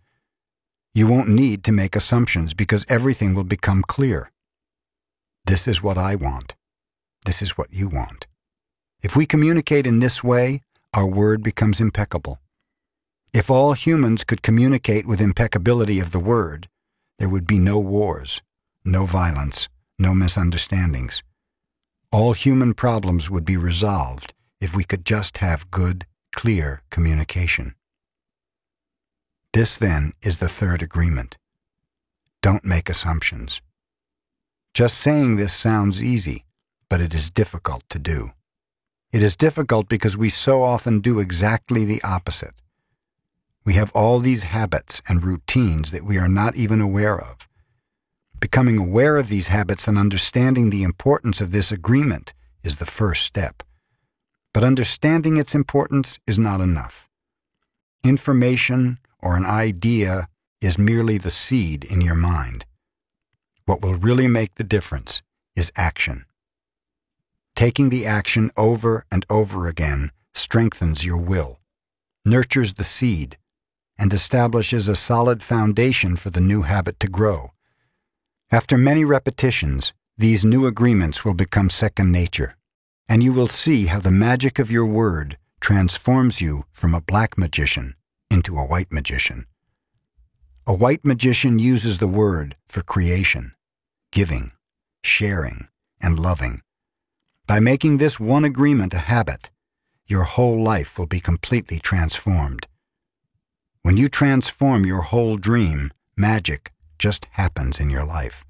You 0.92 1.06
won't 1.08 1.30
need 1.30 1.64
to 1.64 1.72
make 1.72 1.96
assumptions 1.96 2.52
because 2.52 2.84
everything 2.90 3.34
will 3.34 3.44
become 3.44 3.82
clear. 3.82 4.30
This 5.46 5.66
is 5.66 5.82
what 5.82 5.96
I 5.96 6.14
want. 6.14 6.56
This 7.24 7.40
is 7.40 7.56
what 7.56 7.72
you 7.72 7.88
want. 7.88 8.27
If 9.00 9.14
we 9.14 9.26
communicate 9.26 9.86
in 9.86 10.00
this 10.00 10.24
way, 10.24 10.62
our 10.92 11.06
word 11.06 11.42
becomes 11.42 11.80
impeccable. 11.80 12.40
If 13.32 13.48
all 13.48 13.74
humans 13.74 14.24
could 14.24 14.42
communicate 14.42 15.06
with 15.06 15.20
impeccability 15.20 16.00
of 16.00 16.10
the 16.10 16.18
word, 16.18 16.66
there 17.20 17.28
would 17.28 17.46
be 17.46 17.60
no 17.60 17.78
wars, 17.78 18.42
no 18.84 19.06
violence, 19.06 19.68
no 20.00 20.14
misunderstandings. 20.14 21.22
All 22.10 22.32
human 22.32 22.74
problems 22.74 23.30
would 23.30 23.44
be 23.44 23.56
resolved 23.56 24.34
if 24.60 24.74
we 24.74 24.82
could 24.82 25.04
just 25.04 25.38
have 25.38 25.70
good, 25.70 26.04
clear 26.32 26.82
communication. 26.90 27.74
This, 29.52 29.78
then, 29.78 30.12
is 30.22 30.38
the 30.38 30.48
third 30.48 30.82
agreement. 30.82 31.36
Don't 32.42 32.64
make 32.64 32.88
assumptions. 32.88 33.60
Just 34.74 34.98
saying 34.98 35.36
this 35.36 35.52
sounds 35.52 36.02
easy, 36.02 36.44
but 36.90 37.00
it 37.00 37.14
is 37.14 37.30
difficult 37.30 37.84
to 37.90 37.98
do. 38.00 38.30
It 39.10 39.22
is 39.22 39.36
difficult 39.36 39.88
because 39.88 40.18
we 40.18 40.28
so 40.28 40.62
often 40.62 41.00
do 41.00 41.18
exactly 41.18 41.84
the 41.86 42.02
opposite. 42.02 42.60
We 43.64 43.74
have 43.74 43.90
all 43.92 44.18
these 44.18 44.44
habits 44.44 45.00
and 45.08 45.24
routines 45.24 45.92
that 45.92 46.04
we 46.04 46.18
are 46.18 46.28
not 46.28 46.56
even 46.56 46.80
aware 46.80 47.18
of. 47.18 47.48
Becoming 48.40 48.78
aware 48.78 49.16
of 49.16 49.28
these 49.28 49.48
habits 49.48 49.88
and 49.88 49.96
understanding 49.96 50.68
the 50.70 50.82
importance 50.82 51.40
of 51.40 51.50
this 51.52 51.72
agreement 51.72 52.34
is 52.62 52.76
the 52.76 52.86
first 52.86 53.24
step. 53.24 53.62
But 54.52 54.62
understanding 54.62 55.36
its 55.36 55.54
importance 55.54 56.18
is 56.26 56.38
not 56.38 56.60
enough. 56.60 57.08
Information 58.04 58.98
or 59.20 59.36
an 59.36 59.46
idea 59.46 60.28
is 60.60 60.78
merely 60.78 61.18
the 61.18 61.30
seed 61.30 61.84
in 61.84 62.00
your 62.00 62.14
mind. 62.14 62.66
What 63.64 63.82
will 63.82 63.94
really 63.94 64.28
make 64.28 64.54
the 64.54 64.64
difference 64.64 65.22
is 65.56 65.72
action. 65.76 66.24
Taking 67.58 67.88
the 67.88 68.06
action 68.06 68.52
over 68.56 69.04
and 69.10 69.26
over 69.28 69.66
again 69.66 70.12
strengthens 70.32 71.04
your 71.04 71.20
will, 71.20 71.58
nurtures 72.24 72.74
the 72.74 72.84
seed, 72.84 73.36
and 73.98 74.12
establishes 74.12 74.86
a 74.86 74.94
solid 74.94 75.42
foundation 75.42 76.14
for 76.14 76.30
the 76.30 76.40
new 76.40 76.62
habit 76.62 77.00
to 77.00 77.08
grow. 77.08 77.50
After 78.52 78.78
many 78.78 79.04
repetitions, 79.04 79.92
these 80.16 80.44
new 80.44 80.66
agreements 80.66 81.24
will 81.24 81.34
become 81.34 81.68
second 81.68 82.12
nature, 82.12 82.56
and 83.08 83.24
you 83.24 83.32
will 83.32 83.48
see 83.48 83.86
how 83.86 83.98
the 83.98 84.12
magic 84.12 84.60
of 84.60 84.70
your 84.70 84.86
word 84.86 85.36
transforms 85.60 86.40
you 86.40 86.62
from 86.70 86.94
a 86.94 87.00
black 87.00 87.36
magician 87.36 87.96
into 88.30 88.54
a 88.54 88.68
white 88.68 88.92
magician. 88.92 89.46
A 90.64 90.74
white 90.74 91.04
magician 91.04 91.58
uses 91.58 91.98
the 91.98 92.06
word 92.06 92.56
for 92.68 92.82
creation, 92.84 93.54
giving, 94.12 94.52
sharing, 95.02 95.66
and 96.00 96.20
loving. 96.20 96.62
By 97.48 97.60
making 97.60 97.96
this 97.96 98.20
one 98.20 98.44
agreement 98.44 98.92
a 98.92 98.98
habit, 98.98 99.48
your 100.06 100.24
whole 100.24 100.62
life 100.62 100.98
will 100.98 101.06
be 101.06 101.18
completely 101.18 101.78
transformed. 101.78 102.66
When 103.80 103.96
you 103.96 104.10
transform 104.10 104.84
your 104.84 105.00
whole 105.00 105.38
dream, 105.38 105.90
magic 106.14 106.72
just 106.98 107.26
happens 107.30 107.80
in 107.80 107.88
your 107.88 108.04
life. 108.04 108.44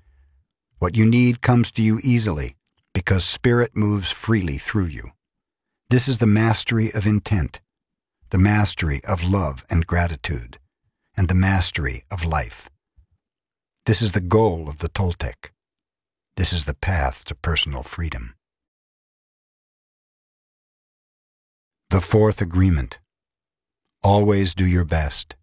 What 0.80 0.96
you 0.96 1.06
need 1.06 1.42
comes 1.42 1.70
to 1.72 1.82
you 1.82 2.00
easily 2.02 2.56
because 2.92 3.24
Spirit 3.24 3.76
moves 3.76 4.10
freely 4.10 4.58
through 4.58 4.86
you. 4.86 5.12
This 5.90 6.08
is 6.08 6.18
the 6.18 6.26
mastery 6.26 6.90
of 6.92 7.06
intent, 7.06 7.60
the 8.30 8.38
mastery 8.38 9.00
of 9.06 9.22
love 9.22 9.64
and 9.70 9.86
gratitude, 9.86 10.58
and 11.16 11.28
the 11.28 11.36
mastery 11.36 12.02
of 12.10 12.24
life. 12.24 12.68
This 13.86 14.02
is 14.02 14.10
the 14.10 14.20
goal 14.20 14.68
of 14.68 14.78
the 14.78 14.88
Toltec. 14.88 15.52
This 16.34 16.52
is 16.52 16.64
the 16.64 16.74
path 16.74 17.24
to 17.26 17.36
personal 17.36 17.84
freedom. 17.84 18.34
The 21.90 22.02
fourth 22.02 22.42
agreement. 22.42 22.98
Always 24.02 24.54
do 24.54 24.66
your 24.66 24.84
best. 24.84 25.36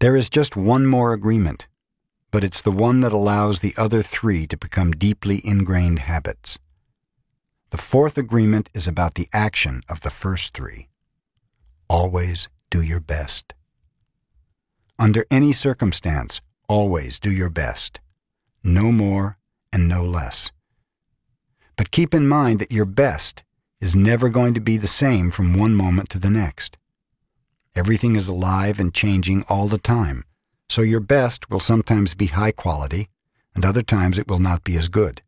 There 0.00 0.14
is 0.14 0.28
just 0.28 0.54
one 0.54 0.86
more 0.86 1.14
agreement, 1.14 1.66
but 2.30 2.44
it's 2.44 2.60
the 2.60 2.70
one 2.70 3.00
that 3.00 3.14
allows 3.14 3.60
the 3.60 3.72
other 3.78 4.02
three 4.02 4.46
to 4.48 4.58
become 4.58 4.92
deeply 4.92 5.40
ingrained 5.42 6.00
habits. 6.00 6.58
The 7.70 7.78
fourth 7.78 8.18
agreement 8.18 8.68
is 8.74 8.86
about 8.86 9.14
the 9.14 9.28
action 9.32 9.80
of 9.88 10.02
the 10.02 10.10
first 10.10 10.52
three. 10.52 10.88
Always 11.88 12.50
do 12.68 12.82
your 12.82 13.00
best. 13.00 13.54
Under 14.98 15.24
any 15.30 15.54
circumstance, 15.54 16.42
always 16.68 17.18
do 17.18 17.32
your 17.32 17.48
best. 17.48 18.02
No 18.62 18.92
more 18.92 19.38
and 19.72 19.88
no 19.88 20.02
less. 20.02 20.52
But 21.76 21.90
keep 21.90 22.12
in 22.12 22.28
mind 22.28 22.58
that 22.58 22.72
your 22.72 22.84
best 22.84 23.42
is 23.84 23.94
never 23.94 24.30
going 24.30 24.54
to 24.54 24.62
be 24.62 24.78
the 24.78 24.86
same 24.86 25.30
from 25.30 25.58
one 25.58 25.74
moment 25.74 26.08
to 26.08 26.18
the 26.18 26.30
next. 26.30 26.78
Everything 27.76 28.16
is 28.16 28.26
alive 28.26 28.80
and 28.80 28.94
changing 28.94 29.44
all 29.50 29.68
the 29.68 29.76
time, 29.76 30.24
so 30.70 30.80
your 30.80 31.00
best 31.00 31.50
will 31.50 31.60
sometimes 31.60 32.14
be 32.14 32.26
high 32.26 32.50
quality, 32.50 33.08
and 33.54 33.62
other 33.62 33.82
times 33.82 34.16
it 34.16 34.26
will 34.26 34.38
not 34.38 34.64
be 34.64 34.74
as 34.76 34.88
good. 34.88 35.20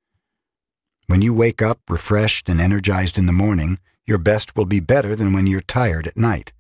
When 1.07 1.21
you 1.21 1.35
wake 1.35 1.61
up 1.61 1.81
refreshed 1.91 2.49
and 2.49 2.59
energized 2.59 3.19
in 3.19 3.27
the 3.27 3.33
morning, 3.45 3.79
your 4.07 4.17
best 4.17 4.57
will 4.57 4.65
be 4.65 4.81
better 4.81 5.15
than 5.15 5.35
when 5.35 5.47
you're 5.47 5.61
tired 5.61 6.07
at 6.07 6.17
night. 6.17 6.55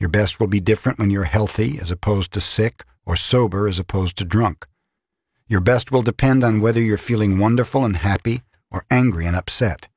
Your 0.00 0.08
best 0.08 0.40
will 0.40 0.46
be 0.46 0.60
different 0.60 0.98
when 0.98 1.10
you're 1.10 1.24
healthy 1.24 1.76
as 1.78 1.90
opposed 1.90 2.32
to 2.32 2.40
sick 2.40 2.82
or 3.04 3.14
sober 3.14 3.68
as 3.68 3.78
opposed 3.78 4.16
to 4.16 4.24
drunk. 4.24 4.66
Your 5.48 5.60
best 5.60 5.92
will 5.92 6.02
depend 6.02 6.42
on 6.42 6.62
whether 6.62 6.80
you're 6.80 6.96
feeling 6.96 7.38
wonderful 7.38 7.84
and 7.84 7.96
happy 7.96 8.40
or 8.70 8.84
angry 8.90 9.26
and 9.26 9.36
upset. 9.36 9.88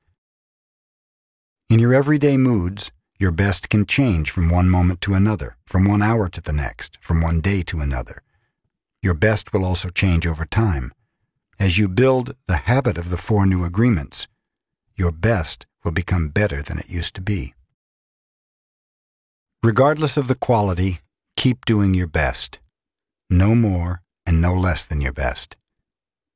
In 1.70 1.78
your 1.78 1.92
everyday 1.92 2.38
moods, 2.38 2.90
your 3.18 3.30
best 3.30 3.68
can 3.68 3.84
change 3.84 4.30
from 4.30 4.48
one 4.48 4.70
moment 4.70 5.02
to 5.02 5.12
another, 5.12 5.58
from 5.66 5.86
one 5.86 6.00
hour 6.00 6.26
to 6.26 6.40
the 6.40 6.52
next, 6.54 6.96
from 7.02 7.20
one 7.20 7.42
day 7.42 7.62
to 7.64 7.80
another. 7.80 8.22
Your 9.02 9.12
best 9.12 9.52
will 9.52 9.66
also 9.66 9.90
change 9.90 10.26
over 10.26 10.46
time. 10.46 10.94
As 11.60 11.76
you 11.76 11.86
build 11.86 12.34
the 12.46 12.56
habit 12.56 12.96
of 12.96 13.10
the 13.10 13.18
four 13.18 13.44
new 13.44 13.64
agreements, 13.64 14.28
your 14.96 15.12
best 15.12 15.66
will 15.84 15.92
become 15.92 16.30
better 16.30 16.62
than 16.62 16.78
it 16.78 16.88
used 16.88 17.14
to 17.16 17.20
be. 17.20 17.52
Regardless 19.62 20.16
of 20.16 20.26
the 20.26 20.36
quality, 20.36 21.00
keep 21.36 21.66
doing 21.66 21.92
your 21.92 22.06
best. 22.06 22.60
No 23.28 23.54
more 23.54 24.00
and 24.24 24.40
no 24.40 24.54
less 24.54 24.86
than 24.86 25.02
your 25.02 25.12
best. 25.12 25.54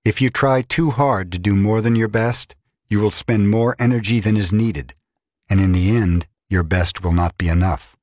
If 0.04 0.20
you 0.20 0.28
try 0.28 0.60
too 0.60 0.90
hard 0.90 1.32
to 1.32 1.38
do 1.38 1.56
more 1.56 1.80
than 1.80 1.96
your 1.96 2.09
best, 2.09 2.54
you 2.90 3.00
will 3.00 3.10
spend 3.10 3.48
more 3.48 3.74
energy 3.78 4.20
than 4.20 4.36
is 4.36 4.52
needed, 4.52 4.94
and 5.52 5.60
in 5.60 5.72
the 5.72 5.94
end, 5.94 6.26
your 6.48 6.62
best 6.62 7.04
will 7.04 7.12
not 7.12 7.36
be 7.36 7.46
enough. 7.46 7.94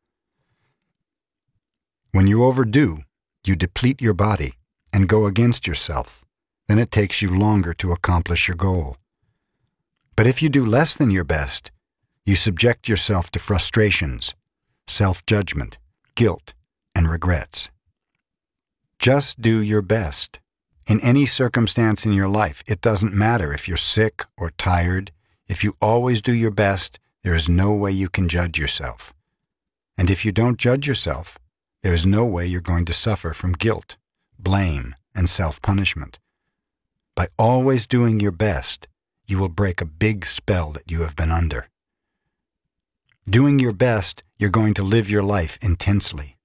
When 2.12 2.28
you 2.28 2.44
overdo, 2.44 3.00
you 3.44 3.56
deplete 3.56 4.04
your 4.04 4.14
body 4.14 4.52
and 4.94 5.10
go 5.10 5.26
against 5.26 5.66
yourself. 5.66 6.24
Then 6.68 6.78
it 6.78 6.92
takes 6.92 7.24
you 7.24 7.36
longer 7.36 7.74
to 7.74 7.92
accomplish 7.92 8.48
your 8.48 8.56
goal. 8.56 8.98
But 10.16 10.28
if 10.28 10.44
you 10.44 10.50
do 10.50 10.64
less 10.64 10.96
than 10.96 11.10
your 11.10 11.24
best, 11.24 11.72
you 12.24 12.36
subject 12.36 12.88
yourself 12.88 13.32
to 13.32 13.40
frustrations, 13.40 14.36
self-judgment, 14.86 15.80
guilt, 16.14 16.54
and 16.94 17.10
regrets. 17.10 17.72
Just 19.00 19.42
do 19.42 19.60
your 19.60 19.82
best. 19.82 20.40
In 20.86 21.00
any 21.02 21.26
circumstance 21.26 22.06
in 22.06 22.14
your 22.14 22.30
life, 22.30 22.62
it 22.68 22.82
doesn't 22.82 23.12
matter 23.26 23.52
if 23.52 23.68
you're 23.68 23.76
sick 23.96 24.24
or 24.38 24.52
tired. 24.52 25.12
If 25.48 25.64
you 25.64 25.74
always 25.82 26.22
do 26.22 26.32
your 26.32 26.52
best, 26.52 27.00
there 27.24 27.36
is 27.36 27.50
no 27.50 27.74
way 27.74 27.92
you 27.92 28.10
can 28.10 28.30
judge 28.30 28.58
yourself. 28.58 29.14
And 29.98 30.10
if 30.10 30.24
you 30.24 30.32
don't 30.32 30.58
judge 30.58 30.88
yourself, 30.88 31.38
there 31.84 31.94
is 31.94 32.06
no 32.06 32.26
way 32.26 32.46
you're 32.46 32.62
going 32.62 32.86
to 32.86 32.94
suffer 32.94 33.34
from 33.34 33.54
guilt, 33.54 33.98
blame, 34.38 34.96
and 35.14 35.30
self-punishment. 35.30 36.20
By 37.16 37.28
always 37.38 37.88
doing 37.88 38.20
your 38.20 38.32
best, 38.32 38.88
you 39.28 39.38
will 39.40 39.50
break 39.50 39.82
a 39.82 39.86
big 39.86 40.26
spell 40.26 40.72
that 40.72 40.90
you 40.90 41.02
have 41.02 41.16
been 41.16 41.32
under. 41.32 41.68
Doing 43.30 43.60
your 43.60 43.74
best, 43.74 44.24
you're 44.38 44.50
going 44.50 44.74
to 44.76 44.84
live 44.84 45.10
your 45.10 45.24
life 45.24 45.60
intensely. 45.62 46.38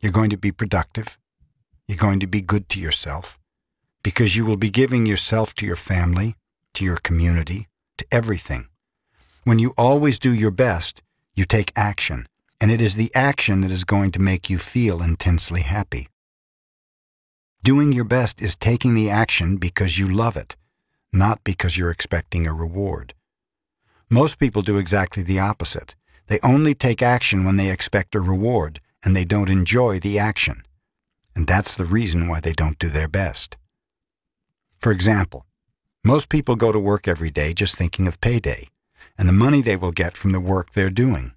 You're 0.00 0.12
going 0.12 0.30
to 0.30 0.38
be 0.38 0.52
productive. 0.52 1.18
You're 1.88 1.98
going 1.98 2.20
to 2.20 2.26
be 2.26 2.40
good 2.40 2.68
to 2.70 2.80
yourself 2.80 3.38
because 4.02 4.36
you 4.36 4.44
will 4.44 4.56
be 4.56 4.70
giving 4.70 5.04
yourself 5.04 5.52
to 5.56 5.66
your 5.66 5.76
family, 5.76 6.36
to 6.74 6.84
your 6.84 6.96
community, 6.96 7.66
to 7.98 8.06
everything. 8.12 8.68
When 9.46 9.60
you 9.60 9.74
always 9.78 10.18
do 10.18 10.34
your 10.34 10.50
best, 10.50 11.04
you 11.36 11.44
take 11.44 11.70
action, 11.76 12.26
and 12.60 12.68
it 12.68 12.80
is 12.80 12.96
the 12.96 13.12
action 13.14 13.60
that 13.60 13.70
is 13.70 13.84
going 13.84 14.10
to 14.10 14.20
make 14.20 14.50
you 14.50 14.58
feel 14.58 15.00
intensely 15.00 15.60
happy. 15.60 16.08
Doing 17.62 17.92
your 17.92 18.06
best 18.06 18.42
is 18.42 18.56
taking 18.56 18.94
the 18.94 19.08
action 19.08 19.56
because 19.56 20.00
you 20.00 20.08
love 20.08 20.36
it, 20.36 20.56
not 21.12 21.44
because 21.44 21.78
you're 21.78 21.92
expecting 21.92 22.44
a 22.44 22.52
reward. 22.52 23.14
Most 24.10 24.40
people 24.40 24.62
do 24.62 24.78
exactly 24.78 25.22
the 25.22 25.38
opposite. 25.38 25.94
They 26.26 26.40
only 26.42 26.74
take 26.74 27.00
action 27.00 27.44
when 27.44 27.56
they 27.56 27.70
expect 27.70 28.16
a 28.16 28.20
reward, 28.20 28.80
and 29.04 29.14
they 29.14 29.24
don't 29.24 29.48
enjoy 29.48 30.00
the 30.00 30.18
action. 30.18 30.64
And 31.36 31.46
that's 31.46 31.76
the 31.76 31.84
reason 31.84 32.26
why 32.26 32.40
they 32.40 32.52
don't 32.52 32.80
do 32.80 32.88
their 32.88 33.06
best. 33.06 33.56
For 34.80 34.90
example, 34.90 35.46
most 36.02 36.28
people 36.28 36.56
go 36.56 36.72
to 36.72 36.80
work 36.80 37.06
every 37.06 37.30
day 37.30 37.54
just 37.54 37.76
thinking 37.76 38.08
of 38.08 38.20
payday 38.20 38.66
and 39.18 39.28
the 39.28 39.32
money 39.32 39.62
they 39.62 39.76
will 39.76 39.92
get 39.92 40.16
from 40.16 40.32
the 40.32 40.40
work 40.40 40.72
they're 40.72 40.90
doing. 40.90 41.32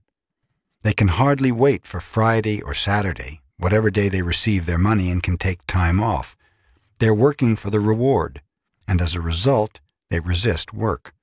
They 0.84 0.94
can 0.94 1.10
hardly 1.10 1.52
wait 1.52 1.86
for 1.86 2.00
Friday 2.00 2.62
or 2.62 2.74
Saturday, 2.74 3.42
whatever 3.58 3.90
day 3.90 4.10
they 4.10 4.22
receive 4.22 4.66
their 4.66 4.78
money 4.78 5.12
and 5.12 5.22
can 5.22 5.38
take 5.38 5.66
time 5.68 6.00
off. 6.00 6.36
They're 7.00 7.14
working 7.14 7.56
for 7.56 7.70
the 7.70 7.80
reward, 7.80 8.42
and 8.88 9.02
as 9.02 9.16
a 9.16 9.22
result, 9.22 9.80
they 10.10 10.20
resist 10.20 10.74
work. 10.74 11.14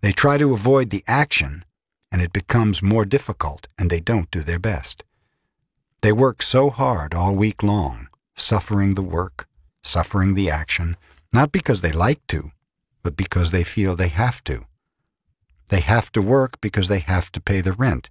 They 0.00 0.12
try 0.12 0.38
to 0.38 0.52
avoid 0.52 0.90
the 0.90 1.04
action 1.08 1.64
and 2.10 2.22
it 2.22 2.32
becomes 2.32 2.82
more 2.82 3.04
difficult 3.04 3.68
and 3.78 3.90
they 3.90 4.00
don't 4.00 4.30
do 4.30 4.42
their 4.42 4.58
best. 4.58 5.04
They 6.02 6.12
work 6.12 6.42
so 6.42 6.70
hard 6.70 7.14
all 7.14 7.34
week 7.34 7.62
long, 7.62 8.08
suffering 8.34 8.94
the 8.94 9.02
work, 9.02 9.46
suffering 9.82 10.34
the 10.34 10.50
action, 10.50 10.96
not 11.32 11.52
because 11.52 11.80
they 11.80 11.92
like 11.92 12.26
to, 12.28 12.50
but 13.02 13.16
because 13.16 13.50
they 13.50 13.64
feel 13.64 13.96
they 13.96 14.08
have 14.08 14.42
to. 14.44 14.64
They 15.68 15.80
have 15.80 16.10
to 16.12 16.22
work 16.22 16.60
because 16.60 16.88
they 16.88 17.00
have 17.00 17.30
to 17.32 17.40
pay 17.40 17.60
the 17.60 17.72
rent, 17.72 18.10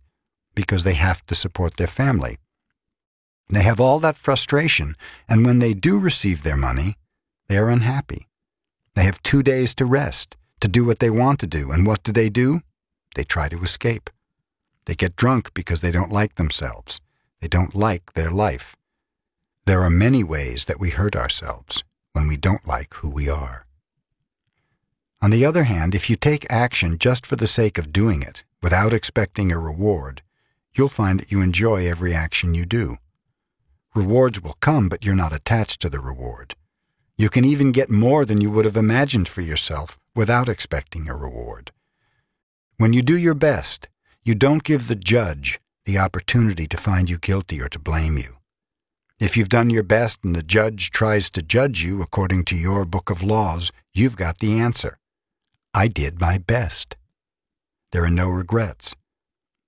because 0.56 0.84
they 0.84 0.94
have 0.94 1.26
to 1.28 1.36
support 1.36 1.78
their 1.78 1.88
family. 1.88 2.38
They 3.50 3.64
have 3.64 3.80
all 3.80 4.00
that 4.00 4.18
frustration, 4.18 4.96
and 5.30 5.46
when 5.46 5.60
they 5.60 5.74
do 5.74 6.00
receive 6.00 6.44
their 6.44 6.58
money, 6.58 6.96
they 7.48 7.58
are 7.58 7.70
unhappy. 7.70 8.28
They 8.96 9.04
have 9.04 9.24
two 9.24 9.44
days 9.44 9.74
to 9.76 9.86
rest, 9.86 10.36
to 10.60 10.68
do 10.68 10.84
what 10.84 11.00
they 11.00 11.10
want 11.10 11.40
to 11.40 11.48
do, 11.48 11.72
and 11.72 11.86
what 11.86 12.04
do 12.04 12.12
they 12.12 12.30
do? 12.30 12.62
They 13.16 13.24
try 13.24 13.48
to 13.50 13.62
escape. 13.62 14.10
They 14.86 14.96
get 14.96 15.16
drunk 15.16 15.54
because 15.54 15.82
they 15.82 15.92
don't 15.92 16.12
like 16.12 16.36
themselves. 16.36 17.02
They 17.42 17.48
don't 17.48 17.76
like 17.76 18.14
their 18.14 18.32
life. 18.32 18.76
There 19.66 19.82
are 19.82 19.90
many 19.90 20.24
ways 20.24 20.66
that 20.66 20.80
we 20.80 20.90
hurt 20.90 21.16
ourselves 21.16 21.84
when 22.14 22.28
we 22.28 22.38
don't 22.38 22.68
like 22.68 22.94
who 22.96 23.10
we 23.10 23.30
are. 23.30 23.67
On 25.20 25.32
the 25.32 25.46
other 25.46 25.64
hand, 25.64 25.96
if 25.96 26.10
you 26.10 26.16
take 26.16 26.46
action 26.52 27.00
just 27.00 27.26
for 27.26 27.36
the 27.36 27.48
sake 27.48 27.80
of 27.80 27.92
doing 27.92 28.22
it, 28.22 28.44
without 28.62 28.94
expecting 28.94 29.52
a 29.52 29.58
reward, 29.58 30.22
you'll 30.74 30.88
find 30.88 31.20
that 31.20 31.32
you 31.32 31.42
enjoy 31.42 31.88
every 31.88 32.14
action 32.14 32.54
you 32.54 32.66
do. 32.66 32.98
Rewards 33.96 34.42
will 34.42 34.58
come, 34.60 34.90
but 34.90 35.04
you're 35.04 35.16
not 35.16 35.34
attached 35.34 35.82
to 35.82 35.90
the 35.90 36.00
reward. 36.00 36.54
You 37.18 37.30
can 37.30 37.44
even 37.46 37.72
get 37.72 37.90
more 37.90 38.26
than 38.26 38.42
you 38.42 38.52
would 38.52 38.66
have 38.66 38.78
imagined 38.78 39.28
for 39.28 39.42
yourself 39.42 39.98
without 40.16 40.48
expecting 40.48 41.10
a 41.10 41.16
reward. 41.16 41.72
When 42.78 42.94
you 42.94 43.02
do 43.02 43.18
your 43.18 43.34
best, 43.34 43.90
you 44.24 44.36
don't 44.36 44.64
give 44.64 44.88
the 44.88 44.96
judge 44.96 45.60
the 45.86 45.98
opportunity 45.98 46.68
to 46.68 46.78
find 46.78 47.10
you 47.10 47.18
guilty 47.18 47.60
or 47.60 47.70
to 47.70 47.80
blame 47.80 48.18
you. 48.20 48.38
If 49.20 49.36
you've 49.36 49.50
done 49.50 49.72
your 49.72 49.82
best 49.82 50.20
and 50.24 50.36
the 50.36 50.44
judge 50.44 50.92
tries 50.92 51.32
to 51.32 51.42
judge 51.42 51.82
you 51.82 52.04
according 52.04 52.46
to 52.46 52.56
your 52.56 52.86
book 52.86 53.10
of 53.10 53.24
laws, 53.24 53.72
you've 53.96 54.16
got 54.16 54.38
the 54.38 54.60
answer. 54.60 55.00
I 55.78 55.88
did 55.88 56.20
my 56.20 56.38
best. 56.38 56.96
There 57.92 58.04
are 58.04 58.10
no 58.10 58.30
regrets. 58.30 58.96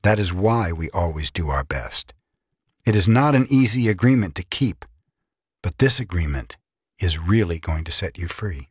That 0.04 0.20
is 0.20 0.34
why 0.34 0.72
we 0.72 0.90
always 0.90 1.30
do 1.32 1.50
our 1.50 1.64
best. 1.64 2.14
It 2.86 2.96
is 2.96 3.08
not 3.08 3.36
an 3.36 3.46
easy 3.50 3.88
agreement 3.90 4.34
to 4.36 4.44
keep, 4.44 4.86
but 5.62 5.78
this 5.78 6.00
agreement 6.00 6.58
is 7.00 7.20
really 7.20 7.60
going 7.60 7.84
to 7.86 7.92
set 7.92 8.18
you 8.18 8.28
free. 8.28 8.70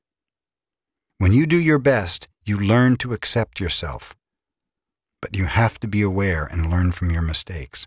When 1.18 1.32
you 1.32 1.46
do 1.46 1.56
your 1.56 1.78
best, 1.78 2.28
you 2.44 2.58
learn 2.58 2.96
to 2.98 3.12
accept 3.12 3.60
yourself 3.60 4.14
but 5.20 5.36
you 5.36 5.46
have 5.46 5.78
to 5.80 5.88
be 5.88 6.02
aware 6.02 6.44
and 6.44 6.70
learn 6.70 6.92
from 6.92 7.10
your 7.10 7.22
mistakes. 7.22 7.86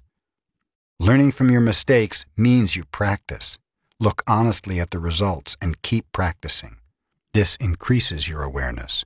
Learning 1.00 1.32
from 1.32 1.50
your 1.50 1.62
mistakes 1.62 2.26
means 2.38 2.76
you 2.76 2.86
practice. 2.86 3.58
Look 4.00 4.22
honestly 4.28 4.80
at 4.80 4.92
the 4.92 5.00
results 5.00 5.58
and 5.62 5.82
keep 5.82 6.06
practicing. 6.12 6.78
This 7.34 7.56
increases 7.58 8.28
your 8.28 8.44
awareness. 8.44 9.06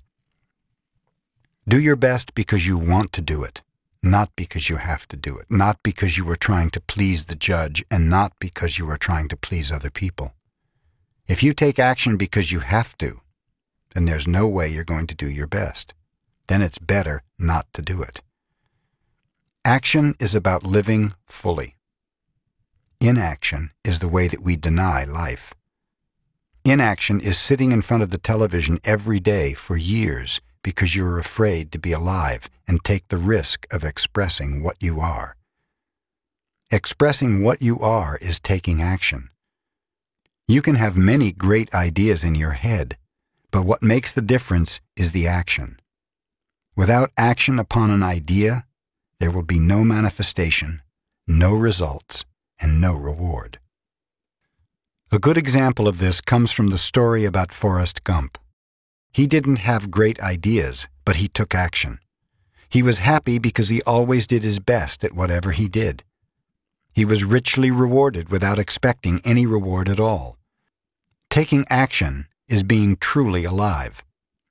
Do 1.68 1.80
your 1.80 1.96
best 1.96 2.34
because 2.36 2.68
you 2.68 2.78
want 2.78 3.12
to 3.14 3.22
do 3.22 3.44
it, 3.44 3.62
not 4.04 4.30
because 4.36 4.70
you 4.70 4.78
have 4.78 5.08
to 5.08 5.18
do 5.18 5.38
it, 5.38 5.46
not 5.50 5.82
because 5.84 6.18
you 6.18 6.30
are 6.30 6.36
trying 6.36 6.70
to 6.72 6.82
please 6.82 7.26
the 7.26 7.36
judge, 7.36 7.84
and 7.90 8.10
not 8.10 8.34
because 8.40 8.78
you 8.78 8.90
are 8.90 8.98
trying 8.98 9.28
to 9.30 9.38
please 9.38 9.72
other 9.72 9.90
people. 9.90 10.34
If 11.28 11.42
you 11.42 11.54
take 11.54 11.80
action 11.80 12.18
because 12.18 12.52
you 12.52 12.60
have 12.60 12.98
to, 13.00 13.22
then 13.94 14.06
there's 14.06 14.28
no 14.28 14.48
way 14.48 14.68
you're 14.68 14.84
going 14.84 15.08
to 15.08 15.16
do 15.16 15.30
your 15.30 15.48
best 15.48 15.94
then 16.48 16.62
it's 16.62 16.78
better 16.78 17.24
not 17.40 17.72
to 17.74 17.82
do 17.82 18.02
it. 18.02 18.22
Action 19.64 20.16
is 20.20 20.36
about 20.36 20.64
living 20.64 21.14
fully. 21.26 21.76
Inaction 23.02 23.72
is 23.84 24.00
the 24.00 24.08
way 24.08 24.28
that 24.28 24.44
we 24.44 24.56
deny 24.56 25.04
life. 25.04 25.54
Inaction 26.64 27.20
is 27.20 27.38
sitting 27.38 27.72
in 27.72 27.82
front 27.82 28.04
of 28.04 28.10
the 28.10 28.18
television 28.18 28.80
every 28.84 29.20
day 29.20 29.54
for 29.54 29.76
years 29.76 30.40
because 30.66 30.96
you're 30.96 31.20
afraid 31.20 31.72
to 31.72 31.78
be 31.78 31.92
alive 31.92 32.50
and 32.68 32.84
take 32.84 33.08
the 33.10 33.18
risk 33.18 33.72
of 33.72 33.84
expressing 33.84 34.64
what 34.64 34.76
you 34.80 35.00
are. 35.00 35.36
Expressing 36.72 37.44
what 37.44 37.62
you 37.62 37.80
are 37.82 38.18
is 38.20 38.40
taking 38.40 38.82
action. 38.82 39.30
You 40.48 40.64
can 40.64 40.74
have 40.74 40.98
many 40.98 41.32
great 41.32 41.72
ideas 41.76 42.24
in 42.24 42.34
your 42.34 42.54
head, 42.54 42.98
but 43.52 43.64
what 43.64 43.84
makes 43.84 44.12
the 44.12 44.24
difference 44.24 44.82
is 44.96 45.12
the 45.12 45.28
action. 45.28 45.80
Without 46.76 47.12
action 47.16 47.60
upon 47.60 47.92
an 47.92 48.02
idea, 48.02 48.66
there 49.20 49.30
will 49.30 49.44
be 49.44 49.60
no 49.60 49.84
manifestation, 49.84 50.82
no 51.28 51.54
results, 51.54 52.26
and 52.60 52.82
no 52.82 52.96
reward. 52.96 53.60
A 55.12 55.20
good 55.20 55.38
example 55.38 55.88
of 55.88 56.00
this 56.00 56.22
comes 56.22 56.52
from 56.52 56.70
the 56.70 56.80
story 56.80 57.24
about 57.24 57.54
Forrest 57.54 58.04
Gump. 58.04 58.40
He 59.16 59.28
didn't 59.28 59.60
have 59.60 59.90
great 59.90 60.20
ideas, 60.20 60.90
but 61.06 61.16
he 61.16 61.30
took 61.30 61.56
action. 61.56 62.00
He 62.68 62.84
was 62.84 63.00
happy 63.00 63.40
because 63.40 63.70
he 63.70 63.82
always 63.84 64.28
did 64.28 64.44
his 64.44 64.60
best 64.60 65.06
at 65.06 65.14
whatever 65.14 65.54
he 65.54 65.70
did. 65.70 66.04
He 66.94 67.06
was 67.06 67.24
richly 67.24 67.72
rewarded 67.72 68.28
without 68.28 68.60
expecting 68.60 69.22
any 69.24 69.46
reward 69.46 69.88
at 69.88 70.02
all. 70.02 70.38
Taking 71.30 71.64
action 71.70 72.28
is 72.50 72.64
being 72.64 72.98
truly 72.98 73.46
alive. 73.46 74.04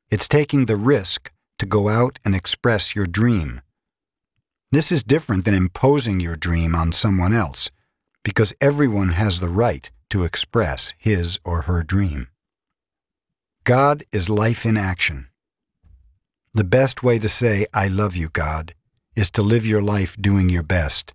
It's 0.08 0.26
taking 0.26 0.64
the 0.64 0.76
risk 0.76 1.30
to 1.58 1.66
go 1.66 1.90
out 1.90 2.18
and 2.24 2.34
express 2.34 2.96
your 2.96 3.06
dream. 3.06 3.60
This 4.72 4.90
is 4.90 5.04
different 5.04 5.44
than 5.44 5.52
imposing 5.52 6.20
your 6.20 6.36
dream 6.36 6.74
on 6.74 6.92
someone 6.92 7.34
else, 7.34 7.70
because 8.22 8.54
everyone 8.62 9.10
has 9.10 9.40
the 9.40 9.50
right 9.50 9.90
to 10.08 10.24
express 10.24 10.94
his 10.96 11.38
or 11.44 11.62
her 11.68 11.82
dream. 11.82 12.28
God 13.64 14.02
is 14.12 14.28
life 14.28 14.66
in 14.66 14.76
action. 14.76 15.28
The 16.52 16.64
best 16.64 17.02
way 17.02 17.18
to 17.18 17.30
say, 17.30 17.64
I 17.72 17.88
love 17.88 18.14
you, 18.14 18.28
God, 18.28 18.74
is 19.16 19.30
to 19.30 19.42
live 19.42 19.64
your 19.64 19.80
life 19.80 20.18
doing 20.20 20.50
your 20.50 20.62
best. 20.62 21.14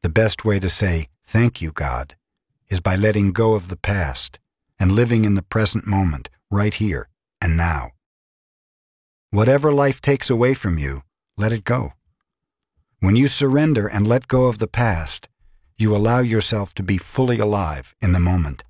The 0.00 0.08
best 0.08 0.46
way 0.46 0.58
to 0.58 0.70
say, 0.70 1.08
Thank 1.22 1.60
you, 1.60 1.72
God, 1.72 2.14
is 2.70 2.80
by 2.80 2.96
letting 2.96 3.32
go 3.32 3.52
of 3.52 3.68
the 3.68 3.76
past 3.76 4.40
and 4.80 4.92
living 4.92 5.26
in 5.26 5.34
the 5.34 5.42
present 5.42 5.86
moment, 5.86 6.30
right 6.50 6.72
here 6.72 7.06
and 7.42 7.54
now. 7.54 7.90
Whatever 9.30 9.74
life 9.74 10.00
takes 10.00 10.30
away 10.30 10.54
from 10.54 10.78
you, 10.78 11.02
let 11.36 11.52
it 11.52 11.64
go. 11.64 11.92
When 13.00 13.14
you 13.14 13.28
surrender 13.28 13.86
and 13.86 14.06
let 14.06 14.26
go 14.26 14.46
of 14.46 14.56
the 14.56 14.68
past, 14.68 15.28
you 15.76 15.94
allow 15.94 16.20
yourself 16.20 16.72
to 16.76 16.82
be 16.82 16.96
fully 16.96 17.38
alive 17.38 17.94
in 18.00 18.12
the 18.12 18.20
moment. 18.20 18.64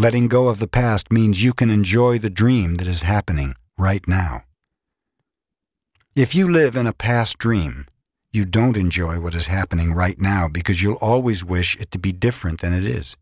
Letting 0.00 0.28
go 0.28 0.46
of 0.46 0.60
the 0.60 0.68
past 0.68 1.10
means 1.10 1.42
you 1.42 1.52
can 1.52 1.70
enjoy 1.70 2.20
the 2.20 2.30
dream 2.30 2.76
that 2.76 2.86
is 2.86 3.02
happening 3.02 3.56
right 3.76 4.06
now. 4.06 4.44
If 6.14 6.36
you 6.36 6.48
live 6.48 6.76
in 6.76 6.86
a 6.86 6.92
past 6.92 7.36
dream, 7.36 7.84
you 8.32 8.44
don't 8.44 8.76
enjoy 8.76 9.18
what 9.20 9.34
is 9.34 9.48
happening 9.48 9.92
right 9.92 10.16
now 10.20 10.46
because 10.46 10.80
you'll 10.80 11.02
always 11.02 11.44
wish 11.44 11.74
it 11.80 11.90
to 11.90 11.98
be 11.98 12.12
different 12.12 12.60
than 12.60 12.72
it 12.72 12.84
is. 12.84 13.16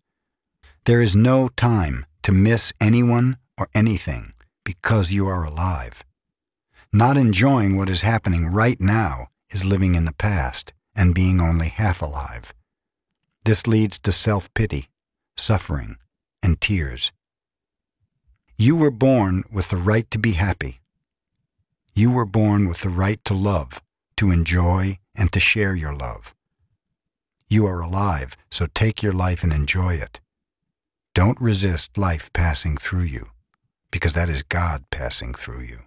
There 0.85 1.01
is 1.01 1.17
no 1.17 1.49
time 1.49 2.05
to 2.25 2.33
miss 2.33 2.75
anyone 2.79 3.39
or 3.57 3.69
anything 3.75 4.35
because 4.63 5.11
you 5.13 5.27
are 5.27 5.45
alive. 5.45 6.05
Not 6.93 7.17
enjoying 7.17 7.79
what 7.79 7.89
is 7.89 8.03
happening 8.03 8.49
right 8.49 8.79
now 8.79 9.29
is 9.49 9.65
living 9.65 9.95
in 9.95 10.05
the 10.05 10.13
past 10.13 10.75
and 10.95 11.15
being 11.15 11.41
only 11.41 11.69
half 11.69 12.03
alive. 12.03 12.53
This 13.47 13.67
leads 13.67 13.99
to 14.01 14.13
self-pity, 14.13 14.91
suffering, 15.39 15.97
and 16.47 16.61
tears. 16.61 17.11
You 18.57 18.77
were 18.77 18.93
born 18.93 19.43
with 19.51 19.69
the 19.69 19.77
right 19.77 20.09
to 20.13 20.19
be 20.19 20.33
happy. 20.33 20.81
You 21.93 22.13
were 22.13 22.25
born 22.25 22.69
with 22.69 22.83
the 22.83 22.89
right 22.89 23.23
to 23.25 23.35
love, 23.35 23.83
to 24.17 24.31
enjoy, 24.31 24.99
and 25.15 25.33
to 25.33 25.41
share 25.41 25.75
your 25.75 25.93
love. 25.93 26.35
You 27.49 27.67
are 27.67 27.81
alive, 27.81 28.37
so 28.49 28.67
take 28.67 29.03
your 29.03 29.13
life 29.13 29.43
and 29.43 29.53
enjoy 29.53 29.95
it. 29.95 30.21
Don't 31.15 31.41
resist 31.41 31.99
life 31.99 32.33
passing 32.33 32.77
through 32.77 33.09
you, 33.17 33.31
because 33.91 34.15
that 34.15 34.29
is 34.29 34.43
God 34.45 34.85
passing 34.91 35.35
through 35.35 35.63
you. 35.63 35.79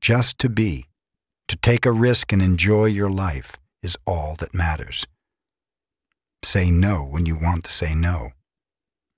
Just 0.00 0.38
to 0.40 0.48
be, 0.48 0.86
to 1.46 1.56
take 1.56 1.86
a 1.86 1.92
risk 1.92 2.32
and 2.32 2.42
enjoy 2.42 2.86
your 2.86 3.08
life 3.08 3.56
is 3.82 3.96
all 4.04 4.34
that 4.40 4.52
matters. 4.52 5.06
Say 6.42 6.70
no 6.70 7.04
when 7.04 7.24
you 7.24 7.36
want 7.36 7.64
to 7.64 7.70
say 7.70 7.94
no, 7.94 8.32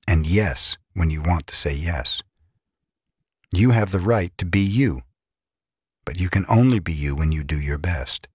and 0.07 0.27
yes 0.27 0.77
when 0.95 1.11
you 1.11 1.23
want 1.23 1.47
to 1.47 1.55
say 1.55 1.75
yes. 1.75 2.23
You 3.53 3.71
have 3.71 3.91
the 3.91 4.01
right 4.01 4.33
to 4.39 4.45
be 4.45 4.61
you, 4.61 5.03
but 6.05 6.21
you 6.21 6.29
can 6.29 6.45
only 6.49 6.79
be 6.79 6.93
you 6.93 7.15
when 7.15 7.33
you 7.33 7.43
do 7.45 7.59
your 7.61 7.79
best. 7.79 8.29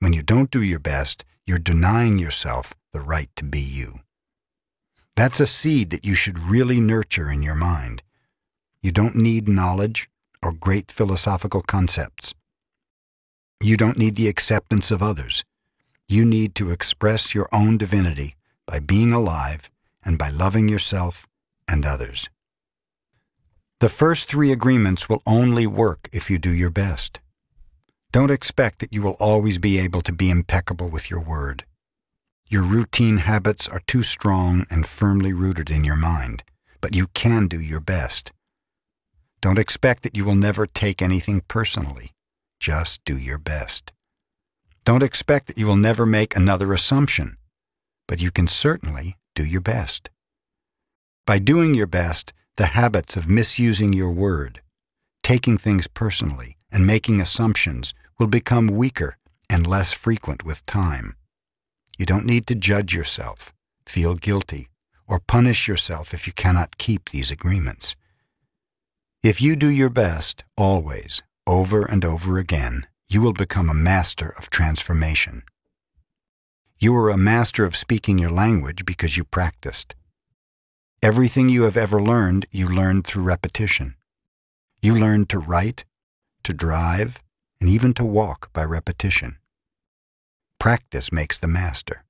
When 0.00 0.12
you 0.12 0.22
don't 0.22 0.50
do 0.50 0.62
your 0.62 0.78
best, 0.78 1.24
you're 1.46 1.58
denying 1.58 2.18
yourself 2.18 2.74
the 2.92 3.00
right 3.00 3.28
to 3.36 3.44
be 3.44 3.60
you. 3.60 4.00
That's 5.16 5.40
a 5.40 5.46
seed 5.46 5.90
that 5.90 6.06
you 6.06 6.14
should 6.14 6.38
really 6.38 6.80
nurture 6.80 7.30
in 7.30 7.42
your 7.42 7.54
mind. 7.54 8.02
You 8.82 8.92
don't 8.92 9.16
need 9.16 9.48
knowledge 9.48 10.08
or 10.42 10.52
great 10.52 10.90
philosophical 10.90 11.62
concepts. 11.62 12.34
You 13.62 13.76
don't 13.76 13.98
need 13.98 14.16
the 14.16 14.28
acceptance 14.28 14.90
of 14.90 15.02
others. 15.02 15.44
You 16.08 16.24
need 16.24 16.54
to 16.56 16.70
express 16.70 17.34
your 17.34 17.48
own 17.52 17.78
divinity 17.78 18.34
by 18.66 18.80
being 18.80 19.12
alive 19.12 19.70
and 20.04 20.18
by 20.18 20.30
loving 20.30 20.68
yourself 20.68 21.26
and 21.68 21.84
others. 21.84 22.28
The 23.80 23.88
first 23.88 24.28
three 24.28 24.52
agreements 24.52 25.08
will 25.08 25.22
only 25.26 25.66
work 25.66 26.08
if 26.12 26.30
you 26.30 26.38
do 26.38 26.52
your 26.52 26.70
best. 26.70 27.20
Don't 28.12 28.30
expect 28.30 28.78
that 28.78 28.92
you 28.92 29.02
will 29.02 29.16
always 29.18 29.58
be 29.58 29.78
able 29.78 30.02
to 30.02 30.12
be 30.12 30.30
impeccable 30.30 30.88
with 30.88 31.10
your 31.10 31.20
word. 31.20 31.64
Your 32.46 32.62
routine 32.62 33.16
habits 33.16 33.66
are 33.66 33.80
too 33.86 34.02
strong 34.02 34.66
and 34.70 34.86
firmly 34.86 35.32
rooted 35.32 35.70
in 35.70 35.82
your 35.82 35.96
mind, 35.96 36.44
but 36.80 36.94
you 36.94 37.06
can 37.08 37.48
do 37.48 37.58
your 37.58 37.80
best. 37.80 38.30
Don't 39.40 39.58
expect 39.58 40.02
that 40.02 40.16
you 40.16 40.24
will 40.24 40.34
never 40.36 40.66
take 40.66 41.02
anything 41.02 41.42
personally. 41.48 42.12
Just 42.60 43.04
do 43.04 43.16
your 43.16 43.38
best. 43.38 43.90
Don't 44.84 45.02
expect 45.02 45.46
that 45.46 45.58
you 45.58 45.66
will 45.66 45.76
never 45.76 46.06
make 46.06 46.36
another 46.36 46.72
assumption, 46.72 47.36
but 48.06 48.20
you 48.20 48.30
can 48.30 48.46
certainly 48.46 49.16
do 49.34 49.44
your 49.44 49.60
best. 49.60 50.10
By 51.26 51.38
doing 51.38 51.74
your 51.74 51.86
best, 51.86 52.32
the 52.56 52.66
habits 52.66 53.16
of 53.16 53.28
misusing 53.28 53.92
your 53.92 54.10
word, 54.10 54.60
taking 55.22 55.56
things 55.56 55.86
personally, 55.86 56.56
and 56.70 56.86
making 56.86 57.20
assumptions 57.20 57.94
will 58.18 58.26
become 58.26 58.66
weaker 58.66 59.16
and 59.48 59.66
less 59.66 59.92
frequent 59.92 60.44
with 60.44 60.66
time. 60.66 61.16
You 61.98 62.06
don't 62.06 62.26
need 62.26 62.46
to 62.48 62.54
judge 62.54 62.94
yourself, 62.94 63.52
feel 63.86 64.14
guilty, 64.14 64.68
or 65.06 65.20
punish 65.20 65.68
yourself 65.68 66.14
if 66.14 66.26
you 66.26 66.32
cannot 66.32 66.78
keep 66.78 67.10
these 67.10 67.30
agreements. 67.30 67.96
If 69.22 69.40
you 69.40 69.56
do 69.56 69.68
your 69.68 69.90
best, 69.90 70.44
always, 70.56 71.22
over 71.46 71.84
and 71.84 72.04
over 72.04 72.38
again, 72.38 72.86
you 73.08 73.20
will 73.22 73.32
become 73.32 73.68
a 73.68 73.74
master 73.74 74.34
of 74.38 74.50
transformation. 74.50 75.42
You 76.82 76.96
are 76.96 77.10
a 77.10 77.16
master 77.16 77.64
of 77.64 77.76
speaking 77.76 78.18
your 78.18 78.32
language 78.32 78.84
because 78.84 79.16
you 79.16 79.22
practiced. 79.22 79.94
Everything 81.00 81.48
you 81.48 81.62
have 81.62 81.76
ever 81.76 82.02
learned, 82.02 82.46
you 82.50 82.68
learned 82.68 83.06
through 83.06 83.22
repetition. 83.22 83.94
You 84.80 84.96
learned 84.96 85.28
to 85.28 85.38
write, 85.38 85.84
to 86.42 86.52
drive, 86.52 87.22
and 87.60 87.70
even 87.70 87.94
to 87.94 88.04
walk 88.04 88.52
by 88.52 88.64
repetition. 88.64 89.38
Practice 90.58 91.12
makes 91.12 91.38
the 91.38 91.46
master. 91.46 92.02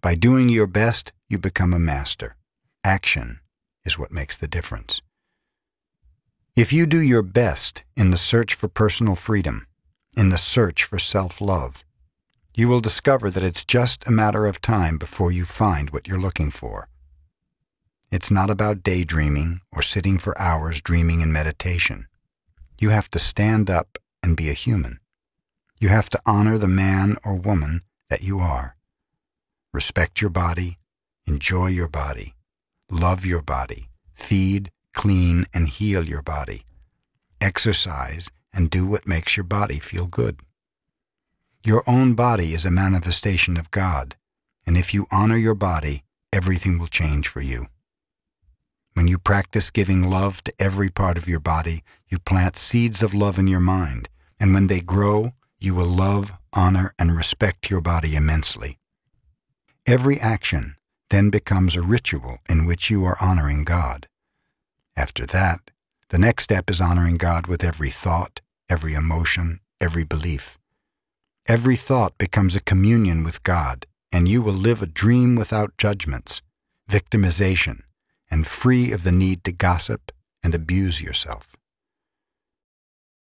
By 0.00 0.14
doing 0.14 0.48
your 0.48 0.66
best, 0.66 1.12
you 1.28 1.36
become 1.36 1.74
a 1.74 1.78
master. 1.78 2.36
Action 2.82 3.40
is 3.84 3.98
what 3.98 4.10
makes 4.10 4.38
the 4.38 4.48
difference. 4.48 5.02
If 6.56 6.72
you 6.72 6.86
do 6.86 7.02
your 7.02 7.22
best 7.22 7.84
in 7.94 8.10
the 8.10 8.16
search 8.16 8.54
for 8.54 8.68
personal 8.68 9.16
freedom, 9.16 9.66
in 10.16 10.30
the 10.30 10.38
search 10.38 10.82
for 10.82 10.98
self-love, 10.98 11.84
you 12.58 12.66
will 12.66 12.80
discover 12.80 13.30
that 13.30 13.44
it's 13.44 13.64
just 13.64 14.04
a 14.08 14.10
matter 14.10 14.44
of 14.44 14.60
time 14.60 14.98
before 14.98 15.30
you 15.30 15.44
find 15.44 15.90
what 15.90 16.08
you're 16.08 16.18
looking 16.18 16.50
for. 16.50 16.88
It's 18.10 18.32
not 18.32 18.50
about 18.50 18.82
daydreaming 18.82 19.60
or 19.72 19.80
sitting 19.80 20.18
for 20.18 20.36
hours 20.40 20.80
dreaming 20.80 21.20
in 21.20 21.32
meditation. 21.32 22.08
You 22.80 22.88
have 22.88 23.08
to 23.10 23.20
stand 23.20 23.70
up 23.70 23.96
and 24.24 24.36
be 24.36 24.50
a 24.50 24.54
human. 24.54 24.98
You 25.78 25.88
have 25.90 26.10
to 26.10 26.20
honor 26.26 26.58
the 26.58 26.66
man 26.66 27.16
or 27.24 27.36
woman 27.36 27.82
that 28.10 28.22
you 28.22 28.40
are. 28.40 28.74
Respect 29.72 30.20
your 30.20 30.30
body, 30.30 30.78
enjoy 31.28 31.68
your 31.68 31.88
body, 31.88 32.34
love 32.90 33.24
your 33.24 33.42
body, 33.42 33.88
feed, 34.14 34.70
clean, 34.92 35.44
and 35.54 35.68
heal 35.68 36.08
your 36.08 36.22
body. 36.22 36.64
Exercise 37.40 38.32
and 38.52 38.68
do 38.68 38.84
what 38.84 39.06
makes 39.06 39.36
your 39.36 39.44
body 39.44 39.78
feel 39.78 40.08
good. 40.08 40.40
Your 41.68 41.84
own 41.86 42.14
body 42.14 42.54
is 42.54 42.64
a 42.64 42.70
manifestation 42.70 43.58
of 43.58 43.70
God, 43.70 44.16
and 44.66 44.74
if 44.74 44.94
you 44.94 45.04
honor 45.10 45.36
your 45.36 45.54
body, 45.54 46.02
everything 46.32 46.78
will 46.78 46.86
change 46.86 47.28
for 47.28 47.42
you. 47.42 47.66
When 48.94 49.06
you 49.06 49.18
practice 49.18 49.68
giving 49.68 50.08
love 50.08 50.42
to 50.44 50.54
every 50.58 50.88
part 50.88 51.18
of 51.18 51.28
your 51.28 51.40
body, 51.40 51.82
you 52.08 52.18
plant 52.20 52.56
seeds 52.56 53.02
of 53.02 53.12
love 53.12 53.38
in 53.38 53.46
your 53.46 53.60
mind, 53.60 54.08
and 54.40 54.54
when 54.54 54.68
they 54.68 54.80
grow, 54.80 55.32
you 55.60 55.74
will 55.74 55.86
love, 55.86 56.32
honor, 56.54 56.94
and 56.98 57.14
respect 57.14 57.68
your 57.68 57.82
body 57.82 58.16
immensely. 58.16 58.78
Every 59.86 60.18
action 60.18 60.76
then 61.10 61.28
becomes 61.28 61.76
a 61.76 61.82
ritual 61.82 62.38
in 62.48 62.64
which 62.64 62.88
you 62.88 63.04
are 63.04 63.18
honoring 63.20 63.64
God. 63.64 64.08
After 64.96 65.26
that, 65.26 65.70
the 66.08 66.18
next 66.18 66.44
step 66.44 66.70
is 66.70 66.80
honoring 66.80 67.18
God 67.18 67.46
with 67.46 67.62
every 67.62 67.90
thought, 67.90 68.40
every 68.70 68.94
emotion, 68.94 69.60
every 69.82 70.04
belief. 70.04 70.57
Every 71.48 71.76
thought 71.76 72.18
becomes 72.18 72.54
a 72.54 72.60
communion 72.60 73.24
with 73.24 73.42
God, 73.42 73.86
and 74.12 74.28
you 74.28 74.42
will 74.42 74.52
live 74.52 74.82
a 74.82 74.86
dream 74.86 75.34
without 75.34 75.78
judgments, 75.78 76.42
victimization, 76.90 77.80
and 78.30 78.46
free 78.46 78.92
of 78.92 79.02
the 79.02 79.12
need 79.12 79.42
to 79.44 79.52
gossip 79.52 80.12
and 80.44 80.54
abuse 80.54 81.00
yourself. 81.00 81.56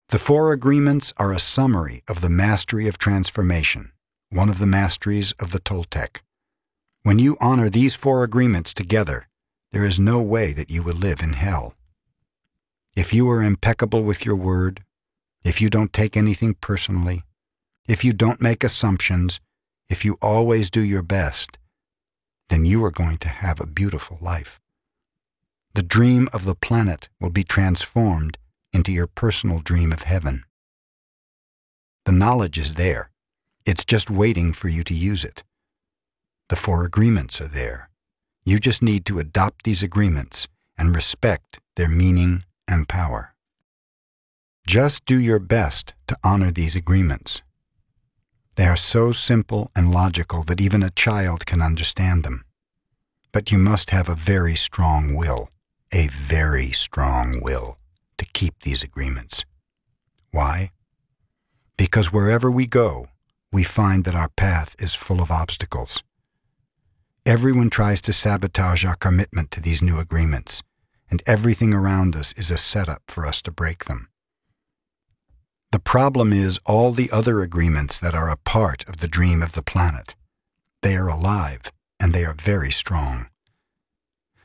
The 0.08 0.18
four 0.18 0.52
agreements 0.52 1.12
are 1.16 1.32
a 1.32 1.38
summary 1.38 2.02
of 2.08 2.20
the 2.20 2.28
mastery 2.28 2.88
of 2.88 2.98
transformation, 2.98 3.92
one 4.30 4.48
of 4.48 4.58
the 4.58 4.66
masteries 4.66 5.32
of 5.38 5.52
the 5.52 5.60
Toltec. 5.60 6.22
When 7.04 7.20
you 7.20 7.36
honor 7.40 7.70
these 7.70 7.94
four 7.94 8.24
agreements 8.24 8.74
together, 8.74 9.28
there 9.70 9.84
is 9.84 10.00
no 10.00 10.20
way 10.20 10.52
that 10.54 10.70
you 10.70 10.82
will 10.82 10.96
live 10.96 11.20
in 11.20 11.34
hell. 11.34 11.74
If 12.96 13.14
you 13.14 13.30
are 13.30 13.42
impeccable 13.42 14.02
with 14.02 14.26
your 14.26 14.34
word, 14.34 14.82
if 15.44 15.60
you 15.60 15.70
don't 15.70 15.92
take 15.92 16.16
anything 16.16 16.54
personally, 16.54 17.22
if 17.88 18.04
you 18.04 18.12
don't 18.12 18.42
make 18.42 18.62
assumptions, 18.62 19.40
if 19.88 20.04
you 20.04 20.18
always 20.20 20.70
do 20.70 20.82
your 20.82 21.02
best, 21.02 21.56
then 22.50 22.66
you 22.66 22.84
are 22.84 22.90
going 22.90 23.16
to 23.16 23.28
have 23.28 23.60
a 23.60 23.66
beautiful 23.66 24.18
life. 24.20 24.60
The 25.74 25.82
dream 25.82 26.28
of 26.34 26.44
the 26.44 26.54
planet 26.54 27.08
will 27.18 27.30
be 27.30 27.44
transformed 27.44 28.36
into 28.72 28.92
your 28.92 29.06
personal 29.06 29.60
dream 29.60 29.90
of 29.90 30.02
heaven. 30.02 30.44
The 32.04 32.12
knowledge 32.12 32.58
is 32.58 32.74
there. 32.74 33.10
It's 33.64 33.84
just 33.84 34.10
waiting 34.10 34.52
for 34.52 34.68
you 34.68 34.84
to 34.84 34.94
use 34.94 35.24
it. 35.24 35.42
The 36.48 36.56
four 36.56 36.84
agreements 36.84 37.40
are 37.40 37.48
there. 37.48 37.90
You 38.44 38.58
just 38.58 38.82
need 38.82 39.06
to 39.06 39.18
adopt 39.18 39.64
these 39.64 39.82
agreements 39.82 40.46
and 40.78 40.94
respect 40.94 41.60
their 41.76 41.88
meaning 41.88 42.42
and 42.66 42.88
power. 42.88 43.34
Just 44.66 45.06
do 45.06 45.18
your 45.18 45.38
best 45.38 45.94
to 46.06 46.16
honor 46.22 46.50
these 46.50 46.76
agreements. 46.76 47.42
They 48.58 48.66
are 48.66 48.76
so 48.76 49.12
simple 49.12 49.70
and 49.76 49.94
logical 49.94 50.42
that 50.48 50.60
even 50.60 50.82
a 50.82 50.90
child 50.90 51.46
can 51.46 51.62
understand 51.62 52.24
them. 52.24 52.42
But 53.30 53.52
you 53.52 53.58
must 53.58 53.90
have 53.90 54.08
a 54.08 54.16
very 54.16 54.56
strong 54.56 55.14
will, 55.14 55.50
a 55.92 56.08
very 56.08 56.72
strong 56.72 57.40
will, 57.40 57.78
to 58.16 58.24
keep 58.24 58.54
these 58.58 58.82
agreements. 58.82 59.44
Why? 60.32 60.72
Because 61.76 62.12
wherever 62.12 62.50
we 62.50 62.66
go, 62.66 63.06
we 63.52 63.62
find 63.62 64.04
that 64.04 64.16
our 64.16 64.30
path 64.30 64.74
is 64.80 64.92
full 64.92 65.22
of 65.22 65.30
obstacles. 65.30 66.02
Everyone 67.24 67.70
tries 67.70 68.02
to 68.02 68.12
sabotage 68.12 68.84
our 68.84 68.96
commitment 68.96 69.52
to 69.52 69.60
these 69.60 69.82
new 69.82 70.00
agreements, 70.00 70.64
and 71.08 71.22
everything 71.28 71.72
around 71.72 72.16
us 72.16 72.32
is 72.32 72.50
a 72.50 72.56
setup 72.56 73.02
for 73.06 73.24
us 73.24 73.40
to 73.42 73.52
break 73.52 73.84
them. 73.84 74.08
The 75.70 75.78
problem 75.80 76.32
is 76.32 76.58
all 76.64 76.92
the 76.92 77.10
other 77.10 77.42
agreements 77.42 77.98
that 77.98 78.14
are 78.14 78.30
a 78.30 78.38
part 78.38 78.88
of 78.88 78.98
the 78.98 79.08
dream 79.08 79.42
of 79.42 79.52
the 79.52 79.62
planet. 79.62 80.16
They 80.82 80.96
are 80.96 81.08
alive, 81.08 81.70
and 82.00 82.14
they 82.14 82.24
are 82.24 82.34
very 82.34 82.70
strong. 82.70 83.28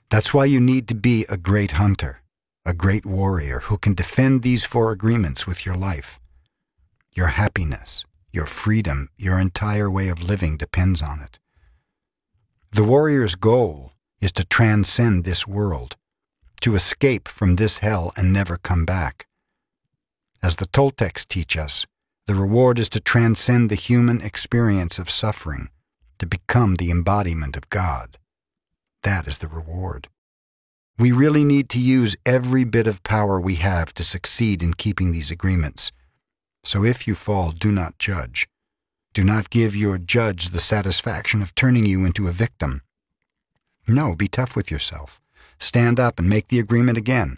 That's 0.09 0.33
why 0.33 0.45
you 0.45 0.59
need 0.59 0.87
to 0.89 0.95
be 0.95 1.25
a 1.29 1.37
great 1.37 1.71
hunter, 1.71 2.21
a 2.65 2.73
great 2.73 3.05
warrior 3.05 3.59
who 3.59 3.77
can 3.77 3.93
defend 3.93 4.41
these 4.41 4.65
four 4.65 4.91
agreements 4.91 5.47
with 5.47 5.65
your 5.65 5.75
life. 5.75 6.19
Your 7.13 7.27
happiness, 7.27 8.05
your 8.31 8.45
freedom, 8.45 9.09
your 9.17 9.39
entire 9.39 9.89
way 9.89 10.09
of 10.09 10.21
living 10.21 10.57
depends 10.57 11.01
on 11.01 11.21
it. 11.21 11.39
The 12.71 12.83
warrior's 12.83 13.35
goal 13.35 13.93
is 14.19 14.31
to 14.33 14.43
transcend 14.43 15.23
this 15.23 15.47
world, 15.47 15.95
to 16.61 16.75
escape 16.75 17.27
from 17.27 17.55
this 17.55 17.79
hell 17.79 18.11
and 18.17 18.33
never 18.33 18.57
come 18.57 18.83
back. 18.83 19.27
As 20.43 20.57
the 20.57 20.67
Toltecs 20.67 21.25
teach 21.25 21.55
us, 21.55 21.85
the 22.27 22.35
reward 22.35 22.77
is 22.77 22.89
to 22.89 22.99
transcend 22.99 23.69
the 23.69 23.75
human 23.75 24.19
experience 24.19 24.99
of 24.99 25.09
suffering, 25.09 25.69
to 26.19 26.27
become 26.27 26.75
the 26.75 26.91
embodiment 26.91 27.55
of 27.55 27.69
God. 27.69 28.17
That 29.03 29.25
is 29.25 29.37
the 29.37 29.47
reward. 29.47 30.09
We 30.99 31.13
really 31.13 31.45
need 31.45 31.69
to 31.69 31.79
use 31.79 32.17
every 32.25 32.65
bit 32.65 32.87
of 32.87 33.03
power 33.03 33.39
we 33.39 33.55
have 33.55 33.93
to 33.93 34.03
succeed 34.03 34.61
in 34.61 34.73
keeping 34.73 35.13
these 35.13 35.31
agreements. 35.31 35.93
So 36.65 36.83
if 36.83 37.07
you 37.07 37.15
fall, 37.15 37.51
do 37.51 37.71
not 37.71 37.97
judge. 37.97 38.45
Do 39.13 39.23
not 39.23 39.49
give 39.49 39.77
your 39.77 39.97
judge 39.97 40.49
the 40.49 40.59
satisfaction 40.59 41.41
of 41.41 41.55
turning 41.55 41.85
you 41.85 42.03
into 42.03 42.27
a 42.27 42.31
victim. 42.31 42.81
No, 43.87 44.13
be 44.13 44.27
tough 44.27 44.57
with 44.57 44.69
yourself. 44.69 45.21
Stand 45.57 46.01
up 46.01 46.19
and 46.19 46.27
make 46.27 46.49
the 46.49 46.59
agreement 46.59 46.97
again. 46.97 47.37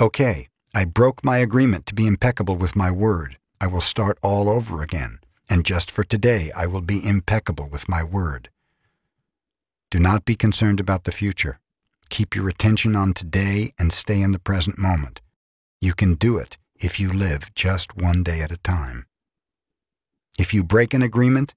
Okay, 0.00 0.48
I 0.74 0.86
broke 0.86 1.22
my 1.22 1.36
agreement 1.36 1.84
to 1.86 1.94
be 1.94 2.06
impeccable 2.06 2.56
with 2.56 2.74
my 2.74 2.90
word. 2.90 3.36
I 3.60 3.66
will 3.66 3.82
start 3.82 4.18
all 4.22 4.48
over 4.48 4.82
again, 4.82 5.18
and 5.50 5.66
just 5.66 5.90
for 5.90 6.02
today 6.02 6.50
I 6.56 6.66
will 6.66 6.80
be 6.80 7.06
impeccable 7.06 7.68
with 7.68 7.90
my 7.90 8.02
word. 8.02 8.48
Do 9.90 9.98
not 9.98 10.24
be 10.24 10.34
concerned 10.34 10.80
about 10.80 11.04
the 11.04 11.12
future. 11.12 11.60
Keep 12.08 12.34
your 12.34 12.48
attention 12.48 12.96
on 12.96 13.12
today 13.12 13.72
and 13.78 13.92
stay 13.92 14.22
in 14.22 14.32
the 14.32 14.38
present 14.38 14.78
moment. 14.78 15.20
You 15.82 15.92
can 15.92 16.14
do 16.14 16.38
it 16.38 16.56
if 16.80 16.98
you 16.98 17.12
live 17.12 17.54
just 17.54 17.94
one 17.94 18.22
day 18.22 18.40
at 18.40 18.50
a 18.50 18.56
time. 18.56 19.04
If 20.38 20.54
you 20.54 20.64
break 20.64 20.94
an 20.94 21.02
agreement, 21.02 21.54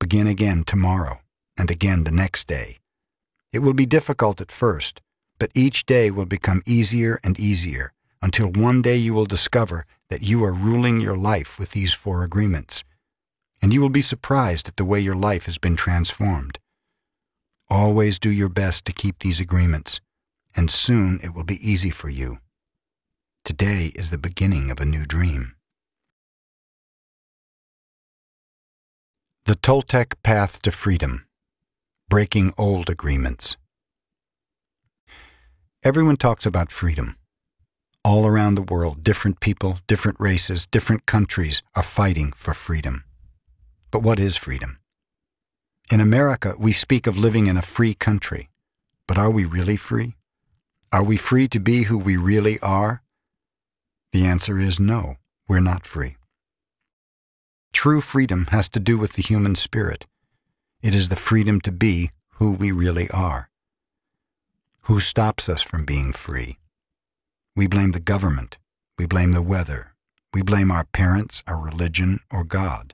begin 0.00 0.26
again 0.26 0.64
tomorrow 0.64 1.20
and 1.56 1.70
again 1.70 2.02
the 2.02 2.10
next 2.10 2.48
day. 2.48 2.78
It 3.52 3.60
will 3.60 3.74
be 3.74 3.86
difficult 3.86 4.40
at 4.40 4.50
first, 4.50 5.02
but 5.38 5.52
each 5.54 5.86
day 5.86 6.10
will 6.10 6.26
become 6.26 6.62
easier 6.66 7.20
and 7.22 7.38
easier 7.38 7.92
until 8.22 8.50
one 8.50 8.82
day 8.82 8.96
you 8.96 9.14
will 9.14 9.26
discover 9.26 9.84
that 10.08 10.22
you 10.22 10.42
are 10.44 10.52
ruling 10.52 11.00
your 11.00 11.16
life 11.16 11.58
with 11.58 11.70
these 11.70 11.92
four 11.92 12.24
agreements, 12.24 12.84
and 13.60 13.72
you 13.72 13.80
will 13.80 13.90
be 13.90 14.02
surprised 14.02 14.68
at 14.68 14.76
the 14.76 14.84
way 14.84 15.00
your 15.00 15.14
life 15.14 15.46
has 15.46 15.58
been 15.58 15.76
transformed. 15.76 16.58
Always 17.68 18.18
do 18.18 18.30
your 18.30 18.48
best 18.48 18.84
to 18.84 18.92
keep 18.92 19.18
these 19.18 19.40
agreements, 19.40 20.00
and 20.56 20.70
soon 20.70 21.18
it 21.22 21.34
will 21.34 21.44
be 21.44 21.58
easy 21.60 21.90
for 21.90 22.08
you. 22.08 22.38
Today 23.44 23.92
is 23.94 24.10
the 24.10 24.18
beginning 24.18 24.70
of 24.70 24.80
a 24.80 24.84
new 24.84 25.04
dream. 25.04 25.54
The 29.44 29.54
Toltec 29.54 30.14
Path 30.22 30.62
to 30.62 30.70
Freedom 30.70 31.26
Breaking 32.08 32.52
Old 32.56 32.88
Agreements. 32.88 33.56
Everyone 35.84 36.16
talks 36.16 36.46
about 36.46 36.72
freedom. 36.72 37.16
All 38.06 38.24
around 38.24 38.54
the 38.54 38.62
world, 38.62 39.02
different 39.02 39.40
people, 39.40 39.80
different 39.88 40.20
races, 40.20 40.68
different 40.68 41.06
countries 41.06 41.60
are 41.74 41.82
fighting 41.82 42.30
for 42.36 42.54
freedom. 42.54 43.02
But 43.90 44.04
what 44.04 44.20
is 44.20 44.36
freedom? 44.36 44.78
In 45.90 46.00
America, 46.00 46.54
we 46.56 46.70
speak 46.70 47.08
of 47.08 47.18
living 47.18 47.48
in 47.48 47.56
a 47.56 47.62
free 47.62 47.94
country. 47.94 48.48
But 49.08 49.18
are 49.18 49.32
we 49.32 49.44
really 49.44 49.76
free? 49.76 50.14
Are 50.92 51.02
we 51.02 51.16
free 51.16 51.48
to 51.48 51.58
be 51.58 51.82
who 51.82 51.98
we 51.98 52.16
really 52.16 52.60
are? 52.60 53.02
The 54.12 54.24
answer 54.24 54.56
is 54.56 54.78
no, 54.78 55.16
we're 55.48 55.58
not 55.58 55.84
free. 55.84 56.14
True 57.72 58.00
freedom 58.00 58.46
has 58.52 58.68
to 58.68 58.78
do 58.78 58.96
with 58.96 59.14
the 59.14 59.22
human 59.22 59.56
spirit. 59.56 60.06
It 60.80 60.94
is 60.94 61.08
the 61.08 61.16
freedom 61.16 61.60
to 61.62 61.72
be 61.72 62.10
who 62.34 62.52
we 62.52 62.70
really 62.70 63.10
are. 63.10 63.50
Who 64.84 65.00
stops 65.00 65.48
us 65.48 65.60
from 65.60 65.84
being 65.84 66.12
free? 66.12 66.58
We 67.56 67.66
blame 67.66 67.92
the 67.92 68.00
government. 68.00 68.58
We 68.98 69.06
blame 69.06 69.32
the 69.32 69.40
weather. 69.40 69.94
We 70.34 70.42
blame 70.42 70.70
our 70.70 70.84
parents, 70.84 71.42
our 71.46 71.58
religion, 71.58 72.20
or 72.30 72.44
God. 72.44 72.92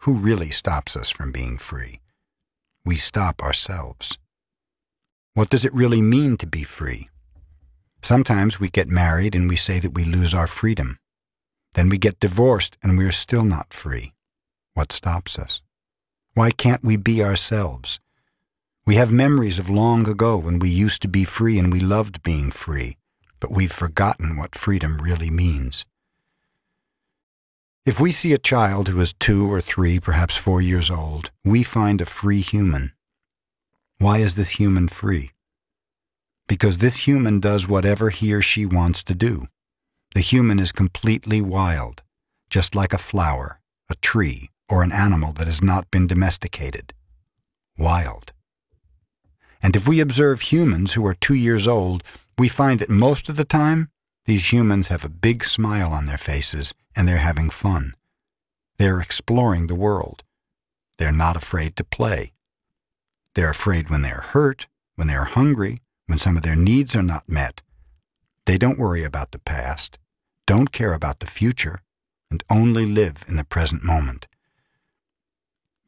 Who 0.00 0.14
really 0.14 0.48
stops 0.48 0.96
us 0.96 1.10
from 1.10 1.32
being 1.32 1.58
free? 1.58 2.00
We 2.82 2.96
stop 2.96 3.42
ourselves. 3.42 4.16
What 5.34 5.50
does 5.50 5.66
it 5.66 5.74
really 5.74 6.00
mean 6.00 6.38
to 6.38 6.46
be 6.46 6.62
free? 6.62 7.10
Sometimes 8.00 8.58
we 8.58 8.70
get 8.70 8.88
married 8.88 9.34
and 9.34 9.50
we 9.50 9.56
say 9.56 9.78
that 9.80 9.94
we 9.94 10.04
lose 10.04 10.32
our 10.32 10.46
freedom. 10.46 10.98
Then 11.74 11.90
we 11.90 11.98
get 11.98 12.20
divorced 12.20 12.78
and 12.82 12.96
we 12.96 13.04
are 13.04 13.12
still 13.12 13.44
not 13.44 13.74
free. 13.74 14.14
What 14.72 14.92
stops 14.92 15.38
us? 15.38 15.60
Why 16.32 16.52
can't 16.52 16.82
we 16.82 16.96
be 16.96 17.22
ourselves? 17.22 18.00
We 18.86 18.94
have 18.94 19.12
memories 19.12 19.58
of 19.58 19.68
long 19.68 20.08
ago 20.08 20.38
when 20.38 20.58
we 20.58 20.70
used 20.70 21.02
to 21.02 21.08
be 21.08 21.24
free 21.24 21.58
and 21.58 21.70
we 21.70 21.80
loved 21.80 22.22
being 22.22 22.50
free, 22.50 22.96
but 23.42 23.50
we've 23.50 23.72
forgotten 23.72 24.36
what 24.36 24.54
freedom 24.54 24.98
really 24.98 25.28
means. 25.28 25.84
If 27.84 27.98
we 27.98 28.12
see 28.12 28.32
a 28.32 28.38
child 28.38 28.86
who 28.86 29.00
is 29.00 29.14
two 29.14 29.52
or 29.52 29.60
three, 29.60 29.98
perhaps 29.98 30.36
four 30.36 30.62
years 30.62 30.88
old, 30.88 31.32
we 31.44 31.64
find 31.64 32.00
a 32.00 32.06
free 32.06 32.40
human. 32.40 32.92
Why 33.98 34.18
is 34.18 34.36
this 34.36 34.50
human 34.50 34.86
free? 34.86 35.32
Because 36.46 36.78
this 36.78 37.08
human 37.08 37.40
does 37.40 37.66
whatever 37.66 38.10
he 38.10 38.32
or 38.32 38.42
she 38.42 38.64
wants 38.64 39.02
to 39.02 39.14
do. 39.14 39.48
The 40.14 40.20
human 40.20 40.60
is 40.60 40.70
completely 40.70 41.40
wild, 41.40 42.02
just 42.48 42.76
like 42.76 42.92
a 42.92 42.98
flower, 43.10 43.58
a 43.90 43.96
tree, 43.96 44.50
or 44.70 44.84
an 44.84 44.92
animal 44.92 45.32
that 45.32 45.48
has 45.48 45.60
not 45.60 45.90
been 45.90 46.06
domesticated. 46.06 46.94
Wild. 47.76 48.32
And 49.60 49.74
if 49.74 49.88
we 49.88 49.98
observe 49.98 50.42
humans 50.42 50.92
who 50.92 51.04
are 51.06 51.14
two 51.14 51.34
years 51.34 51.66
old, 51.66 52.04
we 52.38 52.48
find 52.48 52.80
that 52.80 52.90
most 52.90 53.28
of 53.28 53.36
the 53.36 53.44
time, 53.44 53.90
these 54.24 54.52
humans 54.52 54.88
have 54.88 55.04
a 55.04 55.08
big 55.08 55.44
smile 55.44 55.92
on 55.92 56.06
their 56.06 56.18
faces 56.18 56.74
and 56.94 57.08
they're 57.08 57.16
having 57.18 57.50
fun. 57.50 57.94
They 58.78 58.86
are 58.88 59.00
exploring 59.00 59.66
the 59.66 59.74
world. 59.74 60.22
They're 60.98 61.12
not 61.12 61.36
afraid 61.36 61.76
to 61.76 61.84
play. 61.84 62.32
They're 63.34 63.50
afraid 63.50 63.90
when 63.90 64.02
they're 64.02 64.24
hurt, 64.32 64.66
when 64.96 65.08
they're 65.08 65.24
hungry, 65.24 65.78
when 66.06 66.18
some 66.18 66.36
of 66.36 66.42
their 66.42 66.56
needs 66.56 66.94
are 66.94 67.02
not 67.02 67.28
met. 67.28 67.62
They 68.46 68.58
don't 68.58 68.78
worry 68.78 69.04
about 69.04 69.32
the 69.32 69.38
past, 69.38 69.98
don't 70.46 70.72
care 70.72 70.92
about 70.92 71.20
the 71.20 71.26
future, 71.26 71.80
and 72.30 72.42
only 72.50 72.86
live 72.86 73.24
in 73.28 73.36
the 73.36 73.44
present 73.44 73.84
moment. 73.84 74.26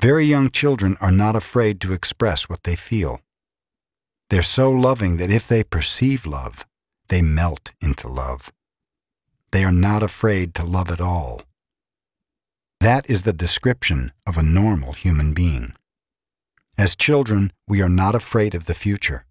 Very 0.01 0.25
young 0.25 0.51
children 0.51 0.97
are 1.01 1.11
not 1.11 1.37
afraid 1.37 1.81
to 1.81 1.93
express 1.93 2.49
what 2.49 2.65
they 2.65 2.77
feel. 2.77 3.21
They're 4.35 4.43
so 4.43 4.73
loving 4.73 5.19
that 5.19 5.31
if 5.31 5.47
they 5.47 5.63
perceive 5.63 6.27
love, 6.27 6.67
they 7.07 7.23
melt 7.23 7.71
into 7.81 8.09
love. 8.09 8.51
They 9.53 9.63
are 9.63 9.71
not 9.71 10.03
afraid 10.03 10.57
to 10.57 10.65
love 10.65 10.91
at 10.91 11.01
all. 11.01 11.43
That 12.81 13.09
is 13.09 13.23
the 13.23 13.33
description 13.33 14.11
of 14.27 14.37
a 14.37 14.43
normal 14.43 14.95
human 14.95 15.35
being. 15.35 15.71
As 16.77 16.97
children, 16.97 17.53
we 17.69 17.81
are 17.81 17.89
not 17.89 18.17
afraid 18.17 18.57
of 18.57 18.67
the 18.67 18.75
future 18.75 19.25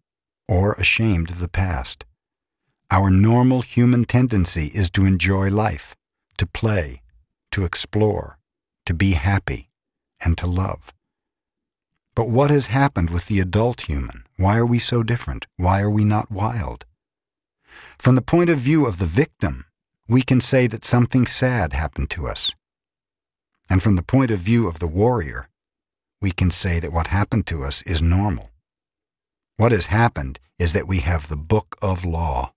or 0.48 0.72
ashamed 0.76 1.32
of 1.32 1.40
the 1.42 1.50
past. 1.50 2.06
Our 2.90 3.10
normal 3.10 3.62
human 3.62 4.06
tendency 4.06 4.68
is 4.74 4.90
to 4.92 5.04
enjoy 5.04 5.50
life, 5.50 5.98
to 6.38 6.48
play, 6.48 7.02
to 7.52 7.66
explore, 7.66 8.38
to 8.86 8.94
be 8.94 9.16
happy, 9.16 9.68
and 10.24 10.38
to 10.38 10.48
love. 10.48 10.94
But 12.16 12.30
what 12.30 12.52
has 12.52 12.68
happened 12.68 13.10
with 13.10 13.26
the 13.26 13.40
adult 13.40 13.82
human? 13.82 14.26
Why 14.38 14.58
are 14.58 14.66
we 14.66 14.78
so 14.78 15.02
different? 15.02 15.48
Why 15.58 15.82
are 15.82 15.90
we 15.90 16.04
not 16.04 16.30
wild? 16.30 16.86
From 17.98 18.16
the 18.16 18.22
point 18.22 18.50
of 18.50 18.60
view 18.60 18.86
of 18.86 18.98
the 18.98 19.06
victim, 19.06 19.66
we 20.08 20.22
can 20.22 20.40
say 20.40 20.68
that 20.68 20.86
something 20.86 21.26
sad 21.26 21.74
happened 21.74 22.12
to 22.12 22.28
us. 22.28 22.54
And 23.70 23.82
from 23.82 23.96
the 23.96 24.04
point 24.04 24.30
of 24.30 24.40
view 24.40 24.68
of 24.68 24.78
the 24.78 24.88
warrior, 24.88 25.50
we 26.22 26.32
can 26.32 26.52
say 26.52 26.80
that 26.80 26.94
what 26.94 27.08
happened 27.08 27.48
to 27.48 27.64
us 27.64 27.82
is 27.84 28.02
normal. 28.02 28.52
What 29.58 29.72
has 29.72 29.88
happened 29.88 30.40
is 30.60 30.74
that 30.74 30.88
we 30.88 31.00
have 31.00 31.28
the 31.28 31.38
book 31.38 31.76
of 31.82 32.06
law, 32.06 32.54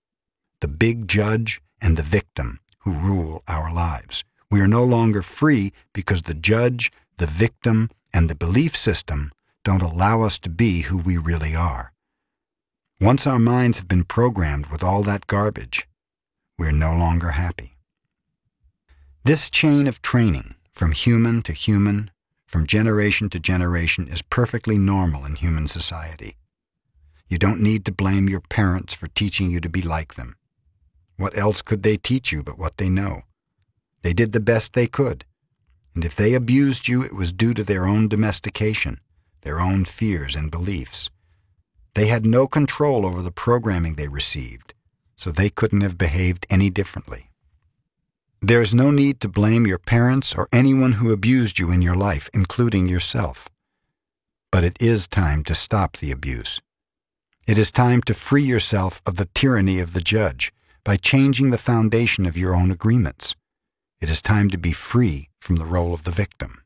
the 0.61 0.67
big 0.67 1.07
judge 1.07 1.61
and 1.81 1.97
the 1.97 2.03
victim 2.03 2.59
who 2.79 2.91
rule 2.91 3.43
our 3.47 3.73
lives. 3.73 4.23
We 4.51 4.61
are 4.61 4.67
no 4.67 4.83
longer 4.83 5.21
free 5.21 5.73
because 5.93 6.23
the 6.23 6.33
judge, 6.33 6.91
the 7.17 7.27
victim, 7.27 7.89
and 8.13 8.29
the 8.29 8.35
belief 8.35 8.75
system 8.75 9.31
don't 9.67 9.81
allow 9.81 10.21
us 10.21 10.39
to 10.39 10.49
be 10.49 10.83
who 10.83 10.97
we 10.97 11.17
really 11.17 11.53
are. 11.53 11.91
Once 13.01 13.27
our 13.27 13.37
minds 13.37 13.77
have 13.77 13.87
been 13.89 14.05
programmed 14.05 14.67
with 14.67 14.81
all 14.81 15.03
that 15.03 15.27
garbage, 15.27 15.85
we're 16.57 16.71
no 16.71 16.95
longer 16.95 17.31
happy. 17.31 17.75
This 19.25 19.49
chain 19.49 19.85
of 19.85 20.01
training, 20.01 20.55
from 20.71 20.93
human 20.93 21.41
to 21.41 21.51
human, 21.51 22.11
from 22.47 22.65
generation 22.65 23.29
to 23.31 23.41
generation, 23.41 24.07
is 24.07 24.21
perfectly 24.21 24.77
normal 24.77 25.25
in 25.25 25.35
human 25.35 25.67
society. 25.67 26.37
You 27.27 27.37
don't 27.37 27.59
need 27.59 27.83
to 27.87 27.91
blame 27.91 28.29
your 28.29 28.43
parents 28.47 28.93
for 28.93 29.07
teaching 29.07 29.51
you 29.51 29.59
to 29.59 29.67
be 29.67 29.81
like 29.81 30.13
them. 30.13 30.37
What 31.17 31.37
else 31.37 31.61
could 31.61 31.83
they 31.83 31.97
teach 31.97 32.31
you 32.31 32.41
but 32.41 32.57
what 32.57 32.77
they 32.77 32.87
know? 32.87 33.23
They 34.01 34.13
did 34.13 34.31
the 34.31 34.39
best 34.39 34.71
they 34.71 34.87
could, 34.87 35.25
and 35.93 36.05
if 36.05 36.15
they 36.15 36.35
abused 36.35 36.87
you, 36.87 37.03
it 37.03 37.13
was 37.13 37.33
due 37.33 37.53
to 37.53 37.65
their 37.65 37.85
own 37.85 38.07
domestication, 38.07 39.01
their 39.47 39.61
own 39.61 39.85
fears 39.85 40.35
and 40.35 40.51
beliefs. 40.51 41.09
They 41.95 42.07
had 42.07 42.25
no 42.25 42.47
control 42.47 43.05
over 43.05 43.21
the 43.21 43.31
programming 43.31 43.95
they 43.95 44.09
received, 44.09 44.73
so 45.15 45.31
they 45.31 45.49
couldn't 45.49 45.85
have 45.87 45.97
behaved 45.97 46.45
any 46.49 46.69
differently. 46.69 47.29
There 48.41 48.61
is 48.61 48.73
no 48.73 48.91
need 48.91 49.21
to 49.21 49.29
blame 49.29 49.65
your 49.65 49.79
parents 49.79 50.35
or 50.35 50.49
anyone 50.51 50.93
who 50.99 51.13
abused 51.13 51.59
you 51.59 51.71
in 51.71 51.81
your 51.81 51.95
life, 51.95 52.29
including 52.33 52.89
yourself. 52.89 53.47
But 54.51 54.65
it 54.65 54.75
is 54.81 55.07
time 55.07 55.45
to 55.45 55.55
stop 55.55 55.95
the 55.95 56.11
abuse. 56.11 56.59
It 57.47 57.57
is 57.57 57.71
time 57.71 58.01
to 58.01 58.13
free 58.13 58.43
yourself 58.43 59.01
of 59.05 59.15
the 59.15 59.29
tyranny 59.33 59.79
of 59.79 59.93
the 59.93 60.01
judge 60.01 60.51
by 60.83 60.97
changing 60.97 61.51
the 61.51 61.65
foundation 61.71 62.25
of 62.25 62.37
your 62.37 62.53
own 62.53 62.69
agreements. 62.69 63.33
It 64.01 64.09
is 64.09 64.21
time 64.21 64.49
to 64.49 64.57
be 64.57 64.73
free 64.73 65.29
from 65.39 65.55
the 65.55 65.65
role 65.65 65.93
of 65.93 66.03
the 66.03 66.11
victim. 66.11 66.63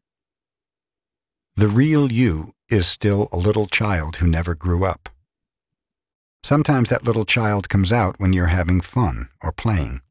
The 1.55 1.67
real 1.67 2.11
you 2.11 2.53
is 2.71 2.87
still 2.87 3.27
a 3.31 3.37
little 3.37 3.67
child 3.67 4.15
who 4.15 4.27
never 4.27 4.55
grew 4.55 4.85
up. 4.85 5.09
Sometimes 6.41 6.89
that 6.89 7.03
little 7.03 7.25
child 7.25 7.67
comes 7.67 7.91
out 7.91 8.15
when 8.17 8.31
you're 8.31 8.47
having 8.47 8.79
fun 8.79 9.27
or 9.43 9.51
playing, 9.51 10.01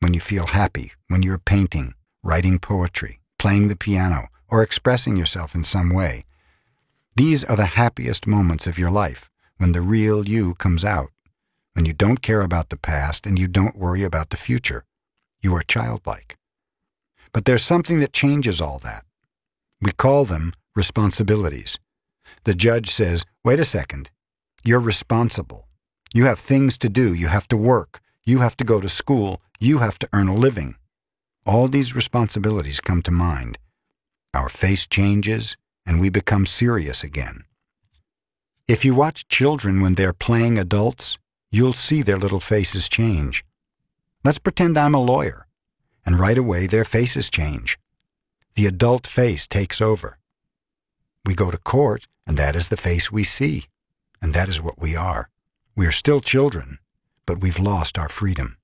when 0.00 0.14
you 0.14 0.20
feel 0.20 0.46
happy, 0.46 0.92
when 1.08 1.22
you're 1.22 1.38
painting, 1.38 1.92
writing 2.24 2.58
poetry, 2.58 3.20
playing 3.38 3.68
the 3.68 3.76
piano, 3.76 4.28
or 4.48 4.62
expressing 4.62 5.16
yourself 5.16 5.54
in 5.54 5.62
some 5.62 5.92
way. 5.94 6.24
These 7.16 7.44
are 7.44 7.56
the 7.56 7.76
happiest 7.76 8.26
moments 8.26 8.66
of 8.66 8.78
your 8.78 8.90
life 8.90 9.28
when 9.58 9.72
the 9.72 9.82
real 9.82 10.26
you 10.26 10.54
comes 10.54 10.84
out, 10.84 11.10
when 11.74 11.84
you 11.84 11.92
don't 11.92 12.22
care 12.22 12.40
about 12.40 12.70
the 12.70 12.78
past 12.78 13.26
and 13.26 13.38
you 13.38 13.46
don't 13.46 13.76
worry 13.76 14.02
about 14.02 14.30
the 14.30 14.38
future. 14.38 14.84
You 15.42 15.54
are 15.54 15.62
childlike. 15.62 16.38
But 17.32 17.44
there's 17.44 17.62
something 17.62 18.00
that 18.00 18.14
changes 18.14 18.60
all 18.60 18.78
that. 18.78 19.04
We 19.82 19.92
call 19.92 20.24
them 20.24 20.54
responsibilities. 20.74 21.78
The 22.44 22.54
judge 22.54 22.90
says, 22.90 23.24
wait 23.44 23.60
a 23.60 23.64
second, 23.64 24.10
you're 24.64 24.80
responsible. 24.80 25.68
You 26.12 26.24
have 26.24 26.38
things 26.38 26.76
to 26.78 26.88
do. 26.88 27.14
You 27.14 27.28
have 27.28 27.46
to 27.48 27.56
work. 27.56 28.00
You 28.24 28.40
have 28.40 28.56
to 28.58 28.64
go 28.64 28.80
to 28.80 28.88
school. 28.88 29.40
You 29.60 29.78
have 29.78 29.98
to 30.00 30.08
earn 30.12 30.28
a 30.28 30.34
living. 30.34 30.76
All 31.46 31.68
these 31.68 31.94
responsibilities 31.94 32.80
come 32.80 33.02
to 33.02 33.10
mind. 33.10 33.58
Our 34.34 34.48
face 34.48 34.86
changes, 34.86 35.56
and 35.86 36.00
we 36.00 36.10
become 36.10 36.46
serious 36.46 37.04
again. 37.04 37.44
If 38.68 38.84
you 38.84 38.94
watch 38.94 39.28
children 39.28 39.80
when 39.80 39.94
they're 39.94 40.12
playing 40.12 40.58
adults, 40.58 41.18
you'll 41.50 41.72
see 41.72 42.02
their 42.02 42.18
little 42.18 42.40
faces 42.40 42.88
change. 42.88 43.44
Let's 44.24 44.38
pretend 44.38 44.78
I'm 44.78 44.94
a 44.94 45.02
lawyer, 45.02 45.46
and 46.04 46.18
right 46.18 46.38
away 46.38 46.66
their 46.66 46.84
faces 46.84 47.30
change. 47.30 47.78
The 48.54 48.66
adult 48.66 49.06
face 49.06 49.46
takes 49.46 49.80
over. 49.80 50.18
We 51.24 51.34
go 51.34 51.50
to 51.50 51.58
court, 51.58 52.06
and 52.30 52.38
that 52.38 52.54
is 52.54 52.68
the 52.68 52.76
face 52.76 53.10
we 53.10 53.24
see, 53.24 53.64
and 54.22 54.32
that 54.34 54.48
is 54.48 54.62
what 54.62 54.80
we 54.80 54.94
are. 54.94 55.28
We 55.74 55.84
are 55.88 55.90
still 55.90 56.20
children, 56.20 56.78
but 57.26 57.40
we've 57.40 57.58
lost 57.58 57.98
our 57.98 58.08
freedom. 58.08 58.56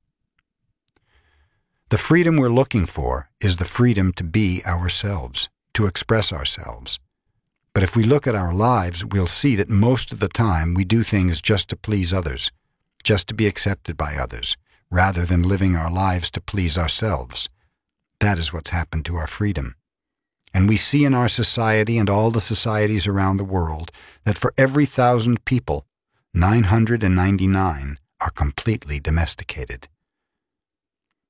The 1.89 1.99
freedom 1.99 2.37
we're 2.37 2.49
looking 2.49 2.87
for 2.87 3.29
is 3.41 3.57
the 3.57 3.65
freedom 3.65 4.13
to 4.13 4.23
be 4.23 4.63
ourselves, 4.65 5.49
to 5.75 5.87
express 5.87 6.33
ourselves. 6.33 7.01
But 7.75 7.83
if 7.83 7.97
we 7.97 8.05
look 8.05 8.29
at 8.29 8.37
our 8.37 8.55
lives, 8.55 9.05
we'll 9.05 9.27
see 9.27 9.57
that 9.57 9.69
most 9.69 10.13
of 10.13 10.21
the 10.21 10.29
time 10.29 10.73
we 10.73 10.85
do 10.85 11.03
things 11.03 11.43
just 11.43 11.69
to 11.71 11.77
please 11.77 12.13
others, 12.13 12.53
just 13.03 13.27
to 13.27 13.35
be 13.35 13.49
accepted 13.49 13.97
by 13.97 14.15
others, 14.15 14.57
rather 14.93 15.25
than 15.25 15.43
living 15.43 15.75
our 15.75 15.91
lives 15.91 16.31
to 16.31 16.41
please 16.41 16.79
ourselves. 16.79 17.49
That 18.21 18.39
is 18.39 18.53
what's 18.53 18.71
happened 18.71 19.07
to 19.07 19.17
our 19.17 19.27
freedom. 19.27 19.75
And 20.55 20.69
we 20.69 20.77
see 20.77 21.05
in 21.05 21.15
our 21.15 21.29
society 21.29 21.99
and 21.99 22.09
all 22.09 22.31
the 22.31 22.41
societies 22.41 23.07
around 23.07 23.37
the 23.37 23.45
world 23.45 23.93
that 24.25 24.39
for 24.39 24.55
every 24.57 24.87
thousand 24.87 25.45
people, 25.45 25.87
999 26.35 27.99
are 28.21 28.31
completely 28.31 28.99
domesticated. 28.99 29.89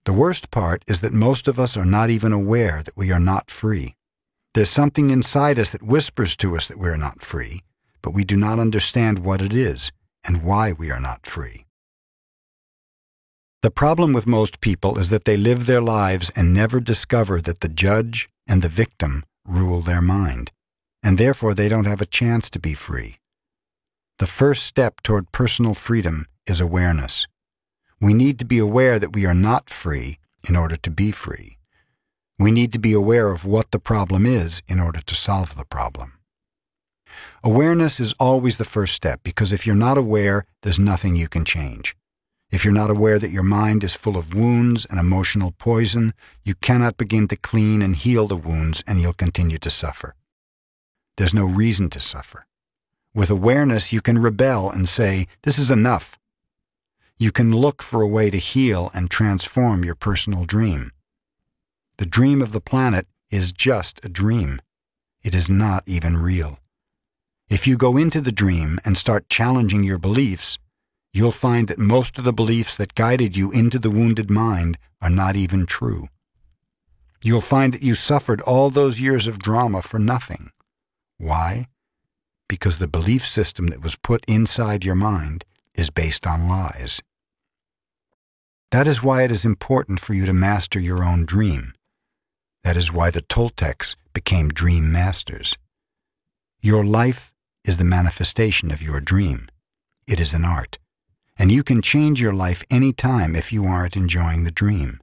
The 0.04 0.12
worst 0.12 0.52
part 0.52 0.84
is 0.86 1.00
that 1.00 1.12
most 1.12 1.48
of 1.48 1.58
us 1.58 1.76
are 1.76 1.84
not 1.84 2.10
even 2.10 2.32
aware 2.32 2.82
that 2.82 2.96
we 2.96 3.10
are 3.10 3.20
not 3.20 3.50
free. 3.50 3.94
There's 4.54 4.70
something 4.70 5.10
inside 5.10 5.58
us 5.58 5.72
that 5.72 5.82
whispers 5.82 6.36
to 6.36 6.56
us 6.56 6.68
that 6.68 6.78
we're 6.78 6.96
not 6.96 7.22
free, 7.22 7.60
but 8.02 8.14
we 8.14 8.24
do 8.24 8.36
not 8.36 8.58
understand 8.58 9.18
what 9.18 9.42
it 9.42 9.52
is 9.52 9.90
and 10.24 10.44
why 10.44 10.72
we 10.72 10.90
are 10.90 11.00
not 11.00 11.26
free. 11.26 11.65
The 13.66 13.82
problem 13.84 14.12
with 14.12 14.28
most 14.28 14.60
people 14.60 14.96
is 14.96 15.10
that 15.10 15.24
they 15.24 15.36
live 15.36 15.66
their 15.66 15.80
lives 15.80 16.30
and 16.36 16.54
never 16.54 16.78
discover 16.78 17.40
that 17.40 17.62
the 17.62 17.68
judge 17.68 18.28
and 18.46 18.62
the 18.62 18.68
victim 18.68 19.24
rule 19.44 19.80
their 19.80 20.00
mind, 20.00 20.52
and 21.02 21.18
therefore 21.18 21.52
they 21.52 21.68
don't 21.68 21.84
have 21.92 22.00
a 22.00 22.06
chance 22.06 22.48
to 22.50 22.60
be 22.60 22.74
free. 22.74 23.16
The 24.20 24.28
first 24.28 24.62
step 24.62 25.02
toward 25.02 25.32
personal 25.32 25.74
freedom 25.74 26.26
is 26.46 26.60
awareness. 26.60 27.26
We 28.00 28.14
need 28.14 28.38
to 28.38 28.44
be 28.44 28.58
aware 28.60 29.00
that 29.00 29.12
we 29.12 29.26
are 29.26 29.34
not 29.34 29.68
free 29.68 30.18
in 30.48 30.54
order 30.54 30.76
to 30.76 30.90
be 30.92 31.10
free. 31.10 31.58
We 32.38 32.52
need 32.52 32.72
to 32.72 32.78
be 32.78 32.92
aware 32.92 33.32
of 33.32 33.44
what 33.44 33.72
the 33.72 33.80
problem 33.80 34.26
is 34.26 34.62
in 34.68 34.78
order 34.78 35.00
to 35.00 35.14
solve 35.16 35.56
the 35.56 35.64
problem. 35.64 36.20
Awareness 37.42 37.98
is 37.98 38.14
always 38.20 38.58
the 38.58 38.72
first 38.76 38.94
step 38.94 39.24
because 39.24 39.50
if 39.50 39.66
you're 39.66 39.74
not 39.74 39.98
aware, 39.98 40.44
there's 40.62 40.78
nothing 40.78 41.16
you 41.16 41.26
can 41.26 41.44
change. 41.44 41.96
If 42.50 42.64
you're 42.64 42.72
not 42.72 42.90
aware 42.90 43.18
that 43.18 43.30
your 43.30 43.42
mind 43.42 43.82
is 43.82 43.94
full 43.94 44.16
of 44.16 44.34
wounds 44.34 44.86
and 44.86 45.00
emotional 45.00 45.52
poison, 45.52 46.14
you 46.44 46.54
cannot 46.54 46.96
begin 46.96 47.26
to 47.28 47.36
clean 47.36 47.82
and 47.82 47.96
heal 47.96 48.26
the 48.26 48.36
wounds 48.36 48.82
and 48.86 49.00
you'll 49.00 49.12
continue 49.12 49.58
to 49.58 49.70
suffer. 49.70 50.14
There's 51.16 51.34
no 51.34 51.46
reason 51.46 51.90
to 51.90 52.00
suffer. 52.00 52.46
With 53.14 53.30
awareness, 53.30 53.92
you 53.92 54.00
can 54.00 54.18
rebel 54.18 54.70
and 54.70 54.88
say, 54.88 55.26
This 55.42 55.58
is 55.58 55.70
enough. 55.70 56.18
You 57.18 57.32
can 57.32 57.50
look 57.50 57.82
for 57.82 58.02
a 58.02 58.08
way 58.08 58.30
to 58.30 58.36
heal 58.36 58.90
and 58.94 59.10
transform 59.10 59.84
your 59.84 59.94
personal 59.94 60.44
dream. 60.44 60.92
The 61.96 62.06
dream 62.06 62.42
of 62.42 62.52
the 62.52 62.60
planet 62.60 63.06
is 63.30 63.52
just 63.52 64.04
a 64.04 64.10
dream. 64.10 64.60
It 65.24 65.34
is 65.34 65.48
not 65.48 65.82
even 65.86 66.18
real. 66.18 66.58
If 67.48 67.66
you 67.66 67.76
go 67.76 67.96
into 67.96 68.20
the 68.20 68.32
dream 68.32 68.78
and 68.84 68.98
start 68.98 69.30
challenging 69.30 69.82
your 69.82 69.98
beliefs, 69.98 70.58
you'll 71.16 71.30
find 71.30 71.68
that 71.68 71.78
most 71.78 72.18
of 72.18 72.24
the 72.24 72.32
beliefs 72.32 72.76
that 72.76 72.94
guided 72.94 73.34
you 73.34 73.50
into 73.50 73.78
the 73.78 73.90
wounded 73.90 74.30
mind 74.30 74.76
are 75.00 75.08
not 75.08 75.34
even 75.34 75.64
true. 75.64 76.08
You'll 77.24 77.40
find 77.40 77.72
that 77.72 77.82
you 77.82 77.94
suffered 77.94 78.42
all 78.42 78.68
those 78.68 79.00
years 79.00 79.26
of 79.26 79.38
drama 79.38 79.80
for 79.80 79.98
nothing. 79.98 80.50
Why? 81.16 81.64
Because 82.48 82.76
the 82.76 82.86
belief 82.86 83.26
system 83.26 83.68
that 83.68 83.82
was 83.82 83.96
put 83.96 84.26
inside 84.28 84.84
your 84.84 84.94
mind 84.94 85.46
is 85.74 85.88
based 85.88 86.26
on 86.26 86.48
lies. 86.48 87.00
That 88.70 88.86
is 88.86 89.02
why 89.02 89.22
it 89.22 89.30
is 89.30 89.46
important 89.46 90.00
for 90.00 90.12
you 90.12 90.26
to 90.26 90.34
master 90.34 90.78
your 90.78 91.02
own 91.02 91.24
dream. 91.24 91.72
That 92.62 92.76
is 92.76 92.92
why 92.92 93.10
the 93.10 93.22
Toltecs 93.22 93.96
became 94.12 94.48
dream 94.50 94.92
masters. 94.92 95.56
Your 96.60 96.84
life 96.84 97.32
is 97.64 97.78
the 97.78 97.84
manifestation 97.84 98.70
of 98.70 98.82
your 98.82 99.00
dream. 99.00 99.48
It 100.06 100.20
is 100.20 100.34
an 100.34 100.44
art. 100.44 100.76
And 101.38 101.52
you 101.52 101.62
can 101.62 101.82
change 101.82 102.20
your 102.20 102.32
life 102.32 102.64
any 102.70 102.92
time 102.92 103.36
if 103.36 103.52
you 103.52 103.64
aren't 103.64 103.96
enjoying 103.96 104.44
the 104.44 104.50
dream. 104.50 105.00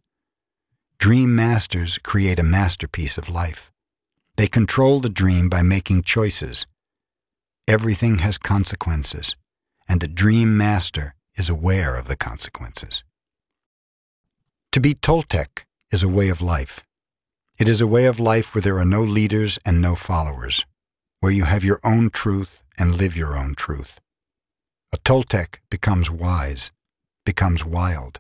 Dream 0.98 1.36
masters 1.36 1.98
create 1.98 2.40
a 2.40 2.44
masterpiece 2.44 3.18
of 3.18 3.30
life. 3.30 3.72
They 4.36 4.48
control 4.48 5.00
the 5.00 5.10
dream 5.10 5.48
by 5.48 5.62
making 5.62 6.04
choices. 6.04 6.66
Everything 7.68 8.20
has 8.20 8.38
consequences, 8.38 9.36
and 9.88 10.04
a 10.04 10.08
dream 10.08 10.58
master 10.58 11.16
is 11.36 11.50
aware 11.50 11.96
of 11.96 12.08
the 12.08 12.16
consequences. 12.16 13.04
To 14.72 14.80
be 14.80 14.96
Toltec 14.96 15.66
is 15.92 16.02
a 16.02 16.10
way 16.10 16.30
of 16.30 16.42
life. 16.42 16.84
It 17.60 17.68
is 17.68 17.80
a 17.80 17.88
way 17.88 18.06
of 18.06 18.20
life 18.20 18.56
where 18.56 18.62
there 18.62 18.80
are 18.80 18.86
no 18.86 19.04
leaders 19.04 19.60
and 19.64 19.80
no 19.80 19.94
followers, 19.94 20.66
where 21.20 21.32
you 21.32 21.44
have 21.44 21.64
your 21.64 21.80
own 21.84 22.10
truth 22.10 22.64
and 22.80 22.98
live 22.98 23.16
your 23.16 23.38
own 23.38 23.54
truth. 23.54 24.02
A 24.94 24.98
Toltec 24.98 25.58
becomes 25.72 26.12
wise, 26.12 26.72
becomes 27.26 27.66
wild, 27.66 28.20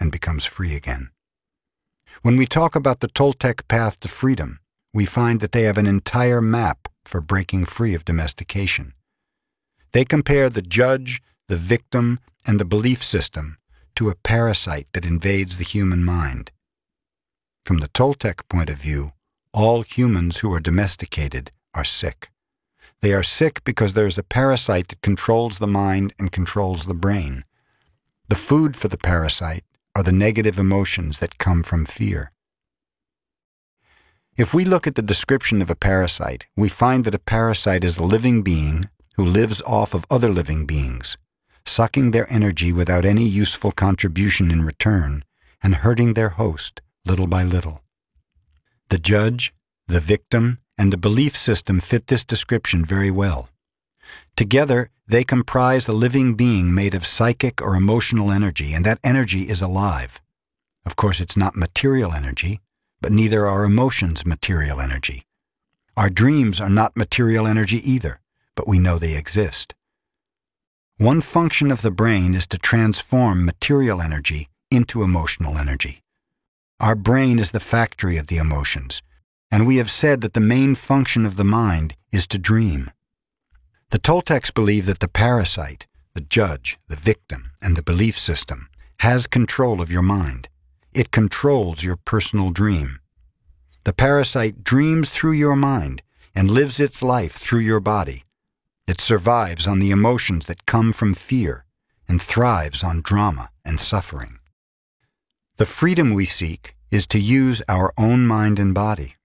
and 0.00 0.10
becomes 0.10 0.46
free 0.46 0.74
again. 0.74 1.10
When 2.22 2.38
we 2.38 2.46
talk 2.46 2.74
about 2.74 3.00
the 3.00 3.08
Toltec 3.08 3.68
path 3.68 4.00
to 4.00 4.08
freedom, 4.08 4.60
we 4.94 5.04
find 5.04 5.40
that 5.40 5.52
they 5.52 5.64
have 5.64 5.76
an 5.76 5.86
entire 5.86 6.40
map 6.40 6.88
for 7.04 7.20
breaking 7.20 7.66
free 7.66 7.94
of 7.94 8.06
domestication. 8.06 8.94
They 9.92 10.06
compare 10.06 10.48
the 10.48 10.62
judge, 10.62 11.20
the 11.48 11.56
victim, 11.56 12.18
and 12.46 12.58
the 12.58 12.64
belief 12.64 13.04
system 13.04 13.58
to 13.96 14.08
a 14.08 14.14
parasite 14.14 14.88
that 14.94 15.04
invades 15.04 15.58
the 15.58 15.64
human 15.64 16.02
mind. 16.02 16.50
From 17.66 17.78
the 17.80 17.88
Toltec 17.88 18.48
point 18.48 18.70
of 18.70 18.78
view, 18.78 19.10
all 19.52 19.82
humans 19.82 20.38
who 20.38 20.50
are 20.54 20.60
domesticated 20.60 21.52
are 21.74 21.84
sick. 21.84 22.30
They 23.00 23.12
are 23.12 23.22
sick 23.22 23.62
because 23.64 23.94
there 23.94 24.06
is 24.06 24.18
a 24.18 24.22
parasite 24.22 24.88
that 24.88 25.02
controls 25.02 25.58
the 25.58 25.66
mind 25.66 26.14
and 26.18 26.32
controls 26.32 26.86
the 26.86 26.94
brain. 26.94 27.44
The 28.28 28.34
food 28.34 28.76
for 28.76 28.88
the 28.88 28.98
parasite 28.98 29.64
are 29.94 30.02
the 30.02 30.12
negative 30.12 30.58
emotions 30.58 31.18
that 31.20 31.38
come 31.38 31.62
from 31.62 31.84
fear. 31.84 32.30
If 34.36 34.52
we 34.52 34.64
look 34.64 34.86
at 34.86 34.94
the 34.94 35.02
description 35.02 35.62
of 35.62 35.70
a 35.70 35.76
parasite, 35.76 36.46
we 36.56 36.68
find 36.68 37.04
that 37.04 37.14
a 37.14 37.18
parasite 37.18 37.84
is 37.84 37.96
a 37.96 38.02
living 38.02 38.42
being 38.42 38.84
who 39.16 39.24
lives 39.24 39.62
off 39.62 39.94
of 39.94 40.04
other 40.10 40.28
living 40.28 40.66
beings 40.66 41.16
sucking 41.68 42.10
their 42.10 42.30
energy 42.32 42.72
without 42.72 43.04
any 43.04 43.24
useful 43.24 43.72
contribution 43.72 44.50
in 44.50 44.64
return, 44.64 45.24
and 45.62 45.76
hurting 45.76 46.14
their 46.14 46.30
host 46.30 46.80
little 47.04 47.26
by 47.26 47.42
little. 47.42 47.82
The 48.88 48.98
judge, 48.98 49.52
the 49.86 50.00
victim, 50.00 50.58
and 50.78 50.92
the 50.92 50.98
belief 50.98 51.36
system 51.36 51.80
fit 51.80 52.06
this 52.06 52.24
description 52.24 52.84
very 52.84 53.10
well. 53.10 53.48
Together, 54.36 54.90
they 55.06 55.24
comprise 55.24 55.88
a 55.88 55.92
living 55.92 56.34
being 56.34 56.74
made 56.74 56.94
of 56.94 57.06
psychic 57.06 57.62
or 57.62 57.74
emotional 57.74 58.30
energy, 58.30 58.72
and 58.72 58.84
that 58.84 58.98
energy 59.02 59.42
is 59.42 59.62
alive. 59.62 60.20
Of 60.84 60.96
course, 60.96 61.20
it's 61.20 61.36
not 61.36 61.56
material 61.56 62.12
energy, 62.12 62.60
but 63.00 63.12
neither 63.12 63.46
are 63.46 63.64
emotions 63.64 64.26
material 64.26 64.80
energy. 64.80 65.22
Our 65.96 66.10
dreams 66.10 66.60
are 66.60 66.68
not 66.68 66.96
material 66.96 67.46
energy 67.46 67.78
either, 67.90 68.20
but 68.54 68.68
we 68.68 68.78
know 68.78 68.98
they 68.98 69.16
exist. 69.16 69.74
One 70.98 71.20
function 71.20 71.70
of 71.70 71.82
the 71.82 71.90
brain 71.90 72.34
is 72.34 72.46
to 72.48 72.58
transform 72.58 73.44
material 73.44 74.00
energy 74.00 74.48
into 74.70 75.02
emotional 75.02 75.58
energy. 75.58 76.02
Our 76.80 76.94
brain 76.94 77.38
is 77.38 77.52
the 77.52 77.60
factory 77.60 78.16
of 78.16 78.26
the 78.26 78.38
emotions, 78.38 79.02
and 79.50 79.66
we 79.66 79.76
have 79.76 79.90
said 79.90 80.20
that 80.20 80.34
the 80.34 80.40
main 80.40 80.74
function 80.74 81.24
of 81.24 81.36
the 81.36 81.44
mind 81.44 81.96
is 82.12 82.26
to 82.28 82.38
dream. 82.38 82.90
The 83.90 83.98
Toltecs 83.98 84.52
believe 84.52 84.86
that 84.86 84.98
the 84.98 85.08
parasite, 85.08 85.86
the 86.14 86.20
judge, 86.20 86.78
the 86.88 86.96
victim, 86.96 87.52
and 87.62 87.76
the 87.76 87.82
belief 87.82 88.18
system 88.18 88.68
has 89.00 89.26
control 89.26 89.80
of 89.80 89.90
your 89.90 90.02
mind. 90.02 90.48
It 90.92 91.10
controls 91.10 91.82
your 91.82 91.96
personal 91.96 92.50
dream. 92.50 92.98
The 93.84 93.92
parasite 93.92 94.64
dreams 94.64 95.10
through 95.10 95.32
your 95.32 95.56
mind 95.56 96.02
and 96.34 96.50
lives 96.50 96.80
its 96.80 97.02
life 97.02 97.32
through 97.32 97.60
your 97.60 97.80
body. 97.80 98.24
It 98.86 99.00
survives 99.00 99.66
on 99.66 99.78
the 99.78 99.90
emotions 99.90 100.46
that 100.46 100.66
come 100.66 100.92
from 100.92 101.14
fear 101.14 101.64
and 102.08 102.22
thrives 102.22 102.82
on 102.82 103.02
drama 103.02 103.50
and 103.64 103.80
suffering. 103.80 104.38
The 105.56 105.66
freedom 105.66 106.12
we 106.12 106.24
seek 106.24 106.74
is 106.90 107.06
to 107.08 107.18
use 107.18 107.62
our 107.68 107.92
own 107.98 108.26
mind 108.26 108.58
and 108.58 108.74
body, 108.74 109.15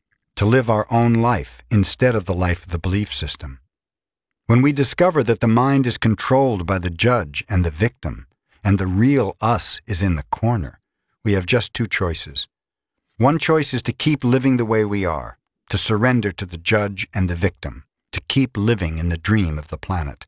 to 0.41 0.47
live 0.47 0.71
our 0.71 0.87
own 0.89 1.13
life 1.13 1.61
instead 1.69 2.15
of 2.15 2.25
the 2.25 2.33
life 2.33 2.65
of 2.65 2.71
the 2.71 2.79
belief 2.79 3.13
system. 3.13 3.59
When 4.47 4.63
we 4.63 4.71
discover 4.71 5.21
that 5.21 5.39
the 5.39 5.47
mind 5.47 5.85
is 5.85 5.99
controlled 5.99 6.65
by 6.65 6.79
the 6.79 6.89
judge 6.89 7.45
and 7.47 7.63
the 7.63 7.69
victim, 7.69 8.25
and 8.63 8.79
the 8.79 8.87
real 8.87 9.35
us 9.39 9.81
is 9.85 10.01
in 10.01 10.15
the 10.15 10.25
corner, 10.31 10.79
we 11.23 11.33
have 11.33 11.45
just 11.45 11.75
two 11.75 11.85
choices. 11.85 12.47
One 13.17 13.37
choice 13.37 13.71
is 13.71 13.83
to 13.83 13.93
keep 13.93 14.23
living 14.23 14.57
the 14.57 14.65
way 14.65 14.83
we 14.83 15.05
are, 15.05 15.37
to 15.69 15.77
surrender 15.77 16.31
to 16.31 16.47
the 16.47 16.57
judge 16.57 17.07
and 17.13 17.29
the 17.29 17.35
victim, 17.35 17.83
to 18.11 18.19
keep 18.27 18.57
living 18.57 18.97
in 18.97 19.09
the 19.09 19.19
dream 19.19 19.59
of 19.59 19.67
the 19.67 19.77
planet. 19.77 20.25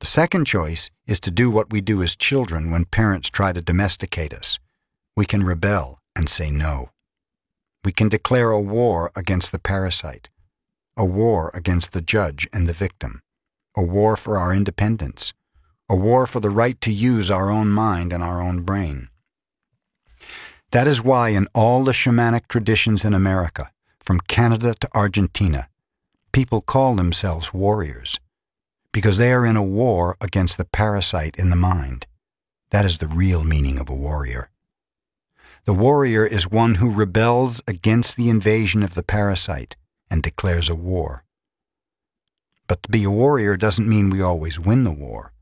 The 0.00 0.12
second 0.20 0.44
choice 0.44 0.90
is 1.06 1.20
to 1.20 1.30
do 1.30 1.50
what 1.50 1.72
we 1.72 1.80
do 1.80 2.02
as 2.02 2.14
children 2.14 2.70
when 2.70 2.84
parents 2.84 3.30
try 3.30 3.54
to 3.54 3.62
domesticate 3.62 4.34
us. 4.34 4.58
We 5.16 5.24
can 5.24 5.42
rebel 5.42 6.02
and 6.14 6.28
say 6.28 6.50
no. 6.50 6.90
We 7.84 7.92
can 7.92 8.08
declare 8.08 8.50
a 8.50 8.60
war 8.60 9.10
against 9.16 9.52
the 9.52 9.58
parasite, 9.58 10.28
a 10.96 11.04
war 11.04 11.50
against 11.54 11.92
the 11.92 12.02
judge 12.02 12.48
and 12.52 12.68
the 12.68 12.74
victim, 12.74 13.20
a 13.76 13.82
war 13.82 14.16
for 14.16 14.36
our 14.36 14.54
independence, 14.54 15.32
a 15.88 15.96
war 15.96 16.26
for 16.26 16.40
the 16.40 16.50
right 16.50 16.80
to 16.82 16.92
use 16.92 17.30
our 17.30 17.50
own 17.50 17.70
mind 17.70 18.12
and 18.12 18.22
our 18.22 18.40
own 18.40 18.62
brain. 18.62 19.08
That 20.72 20.86
is 20.86 21.02
why 21.02 21.30
in 21.30 21.48
all 21.54 21.82
the 21.82 21.92
shamanic 21.92 22.46
traditions 22.48 23.04
in 23.04 23.14
America, 23.14 23.70
from 23.98 24.20
Canada 24.20 24.74
to 24.80 24.88
Argentina, 24.94 25.68
people 26.32 26.60
call 26.60 26.94
themselves 26.94 27.52
warriors 27.52 28.18
because 28.92 29.18
they 29.18 29.32
are 29.32 29.46
in 29.46 29.56
a 29.56 29.62
war 29.62 30.16
against 30.20 30.58
the 30.58 30.64
parasite 30.64 31.36
in 31.36 31.50
the 31.50 31.56
mind. 31.56 32.06
That 32.70 32.84
is 32.84 32.98
the 32.98 33.08
real 33.08 33.44
meaning 33.44 33.78
of 33.78 33.88
a 33.88 33.94
warrior. 33.94 34.50
The 35.70 35.76
warrior 35.76 36.26
is 36.26 36.50
one 36.50 36.74
who 36.74 36.92
rebels 36.92 37.62
against 37.68 38.16
the 38.16 38.28
invasion 38.28 38.82
of 38.82 38.94
the 38.94 39.04
parasite 39.04 39.76
and 40.10 40.20
declares 40.20 40.68
a 40.68 40.74
war. 40.74 41.22
But 42.66 42.82
to 42.82 42.90
be 42.90 43.04
a 43.04 43.10
warrior 43.10 43.56
doesn't 43.56 43.88
mean 43.88 44.10
we 44.10 44.20
always 44.20 44.58
win 44.58 44.82
the 44.82 44.90
war. 44.90 45.32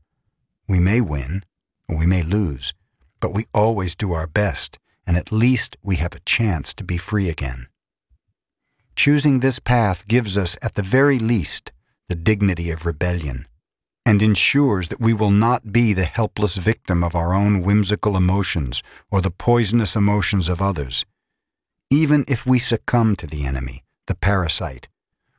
We 0.67 0.79
may 0.79 1.01
win, 1.01 1.45
or 1.87 1.97
we 1.97 2.05
may 2.05 2.21
lose, 2.21 2.75
but 3.19 3.33
we 3.33 3.45
always 3.55 3.95
do 3.95 4.13
our 4.13 4.27
best, 4.27 4.77
and 5.07 5.17
at 5.17 5.31
least 5.31 5.77
we 5.81 5.95
have 5.95 6.13
a 6.13 6.19
chance 6.19 6.75
to 6.75 6.83
be 6.83 6.97
free 6.97 7.27
again. 7.27 7.67
Choosing 8.95 9.39
this 9.39 9.57
path 9.57 10.07
gives 10.07 10.37
us, 10.37 10.55
at 10.61 10.75
the 10.75 10.83
very 10.83 11.17
least, 11.17 11.71
the 12.07 12.13
dignity 12.13 12.69
of 12.69 12.85
rebellion, 12.85 13.47
and 14.09 14.23
ensures 14.23 14.89
that 14.89 14.99
we 14.99 15.13
will 15.13 15.29
not 15.29 15.71
be 15.71 15.93
the 15.93 16.03
helpless 16.03 16.55
victim 16.55 17.03
of 17.03 17.13
our 17.13 17.31
own 17.31 17.61
whimsical 17.61 18.17
emotions 18.17 18.81
or 19.11 19.21
the 19.21 19.29
poisonous 19.29 19.95
emotions 19.95 20.49
of 20.49 20.63
others. 20.63 21.05
Even 21.91 22.25
if 22.27 22.43
we 22.43 22.57
succumb 22.57 23.15
to 23.15 23.27
the 23.27 23.45
enemy, 23.45 23.83
the 24.07 24.15
parasite, 24.15 24.87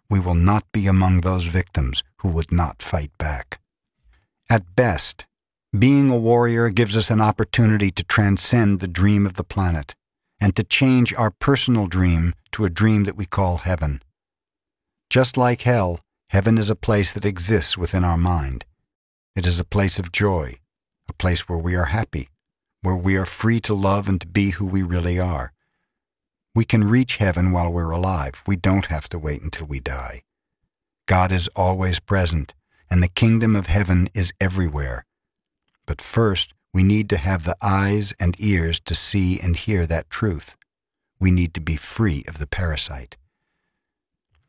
we 0.08 0.20
will 0.20 0.36
not 0.36 0.62
be 0.70 0.86
among 0.86 1.20
those 1.20 1.46
victims 1.46 2.04
who 2.18 2.28
would 2.28 2.52
not 2.52 2.80
fight 2.80 3.10
back. 3.18 3.58
At 4.48 4.76
best, 4.76 5.26
being 5.76 6.08
a 6.08 6.16
warrior 6.16 6.70
gives 6.70 6.96
us 6.96 7.10
an 7.10 7.20
opportunity 7.20 7.90
to 7.90 8.04
transcend 8.04 8.78
the 8.78 8.86
dream 8.86 9.26
of 9.26 9.34
the 9.34 9.42
planet 9.42 9.96
and 10.40 10.54
to 10.54 10.62
change 10.62 11.12
our 11.14 11.32
personal 11.32 11.88
dream 11.88 12.34
to 12.52 12.64
a 12.64 12.70
dream 12.70 13.02
that 13.02 13.16
we 13.16 13.26
call 13.26 13.56
heaven. 13.56 14.00
Just 15.08 15.36
like 15.36 15.62
hell, 15.62 15.98
heaven 16.30 16.58
is 16.58 16.70
a 16.70 16.76
place 16.76 17.12
that 17.12 17.24
exists 17.24 17.76
within 17.76 18.04
our 18.04 18.16
mind. 18.16 18.64
It 19.34 19.48
is 19.48 19.58
a 19.58 19.64
place 19.64 19.98
of 19.98 20.12
joy, 20.12 20.54
a 21.08 21.12
place 21.12 21.48
where 21.48 21.58
we 21.58 21.74
are 21.74 21.86
happy, 21.86 22.28
where 22.82 22.96
we 22.96 23.16
are 23.16 23.26
free 23.26 23.58
to 23.62 23.74
love 23.74 24.08
and 24.08 24.20
to 24.20 24.28
be 24.28 24.50
who 24.50 24.64
we 24.64 24.84
really 24.84 25.18
are. 25.18 25.52
We 26.54 26.64
can 26.64 26.84
reach 26.84 27.16
heaven 27.16 27.50
while 27.50 27.72
we're 27.72 27.90
alive. 27.90 28.44
We 28.46 28.54
don't 28.54 28.86
have 28.86 29.08
to 29.08 29.18
wait 29.18 29.42
until 29.42 29.66
we 29.66 29.80
die. 29.80 30.22
God 31.06 31.32
is 31.32 31.48
always 31.56 31.98
present, 31.98 32.54
and 32.88 33.02
the 33.02 33.08
kingdom 33.08 33.56
of 33.56 33.66
heaven 33.66 34.08
is 34.14 34.32
everywhere. 34.40 35.06
But 35.84 36.00
first, 36.00 36.54
we 36.72 36.84
need 36.84 37.10
to 37.10 37.16
have 37.16 37.42
the 37.42 37.56
eyes 37.60 38.14
and 38.20 38.36
ears 38.38 38.78
to 38.80 38.94
see 38.94 39.40
and 39.40 39.56
hear 39.56 39.84
that 39.86 40.10
truth. 40.10 40.56
We 41.18 41.32
need 41.32 41.54
to 41.54 41.60
be 41.60 41.74
free 41.74 42.22
of 42.28 42.38
the 42.38 42.46
parasite. 42.46 43.16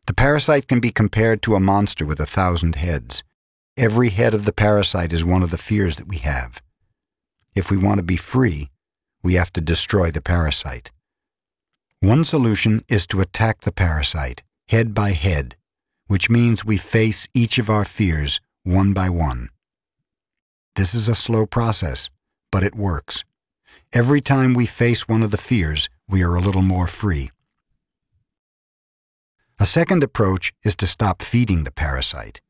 The 0.07 0.13
parasite 0.13 0.67
can 0.67 0.79
be 0.79 0.91
compared 0.91 1.41
to 1.43 1.55
a 1.55 1.59
monster 1.59 2.05
with 2.05 2.19
a 2.19 2.25
thousand 2.25 2.75
heads. 2.75 3.23
Every 3.77 4.09
head 4.09 4.33
of 4.33 4.45
the 4.45 4.53
parasite 4.53 5.13
is 5.13 5.23
one 5.23 5.43
of 5.43 5.51
the 5.51 5.57
fears 5.57 5.95
that 5.97 6.07
we 6.07 6.17
have. 6.17 6.61
If 7.55 7.69
we 7.69 7.77
want 7.77 7.99
to 7.99 8.03
be 8.03 8.17
free, 8.17 8.69
we 9.23 9.35
have 9.35 9.53
to 9.53 9.61
destroy 9.61 10.11
the 10.11 10.21
parasite. 10.21 10.91
One 11.99 12.23
solution 12.23 12.81
is 12.89 13.05
to 13.07 13.21
attack 13.21 13.61
the 13.61 13.71
parasite, 13.71 14.43
head 14.69 14.93
by 14.93 15.11
head, 15.11 15.55
which 16.07 16.29
means 16.29 16.65
we 16.65 16.77
face 16.77 17.27
each 17.33 17.57
of 17.57 17.69
our 17.69 17.85
fears 17.85 18.41
one 18.63 18.93
by 18.93 19.09
one. 19.09 19.49
This 20.75 20.93
is 20.93 21.09
a 21.09 21.15
slow 21.15 21.45
process, 21.45 22.09
but 22.51 22.63
it 22.63 22.75
works. 22.75 23.23
Every 23.93 24.21
time 24.21 24.53
we 24.53 24.65
face 24.65 25.07
one 25.07 25.23
of 25.23 25.31
the 25.31 25.37
fears, 25.37 25.89
we 26.07 26.23
are 26.23 26.35
a 26.35 26.41
little 26.41 26.61
more 26.61 26.87
free. 26.87 27.29
A 29.61 29.65
second 29.67 30.03
approach 30.03 30.53
is 30.63 30.75
to 30.77 30.87
stop 30.87 31.21
feeding 31.21 31.65
the 31.65 31.71
parasite. 31.71 32.41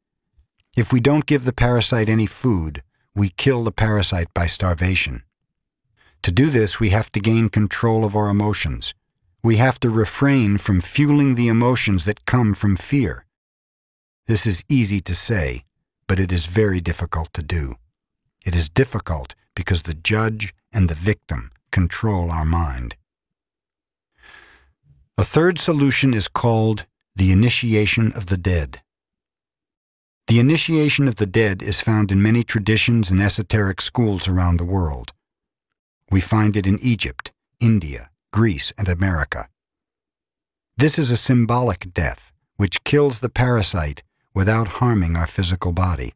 If 0.78 0.94
we 0.94 1.02
don't 1.02 1.26
give 1.26 1.44
the 1.44 1.52
parasite 1.52 2.08
any 2.08 2.26
food, 2.26 2.84
we 3.14 3.28
kill 3.28 3.66
the 3.66 3.74
parasite 3.74 4.34
by 4.34 4.48
starvation. 4.48 5.24
To 6.22 6.32
do 6.32 6.50
this, 6.50 6.80
we 6.80 6.92
have 6.92 7.12
to 7.12 7.20
gain 7.20 7.50
control 7.50 8.06
of 8.06 8.16
our 8.16 8.30
emotions. 8.30 8.94
We 9.44 9.58
have 9.58 9.78
to 9.82 9.90
refrain 9.90 10.58
from 10.58 10.80
fueling 10.80 11.36
the 11.36 11.50
emotions 11.50 12.06
that 12.06 12.24
come 12.24 12.54
from 12.54 12.78
fear. 12.78 13.26
This 14.28 14.48
is 14.48 14.64
easy 14.70 15.02
to 15.02 15.14
say, 15.14 15.66
but 16.08 16.18
it 16.18 16.32
is 16.32 16.46
very 16.46 16.80
difficult 16.80 17.34
to 17.34 17.44
do. 17.44 17.76
It 18.46 18.56
is 18.56 18.70
difficult 18.70 19.36
because 19.54 19.82
the 19.82 19.96
judge 19.96 20.54
and 20.72 20.88
the 20.88 20.96
victim 20.96 21.52
control 21.74 22.32
our 22.32 22.46
mind. 22.46 22.96
A 25.18 25.26
third 25.26 25.60
solution 25.60 26.14
is 26.14 26.30
called 26.30 26.86
the 27.22 27.32
initiation 27.32 28.12
of 28.14 28.26
the 28.26 28.38
dead. 28.52 28.82
The 30.26 30.40
initiation 30.40 31.08
of 31.08 31.18
the 31.18 31.28
dead 31.28 31.62
is 31.62 31.80
found 31.80 32.12
in 32.12 32.20
many 32.20 32.44
traditions 32.44 33.12
and 33.12 33.22
esoteric 33.22 33.80
schools 33.80 34.28
around 34.28 34.58
the 34.58 34.66
world. 34.66 35.14
We 36.10 36.20
find 36.20 36.58
it 36.58 36.66
in 36.66 36.80
Egypt, 36.82 37.32
India, 37.60 38.10
Greece, 38.34 38.74
and 38.76 38.90
America. 38.90 39.50
This 40.78 40.98
is 40.98 41.12
a 41.12 41.16
symbolic 41.16 41.94
death 41.94 42.34
which 42.56 42.84
kills 42.84 43.20
the 43.20 43.30
parasite 43.30 44.02
without 44.34 44.80
harming 44.82 45.16
our 45.16 45.28
physical 45.28 45.74
body. 45.74 46.14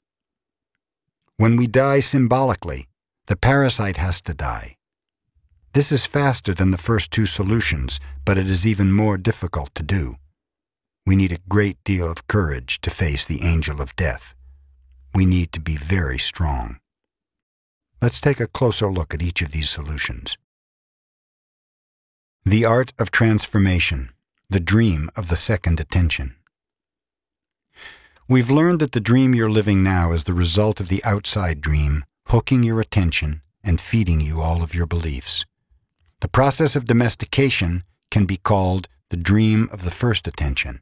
When 1.38 1.56
we 1.56 1.68
die 1.68 2.00
symbolically, 2.00 2.88
the 3.28 3.36
parasite 3.36 3.98
has 3.98 4.22
to 4.22 4.34
die. 4.34 4.78
This 5.74 5.92
is 5.92 6.08
faster 6.08 6.56
than 6.56 6.72
the 6.72 6.86
first 6.90 7.12
two 7.12 7.28
solutions, 7.28 8.00
but 8.26 8.40
it 8.40 8.48
is 8.48 8.66
even 8.66 8.92
more 8.92 9.20
difficult 9.20 9.76
to 9.76 9.84
do. 9.84 10.16
We 11.08 11.16
need 11.16 11.32
a 11.32 11.48
great 11.48 11.78
deal 11.84 12.10
of 12.10 12.28
courage 12.28 12.82
to 12.82 12.90
face 12.90 13.26
the 13.26 13.44
angel 13.44 13.80
of 13.80 13.96
death. 13.96 14.34
We 15.14 15.26
need 15.26 15.52
to 15.52 15.60
be 15.60 15.78
very 15.78 16.18
strong. 16.18 16.80
Let's 18.02 18.20
take 18.20 18.40
a 18.40 18.48
closer 18.48 18.92
look 18.92 19.14
at 19.14 19.22
each 19.22 19.42
of 19.42 19.52
these 19.52 19.70
solutions. 19.70 20.38
The 22.44 22.66
art 22.66 22.92
of 22.98 23.12
transformation, 23.12 24.12
the 24.50 24.60
dream 24.60 25.10
of 25.16 25.28
the 25.28 25.36
second 25.36 25.80
attention. 25.80 26.36
We've 28.28 28.50
learned 28.50 28.80
that 28.82 28.94
the 28.94 29.00
dream 29.00 29.36
you're 29.36 29.50
living 29.50 29.84
now 29.84 30.12
is 30.12 30.24
the 30.24 30.34
result 30.34 30.80
of 30.80 30.88
the 30.88 31.04
outside 31.04 31.62
dream, 31.62 32.04
hooking 32.28 32.64
your 32.64 32.82
attention 32.82 33.42
and 33.64 33.80
feeding 33.80 34.22
you 34.22 34.42
all 34.42 34.64
of 34.64 34.74
your 34.74 34.88
beliefs. 34.88 35.46
The 36.22 36.28
process 36.28 36.76
of 36.76 36.86
domestication 36.86 37.84
can 38.10 38.26
be 38.26 38.38
called 38.38 38.88
the 39.10 39.18
dream 39.18 39.70
of 39.72 39.84
the 39.84 39.92
first 39.92 40.28
attention, 40.28 40.82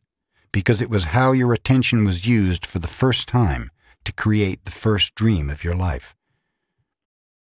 because 0.53 0.79
it 0.79 0.89
was 0.89 1.05
how 1.05 1.33
your 1.33 1.51
attention 1.51 2.05
was 2.05 2.25
used 2.25 2.65
for 2.65 2.79
the 2.79 2.87
first 2.87 3.27
time 3.27 3.69
to 4.05 4.13
create 4.13 4.63
the 4.63 4.71
first 4.71 5.15
dream 5.15 5.49
of 5.49 5.63
your 5.63 5.75
life. 5.75 6.15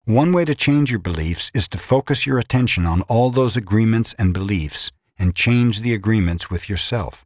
One 0.05 0.32
way 0.32 0.44
to 0.47 0.55
change 0.55 0.90
your 0.90 0.98
beliefs 0.98 1.51
is 1.55 1.68
to 1.68 1.78
focus 1.78 2.26
your 2.26 2.40
attention 2.40 2.86
on 2.86 3.02
all 3.02 3.30
those 3.30 3.56
agreements 3.56 4.14
and 4.18 4.34
beliefs 4.34 4.90
and 5.16 5.36
change 5.36 5.80
the 5.80 5.94
agreements 5.94 6.51
with 6.51 6.68
yourself. 6.68 7.24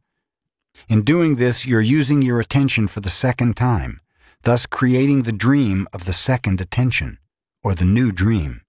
In 0.88 1.02
doing 1.02 1.36
this, 1.36 1.64
you're 1.64 1.80
using 1.80 2.20
your 2.20 2.40
attention 2.40 2.86
for 2.86 3.00
the 3.00 3.08
second 3.08 3.56
time, 3.56 4.00
thus 4.42 4.66
creating 4.66 5.22
the 5.22 5.32
dream 5.32 5.86
of 5.94 6.04
the 6.04 6.12
second 6.12 6.60
attention, 6.60 7.18
or 7.64 7.74
the 7.74 7.86
new 7.86 8.12
dream. 8.12 8.60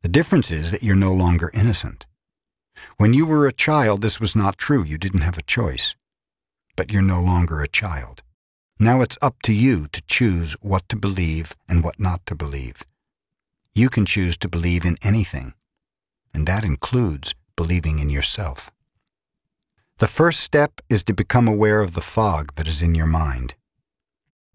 The 0.00 0.08
difference 0.08 0.50
is 0.50 0.70
that 0.70 0.82
you're 0.82 0.96
no 0.96 1.12
longer 1.12 1.50
innocent. 1.52 2.06
When 2.96 3.12
you 3.12 3.26
were 3.26 3.46
a 3.46 3.52
child, 3.52 4.00
this 4.00 4.18
was 4.20 4.34
not 4.34 4.56
true. 4.56 4.82
You 4.82 4.96
didn't 4.96 5.20
have 5.20 5.36
a 5.36 5.42
choice. 5.42 5.94
But 6.76 6.92
you're 6.92 7.02
no 7.02 7.20
longer 7.20 7.60
a 7.60 7.68
child. 7.68 8.22
Now 8.80 9.00
it's 9.00 9.18
up 9.22 9.42
to 9.42 9.52
you 9.52 9.86
to 9.92 10.02
choose 10.02 10.54
what 10.60 10.88
to 10.88 10.96
believe 10.96 11.54
and 11.68 11.84
what 11.84 12.00
not 12.00 12.26
to 12.26 12.34
believe. 12.34 12.84
You 13.72 13.88
can 13.88 14.04
choose 14.04 14.36
to 14.38 14.48
believe 14.48 14.84
in 14.84 14.96
anything, 15.02 15.54
and 16.32 16.46
that 16.46 16.64
includes 16.64 17.34
believing 17.56 18.00
in 18.00 18.10
yourself. 18.10 18.70
The 19.98 20.08
first 20.08 20.40
step 20.40 20.80
is 20.90 21.04
to 21.04 21.14
become 21.14 21.46
aware 21.46 21.80
of 21.80 21.94
the 21.94 22.00
fog 22.00 22.56
that 22.56 22.66
is 22.66 22.82
in 22.82 22.96
your 22.96 23.06
mind. 23.06 23.54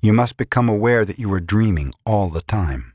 You 0.02 0.12
must 0.12 0.36
become 0.36 0.68
aware 0.68 1.06
that 1.06 1.18
you 1.18 1.32
are 1.34 1.40
dreaming 1.40 1.94
all 2.06 2.30
the 2.30 2.42
time. 2.42 2.94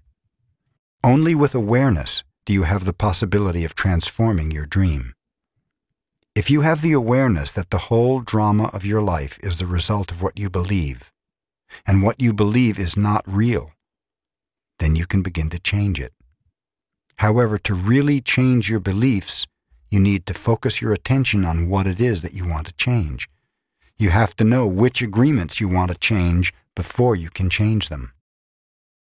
Only 1.03 1.35
with 1.35 1.55
awareness 1.55 2.23
do 2.45 2.53
you 2.53 2.65
have 2.65 2.85
the 2.85 2.93
possibility 2.93 3.65
of 3.65 3.75
transforming 3.75 4.51
your 4.51 4.67
dream. 4.67 5.14
If 6.35 6.51
you 6.51 6.62
have 6.62 6.82
the 6.82 6.90
awareness 6.90 7.52
that 7.52 7.70
the 7.70 7.78
whole 7.78 8.19
drama 8.19 8.65
of 8.73 8.85
your 8.85 9.01
life 9.01 9.39
is 9.40 9.59
the 9.59 9.69
result 9.69 10.11
of 10.11 10.20
what 10.20 10.36
you 10.36 10.51
believe, 10.51 11.12
and 11.86 12.02
what 12.02 12.20
you 12.20 12.32
believe 12.32 12.77
is 12.77 12.97
not 12.97 13.23
real, 13.24 13.70
then 14.81 14.97
you 14.97 15.06
can 15.06 15.23
begin 15.23 15.48
to 15.51 15.61
change 15.61 16.01
it. 16.01 16.12
However, 17.19 17.56
to 17.59 17.74
really 17.74 18.20
change 18.20 18.69
your 18.69 18.81
beliefs, 18.81 19.47
you 19.90 20.01
need 20.01 20.27
to 20.27 20.35
focus 20.35 20.82
your 20.82 20.93
attention 20.93 21.44
on 21.44 21.69
what 21.69 21.86
it 21.86 22.01
is 22.01 22.23
that 22.23 22.35
you 22.35 22.48
want 22.48 22.66
to 22.66 22.73
change. 22.73 23.28
You 23.97 24.11
have 24.11 24.35
to 24.35 24.44
know 24.44 24.66
which 24.66 25.02
agreements 25.02 25.61
you 25.61 25.69
want 25.69 25.93
to 25.93 25.97
change 25.97 26.52
before 26.74 27.15
you 27.15 27.31
can 27.31 27.48
change 27.48 27.90
them. 27.90 28.12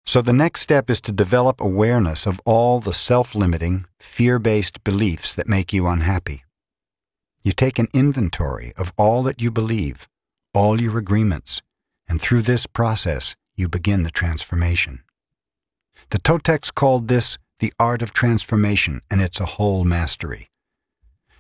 So 0.07 0.23
the 0.23 0.34
next 0.34 0.61
step 0.61 0.89
is 0.89 0.99
to 1.02 1.11
develop 1.11 1.61
awareness 1.61 2.26
of 2.26 2.41
all 2.45 2.80
the 2.80 2.93
self-limiting, 2.93 3.85
fear-based 3.99 4.84
beliefs 4.84 5.35
that 5.35 5.48
make 5.48 5.72
you 5.72 5.85
unhappy. 5.85 6.45
You 7.43 7.51
take 7.51 7.80
an 7.80 7.88
inventory 7.93 8.72
of 8.77 8.93
all 8.97 9.23
that 9.23 9.41
you 9.41 9.49
believe, 9.49 10.07
all 10.53 10.80
your 10.80 10.97
agreements, 10.97 11.61
and 12.07 12.22
through 12.22 12.43
this 12.43 12.68
process 12.68 13.35
you 13.55 13.68
begin 13.68 14.03
the 14.03 14.11
transformation. 14.11 15.01
The 16.09 16.19
Toltecs 16.19 16.73
called 16.73 17.07
this 17.07 17.38
the 17.59 17.73
art 17.80 18.01
of 18.01 18.11
transformation, 18.11 19.01
and 19.09 19.22
it's 19.22 19.39
a 19.39 19.45
whole 19.45 19.84
mastery. 19.84 20.49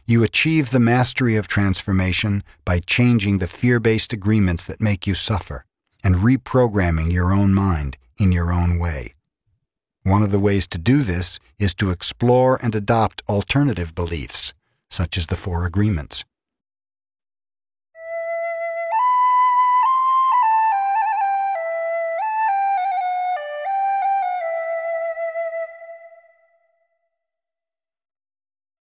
You 0.05 0.23
achieve 0.23 0.71
the 0.71 0.79
mastery 0.79 1.35
of 1.35 1.47
transformation 1.47 2.43
by 2.65 2.79
changing 2.79 3.37
the 3.37 3.47
fear-based 3.47 4.13
agreements 4.13 4.65
that 4.65 4.81
make 4.81 5.07
you 5.07 5.15
suffer 5.15 5.65
and 6.03 6.15
reprogramming 6.15 7.11
your 7.11 7.31
own 7.31 7.53
mind 7.53 7.97
in 8.17 8.31
your 8.31 8.51
own 8.51 8.79
way. 8.79 9.13
One 10.03 10.23
of 10.23 10.31
the 10.31 10.39
ways 10.39 10.67
to 10.67 10.77
do 10.77 11.03
this 11.03 11.39
is 11.59 11.73
to 11.75 11.91
explore 11.91 12.59
and 12.63 12.73
adopt 12.73 13.21
alternative 13.29 13.93
beliefs, 13.93 14.53
such 14.91 15.17
as 15.17 15.27
the 15.27 15.37
Four 15.37 15.65
Agreements. 15.65 16.25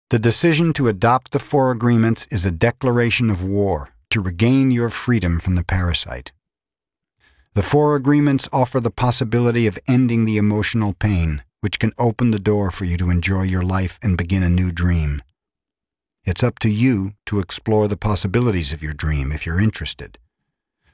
The 0.08 0.18
decision 0.18 0.72
to 0.72 0.88
adopt 0.88 1.30
the 1.30 1.38
Four 1.38 1.70
Agreements 1.70 2.26
is 2.32 2.44
a 2.44 2.50
declaration 2.50 3.30
of 3.30 3.44
war 3.44 3.90
to 4.08 4.20
regain 4.20 4.72
your 4.72 4.90
freedom 4.90 5.38
from 5.38 5.54
the 5.54 5.62
parasite. 5.62 6.32
The 7.54 7.62
Four 7.62 7.94
Agreements 7.94 8.48
offer 8.52 8.80
the 8.80 8.90
possibility 8.90 9.66
of 9.68 9.78
ending 9.86 10.24
the 10.24 10.38
emotional 10.38 10.94
pain, 10.94 11.44
which 11.60 11.78
can 11.78 11.92
open 11.98 12.30
the 12.30 12.40
door 12.40 12.70
for 12.70 12.86
you 12.86 12.96
to 12.96 13.10
enjoy 13.10 13.42
your 13.42 13.62
life 13.62 13.98
and 14.02 14.16
begin 14.16 14.42
a 14.42 14.48
new 14.48 14.72
dream. 14.72 15.20
It's 16.24 16.42
up 16.42 16.58
to 16.60 16.68
you 16.68 17.12
to 17.26 17.40
explore 17.40 17.88
the 17.88 17.96
possibilities 17.96 18.72
of 18.72 18.82
your 18.82 18.92
dream 18.92 19.32
if 19.32 19.46
you're 19.46 19.60
interested. 19.60 20.18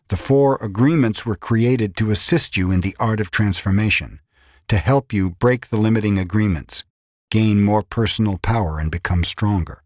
The 0.09 0.17
Four 0.17 0.57
Agreements 0.63 1.27
were 1.27 1.35
created 1.35 1.97
to 1.97 2.13
assist 2.13 2.57
you 2.57 2.71
in 2.71 2.81
the 2.81 2.95
art 3.01 3.21
of 3.21 3.31
transformation, 3.31 4.21
to 4.69 4.77
help 4.77 5.13
you 5.13 5.31
break 5.31 5.67
the 5.67 5.79
limiting 5.79 6.19
agreements 6.19 6.85
gain 7.31 7.63
more 7.63 7.83
personal 7.83 8.39
power 8.39 8.79
and 8.79 8.91
become 8.91 9.25
stronger. 9.25 9.83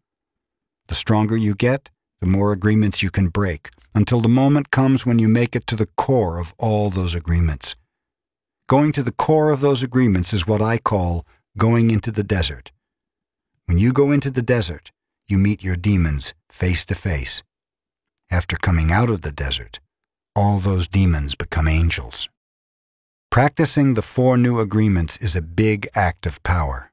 The 0.89 0.95
stronger 0.95 1.37
you 1.37 1.55
get, 1.55 1.91
the 2.21 2.27
more 2.27 2.53
agreements 2.53 3.03
you 3.03 3.11
can 3.11 3.29
break, 3.29 3.71
until 3.95 4.21
the 4.21 4.29
moment 4.29 4.71
comes 4.71 5.07
when 5.07 5.19
you 5.19 5.29
make 5.29 5.57
it 5.57 5.67
to 5.69 5.77
the 5.77 5.89
core 5.97 6.39
of 6.39 6.55
all 6.59 6.91
those 6.91 7.15
agreements. 7.15 7.77
Going 8.69 8.93
to 8.93 9.03
the 9.03 9.13
core 9.13 9.51
of 9.51 9.61
those 9.61 9.83
agreements 9.83 10.33
is 10.33 10.47
what 10.47 10.63
I 10.63 10.79
call 10.79 11.27
going 11.57 11.91
into 11.91 12.13
the 12.13 12.23
desert. 12.23 12.73
When 13.67 13.79
you 13.79 13.93
go 13.93 14.11
into 14.11 14.31
the 14.31 14.43
desert, 14.43 14.93
you 15.31 15.39
meet 15.39 15.63
your 15.63 15.77
demons 15.77 16.35
face 16.51 16.85
to 16.87 16.95
face. 16.95 17.43
After 18.31 18.57
coming 18.57 18.91
out 18.91 19.11
of 19.11 19.23
the 19.23 19.33
desert, 19.33 19.81
all 20.35 20.59
those 20.59 20.89
demons 20.89 21.35
become 21.35 21.69
angels. 21.69 22.29
Practicing 23.31 23.95
the 23.95 24.03
four 24.03 24.37
new 24.37 24.59
agreements 24.59 25.17
is 25.19 25.37
a 25.37 25.43
big 25.43 25.89
act 25.95 26.27
of 26.27 26.43
power. 26.43 26.91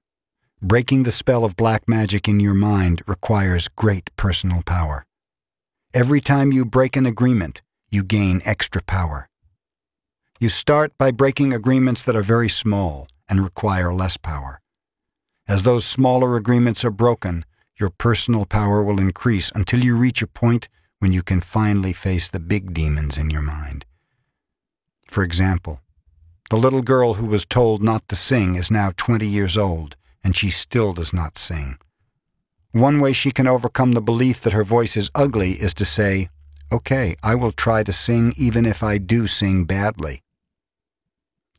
Breaking 0.62 1.04
the 1.04 1.12
spell 1.12 1.44
of 1.44 1.56
black 1.56 1.88
magic 1.88 2.28
in 2.28 2.40
your 2.40 2.54
mind 2.54 3.02
requires 3.08 3.68
great 3.68 4.16
personal 4.16 4.62
power. 4.64 5.06
Every 5.94 6.22
time 6.22 6.52
you 6.52 6.66
break 6.66 6.96
an 6.96 7.06
agreement, 7.06 7.62
you 7.90 8.04
gain 8.04 8.42
extra 8.46 8.84
power. 8.84 9.30
You 10.40 10.50
start 10.50 10.96
by 10.98 11.12
breaking 11.12 11.54
agreements 11.54 12.04
that 12.04 12.16
are 12.16 12.24
very 12.24 12.50
small 12.50 13.08
and 13.28 13.44
require 13.44 13.92
less 13.92 14.18
power. 14.18 14.60
As 15.48 15.64
those 15.64 15.86
smaller 15.86 16.36
agreements 16.36 16.84
are 16.86 16.92
broken, 16.92 17.46
your 17.80 17.90
personal 17.90 18.46
power 18.46 18.84
will 18.84 19.00
increase 19.00 19.52
until 19.54 19.84
you 19.84 19.96
reach 19.96 20.22
a 20.22 20.28
point 20.28 20.68
when 21.00 21.12
you 21.12 21.22
can 21.22 21.42
finally 21.42 21.94
face 21.94 22.28
the 22.28 22.40
big 22.40 22.74
demons 22.74 23.18
in 23.18 23.30
your 23.30 23.42
mind. 23.42 23.86
For 25.08 25.24
example, 25.24 25.82
the 26.50 26.58
little 26.58 26.82
girl 26.82 27.16
who 27.16 27.28
was 27.28 27.46
told 27.46 27.84
not 27.84 28.08
to 28.08 28.16
sing 28.16 28.56
is 28.56 28.72
now 28.72 28.92
20 28.98 29.28
years 29.28 29.58
old, 29.58 29.96
and 30.24 30.36
she 30.36 30.50
still 30.50 30.94
does 30.94 31.14
not 31.14 31.38
sing. 31.38 31.78
One 32.72 33.00
way 33.00 33.14
she 33.14 33.32
can 33.32 33.48
overcome 33.48 33.94
the 33.94 34.02
belief 34.02 34.42
that 34.42 34.54
her 34.54 34.64
voice 34.64 34.98
is 34.98 35.12
ugly 35.14 35.52
is 35.52 35.74
to 35.76 35.86
say, 35.86 36.30
Okay, 36.72 37.16
I 37.24 37.36
will 37.36 37.52
try 37.52 37.84
to 37.84 37.94
sing 37.94 38.34
even 38.38 38.66
if 38.66 38.84
I 38.84 38.98
do 38.98 39.28
sing 39.28 39.66
badly. 39.66 40.22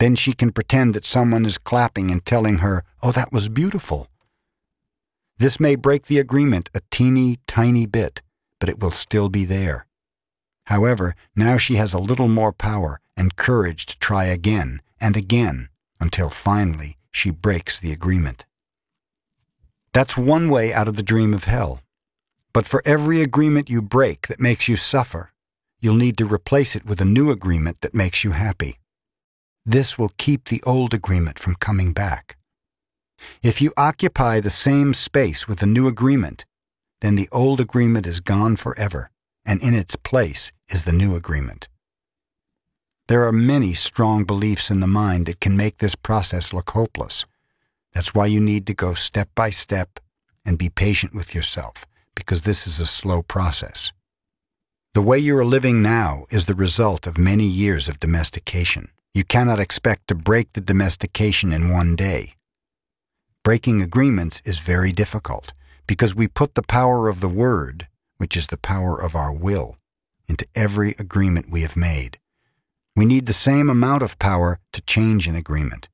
Then 0.01 0.15
she 0.15 0.33
can 0.33 0.53
pretend 0.53 0.95
that 0.95 1.05
someone 1.05 1.45
is 1.45 1.59
clapping 1.59 2.11
and 2.11 2.25
telling 2.25 2.59
her, 2.59 2.85
Oh, 3.03 3.13
that 3.13 3.33
was 3.33 3.49
beautiful. 3.49 4.09
This 5.39 5.61
may 5.61 5.77
break 5.77 6.07
the 6.07 6.19
agreement 6.19 6.69
a 6.75 6.81
teeny 6.91 7.39
tiny 7.47 7.87
bit, 7.87 8.23
but 8.59 8.69
it 8.69 8.81
will 8.81 8.91
still 8.91 9.29
be 9.29 9.45
there. 9.45 9.87
However, 10.67 11.15
now 11.37 11.57
she 11.57 11.77
has 11.77 11.93
a 11.93 11.99
little 11.99 12.29
more 12.29 12.53
power 12.53 13.01
and 13.17 13.37
courage 13.37 13.87
to 13.87 13.99
try 13.99 14.25
again 14.25 14.83
and 15.01 15.17
again 15.17 15.69
until 16.01 16.29
finally 16.29 16.97
she 17.13 17.31
breaks 17.31 17.79
the 17.79 17.93
agreement. 17.93 18.47
That's 19.93 20.17
one 20.17 20.49
way 20.51 20.73
out 20.73 20.89
of 20.89 20.97
the 20.97 21.03
dream 21.03 21.33
of 21.33 21.45
hell. 21.45 21.81
But 22.53 22.67
for 22.67 22.83
every 22.85 23.23
agreement 23.23 23.71
you 23.71 23.81
break 23.81 24.27
that 24.27 24.41
makes 24.41 24.67
you 24.67 24.77
suffer, 24.77 25.33
you'll 25.81 25.95
need 25.95 26.19
to 26.19 26.27
replace 26.27 26.75
it 26.75 26.85
with 26.85 27.01
a 27.01 27.05
new 27.05 27.31
agreement 27.31 27.81
that 27.83 27.95
makes 27.95 28.25
you 28.25 28.33
happy. 28.33 28.79
This 29.65 29.99
will 29.99 30.13
keep 30.19 30.47
the 30.47 30.63
old 30.67 30.95
agreement 30.95 31.39
from 31.39 31.55
coming 31.55 31.93
back. 31.93 32.38
If 33.43 33.61
you 33.61 33.73
occupy 33.77 34.41
the 34.41 34.51
same 34.51 34.95
space 34.95 35.47
with 35.47 35.63
a 35.63 35.67
new 35.67 35.87
agreement, 35.87 36.45
then 37.01 37.15
the 37.15 37.29
old 37.33 37.61
agreement 37.61 38.07
is 38.07 38.21
gone 38.21 38.57
forever, 38.57 39.11
and 39.45 39.63
in 39.63 39.75
its 39.75 39.97
place 39.97 40.53
is 40.69 40.83
the 40.83 40.93
new 40.93 41.15
agreement. 41.15 41.69
There 43.09 43.25
are 43.27 43.33
many 43.33 43.73
strong 43.73 44.25
beliefs 44.25 44.71
in 44.71 44.81
the 44.81 44.87
mind 44.87 45.27
that 45.27 45.41
can 45.41 45.57
make 45.57 45.79
this 45.79 45.95
process 45.95 46.53
look 46.53 46.71
hopeless. 46.71 47.25
That's 47.95 48.15
why 48.15 48.27
you 48.27 48.41
need 48.41 48.67
to 48.67 48.75
go 48.75 48.95
step 48.95 49.31
by 49.35 49.51
step 49.51 49.99
and 50.45 50.59
be 50.59 50.69
patient 50.69 51.15
with 51.15 51.35
yourself, 51.35 51.87
because 52.15 52.43
this 52.43 52.67
is 52.67 52.81
a 52.81 52.87
slow 52.87 53.23
process. 53.23 53.93
The 54.95 55.03
way 55.03 55.19
you 55.19 55.37
are 55.39 55.45
living 55.45 55.83
now 55.83 56.25
is 56.31 56.47
the 56.47 56.55
result 56.55 57.07
of 57.07 57.19
many 57.19 57.45
years 57.45 57.89
of 57.89 58.01
domestication. 58.01 58.91
You 59.15 59.25
cannot 59.25 59.61
expect 59.61 60.09
to 60.09 60.15
break 60.15 60.53
the 60.53 60.61
domestication 60.61 61.53
in 61.53 61.71
one 61.71 61.97
day. 61.97 62.35
Breaking 63.45 63.81
agreements 63.81 64.43
is 64.45 64.59
very 64.59 64.93
difficult 64.93 65.53
because 65.87 66.15
we 66.15 66.29
put 66.29 66.55
the 66.55 66.63
power 66.63 67.09
of 67.09 67.21
the 67.21 67.29
word, 67.29 67.89
which 68.19 68.37
is 68.37 68.49
the 68.49 68.59
power 68.59 69.01
of 69.01 69.15
our 69.15 69.33
will, 69.33 69.79
into 70.29 70.47
every 70.55 70.95
agreement 70.99 71.51
we 71.51 71.63
have 71.63 71.77
made. 71.77 72.19
We 72.95 73.07
need 73.07 73.27
the 73.27 73.33
same 73.33 73.71
amount 73.71 74.03
of 74.03 74.19
power 74.19 74.59
to 74.73 74.83
change 74.83 75.27
an 75.27 75.37
agreement. 75.37 75.89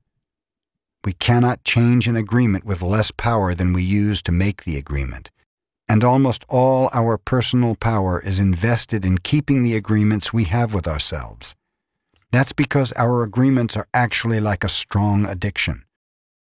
We 1.05 1.13
cannot 1.13 1.63
change 1.63 2.07
an 2.07 2.15
agreement 2.15 2.65
with 2.65 2.81
less 2.81 3.11
power 3.11 3.53
than 3.53 3.73
we 3.73 3.83
use 3.83 4.23
to 4.23 4.31
make 4.31 4.63
the 4.63 4.75
agreement. 4.75 5.29
And 5.87 6.03
almost 6.03 6.43
all 6.49 6.89
our 6.93 7.19
personal 7.19 7.75
power 7.75 8.19
is 8.19 8.39
invested 8.39 9.05
in 9.05 9.19
keeping 9.19 9.61
the 9.61 9.75
agreements 9.75 10.33
we 10.33 10.45
have 10.45 10.73
with 10.73 10.87
ourselves. 10.87 11.55
That's 12.31 12.53
because 12.53 12.91
our 12.93 13.21
agreements 13.21 13.77
are 13.77 13.87
actually 13.93 14.39
like 14.39 14.63
a 14.63 14.67
strong 14.67 15.27
addiction. 15.27 15.83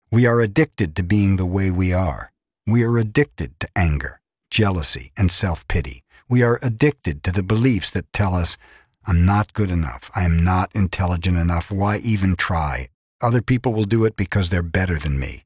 We 0.10 0.26
are 0.26 0.40
addicted 0.40 0.96
to 0.96 1.04
being 1.04 1.36
the 1.36 1.46
way 1.46 1.70
we 1.70 1.92
are. 1.92 2.32
We 2.66 2.84
are 2.84 2.98
addicted 2.98 3.60
to 3.60 3.68
anger, 3.76 4.22
jealousy, 4.50 5.12
and 5.18 5.30
self 5.30 5.68
pity. 5.68 6.04
We 6.30 6.42
are 6.44 6.60
addicted 6.62 7.24
to 7.24 7.34
the 7.34 7.44
beliefs 7.44 7.92
that 7.92 8.14
tell 8.14 8.34
us, 8.34 8.58
I'm 9.06 9.26
not 9.26 9.52
good 9.52 9.70
enough. 9.70 10.10
I 10.16 10.24
am 10.24 10.46
not 10.46 10.74
intelligent 10.74 11.36
enough. 11.38 11.70
Why 11.70 11.98
even 11.98 12.38
try? 12.38 12.88
Other 13.22 13.42
people 13.42 13.74
will 13.74 13.84
do 13.84 14.06
it 14.06 14.16
because 14.16 14.50
they're 14.50 14.62
better 14.62 14.98
than 14.98 15.20
me. 15.20 15.44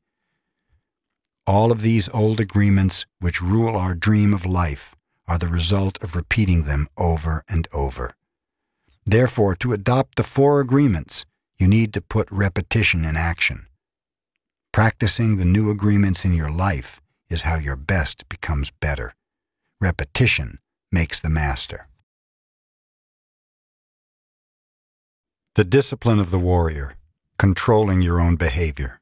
All 1.48 1.72
of 1.72 1.82
these 1.82 2.08
old 2.10 2.40
agreements 2.40 3.08
which 3.20 3.42
rule 3.42 3.76
our 3.76 3.96
dream 3.96 4.32
of 4.32 4.46
life 4.46 4.96
are 5.28 5.40
the 5.40 5.48
result 5.48 6.02
of 6.04 6.16
repeating 6.16 6.66
them 6.66 6.88
over 6.98 7.44
and 7.50 7.68
over. 7.74 8.14
Therefore, 9.06 9.56
to 9.56 9.74
adopt 9.74 10.18
the 10.18 10.24
four 10.24 10.60
agreements, 10.60 11.26
you 11.58 11.68
need 11.68 11.94
to 11.94 12.02
put 12.02 12.32
repetition 12.32 13.06
in 13.06 13.18
action. 13.18 13.66
Practicing 14.74 15.36
the 15.36 15.44
new 15.44 15.70
agreements 15.70 16.24
in 16.24 16.34
your 16.34 16.50
life 16.50 17.02
is 17.30 17.42
how 17.42 17.56
your 17.56 17.76
best 17.76 18.30
becomes 18.30 18.72
better. 18.72 19.14
Repetition 19.82 20.60
makes 20.94 21.20
the 21.20 21.30
master. 21.30 21.90
The 25.56 25.66
discipline 25.66 26.20
of 26.20 26.32
the 26.32 26.40
warrior, 26.40 26.96
controlling 27.38 28.02
your 28.02 28.22
own 28.22 28.38
behavior. 28.38 29.02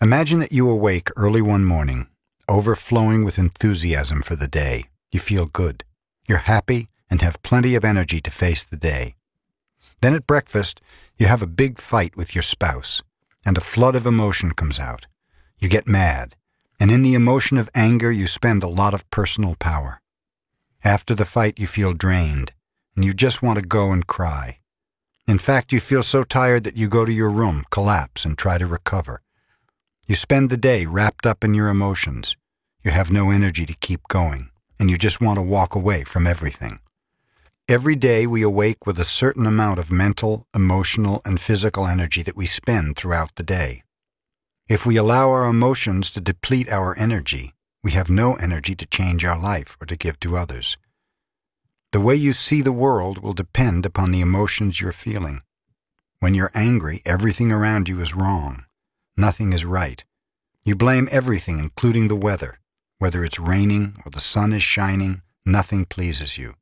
Imagine 0.00 0.38
that 0.38 0.52
you 0.52 0.70
awake 0.70 1.10
early 1.14 1.42
one 1.42 1.66
morning, 1.66 2.08
overflowing 2.48 3.22
with 3.22 3.38
enthusiasm 3.38 4.22
for 4.22 4.34
the 4.34 4.48
day. 4.48 4.84
You 5.12 5.20
feel 5.20 5.44
good. 5.44 5.84
You're 6.26 6.38
happy 6.38 6.88
and 7.10 7.20
have 7.20 7.42
plenty 7.42 7.74
of 7.74 7.84
energy 7.84 8.22
to 8.22 8.30
face 8.30 8.64
the 8.64 8.78
day. 8.78 9.16
Then 10.00 10.14
at 10.14 10.26
breakfast, 10.26 10.80
you 11.18 11.26
have 11.26 11.42
a 11.42 11.46
big 11.46 11.78
fight 11.78 12.16
with 12.16 12.34
your 12.34 12.42
spouse 12.42 13.02
and 13.44 13.56
a 13.56 13.62
flood 13.62 13.96
of 13.96 14.06
emotion 14.06 14.52
comes 14.52 14.78
out. 14.78 15.06
You 15.58 15.68
get 15.68 15.86
mad, 15.86 16.36
and 16.78 16.90
in 16.90 17.02
the 17.02 17.14
emotion 17.14 17.58
of 17.58 17.70
anger, 17.74 18.10
you 18.10 18.26
spend 18.26 18.62
a 18.62 18.68
lot 18.68 18.94
of 18.94 19.08
personal 19.10 19.56
power. 19.56 20.00
After 20.82 21.14
the 21.14 21.24
fight, 21.24 21.60
you 21.60 21.66
feel 21.66 21.92
drained, 21.92 22.52
and 22.96 23.04
you 23.04 23.12
just 23.12 23.42
want 23.42 23.58
to 23.58 23.64
go 23.64 23.92
and 23.92 24.06
cry. 24.06 24.60
In 25.26 25.38
fact, 25.38 25.72
you 25.72 25.80
feel 25.80 26.02
so 26.02 26.24
tired 26.24 26.64
that 26.64 26.76
you 26.76 26.88
go 26.88 27.04
to 27.04 27.12
your 27.12 27.30
room, 27.30 27.64
collapse, 27.70 28.24
and 28.24 28.36
try 28.36 28.58
to 28.58 28.66
recover. 28.66 29.22
You 30.06 30.16
spend 30.16 30.50
the 30.50 30.56
day 30.56 30.86
wrapped 30.86 31.26
up 31.26 31.44
in 31.44 31.54
your 31.54 31.68
emotions. 31.68 32.36
You 32.82 32.90
have 32.90 33.12
no 33.12 33.30
energy 33.30 33.66
to 33.66 33.76
keep 33.76 34.08
going, 34.08 34.50
and 34.78 34.90
you 34.90 34.96
just 34.96 35.20
want 35.20 35.36
to 35.36 35.42
walk 35.42 35.74
away 35.74 36.04
from 36.04 36.26
everything. 36.26 36.80
Every 37.70 37.94
day 37.94 38.26
we 38.26 38.42
awake 38.42 38.84
with 38.84 38.98
a 38.98 39.04
certain 39.04 39.46
amount 39.46 39.78
of 39.78 39.92
mental, 39.92 40.44
emotional, 40.52 41.22
and 41.24 41.40
physical 41.40 41.86
energy 41.86 42.20
that 42.20 42.34
we 42.34 42.44
spend 42.44 42.96
throughout 42.96 43.36
the 43.36 43.44
day. 43.44 43.84
If 44.68 44.84
we 44.84 44.96
allow 44.96 45.30
our 45.30 45.44
emotions 45.44 46.10
to 46.10 46.20
deplete 46.20 46.68
our 46.68 46.98
energy, 46.98 47.52
we 47.84 47.92
have 47.92 48.10
no 48.10 48.34
energy 48.34 48.74
to 48.74 48.86
change 48.86 49.24
our 49.24 49.38
life 49.38 49.76
or 49.80 49.86
to 49.86 49.96
give 49.96 50.18
to 50.18 50.36
others. 50.36 50.78
The 51.92 52.00
way 52.00 52.16
you 52.16 52.32
see 52.32 52.60
the 52.60 52.72
world 52.72 53.20
will 53.22 53.34
depend 53.34 53.86
upon 53.86 54.10
the 54.10 54.20
emotions 54.20 54.80
you're 54.80 54.90
feeling. 54.90 55.42
When 56.18 56.34
you're 56.34 56.50
angry, 56.54 57.02
everything 57.06 57.52
around 57.52 57.88
you 57.88 58.00
is 58.00 58.16
wrong. 58.16 58.64
Nothing 59.16 59.52
is 59.52 59.64
right. 59.64 60.04
You 60.64 60.74
blame 60.74 61.06
everything, 61.12 61.60
including 61.60 62.08
the 62.08 62.16
weather. 62.16 62.58
Whether 62.98 63.24
it's 63.24 63.38
raining 63.38 63.94
or 64.04 64.10
the 64.10 64.18
sun 64.18 64.52
is 64.52 64.64
shining, 64.64 65.22
nothing 65.46 65.84
pleases 65.84 66.36
you. 66.36 66.54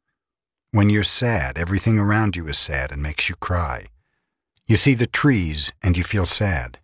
When 0.71 0.91
you're 0.91 1.03
sad, 1.03 1.57
everything 1.57 1.99
around 1.99 2.37
you 2.37 2.47
is 2.47 2.59
sad 2.59 2.93
and 2.93 3.03
makes 3.03 3.31
you 3.31 3.37
cry. 3.37 3.87
You 4.67 4.77
see 4.77 4.93
the 4.93 5.07
trees 5.07 5.73
and 5.83 5.97
you 5.97 6.05
feel 6.05 6.27
sad. 6.27 6.79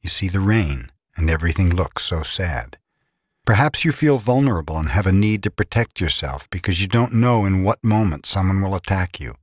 You 0.00 0.08
see 0.08 0.28
the 0.28 0.40
rain 0.40 0.90
and 1.16 1.28
everything 1.28 1.74
looks 1.74 2.02
so 2.04 2.22
sad. 2.22 2.78
Perhaps 3.44 3.84
you 3.84 3.92
feel 3.92 4.16
vulnerable 4.16 4.78
and 4.78 4.88
have 4.88 5.06
a 5.06 5.12
need 5.12 5.42
to 5.42 5.50
protect 5.50 6.00
yourself 6.00 6.48
because 6.48 6.80
you 6.80 6.88
don't 6.88 7.12
know 7.12 7.44
in 7.44 7.62
what 7.62 7.84
moment 7.84 8.24
someone 8.24 8.62
will 8.62 8.74
attack 8.74 9.20
you. 9.20 9.34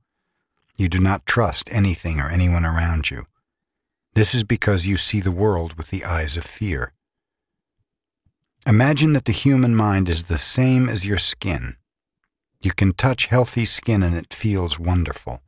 You 0.76 0.88
do 0.88 0.98
not 0.98 1.24
trust 1.24 1.72
anything 1.72 2.18
or 2.18 2.28
anyone 2.28 2.64
around 2.64 3.12
you. 3.12 3.26
This 4.14 4.34
is 4.34 4.42
because 4.42 4.88
you 4.88 4.96
see 4.96 5.20
the 5.20 5.30
world 5.30 5.74
with 5.74 5.90
the 5.90 6.04
eyes 6.04 6.36
of 6.36 6.44
fear. 6.44 6.92
Imagine 8.66 9.12
that 9.12 9.24
the 9.24 9.32
human 9.32 9.76
mind 9.76 10.08
is 10.08 10.24
the 10.24 10.38
same 10.38 10.88
as 10.88 11.04
your 11.04 11.18
skin. 11.18 11.76
You 12.64 12.72
can 12.72 12.94
touch 12.94 13.26
healthy 13.26 13.66
skin 13.66 14.02
and 14.02 14.16
it 14.16 14.32
feels 14.32 14.78
wonderful. 14.78 15.42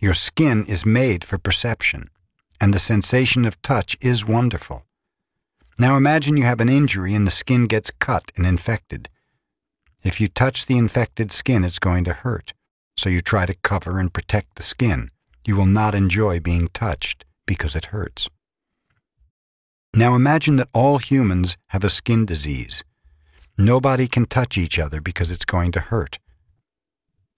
Your 0.00 0.12
skin 0.12 0.64
is 0.68 0.84
made 0.84 1.24
for 1.24 1.38
perception, 1.38 2.10
and 2.60 2.74
the 2.74 2.80
sensation 2.80 3.44
of 3.44 3.62
touch 3.62 3.96
is 4.00 4.26
wonderful. 4.26 4.84
Now 5.78 5.96
imagine 5.96 6.36
you 6.36 6.42
have 6.42 6.60
an 6.60 6.68
injury 6.68 7.14
and 7.14 7.28
the 7.28 7.30
skin 7.30 7.68
gets 7.68 7.92
cut 7.92 8.32
and 8.36 8.44
infected. 8.44 9.08
If 10.02 10.20
you 10.20 10.26
touch 10.26 10.66
the 10.66 10.76
infected 10.76 11.30
skin, 11.30 11.62
it's 11.62 11.78
going 11.78 12.02
to 12.04 12.12
hurt, 12.12 12.54
so 12.98 13.08
you 13.08 13.20
try 13.20 13.46
to 13.46 13.54
cover 13.62 14.00
and 14.00 14.12
protect 14.12 14.56
the 14.56 14.64
skin. 14.64 15.12
You 15.46 15.54
will 15.54 15.66
not 15.66 15.94
enjoy 15.94 16.40
being 16.40 16.66
touched 16.74 17.24
because 17.46 17.76
it 17.76 17.86
hurts. 17.86 18.28
Now 19.94 20.16
imagine 20.16 20.56
that 20.56 20.70
all 20.74 20.98
humans 20.98 21.56
have 21.68 21.84
a 21.84 21.88
skin 21.88 22.26
disease. 22.26 22.82
Nobody 23.58 24.08
can 24.08 24.26
touch 24.26 24.58
each 24.58 24.78
other 24.78 25.00
because 25.00 25.30
it's 25.30 25.44
going 25.44 25.72
to 25.72 25.80
hurt. 25.80 26.18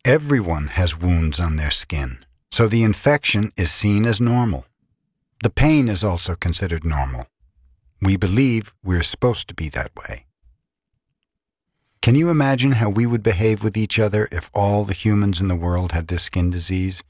Everyone 0.05 0.69
has 0.69 0.99
wounds 0.99 1.39
on 1.39 1.57
their 1.57 1.71
skin, 1.71 2.25
so 2.51 2.67
the 2.67 2.83
infection 2.83 3.53
is 3.57 3.71
seen 3.71 4.05
as 4.05 4.21
normal. 4.21 4.67
The 5.43 5.51
pain 5.51 5.89
is 5.89 6.03
also 6.03 6.35
considered 6.35 6.85
normal. 6.85 7.27
We 8.03 8.17
believe 8.17 8.75
we're 8.83 9.03
supposed 9.03 9.49
to 9.49 9.55
be 9.55 9.69
that 9.71 9.91
way. 9.97 10.27
Can 12.03 12.15
you 12.15 12.31
imagine 12.31 12.73
how 12.73 12.91
we 12.91 13.07
would 13.07 13.23
behave 13.23 13.63
with 13.63 13.77
each 13.77 13.99
other 13.99 14.29
if 14.33 14.51
all 14.55 14.85
the 14.85 14.95
humans 14.95 15.41
in 15.41 15.49
the 15.49 15.57
world 15.57 15.93
had 15.93 16.09
this 16.09 16.23
skin 16.23 16.51
disease? 16.51 17.03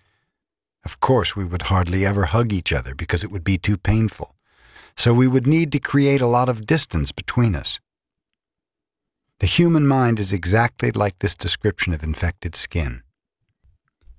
Of 0.84 1.00
course, 1.00 1.36
we 1.36 1.44
would 1.44 1.62
hardly 1.62 2.04
ever 2.04 2.26
hug 2.26 2.52
each 2.52 2.72
other 2.72 2.94
because 2.94 3.22
it 3.22 3.30
would 3.30 3.44
be 3.44 3.58
too 3.58 3.76
painful 3.76 4.34
so 4.98 5.14
we 5.14 5.28
would 5.28 5.46
need 5.46 5.70
to 5.70 5.78
create 5.78 6.20
a 6.20 6.26
lot 6.26 6.48
of 6.48 6.66
distance 6.66 7.12
between 7.12 7.54
us. 7.54 7.78
The 9.40 9.46
human 9.46 9.86
mind 9.86 10.18
is 10.18 10.32
exactly 10.32 10.90
like 10.90 11.20
this 11.20 11.36
description 11.36 11.92
of 11.92 12.02
infected 12.02 12.56
skin. 12.56 13.02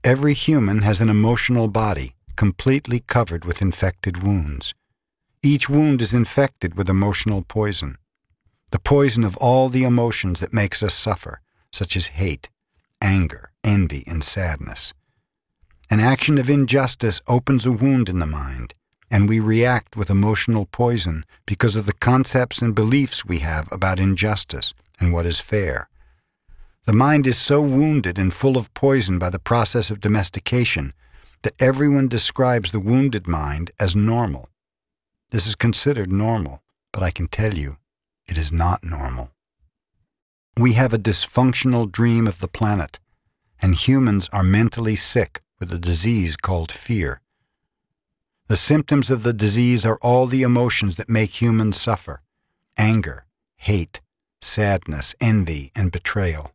Every 0.01 0.33
human 0.33 0.81
has 0.83 1.01
an 1.01 1.09
emotional 1.09 1.67
body 1.67 2.15
completely 2.37 3.01
covered 3.01 3.43
with 3.43 3.61
infected 3.61 4.23
wounds. 4.23 4.73
Each 5.43 5.67
wound 5.67 6.01
is 6.01 6.13
infected 6.13 6.75
with 6.75 6.89
emotional 6.89 7.41
poison, 7.41 7.97
the 8.71 8.79
poison 8.79 9.25
of 9.25 9.35
all 9.37 9.67
the 9.67 9.83
emotions 9.83 10.39
that 10.39 10.53
makes 10.53 10.81
us 10.81 10.93
suffer, 10.93 11.41
such 11.69 11.97
as 11.97 12.15
hate, 12.15 12.47
anger, 13.01 13.51
envy, 13.61 14.05
and 14.07 14.23
sadness. 14.23 14.93
An 15.89 15.99
action 15.99 16.37
of 16.37 16.49
injustice 16.49 17.19
opens 17.27 17.65
a 17.65 17.73
wound 17.73 18.07
in 18.07 18.19
the 18.19 18.25
mind, 18.25 18.73
and 19.11 19.27
we 19.27 19.41
react 19.41 19.97
with 19.97 20.09
emotional 20.09 20.65
poison 20.65 21.25
because 21.45 21.75
of 21.75 21.85
the 21.85 21.99
concepts 21.99 22.61
and 22.61 22.73
beliefs 22.73 23.25
we 23.25 23.39
have 23.39 23.69
about 23.69 23.99
injustice 23.99 24.73
and 24.99 25.13
what 25.13 25.25
is 25.25 25.39
fair. 25.39 25.89
The 26.85 26.93
mind 26.93 27.27
is 27.27 27.37
so 27.37 27.61
wounded 27.61 28.17
and 28.17 28.33
full 28.33 28.57
of 28.57 28.73
poison 28.73 29.19
by 29.19 29.29
the 29.29 29.39
process 29.39 29.91
of 29.91 29.99
domestication 29.99 30.93
that 31.43 31.61
everyone 31.61 32.07
describes 32.07 32.71
the 32.71 32.79
wounded 32.79 33.27
mind 33.27 33.71
as 33.79 33.95
normal. 33.95 34.49
This 35.31 35.45
is 35.45 35.55
considered 35.55 36.11
normal, 36.11 36.63
but 36.91 37.03
I 37.03 37.11
can 37.11 37.27
tell 37.27 37.53
you, 37.53 37.77
it 38.27 38.37
is 38.37 38.51
not 38.51 38.83
normal. 38.83 39.31
We 40.57 40.73
have 40.73 40.93
a 40.93 40.99
dysfunctional 40.99 41.91
dream 41.91 42.27
of 42.27 42.39
the 42.39 42.47
planet, 42.47 42.99
and 43.61 43.75
humans 43.75 44.27
are 44.33 44.43
mentally 44.43 44.95
sick 44.95 45.41
with 45.59 45.71
a 45.71 45.79
disease 45.79 46.35
called 46.35 46.71
fear. 46.71 47.21
The 48.47 48.57
symptoms 48.57 49.11
of 49.11 49.23
the 49.23 49.33
disease 49.33 49.85
are 49.85 49.99
all 50.01 50.25
the 50.25 50.41
emotions 50.41 50.95
that 50.95 51.09
make 51.09 51.41
humans 51.41 51.79
suffer 51.79 52.21
anger, 52.77 53.25
hate, 53.57 53.99
sadness, 54.41 55.15
envy, 55.19 55.71
and 55.75 55.91
betrayal. 55.91 56.51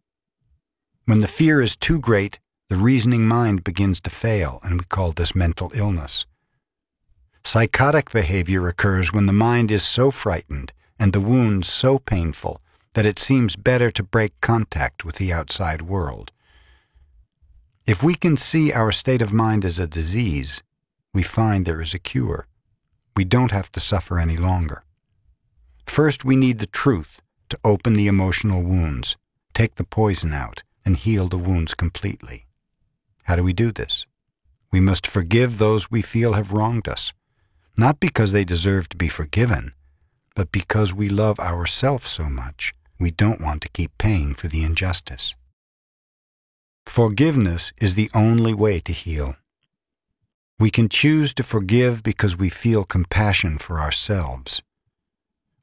When 1.07 1.21
the 1.21 1.29
fear 1.29 1.61
is 1.61 1.77
too 1.77 1.99
great, 2.01 2.41
the 2.71 2.77
reasoning 2.77 3.27
mind 3.27 3.63
begins 3.63 4.01
to 4.03 4.11
fail, 4.11 4.59
and 4.63 4.79
we 4.79 4.85
call 4.87 5.13
this 5.13 5.35
mental 5.35 5.71
illness. 5.75 6.27
Psychotic 7.45 8.11
behavior 8.11 8.67
occurs 8.67 9.13
when 9.13 9.27
the 9.27 9.33
mind 9.33 9.71
is 9.71 9.83
so 9.83 10.11
frightened 10.11 10.73
and 10.99 11.13
the 11.13 11.21
wounds 11.21 11.69
so 11.69 11.99
painful 11.99 12.61
that 12.95 13.05
it 13.05 13.19
seems 13.19 13.57
better 13.57 13.91
to 13.91 14.03
break 14.03 14.41
contact 14.41 15.05
with 15.05 15.17
the 15.17 15.33
outside 15.33 15.83
world. 15.83 16.33
If 17.87 18.03
we 18.03 18.15
can 18.15 18.37
see 18.39 18.73
our 18.73 18.93
state 18.93 19.21
of 19.21 19.33
mind 19.33 19.65
as 19.65 19.79
a 19.79 19.87
disease, 19.87 20.63
we 21.13 21.23
find 21.23 21.67
there 21.67 21.83
is 21.83 21.93
a 21.93 21.99
cure. 21.99 22.47
We 23.15 23.25
don't 23.25 23.51
have 23.53 23.71
to 23.73 23.81
suffer 23.81 24.19
any 24.19 24.39
longer. 24.39 24.85
First, 25.87 26.25
we 26.25 26.35
need 26.35 26.61
the 26.61 26.67
truth 26.67 27.21
to 27.49 27.59
open 27.65 27.95
the 27.95 28.07
emotional 28.07 28.63
wounds, 28.63 29.17
take 29.53 29.77
the 29.77 29.85
poison 29.85 30.33
out, 30.33 30.63
and 30.85 30.97
heal 30.97 31.29
the 31.29 31.39
wounds 31.39 31.75
completely. 31.75 32.47
How 33.25 33.37
do 33.37 33.43
we 33.43 33.53
do 33.53 33.73
this? 33.73 34.07
We 34.73 34.81
must 34.81 35.07
forgive 35.07 35.59
those 35.59 35.91
we 35.91 36.03
feel 36.03 36.33
have 36.35 36.53
wronged 36.53 36.89
us, 36.89 37.13
not 37.77 38.01
because 38.01 38.33
they 38.33 38.45
deserve 38.45 38.89
to 38.91 38.97
be 38.97 39.09
forgiven, 39.09 39.73
but 40.35 40.53
because 40.53 40.93
we 40.93 41.09
love 41.09 41.39
ourselves 41.39 42.09
so 42.09 42.29
much 42.29 42.73
we 42.99 43.11
don't 43.11 43.41
want 43.41 43.63
to 43.63 43.69
keep 43.69 43.97
paying 43.99 44.35
for 44.35 44.49
the 44.49 44.65
injustice. 44.65 45.35
Forgiveness 46.87 47.73
is 47.81 47.95
the 47.95 48.11
only 48.15 48.55
way 48.55 48.81
to 48.81 48.93
heal. 48.93 49.37
We 50.59 50.71
can 50.71 50.89
choose 50.89 51.35
to 51.35 51.43
forgive 51.43 52.03
because 52.03 52.37
we 52.37 52.49
feel 52.49 52.85
compassion 52.85 53.59
for 53.59 53.81
ourselves. 53.81 54.63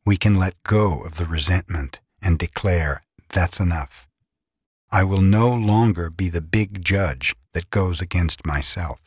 We 0.05 0.17
can 0.17 0.35
let 0.35 0.63
go 0.63 1.03
of 1.03 1.17
the 1.17 1.25
resentment 1.25 2.01
and 2.21 2.39
declare, 2.39 3.03
that's 3.29 3.59
enough. 3.59 4.07
I 4.91 5.03
will 5.03 5.21
no 5.21 5.53
longer 5.53 6.09
be 6.09 6.29
the 6.29 6.41
big 6.41 6.83
judge 6.83 7.35
that 7.53 7.69
goes 7.69 8.01
against 8.01 8.45
myself. 8.45 8.99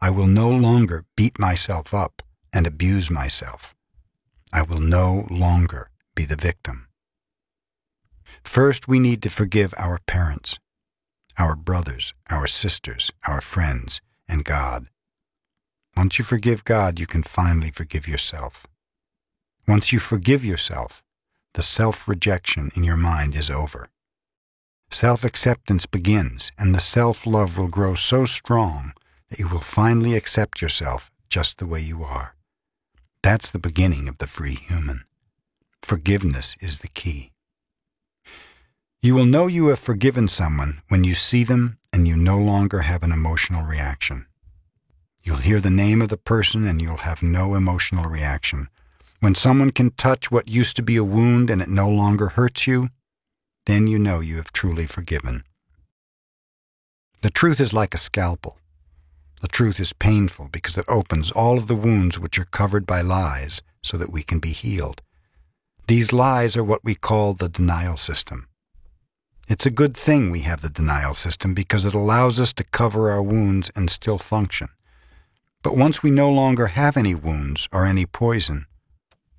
I 0.00 0.10
will 0.10 0.26
no 0.26 0.50
longer 0.50 1.04
beat 1.16 1.38
myself 1.38 1.94
up 1.94 2.22
and 2.52 2.66
abuse 2.66 3.10
myself. 3.10 3.74
I 4.52 4.62
will 4.62 4.80
no 4.80 5.26
longer 5.30 5.90
be 6.14 6.24
the 6.24 6.36
victim. 6.36 6.88
First, 8.42 8.88
we 8.88 8.98
need 8.98 9.22
to 9.22 9.30
forgive 9.30 9.72
our 9.78 10.00
parents, 10.06 10.58
our 11.38 11.54
brothers, 11.54 12.12
our 12.28 12.46
sisters, 12.46 13.12
our 13.26 13.40
friends, 13.40 14.00
and 14.28 14.44
God. 14.44 14.88
Once 15.96 16.18
you 16.18 16.24
forgive 16.24 16.64
God, 16.64 16.98
you 16.98 17.06
can 17.06 17.22
finally 17.22 17.70
forgive 17.70 18.08
yourself. 18.08 18.66
Once 19.66 19.92
you 19.92 19.98
forgive 19.98 20.44
yourself, 20.44 21.02
the 21.54 21.62
self 21.62 22.08
rejection 22.08 22.70
in 22.74 22.84
your 22.84 22.96
mind 22.96 23.34
is 23.34 23.50
over. 23.50 23.88
Self 24.90 25.24
acceptance 25.24 25.86
begins, 25.86 26.52
and 26.58 26.74
the 26.74 26.80
self 26.80 27.26
love 27.26 27.56
will 27.56 27.68
grow 27.68 27.94
so 27.94 28.24
strong 28.24 28.92
that 29.28 29.38
you 29.38 29.48
will 29.48 29.60
finally 29.60 30.14
accept 30.14 30.60
yourself 30.60 31.10
just 31.28 31.58
the 31.58 31.66
way 31.66 31.80
you 31.80 32.02
are. 32.02 32.34
That's 33.22 33.50
the 33.50 33.58
beginning 33.58 34.08
of 34.08 34.18
the 34.18 34.26
free 34.26 34.54
human. 34.54 35.04
Forgiveness 35.82 36.56
is 36.60 36.80
the 36.80 36.88
key. 36.88 37.32
You 39.00 39.14
will 39.14 39.24
know 39.24 39.46
you 39.46 39.68
have 39.68 39.78
forgiven 39.78 40.28
someone 40.28 40.82
when 40.88 41.04
you 41.04 41.14
see 41.14 41.42
them 41.42 41.78
and 41.92 42.06
you 42.06 42.16
no 42.16 42.38
longer 42.38 42.80
have 42.80 43.02
an 43.02 43.12
emotional 43.12 43.64
reaction. 43.64 44.26
You'll 45.24 45.38
hear 45.38 45.60
the 45.60 45.70
name 45.70 46.02
of 46.02 46.08
the 46.08 46.16
person 46.16 46.66
and 46.66 46.82
you'll 46.82 46.98
have 46.98 47.22
no 47.22 47.54
emotional 47.54 48.08
reaction. 48.08 48.68
When 49.22 49.36
someone 49.36 49.70
can 49.70 49.92
touch 49.92 50.32
what 50.32 50.48
used 50.48 50.74
to 50.74 50.82
be 50.82 50.96
a 50.96 51.04
wound 51.04 51.48
and 51.48 51.62
it 51.62 51.68
no 51.68 51.88
longer 51.88 52.30
hurts 52.30 52.66
you, 52.66 52.88
then 53.66 53.86
you 53.86 53.96
know 53.96 54.18
you 54.18 54.34
have 54.34 54.52
truly 54.52 54.84
forgiven. 54.84 55.44
The 57.22 57.30
truth 57.30 57.60
is 57.60 57.72
like 57.72 57.94
a 57.94 57.98
scalpel. 57.98 58.58
The 59.40 59.46
truth 59.46 59.78
is 59.78 59.92
painful 59.92 60.48
because 60.50 60.76
it 60.76 60.84
opens 60.88 61.30
all 61.30 61.56
of 61.56 61.68
the 61.68 61.76
wounds 61.76 62.18
which 62.18 62.36
are 62.36 62.46
covered 62.46 62.84
by 62.84 63.00
lies 63.00 63.62
so 63.80 63.96
that 63.96 64.10
we 64.10 64.24
can 64.24 64.40
be 64.40 64.48
healed. 64.48 65.02
These 65.86 66.12
lies 66.12 66.56
are 66.56 66.64
what 66.64 66.82
we 66.82 66.96
call 66.96 67.34
the 67.34 67.48
denial 67.48 67.96
system. 67.96 68.48
It's 69.46 69.66
a 69.66 69.70
good 69.70 69.96
thing 69.96 70.32
we 70.32 70.40
have 70.40 70.62
the 70.62 70.68
denial 70.68 71.14
system 71.14 71.54
because 71.54 71.84
it 71.84 71.94
allows 71.94 72.40
us 72.40 72.52
to 72.54 72.64
cover 72.64 73.08
our 73.12 73.22
wounds 73.22 73.70
and 73.76 73.88
still 73.88 74.18
function. 74.18 74.66
But 75.62 75.76
once 75.76 76.02
we 76.02 76.10
no 76.10 76.28
longer 76.28 76.66
have 76.66 76.96
any 76.96 77.14
wounds 77.14 77.68
or 77.72 77.86
any 77.86 78.04
poison, 78.04 78.66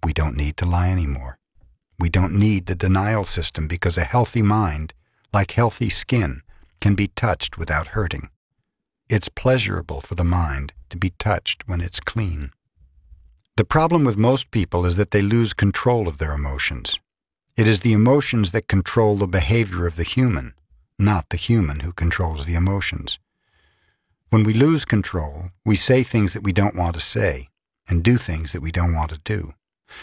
we 0.03 0.13
don't 0.13 0.37
need 0.37 0.57
to 0.57 0.65
lie 0.65 0.89
anymore. 0.89 1.37
We 1.99 2.09
don't 2.09 2.37
need 2.37 2.65
the 2.65 2.75
denial 2.75 3.23
system 3.23 3.67
because 3.67 3.97
a 3.97 4.03
healthy 4.03 4.41
mind, 4.41 4.93
like 5.33 5.51
healthy 5.51 5.89
skin, 5.89 6.41
can 6.81 6.95
be 6.95 7.07
touched 7.07 7.57
without 7.57 7.87
hurting. 7.87 8.29
It's 9.09 9.29
pleasurable 9.29 10.01
for 10.01 10.15
the 10.15 10.23
mind 10.23 10.73
to 10.89 10.97
be 10.97 11.11
touched 11.17 11.67
when 11.67 11.81
it's 11.81 11.99
clean. 11.99 12.51
The 13.55 13.63
problem 13.63 14.03
with 14.03 14.17
most 14.17 14.51
people 14.51 14.85
is 14.85 14.97
that 14.97 15.11
they 15.11 15.21
lose 15.21 15.53
control 15.53 16.07
of 16.07 16.17
their 16.17 16.33
emotions. 16.33 16.99
It 17.55 17.67
is 17.67 17.81
the 17.81 17.93
emotions 17.93 18.51
that 18.51 18.67
control 18.67 19.15
the 19.15 19.27
behavior 19.27 19.85
of 19.85 19.95
the 19.95 20.03
human, 20.03 20.55
not 20.97 21.29
the 21.29 21.37
human 21.37 21.81
who 21.81 21.93
controls 21.93 22.45
the 22.45 22.55
emotions. 22.55 23.19
When 24.29 24.43
we 24.43 24.53
lose 24.55 24.85
control, 24.85 25.51
we 25.63 25.75
say 25.75 26.01
things 26.01 26.33
that 26.33 26.43
we 26.43 26.51
don't 26.51 26.75
want 26.75 26.95
to 26.95 26.99
say 26.99 27.49
and 27.87 28.03
do 28.03 28.17
things 28.17 28.51
that 28.51 28.61
we 28.61 28.71
don't 28.71 28.95
want 28.95 29.11
to 29.11 29.19
do. 29.23 29.53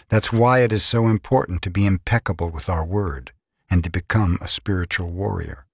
That's 0.08 0.32
why 0.32 0.60
it 0.60 0.72
is 0.72 0.84
so 0.84 1.06
important 1.06 1.62
to 1.62 1.70
be 1.70 1.86
impeccable 1.86 2.50
with 2.50 2.68
our 2.68 2.84
word 2.84 3.32
and 3.70 3.84
to 3.84 3.90
become 3.90 4.38
a 4.40 4.48
spiritual 4.48 5.10
warrior. 5.10 5.66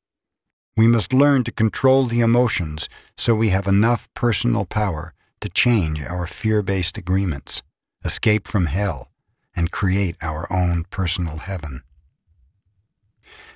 We 0.76 0.86
must 0.86 1.14
learn 1.14 1.44
to 1.44 1.52
control 1.52 2.04
the 2.04 2.20
emotions 2.20 2.88
so 3.16 3.34
we 3.34 3.48
have 3.48 3.66
enough 3.66 4.12
personal 4.14 4.66
power 4.66 5.14
to 5.40 5.48
change 5.48 6.02
our 6.02 6.26
fear-based 6.26 6.98
agreements, 6.98 7.62
escape 8.04 8.46
from 8.46 8.66
hell, 8.66 9.10
and 9.54 9.70
create 9.70 10.16
our 10.20 10.46
own 10.52 10.84
personal 10.90 11.38
heaven. 11.38 11.82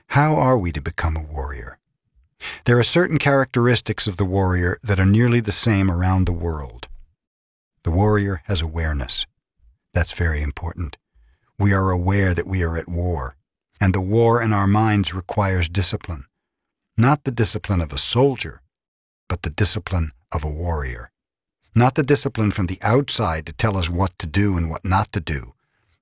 How 0.09 0.35
are 0.37 0.59
we 0.59 0.73
to 0.73 0.81
become 0.81 1.16
a 1.16 1.23
warrior? 1.23 1.78
There 2.65 2.78
are 2.78 2.82
certain 2.82 3.19
characteristics 3.19 4.07
of 4.07 4.16
the 4.16 4.24
warrior 4.24 4.78
that 4.82 4.99
are 4.99 5.07
nearly 5.07 5.41
the 5.41 5.53
same 5.53 5.91
around 5.91 6.27
the 6.27 6.32
world. 6.32 6.89
The 7.82 7.91
warrior 7.91 8.41
has 8.47 8.62
awareness. 8.62 9.27
That's 9.93 10.12
very 10.12 10.43
important. 10.43 10.97
We 11.59 11.73
are 11.73 11.91
aware 11.91 12.33
that 12.35 12.47
we 12.47 12.62
are 12.62 12.77
at 12.77 12.89
war, 12.89 13.37
and 13.81 13.95
the 13.95 14.01
war 14.01 14.41
in 14.41 14.53
our 14.53 14.67
minds 14.67 15.12
requires 15.12 15.69
discipline. 15.69 16.27
Not 16.97 17.25
the 17.25 17.33
discipline 17.33 17.81
of 17.81 17.93
a 17.93 17.99
soldier, 17.99 18.62
but 19.29 19.43
the 19.43 19.51
discipline 19.51 20.12
of 20.33 20.45
a 20.45 20.51
warrior. 20.51 21.11
Not 21.75 21.95
the 21.95 22.03
discipline 22.03 22.51
from 22.51 22.67
the 22.67 22.79
outside 22.83 23.47
to 23.47 23.53
tell 23.53 23.77
us 23.77 23.89
what 23.89 24.19
to 24.19 24.27
do 24.27 24.57
and 24.57 24.71
what 24.71 24.85
not 24.85 25.12
to 25.12 25.21
do, 25.21 25.53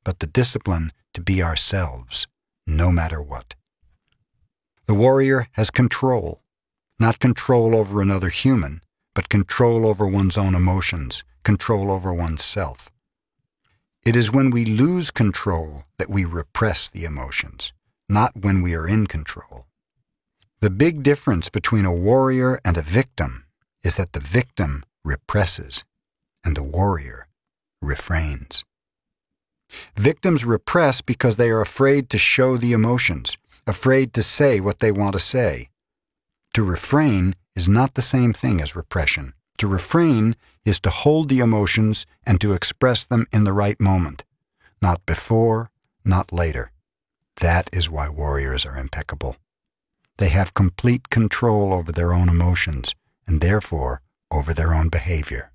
but 0.04 0.18
the 0.18 0.26
discipline 0.26 0.92
to 1.14 1.20
be 1.20 1.42
ourselves, 1.42 2.26
no 2.66 2.90
matter 2.90 3.20
what. 3.22 3.54
The 4.86 4.94
warrior 4.94 5.46
has 5.52 5.70
control, 5.70 6.42
not 6.98 7.18
control 7.18 7.76
over 7.76 8.00
another 8.00 8.28
human, 8.28 8.80
but 9.14 9.28
control 9.28 9.86
over 9.86 10.06
one's 10.06 10.36
own 10.36 10.54
emotions, 10.54 11.24
control 11.42 11.90
over 11.90 12.12
oneself. 12.14 12.90
It 14.06 14.16
is 14.16 14.32
when 14.32 14.50
we 14.50 14.64
lose 14.64 15.10
control 15.10 15.84
that 15.98 16.10
we 16.10 16.24
repress 16.24 16.88
the 16.90 17.04
emotions, 17.04 17.72
not 18.08 18.36
when 18.36 18.62
we 18.62 18.74
are 18.74 18.88
in 18.88 19.06
control. 19.06 19.66
The 20.60 20.70
big 20.70 21.02
difference 21.02 21.48
between 21.48 21.84
a 21.84 21.94
warrior 21.94 22.58
and 22.64 22.76
a 22.76 22.82
victim 22.82 23.44
is 23.82 23.94
that 23.96 24.12
the 24.12 24.20
victim 24.20 24.84
represses 25.04 25.84
and 26.44 26.56
the 26.56 26.62
warrior 26.62 27.28
refrains. 27.82 28.64
Victims 29.94 30.44
repress 30.44 31.00
because 31.00 31.36
they 31.36 31.50
are 31.50 31.60
afraid 31.60 32.08
to 32.10 32.18
show 32.18 32.56
the 32.56 32.72
emotions, 32.72 33.36
afraid 33.66 34.12
to 34.14 34.22
say 34.22 34.60
what 34.60 34.78
they 34.78 34.90
want 34.90 35.12
to 35.12 35.20
say. 35.20 35.68
To 36.54 36.64
refrain 36.64 37.34
is 37.54 37.68
not 37.68 37.94
the 37.94 38.02
same 38.02 38.32
thing 38.32 38.60
as 38.60 38.74
repression. 38.74 39.34
To 39.58 39.66
refrain 39.66 40.36
is 40.64 40.80
to 40.80 40.90
hold 40.90 41.28
the 41.28 41.40
emotions 41.40 42.06
and 42.26 42.40
to 42.40 42.52
express 42.52 43.04
them 43.04 43.26
in 43.32 43.44
the 43.44 43.52
right 43.52 43.80
moment, 43.80 44.24
not 44.80 45.04
before, 45.04 45.70
not 46.04 46.32
later. 46.32 46.70
That 47.36 47.68
is 47.72 47.90
why 47.90 48.08
warriors 48.08 48.64
are 48.64 48.76
impeccable. 48.76 49.36
They 50.18 50.28
have 50.30 50.54
complete 50.54 51.10
control 51.10 51.72
over 51.72 51.92
their 51.92 52.12
own 52.12 52.28
emotions 52.28 52.94
and 53.26 53.40
therefore 53.40 54.00
over 54.30 54.52
their 54.52 54.74
own 54.74 54.88
behavior. 54.88 55.52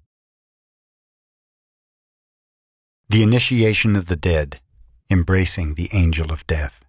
The 3.09 3.23
initiation 3.23 3.95
of 3.95 4.07
the 4.07 4.15
dead, 4.15 4.59
embracing 5.09 5.75
the 5.75 5.89
angel 5.93 6.31
of 6.31 6.47
death. 6.47 6.82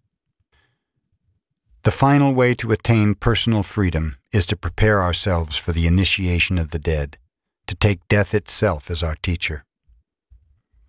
The 1.84 1.90
final 1.90 2.32
way 2.32 2.54
to 2.54 2.72
attain 2.72 3.14
personal 3.14 3.62
freedom 3.62 4.16
is 4.32 4.46
to 4.46 4.56
prepare 4.56 5.02
ourselves 5.02 5.58
for 5.58 5.72
the 5.72 5.86
initiation 5.86 6.56
of 6.56 6.70
the 6.70 6.78
dead, 6.78 7.18
to 7.66 7.74
take 7.74 8.08
death 8.08 8.34
itself 8.34 8.90
as 8.90 9.02
our 9.02 9.16
teacher. 9.16 9.66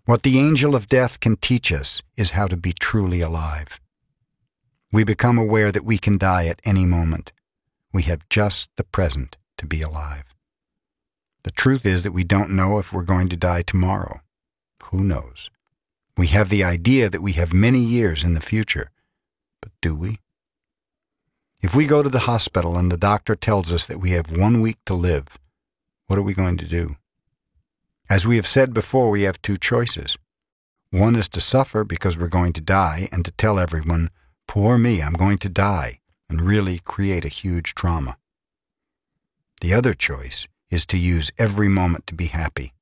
What 0.05 0.23
the 0.23 0.39
angel 0.39 0.73
of 0.73 0.87
death 0.87 1.19
can 1.19 1.35
teach 1.35 1.69
us 1.69 2.01
is 2.15 2.31
how 2.31 2.47
to 2.47 2.55
be 2.55 2.71
truly 2.71 3.19
alive. 3.19 3.81
We 4.93 5.03
become 5.03 5.37
aware 5.37 5.69
that 5.69 5.83
we 5.83 5.97
can 5.97 6.17
die 6.17 6.45
at 6.47 6.61
any 6.63 6.85
moment. 6.85 7.33
We 7.91 8.03
have 8.03 8.29
just 8.29 8.69
the 8.77 8.85
present 8.85 9.35
to 9.57 9.65
be 9.65 9.81
alive. 9.81 10.23
The 11.43 11.51
truth 11.51 11.85
is 11.85 12.03
that 12.03 12.13
we 12.13 12.23
don't 12.23 12.55
know 12.55 12.79
if 12.79 12.93
we're 12.93 13.03
going 13.03 13.27
to 13.29 13.35
die 13.35 13.63
tomorrow. 13.63 14.21
Who 14.83 15.03
knows? 15.03 15.49
We 16.15 16.27
have 16.27 16.47
the 16.47 16.63
idea 16.63 17.09
that 17.09 17.21
we 17.21 17.33
have 17.33 17.53
many 17.53 17.79
years 17.79 18.23
in 18.23 18.33
the 18.33 18.39
future. 18.39 18.91
But 19.59 19.73
do 19.81 19.93
we? 19.93 20.19
If 21.61 21.73
we 21.73 21.87
go 21.87 22.03
to 22.03 22.09
the 22.09 22.19
hospital 22.19 22.77
and 22.77 22.91
the 22.91 22.97
doctor 22.97 23.35
tells 23.35 23.71
us 23.71 23.85
that 23.85 23.99
we 23.99 24.11
have 24.11 24.37
one 24.37 24.61
week 24.61 24.77
to 24.85 24.93
live, 24.93 25.39
what 26.07 26.19
are 26.19 26.23
we 26.23 26.33
going 26.33 26.57
to 26.57 26.67
do? 26.67 26.95
As 28.09 28.25
we 28.25 28.35
have 28.35 28.47
said 28.47 28.73
before, 28.73 29.09
we 29.09 29.23
have 29.23 29.41
two 29.41 29.57
choices. 29.57 30.17
One 30.91 31.15
is 31.15 31.27
to 31.29 31.41
suffer 31.41 31.83
because 31.83 32.17
we're 32.17 32.27
going 32.27 32.53
to 32.53 32.61
die 32.61 33.09
and 33.11 33.25
to 33.25 33.31
tell 33.31 33.57
everyone, 33.57 34.09
poor 34.47 34.77
me, 34.77 35.01
I'm 35.01 35.13
going 35.13 35.39
to 35.39 35.49
die, 35.49 35.99
and 36.29 36.41
really 36.41 36.79
create 36.79 37.25
a 37.25 37.29
huge 37.29 37.73
trauma. 37.73 38.17
The 39.61 39.73
other 39.73 39.93
choice 39.93 40.47
is 40.69 40.85
to 40.87 40.97
use 40.97 41.31
every 41.39 41.67
moment 41.67 42.05
to 42.07 42.15
be 42.15 42.27
happy, 42.27 42.73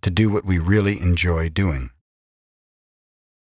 to 0.00 0.10
do 0.10 0.30
what 0.30 0.44
we 0.44 0.58
really 0.58 1.00
enjoy 1.00 1.50
doing. 1.50 1.90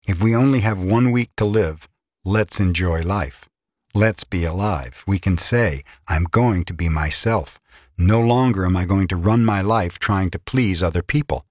If 0.06 0.22
we 0.22 0.36
only 0.36 0.60
have 0.60 0.80
one 0.82 1.10
week 1.10 1.30
to 1.36 1.44
live, 1.44 1.88
let's 2.24 2.60
enjoy 2.60 3.01
life. 3.02 3.48
Let's 3.97 4.24
be 4.24 4.44
alive. 4.44 5.02
We 5.06 5.18
can 5.18 5.39
say, 5.39 5.81
I'm 6.06 6.24
going 6.24 6.66
to 6.66 6.74
be 6.74 6.90
myself. 6.90 7.59
No 7.97 8.20
longer 8.20 8.66
am 8.66 8.77
I 8.77 8.85
going 8.85 9.09
to 9.09 9.16
run 9.16 9.43
my 9.43 9.62
life 9.62 9.98
trying 9.98 10.28
to 10.32 10.39
please 10.39 10.82
other 10.82 11.02
people. 11.02 11.47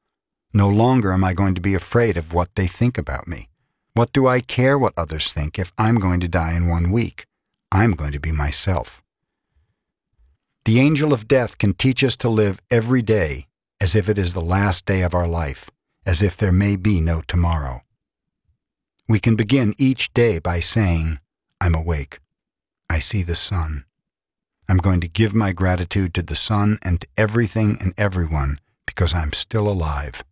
No 0.53 0.69
longer 0.69 1.11
am 1.11 1.23
I 1.23 1.33
going 1.33 1.55
to 1.55 1.59
be 1.69 1.73
afraid 1.73 2.17
of 2.17 2.35
what 2.35 2.53
they 2.53 2.67
think 2.67 2.99
about 2.99 3.27
me. 3.27 3.49
What 3.95 4.13
do 4.13 4.27
I 4.27 4.41
care 4.41 4.77
what 4.77 4.93
others 4.95 5.33
think 5.33 5.57
if 5.57 5.73
I'm 5.79 5.95
going 5.95 6.19
to 6.19 6.27
die 6.27 6.55
in 6.55 6.67
one 6.67 6.91
week? 6.91 7.25
I'm 7.71 7.93
going 7.93 8.11
to 8.11 8.19
be 8.19 8.31
myself. 8.31 9.01
The 10.65 10.79
angel 10.79 11.13
of 11.13 11.27
death 11.27 11.57
can 11.57 11.73
teach 11.73 12.03
us 12.03 12.15
to 12.17 12.29
live 12.29 12.61
every 12.69 13.01
day 13.01 13.47
as 13.81 13.95
if 13.95 14.07
it 14.07 14.19
is 14.19 14.35
the 14.35 14.39
last 14.39 14.85
day 14.85 15.01
of 15.01 15.15
our 15.15 15.27
life, 15.27 15.71
as 16.05 16.21
if 16.21 16.37
there 16.37 16.51
may 16.51 16.75
be 16.75 17.01
no 17.01 17.21
tomorrow. 17.27 17.81
We 19.09 19.19
can 19.19 19.35
begin 19.35 19.73
each 19.79 20.13
day 20.13 20.37
by 20.37 20.59
saying, 20.59 21.17
I'm 21.59 21.73
awake. 21.73 22.19
I 22.89 22.99
see 22.99 23.23
the 23.23 23.35
sun. 23.35 23.85
I'm 24.67 24.77
going 24.77 25.01
to 25.01 25.07
give 25.07 25.33
my 25.33 25.51
gratitude 25.51 26.13
to 26.15 26.23
the 26.23 26.35
sun 26.35 26.79
and 26.81 27.01
to 27.01 27.07
everything 27.17 27.77
and 27.79 27.93
everyone 27.97 28.57
because 28.85 29.13
I'm 29.13 29.33
still 29.33 29.67
alive. 29.67 30.23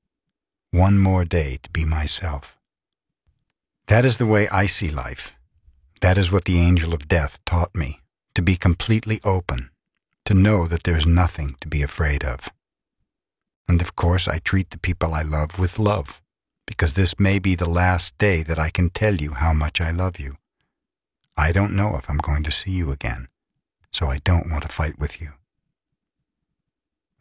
One 0.71 0.97
more 0.97 1.25
day 1.25 1.59
to 1.61 1.69
be 1.69 1.85
myself. 1.85 2.57
That 3.87 4.05
is 4.05 4.17
the 4.17 4.25
way 4.25 4.47
I 4.49 4.65
see 4.65 4.89
life. 4.89 5.33
That 6.01 6.17
is 6.17 6.31
what 6.31 6.45
the 6.45 6.59
angel 6.59 6.93
of 6.93 7.07
death 7.07 7.39
taught 7.45 7.75
me, 7.75 8.01
to 8.35 8.41
be 8.41 8.55
completely 8.55 9.19
open, 9.23 9.69
to 10.25 10.33
know 10.33 10.67
that 10.67 10.83
there's 10.83 11.05
nothing 11.05 11.55
to 11.61 11.67
be 11.67 11.81
afraid 11.81 12.23
of. 12.23 12.49
And 13.67 13.81
of 13.81 13.95
course, 13.95 14.27
I 14.27 14.39
treat 14.39 14.71
the 14.71 14.79
people 14.79 15.13
I 15.13 15.21
love 15.21 15.59
with 15.59 15.79
love, 15.79 16.21
because 16.65 16.93
this 16.93 17.19
may 17.19 17.39
be 17.39 17.55
the 17.55 17.69
last 17.69 18.17
day 18.17 18.41
that 18.43 18.59
I 18.59 18.69
can 18.69 18.89
tell 18.89 19.15
you 19.15 19.33
how 19.33 19.53
much 19.53 19.79
I 19.79 19.91
love 19.91 20.19
you. 20.19 20.37
I 21.35 21.51
don't 21.51 21.75
know 21.75 21.95
if 21.97 22.09
I'm 22.09 22.17
going 22.17 22.43
to 22.43 22.51
see 22.51 22.71
you 22.71 22.91
again, 22.91 23.27
so 23.91 24.07
I 24.07 24.19
don't 24.23 24.49
want 24.49 24.63
to 24.63 24.69
fight 24.69 24.99
with 24.99 25.21
you. 25.21 25.29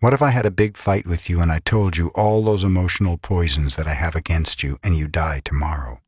What 0.01 0.13
if 0.13 0.21
I 0.21 0.31
had 0.31 0.47
a 0.47 0.51
big 0.51 0.77
fight 0.77 1.07
with 1.07 1.31
you 1.31 1.41
and 1.41 1.53
I 1.53 1.61
told 1.61 1.97
you 1.97 2.11
all 2.15 2.43
those 2.43 2.65
emotional 2.65 3.17
poisons 3.17 3.77
that 3.77 3.87
I 3.87 3.95
have 3.95 4.17
against 4.17 4.63
you 4.63 4.79
and 4.83 4.97
you 4.97 5.07
die 5.07 5.41
tomorrow? 5.45 6.01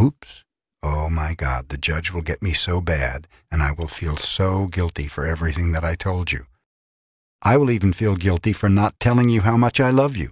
Oops. 0.00 0.44
Oh 0.82 1.10
my 1.10 1.34
God, 1.34 1.68
the 1.68 1.76
judge 1.76 2.12
will 2.12 2.22
get 2.22 2.42
me 2.42 2.52
so 2.52 2.80
bad, 2.80 3.28
and 3.52 3.62
I 3.62 3.72
will 3.72 3.88
feel 3.88 4.16
so 4.16 4.66
guilty 4.66 5.08
for 5.08 5.26
everything 5.26 5.72
that 5.72 5.84
I 5.84 5.94
told 5.94 6.32
you. 6.32 6.46
I 7.42 7.56
will 7.56 7.70
even 7.70 7.92
feel 7.92 8.16
guilty 8.16 8.52
for 8.52 8.68
not 8.68 8.98
telling 8.98 9.28
you 9.28 9.42
how 9.42 9.56
much 9.56 9.78
I 9.80 9.90
love 9.90 10.16
you. 10.16 10.30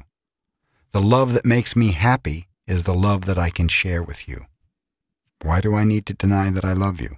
The 0.92 1.02
love 1.02 1.34
that 1.34 1.44
makes 1.44 1.76
me 1.76 1.92
happy 1.92 2.46
is 2.66 2.84
the 2.84 2.94
love 2.94 3.26
that 3.26 3.38
I 3.38 3.50
can 3.50 3.68
share 3.68 4.02
with 4.02 4.28
you. 4.28 4.46
Why 5.42 5.60
do 5.60 5.74
I 5.74 5.84
need 5.84 6.06
to 6.06 6.14
deny 6.14 6.50
that 6.50 6.64
I 6.64 6.72
love 6.72 7.00
you? 7.00 7.16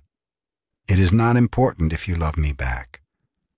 It 0.89 0.99
is 0.99 1.13
not 1.13 1.37
important 1.37 1.93
if 1.93 2.07
you 2.07 2.17
love 2.17 2.37
me 2.37 2.53
back. 2.53 3.01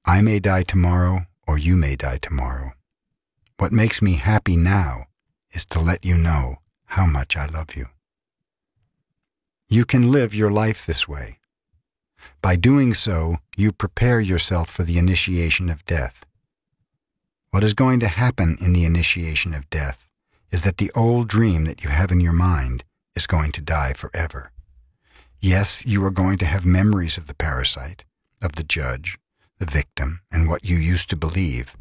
I 0.04 0.20
may 0.20 0.38
die 0.38 0.62
tomorrow, 0.62 1.26
or 1.46 1.58
you 1.58 1.76
may 1.76 1.96
die 1.96 2.18
tomorrow. 2.20 2.72
What 3.58 3.72
makes 3.72 4.02
me 4.02 4.14
happy 4.14 4.56
now 4.56 5.04
is 5.52 5.64
to 5.66 5.80
let 5.80 6.04
you 6.04 6.16
know 6.16 6.56
how 6.86 7.06
much 7.06 7.36
I 7.36 7.46
love 7.46 7.74
you. 7.74 7.86
You 9.68 9.84
can 9.84 10.12
live 10.12 10.34
your 10.34 10.50
life 10.50 10.84
this 10.84 11.08
way. 11.08 11.38
By 12.40 12.56
doing 12.56 12.94
so, 12.94 13.36
you 13.56 13.72
prepare 13.72 14.20
yourself 14.20 14.68
for 14.68 14.82
the 14.82 14.98
initiation 14.98 15.70
of 15.70 15.84
death. 15.84 16.26
What 17.50 17.64
is 17.64 17.74
going 17.74 18.00
to 18.00 18.08
happen 18.08 18.56
in 18.60 18.72
the 18.72 18.84
initiation 18.84 19.54
of 19.54 19.70
death 19.70 20.08
is 20.50 20.62
that 20.62 20.76
the 20.76 20.90
old 20.94 21.28
dream 21.28 21.64
that 21.64 21.82
you 21.82 21.90
have 21.90 22.10
in 22.10 22.20
your 22.20 22.32
mind 22.32 22.84
is 23.14 23.26
going 23.26 23.52
to 23.52 23.60
die 23.60 23.92
forever. 23.92 24.52
Yes, 25.40 25.84
you 25.84 26.04
are 26.04 26.10
going 26.10 26.38
to 26.38 26.46
have 26.46 26.64
memories 26.64 27.18
of 27.18 27.26
the 27.26 27.34
parasite, 27.34 28.04
of 28.40 28.52
the 28.52 28.62
judge, 28.62 29.18
the 29.58 29.66
victim, 29.66 30.20
and 30.30 30.48
what 30.48 30.64
you 30.64 30.76
used 30.76 31.10
to 31.10 31.16
believe, 31.16 31.76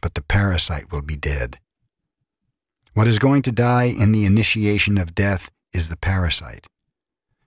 but 0.00 0.14
the 0.14 0.22
parasite 0.22 0.90
will 0.90 1.02
be 1.02 1.16
dead. 1.16 1.58
What 2.94 3.06
is 3.06 3.18
going 3.18 3.42
to 3.42 3.52
die 3.52 3.84
in 3.84 4.12
the 4.12 4.24
initiation 4.24 4.98
of 4.98 5.14
death 5.14 5.50
is 5.72 5.88
the 5.88 5.96
parasite. 5.96 6.66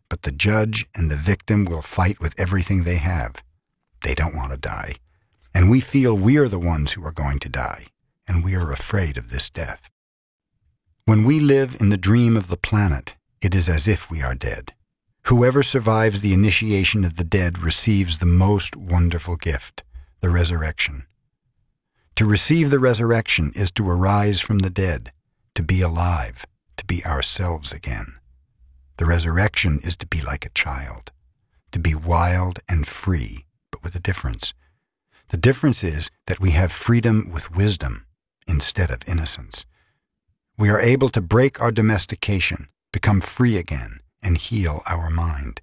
But 0.09 0.22
the 0.22 0.31
judge 0.31 0.85
and 0.95 1.11
the 1.11 1.18
victim 1.18 1.65
will 1.65 1.81
fight 1.81 2.19
with 2.22 2.39
everything 2.39 2.84
they 2.84 2.97
have. 2.97 3.43
They 4.03 4.15
don't 4.15 4.35
want 4.35 4.51
to 4.51 4.57
die. 4.57 4.95
And 5.53 5.69
we 5.69 5.81
feel 5.81 6.15
we 6.15 6.38
are 6.38 6.47
the 6.47 6.59
ones 6.59 6.93
who 6.93 7.05
are 7.05 7.11
going 7.11 7.39
to 7.39 7.49
die, 7.49 7.88
and 8.26 8.41
we 8.41 8.55
are 8.55 8.72
afraid 8.72 9.18
of 9.18 9.31
this 9.31 9.49
death. 9.49 9.89
When 11.05 11.23
we 11.23 11.41
live 11.41 11.76
in 11.81 11.89
the 11.89 11.97
dream 11.97 12.38
of 12.38 12.47
the 12.47 12.57
planet, 12.57 13.16
it 13.41 13.55
is 13.55 13.69
as 13.69 13.88
if 13.88 14.09
we 14.09 14.22
are 14.22 14.35
dead. 14.35 14.73
Whoever 15.27 15.61
survives 15.61 16.22
the 16.22 16.34
initiation 16.34 17.03
of 17.03 17.18
the 17.18 17.23
dead 17.23 17.59
receives 17.59 18.18
the 18.18 18.26
most 18.26 18.76
wonderful 18.76 19.35
gift, 19.35 19.84
the 20.22 20.30
resurrection. 20.30 21.05
To 22.15 22.26
receive 22.26 22.72
the 22.72 22.80
resurrection 22.80 23.51
is 23.53 23.72
to 23.73 23.88
arise 23.88 24.39
from 24.39 24.59
the 24.59 24.69
dead, 24.69 25.11
to 25.53 25.64
be 25.64 25.81
alive, 25.81 26.45
to 26.77 26.85
be 26.85 27.05
ourselves 27.05 27.73
again. 27.73 28.18
The 28.97 29.05
resurrection 29.05 29.80
is 29.84 29.95
to 29.97 30.07
be 30.07 30.22
like 30.22 30.45
a 30.45 30.49
child, 30.49 31.11
to 31.72 31.80
be 31.80 31.93
wild 31.93 32.59
and 32.68 32.88
free, 32.88 33.45
but 33.72 33.84
with 33.84 33.95
a 33.95 33.99
difference. 33.99 34.53
The 35.30 35.38
difference 35.38 35.84
is 35.84 36.09
that 36.26 36.39
we 36.39 36.51
have 36.51 36.72
freedom 36.72 37.30
with 37.31 37.53
wisdom 37.55 38.05
instead 38.47 38.89
of 38.89 39.07
innocence. 39.07 39.65
We 40.57 40.69
are 40.69 40.80
able 40.80 41.09
to 41.09 41.22
break 41.22 41.61
our 41.61 41.72
domestication, 41.72 42.69
become 42.91 43.22
free 43.22 43.57
again, 43.57 43.99
and 44.22 44.38
heal 44.38 44.81
our 44.88 45.09
mind. 45.09 45.61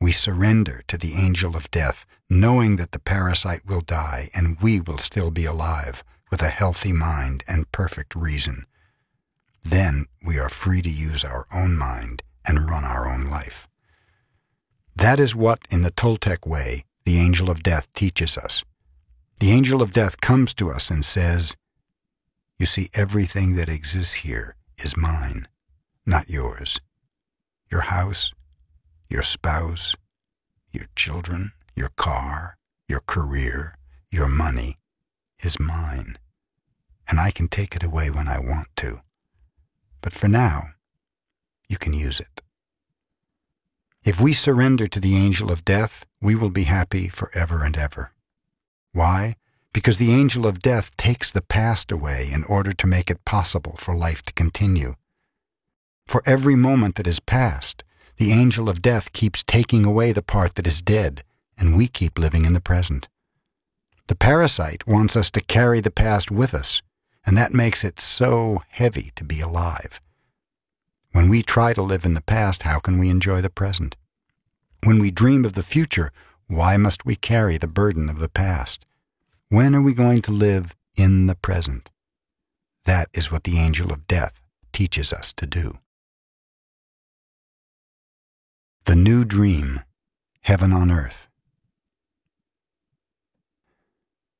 We 0.00 0.12
surrender 0.12 0.82
to 0.88 0.98
the 0.98 1.14
angel 1.14 1.56
of 1.56 1.70
death, 1.70 2.04
knowing 2.28 2.76
that 2.76 2.92
the 2.92 2.98
parasite 2.98 3.64
will 3.64 3.80
die 3.80 4.28
and 4.34 4.60
we 4.60 4.80
will 4.80 4.98
still 4.98 5.30
be 5.30 5.44
alive 5.44 6.04
with 6.30 6.42
a 6.42 6.48
healthy 6.48 6.92
mind 6.92 7.44
and 7.48 7.70
perfect 7.72 8.14
reason. 8.14 8.66
Then 9.62 10.06
we 10.24 10.38
are 10.38 10.48
free 10.48 10.82
to 10.82 10.90
use 10.90 11.24
our 11.24 11.46
own 11.52 11.76
mind 11.76 12.22
and 12.46 12.68
run 12.68 12.84
our 12.84 13.08
own 13.08 13.26
life. 13.26 13.66
That 14.94 15.18
is 15.18 15.34
what, 15.34 15.60
in 15.70 15.82
the 15.82 15.90
Toltec 15.90 16.46
way, 16.46 16.84
the 17.04 17.18
angel 17.18 17.50
of 17.50 17.62
death 17.62 17.92
teaches 17.94 18.36
us. 18.36 18.64
The 19.40 19.52
angel 19.52 19.80
of 19.82 19.92
death 19.92 20.20
comes 20.20 20.54
to 20.54 20.70
us 20.70 20.90
and 20.90 21.04
says, 21.04 21.56
you 22.58 22.66
see, 22.66 22.88
everything 22.94 23.56
that 23.56 23.68
exists 23.68 24.14
here 24.14 24.54
is 24.78 24.96
mine, 24.96 25.48
not 26.06 26.30
yours. 26.30 26.80
Your 27.70 27.82
house, 27.82 28.32
your 29.08 29.22
spouse, 29.22 29.94
your 30.70 30.86
children, 30.96 31.52
your 31.74 31.90
car, 31.96 32.56
your 32.88 33.00
career, 33.00 33.76
your 34.10 34.28
money 34.28 34.78
is 35.42 35.58
mine, 35.58 36.16
and 37.08 37.18
I 37.18 37.30
can 37.30 37.48
take 37.48 37.74
it 37.74 37.82
away 37.82 38.10
when 38.10 38.28
I 38.28 38.38
want 38.38 38.68
to. 38.76 38.98
But 40.00 40.12
for 40.12 40.28
now, 40.28 40.68
you 41.68 41.78
can 41.78 41.92
use 41.92 42.20
it. 42.20 42.42
If 44.04 44.20
we 44.20 44.32
surrender 44.34 44.86
to 44.86 45.00
the 45.00 45.16
angel 45.16 45.50
of 45.50 45.64
death, 45.64 46.04
we 46.20 46.34
will 46.34 46.50
be 46.50 46.64
happy 46.64 47.08
forever 47.08 47.64
and 47.64 47.76
ever. 47.76 48.12
Why? 48.92 49.36
because 49.74 49.98
the 49.98 50.12
angel 50.12 50.46
of 50.46 50.62
death 50.62 50.96
takes 50.96 51.30
the 51.30 51.42
past 51.42 51.90
away 51.90 52.30
in 52.32 52.44
order 52.44 52.72
to 52.72 52.86
make 52.86 53.10
it 53.10 53.24
possible 53.26 53.74
for 53.76 53.94
life 53.94 54.22
to 54.22 54.32
continue. 54.32 54.94
For 56.06 56.22
every 56.26 56.56
moment 56.56 56.94
that 56.96 57.06
is 57.06 57.20
past, 57.20 57.82
the 58.16 58.32
angel 58.32 58.68
of 58.68 58.82
death 58.82 59.12
keeps 59.12 59.42
taking 59.42 59.84
away 59.84 60.12
the 60.12 60.22
part 60.22 60.54
that 60.54 60.66
is 60.66 60.82
dead, 60.82 61.24
and 61.58 61.76
we 61.76 61.88
keep 61.88 62.18
living 62.18 62.44
in 62.44 62.52
the 62.52 62.60
present. 62.60 63.08
The 64.06 64.14
parasite 64.14 64.86
wants 64.86 65.16
us 65.16 65.30
to 65.32 65.40
carry 65.40 65.80
the 65.80 65.90
past 65.90 66.30
with 66.30 66.54
us, 66.54 66.82
and 67.26 67.36
that 67.36 67.54
makes 67.54 67.84
it 67.84 67.98
so 67.98 68.62
heavy 68.68 69.10
to 69.16 69.24
be 69.24 69.40
alive. 69.40 70.00
When 71.12 71.28
we 71.28 71.42
try 71.42 71.72
to 71.72 71.82
live 71.82 72.04
in 72.04 72.14
the 72.14 72.20
past, 72.20 72.64
how 72.64 72.80
can 72.80 72.98
we 72.98 73.08
enjoy 73.08 73.40
the 73.40 73.50
present? 73.50 73.96
When 74.82 74.98
we 74.98 75.10
dream 75.10 75.44
of 75.44 75.54
the 75.54 75.62
future, 75.62 76.10
why 76.46 76.76
must 76.76 77.06
we 77.06 77.16
carry 77.16 77.56
the 77.56 77.66
burden 77.66 78.10
of 78.10 78.18
the 78.18 78.28
past? 78.28 78.84
When 79.48 79.74
are 79.74 79.82
we 79.82 79.94
going 79.94 80.20
to 80.22 80.32
live 80.32 80.76
in 80.96 81.26
the 81.26 81.34
present? 81.34 81.90
That 82.84 83.08
is 83.14 83.32
what 83.32 83.44
the 83.44 83.58
angel 83.58 83.92
of 83.92 84.06
death 84.06 84.40
teaches 84.72 85.12
us 85.12 85.32
to 85.34 85.46
do. 85.46 85.78
The 88.86 88.96
New 88.96 89.24
Dream 89.24 89.80
Heaven 90.42 90.70
on 90.70 90.90
Earth. 90.90 91.28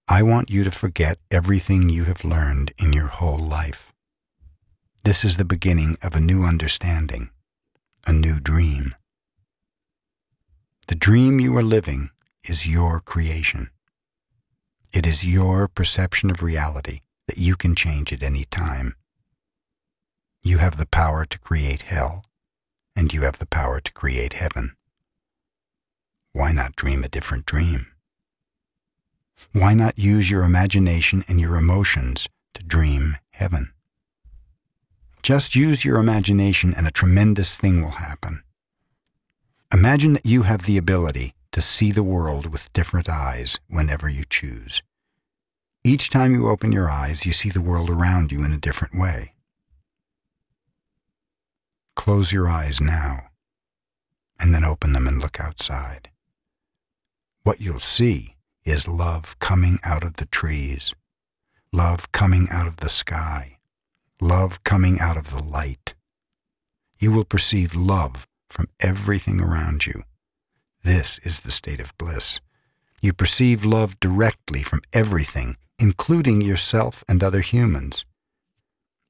I 0.07 0.23
want 0.23 0.51
you 0.51 0.65
to 0.65 0.71
forget 0.71 1.17
everything 1.31 1.89
you 1.89 2.05
have 2.05 2.27
learned 2.27 2.75
in 2.77 2.93
your 2.93 3.07
whole 3.07 3.39
life. 3.39 3.95
This 5.03 5.25
is 5.25 5.39
the 5.39 5.47
beginning 5.47 5.97
of 6.03 6.15
a 6.15 6.21
new 6.21 6.45
understanding, 6.45 7.31
a 8.07 8.13
new 8.13 8.39
dream. 8.39 8.95
The 10.89 10.95
dream 10.95 11.41
you 11.41 11.57
are 11.57 11.63
living 11.63 12.11
is 12.47 12.67
your 12.67 13.01
creation. 13.01 13.71
It 14.93 15.07
is 15.07 15.25
your 15.25 15.69
perception 15.69 16.31
of 16.31 16.43
reality 16.43 17.01
that 17.29 17.39
you 17.39 17.57
can 17.57 17.75
change 17.75 18.13
at 18.13 18.23
any 18.23 18.45
time. 18.45 18.95
You 20.43 20.59
have 20.59 20.77
the 20.77 20.87
power 20.87 21.25
to 21.25 21.39
create 21.39 21.81
hell, 21.81 22.27
and 22.97 23.13
you 23.13 23.23
have 23.23 23.39
the 23.39 23.47
power 23.47 23.81
to 23.81 23.93
create 23.93 24.35
heaven. 24.35 24.77
Why 26.33 26.53
not 26.53 26.77
dream 26.77 27.05
a 27.05 27.09
different 27.09 27.47
dream? 27.47 27.87
Why 29.53 29.75
not 29.75 29.99
use 29.99 30.31
your 30.31 30.43
imagination 30.43 31.25
and 31.29 31.41
your 31.41 31.57
emotions 31.57 32.29
to 32.55 32.63
dream 32.63 33.17
heaven? 33.31 33.73
Just 35.23 35.55
use 35.55 35.85
your 35.85 35.99
imagination 35.99 36.75
and 36.77 36.87
a 36.87 36.91
tremendous 36.91 37.57
thing 37.57 37.83
will 37.83 37.91
happen. 37.91 38.43
Imagine 39.73 40.13
that 40.15 40.27
you 40.27 40.43
have 40.43 40.63
the 40.63 40.77
ability 40.77 41.35
to 41.53 41.61
see 41.61 41.93
the 41.93 42.03
world 42.03 42.53
with 42.53 42.73
different 42.73 43.09
eyes 43.09 43.59
whenever 43.69 44.09
you 44.09 44.25
choose. 44.29 44.83
Each 45.85 46.11
time 46.11 46.35
you 46.35 46.49
open 46.49 46.73
your 46.73 46.91
eyes, 46.91 47.27
you 47.27 47.33
see 47.33 47.51
the 47.51 47.61
world 47.61 47.91
around 47.91 48.33
you 48.33 48.45
in 48.45 48.53
a 48.53 48.59
different 48.59 48.95
way. 48.95 49.35
Close 52.05 52.33
your 52.33 52.49
eyes 52.49 52.81
now, 52.81 53.31
and 54.39 54.55
then 54.55 54.63
open 54.63 54.93
them 54.93 55.09
and 55.09 55.19
look 55.21 55.41
outside. 55.41 56.11
What 57.43 57.61
you'll 57.61 57.81
see 57.81 58.37
is 58.65 58.87
love 58.87 59.39
coming 59.39 59.79
out 59.83 60.05
of 60.05 60.17
the 60.17 60.27
trees, 60.27 60.95
love 61.73 62.13
coming 62.13 62.47
out 62.51 62.67
of 62.67 62.77
the 62.77 62.91
sky, 62.91 63.59
love 64.21 64.63
coming 64.65 65.01
out 65.01 65.17
of 65.17 65.31
the 65.31 65.43
light. 65.43 65.95
You 66.99 67.11
will 67.11 67.25
perceive 67.25 67.75
love 67.75 68.27
from 68.51 68.67
everything 68.81 69.41
around 69.41 69.87
you 69.87 70.05
this 70.85 71.19
is 71.21 71.41
the 71.41 71.51
state 71.51 71.81
of 71.81 71.97
bliss. 71.97 72.41
You 73.01 73.15
perceive 73.15 73.65
love 73.65 73.99
directly 74.01 74.63
from 74.63 74.83
everything, 74.93 75.57
including 75.79 76.43
yourself 76.43 77.03
and 77.09 77.25
other 77.25 77.41
humans. 77.41 78.05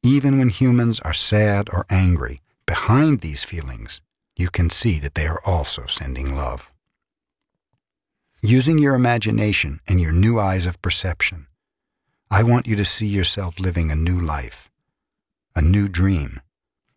Even 0.05 0.39
when 0.39 0.51
humans 0.51 1.01
are 1.01 1.13
sad 1.13 1.69
or 1.73 1.85
angry, 1.91 2.41
behind 2.67 3.21
these 3.21 3.45
feelings, 3.45 4.01
you 4.37 4.51
can 4.51 4.71
see 4.71 4.99
that 4.99 5.15
they 5.15 5.27
are 5.27 5.41
also 5.45 5.87
sending 5.87 6.35
love. 6.35 6.71
Using 8.43 8.79
your 8.79 8.95
imagination 8.95 9.81
and 9.89 10.01
your 10.01 10.13
new 10.13 10.39
eyes 10.39 10.67
of 10.67 10.83
perception, 10.83 11.47
I 12.31 12.43
want 12.43 12.67
you 12.67 12.77
to 12.77 12.85
see 12.85 13.07
yourself 13.07 13.61
living 13.61 13.91
a 13.91 13.97
new 13.97 14.21
life, 14.21 14.71
a 15.55 15.63
new 15.63 15.89
dream, 15.89 16.41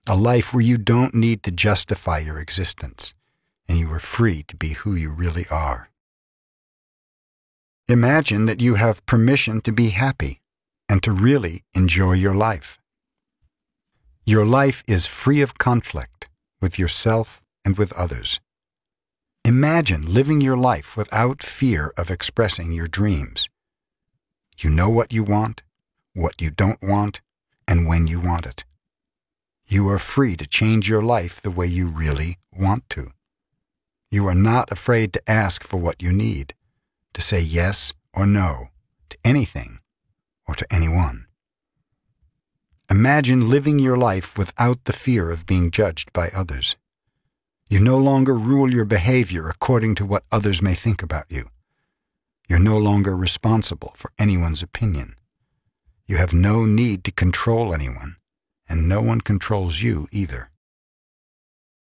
a 0.08 0.16
life 0.16 0.54
where 0.54 0.64
you 0.64 0.78
don't 0.78 1.14
need 1.14 1.44
to 1.44 1.52
justify 1.52 2.20
your 2.20 2.40
existence 2.40 3.14
and 3.68 3.78
you 3.78 3.92
are 3.92 4.00
free 4.00 4.44
to 4.44 4.56
be 4.56 4.70
who 4.70 4.96
you 4.96 5.12
really 5.14 5.46
are. 5.52 5.90
Imagine 7.88 8.46
that 8.46 8.62
you 8.62 8.76
have 8.76 9.06
permission 9.06 9.62
to 9.62 9.72
be 9.72 9.90
happy 9.90 10.42
and 10.90 11.04
to 11.04 11.12
really 11.12 11.64
enjoy 11.74 12.14
your 12.14 12.34
life. 12.34 12.77
Your 14.30 14.46
life 14.46 14.84
is 14.90 15.06
free 15.06 15.42
of 15.42 15.58
conflict 15.58 16.28
with 16.60 16.78
yourself 16.78 17.42
and 17.64 17.78
with 17.78 17.94
others. 17.94 18.42
Imagine 19.46 20.14
living 20.14 20.42
your 20.42 20.58
life 20.58 20.98
without 20.98 21.42
fear 21.42 21.94
of 21.96 22.12
expressing 22.12 22.74
your 22.74 22.90
dreams. 22.90 23.48
You 24.58 24.70
know 24.70 24.90
what 24.90 25.14
you 25.14 25.24
want, 25.24 25.64
what 26.14 26.42
you 26.42 26.52
don't 26.52 26.84
want, 26.84 27.22
and 27.70 27.88
when 27.88 28.08
you 28.08 28.20
want 28.20 28.46
it. 28.46 28.66
You 29.66 29.88
are 29.88 29.98
free 29.98 30.36
to 30.36 30.46
change 30.46 30.90
your 30.90 31.02
life 31.02 31.40
the 31.40 31.50
way 31.50 31.68
you 31.68 31.88
really 31.88 32.36
want 32.52 32.90
to. 32.90 33.12
You 34.12 34.28
are 34.28 34.36
not 34.36 34.74
afraid 34.74 35.14
to 35.14 35.30
ask 35.32 35.64
for 35.64 35.78
what 35.78 36.04
you 36.04 36.12
need, 36.12 36.54
to 37.14 37.22
say 37.22 37.40
yes 37.40 37.94
or 38.14 38.28
no 38.28 38.72
to 39.10 39.18
anything 39.24 39.80
or 40.46 40.56
to 40.56 40.68
anyone. 40.70 41.27
Imagine 42.90 43.50
living 43.50 43.80
your 43.80 43.98
life 43.98 44.38
without 44.38 44.86
the 44.86 44.94
fear 44.94 45.30
of 45.30 45.46
being 45.46 45.72
judged 45.72 46.14
by 46.14 46.30
others. 46.34 46.78
You 47.70 47.82
no 47.82 47.98
longer 47.98 48.38
rule 48.38 48.72
your 48.72 48.86
behavior 48.86 49.50
according 49.50 49.96
to 49.96 50.06
what 50.06 50.24
others 50.32 50.62
may 50.62 50.74
think 50.74 51.04
about 51.04 51.26
you. 51.30 51.50
You're 52.48 52.60
no 52.60 52.78
longer 52.78 53.16
responsible 53.16 53.92
for 53.96 54.12
anyone's 54.18 54.64
opinion. 54.64 55.16
You 56.08 56.18
have 56.18 56.34
no 56.34 56.66
need 56.66 57.04
to 57.04 57.12
control 57.12 57.74
anyone. 57.74 58.16
and 58.70 58.88
no 58.90 59.02
one 59.02 59.22
controls 59.22 59.82
you 59.82 60.08
either. 60.12 60.50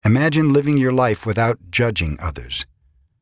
Imagine 0.05 0.53
living 0.53 0.79
your 0.79 0.93
life 0.93 1.25
without 1.25 1.59
judging 1.71 2.19
others. 2.21 2.67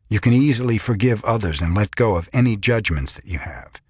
You 0.08 0.18
can 0.20 0.32
easily 0.32 0.78
forgive 0.78 1.24
others 1.24 1.60
and 1.60 1.74
let 1.74 1.94
go 1.94 2.16
of 2.16 2.28
any 2.32 2.56
judgments 2.56 3.14
that 3.14 3.26
you 3.26 3.38
have. 3.38 3.80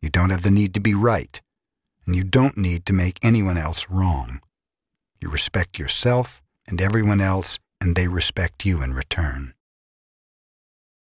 You 0.00 0.08
don't 0.10 0.30
have 0.30 0.42
the 0.42 0.50
need 0.50 0.74
to 0.74 0.80
be 0.80 0.94
right, 0.94 1.40
and 2.10 2.16
you 2.16 2.24
don't 2.24 2.56
need 2.56 2.84
to 2.84 2.92
make 2.92 3.20
anyone 3.22 3.56
else 3.56 3.86
wrong. 3.88 4.40
You 5.20 5.30
respect 5.30 5.78
yourself 5.78 6.42
and 6.66 6.80
everyone 6.80 7.20
else, 7.20 7.60
and 7.80 7.94
they 7.94 8.08
respect 8.08 8.66
you 8.66 8.82
in 8.82 8.94
return. 8.94 9.54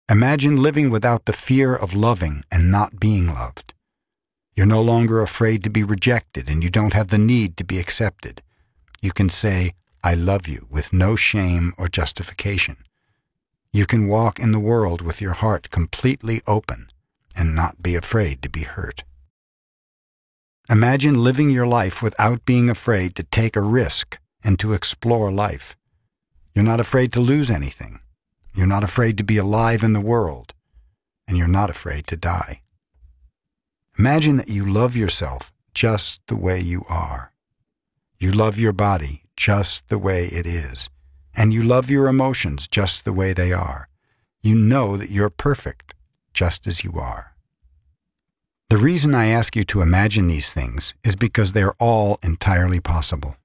Imagine 0.10 0.56
living 0.56 0.90
without 0.90 1.26
the 1.26 1.34
fear 1.34 1.76
of 1.76 1.94
loving 1.94 2.46
and 2.50 2.72
not 2.72 3.02
being 3.02 3.28
loved. 3.28 3.74
You're 4.54 4.66
no 4.66 4.82
longer 4.82 5.22
afraid 5.22 5.62
to 5.66 5.70
be 5.70 5.84
rejected, 5.84 6.50
and 6.50 6.64
you 6.64 6.70
don't 6.70 6.94
have 6.94 7.10
the 7.10 7.18
need 7.18 7.58
to 7.58 7.66
be 7.66 7.80
accepted. 7.80 8.42
You 9.02 9.12
can 9.12 9.30
say, 9.30 9.72
I 10.06 10.14
love 10.14 10.48
you, 10.48 10.68
with 10.70 10.94
no 10.94 11.18
shame 11.18 11.74
or 11.78 11.90
justification. 11.90 12.78
You 13.74 13.86
can 13.86 14.08
walk 14.08 14.40
in 14.40 14.54
the 14.54 14.68
world 14.72 15.02
with 15.02 15.20
your 15.20 15.34
heart 15.34 15.70
completely 15.70 16.40
open 16.48 16.88
and 17.36 17.54
not 17.54 17.84
be 17.84 17.96
afraid 17.96 18.42
to 18.44 18.50
be 18.50 18.64
hurt. 18.64 19.04
Imagine 20.70 21.24
living 21.24 21.50
your 21.50 21.68
life 21.68 22.02
without 22.02 22.46
being 22.46 22.70
afraid 22.70 23.16
to 23.16 23.24
take 23.24 23.56
a 23.56 23.62
risk 23.62 24.18
and 24.44 24.58
to 24.60 24.74
explore 24.74 25.32
life. 25.32 25.76
You're 26.54 26.64
not 26.64 26.80
afraid 26.80 27.12
to 27.14 27.20
lose 27.20 27.50
anything. 27.50 28.00
You're 28.56 28.68
not 28.68 28.84
afraid 28.84 29.18
to 29.18 29.24
be 29.24 29.38
alive 29.38 29.84
in 29.84 29.94
the 29.94 30.02
world. 30.02 30.54
And 31.28 31.38
you're 31.38 31.48
not 31.48 31.70
afraid 31.70 32.08
to 32.08 32.18
die. 32.18 32.62
Imagine 33.98 34.38
that 34.38 34.50
you 34.50 34.66
love 34.66 34.96
yourself 34.96 35.52
just 35.74 36.22
the 36.28 36.36
way 36.36 36.60
you 36.60 36.84
are. 36.90 37.34
You 38.20 38.32
love 38.32 38.60
your 38.60 38.74
body 38.74 39.24
just 39.36 39.88
the 39.90 40.00
way 40.00 40.26
it 40.26 40.46
is 40.46 40.90
and 41.36 41.54
you 41.54 41.64
love 41.64 41.90
your 41.90 42.08
emotions 42.08 42.68
just 42.68 43.06
the 43.06 43.14
way 43.14 43.34
they 43.34 43.52
are. 43.52 43.90
You 44.42 44.56
know 44.56 44.98
that 44.98 45.10
you're 45.10 45.30
perfect 45.30 45.96
just 46.34 46.68
as 46.68 46.84
you 46.84 46.94
are. 46.96 47.33
The 48.74 48.80
reason 48.80 49.14
I 49.14 49.28
ask 49.28 49.56
you 49.56 49.64
to 49.66 49.82
imagine 49.82 50.26
these 50.26 50.52
things 50.52 50.96
is 51.04 51.16
because 51.16 51.54
they're 51.54 51.76
all 51.78 52.18
entirely 52.24 52.80
possible. 52.80 53.36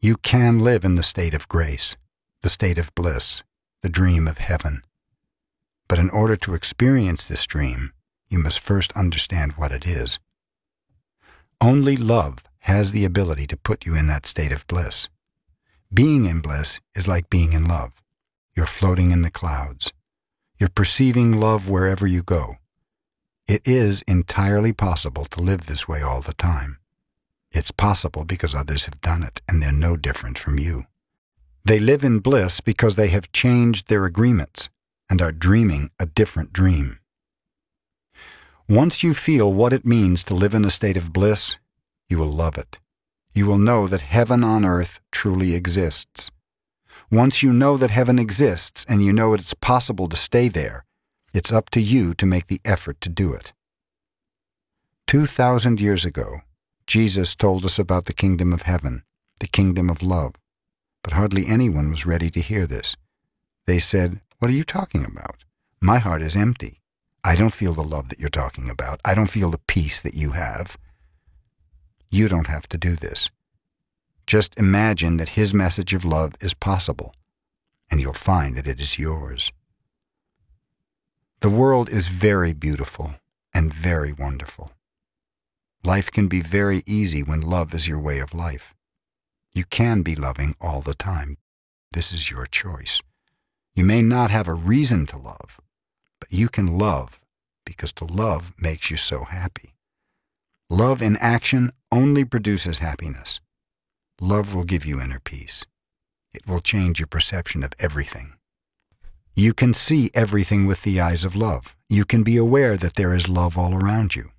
You 0.00 0.16
can 0.16 0.60
live 0.60 0.84
in 0.84 0.94
the 0.94 1.02
state 1.02 1.34
of 1.34 1.48
grace, 1.48 1.96
the 2.42 2.48
state 2.48 2.78
of 2.78 2.94
bliss, 2.94 3.42
the 3.82 3.88
dream 3.88 4.28
of 4.28 4.38
heaven. 4.38 4.82
But 5.88 5.98
in 5.98 6.08
order 6.08 6.36
to 6.36 6.54
experience 6.54 7.26
this 7.26 7.44
dream, 7.46 7.94
you 8.28 8.38
must 8.38 8.60
first 8.60 8.92
understand 8.92 9.54
what 9.56 9.72
it 9.72 9.88
is. 9.88 10.20
Only 11.60 11.96
love 11.96 12.44
has 12.60 12.92
the 12.92 13.04
ability 13.04 13.48
to 13.48 13.56
put 13.56 13.84
you 13.84 13.96
in 13.96 14.06
that 14.06 14.24
state 14.24 14.52
of 14.52 14.68
bliss. 14.68 15.08
Being 15.92 16.26
in 16.26 16.40
bliss 16.40 16.78
is 16.94 17.08
like 17.08 17.28
being 17.28 17.54
in 17.54 17.66
love. 17.66 18.04
You're 18.56 18.66
floating 18.66 19.10
in 19.10 19.22
the 19.22 19.32
clouds. 19.32 19.92
You're 20.60 20.68
perceiving 20.68 21.40
love 21.40 21.68
wherever 21.68 22.06
you 22.06 22.22
go. 22.22 22.54
It 23.46 23.62
is 23.66 24.02
entirely 24.02 24.72
possible 24.72 25.24
to 25.26 25.40
live 25.40 25.66
this 25.66 25.86
way 25.86 26.02
all 26.02 26.20
the 26.20 26.34
time. 26.34 26.78
It's 27.52 27.70
possible 27.70 28.24
because 28.24 28.54
others 28.54 28.86
have 28.86 29.00
done 29.00 29.22
it, 29.22 29.42
and 29.48 29.62
they're 29.62 29.72
no 29.72 29.96
different 29.96 30.38
from 30.38 30.58
you. 30.58 30.84
They 31.64 31.78
live 31.78 32.04
in 32.04 32.18
bliss 32.18 32.60
because 32.60 32.96
they 32.96 33.08
have 33.08 33.32
changed 33.32 33.88
their 33.88 34.04
agreements 34.04 34.68
and 35.08 35.22
are 35.22 35.32
dreaming 35.32 35.90
a 35.98 36.06
different 36.06 36.52
dream. 36.52 36.98
Once 38.68 39.02
you 39.02 39.14
feel 39.14 39.52
what 39.52 39.72
it 39.72 39.84
means 39.84 40.24
to 40.24 40.34
live 40.34 40.54
in 40.54 40.64
a 40.64 40.70
state 40.70 40.96
of 40.96 41.12
bliss, 41.12 41.58
you 42.08 42.18
will 42.18 42.32
love 42.32 42.56
it 42.58 42.80
you 43.34 43.46
will 43.46 43.58
know 43.58 43.88
that 43.88 44.00
heaven 44.00 44.44
on 44.44 44.64
earth 44.64 45.00
truly 45.10 45.54
exists. 45.54 46.30
Once 47.10 47.42
you 47.42 47.52
know 47.52 47.76
that 47.76 47.90
heaven 47.90 48.18
exists 48.18 48.86
and 48.88 49.04
you 49.04 49.12
know 49.12 49.34
it's 49.34 49.54
possible 49.54 50.08
to 50.08 50.16
stay 50.16 50.48
there, 50.48 50.84
it's 51.34 51.52
up 51.52 51.68
to 51.70 51.80
you 51.80 52.14
to 52.14 52.24
make 52.24 52.46
the 52.46 52.60
effort 52.64 53.00
to 53.02 53.08
do 53.08 53.34
it. 53.34 53.52
Two 55.08 55.26
thousand 55.26 55.80
years 55.80 56.04
ago, 56.04 56.38
Jesus 56.86 57.34
told 57.34 57.64
us 57.64 57.78
about 57.78 58.04
the 58.04 58.12
kingdom 58.12 58.52
of 58.52 58.62
heaven, 58.62 59.02
the 59.40 59.48
kingdom 59.48 59.90
of 59.90 60.02
love, 60.02 60.34
but 61.02 61.14
hardly 61.14 61.46
anyone 61.48 61.90
was 61.90 62.06
ready 62.06 62.30
to 62.30 62.40
hear 62.40 62.66
this. 62.66 62.96
They 63.66 63.80
said, 63.80 64.20
What 64.38 64.50
are 64.50 64.54
you 64.54 64.64
talking 64.64 65.04
about? 65.04 65.44
My 65.80 65.98
heart 65.98 66.22
is 66.22 66.36
empty. 66.36 66.80
I 67.24 67.34
don't 67.34 67.52
feel 67.52 67.72
the 67.72 67.82
love 67.82 68.10
that 68.10 68.20
you're 68.20 68.28
talking 68.28 68.70
about. 68.70 69.00
I 69.04 69.14
don't 69.14 69.30
feel 69.30 69.50
the 69.50 69.66
peace 69.66 70.00
that 70.02 70.14
you 70.14 70.32
have. 70.32 70.76
You 72.10 72.28
don't 72.28 72.46
have 72.46 72.68
to 72.68 72.78
do 72.78 72.94
this. 72.94 73.28
Just 74.26 74.58
imagine 74.58 75.16
that 75.16 75.30
His 75.30 75.52
message 75.52 75.94
of 75.94 76.04
love 76.04 76.32
is 76.40 76.54
possible, 76.54 77.12
and 77.90 78.00
you'll 78.00 78.12
find 78.12 78.56
that 78.56 78.68
it 78.68 78.78
is 78.78 78.98
yours. 78.98 79.50
The 81.44 81.50
world 81.50 81.90
is 81.90 82.08
very 82.08 82.54
beautiful 82.54 83.16
and 83.52 83.70
very 83.70 84.14
wonderful. 84.14 84.72
Life 85.84 86.10
can 86.10 86.26
be 86.26 86.40
very 86.40 86.82
easy 86.86 87.22
when 87.22 87.42
love 87.42 87.74
is 87.74 87.86
your 87.86 88.00
way 88.00 88.18
of 88.20 88.32
life. 88.32 88.74
You 89.52 89.64
can 89.66 90.00
be 90.00 90.16
loving 90.16 90.56
all 90.58 90.80
the 90.80 90.94
time. 90.94 91.36
This 91.92 92.14
is 92.14 92.30
your 92.30 92.46
choice. 92.46 93.02
You 93.74 93.84
may 93.84 94.00
not 94.00 94.30
have 94.30 94.48
a 94.48 94.54
reason 94.54 95.04
to 95.04 95.18
love, 95.18 95.60
but 96.18 96.32
you 96.32 96.48
can 96.48 96.78
love 96.78 97.20
because 97.66 97.92
to 98.00 98.06
love 98.06 98.54
makes 98.58 98.90
you 98.90 98.96
so 98.96 99.24
happy. 99.24 99.74
Love 100.70 101.02
in 101.02 101.14
action 101.18 101.72
only 101.92 102.24
produces 102.24 102.78
happiness. 102.78 103.42
Love 104.18 104.54
will 104.54 104.64
give 104.64 104.86
you 104.86 104.98
inner 104.98 105.20
peace. 105.20 105.66
It 106.32 106.46
will 106.46 106.60
change 106.60 107.00
your 107.00 107.06
perception 107.06 107.62
of 107.62 107.74
everything. 107.78 108.32
You 109.36 109.52
can 109.52 109.74
see 109.74 110.12
everything 110.14 110.64
with 110.64 110.82
the 110.82 111.00
eyes 111.00 111.24
of 111.24 111.34
love. 111.34 111.76
You 111.88 112.04
can 112.04 112.22
be 112.22 112.36
aware 112.36 112.76
that 112.76 112.94
there 112.94 113.12
is 113.12 113.28
love 113.28 113.58
all 113.58 113.74
around 113.74 114.14
you. 114.14 114.30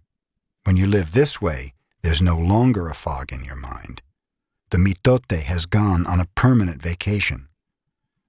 When 0.64 0.78
you 0.78 0.88
live 0.88 1.12
this 1.12 1.42
way, 1.42 1.74
there's 2.02 2.22
no 2.22 2.38
longer 2.38 2.88
a 2.88 2.94
fog 2.94 3.34
in 3.34 3.44
your 3.44 3.58
mind. 3.58 4.02
The 4.70 4.78
mitote 4.78 5.44
has 5.44 5.66
gone 5.66 6.08
on 6.08 6.22
a 6.22 6.30
permanent 6.34 6.82
vacation. 6.82 7.50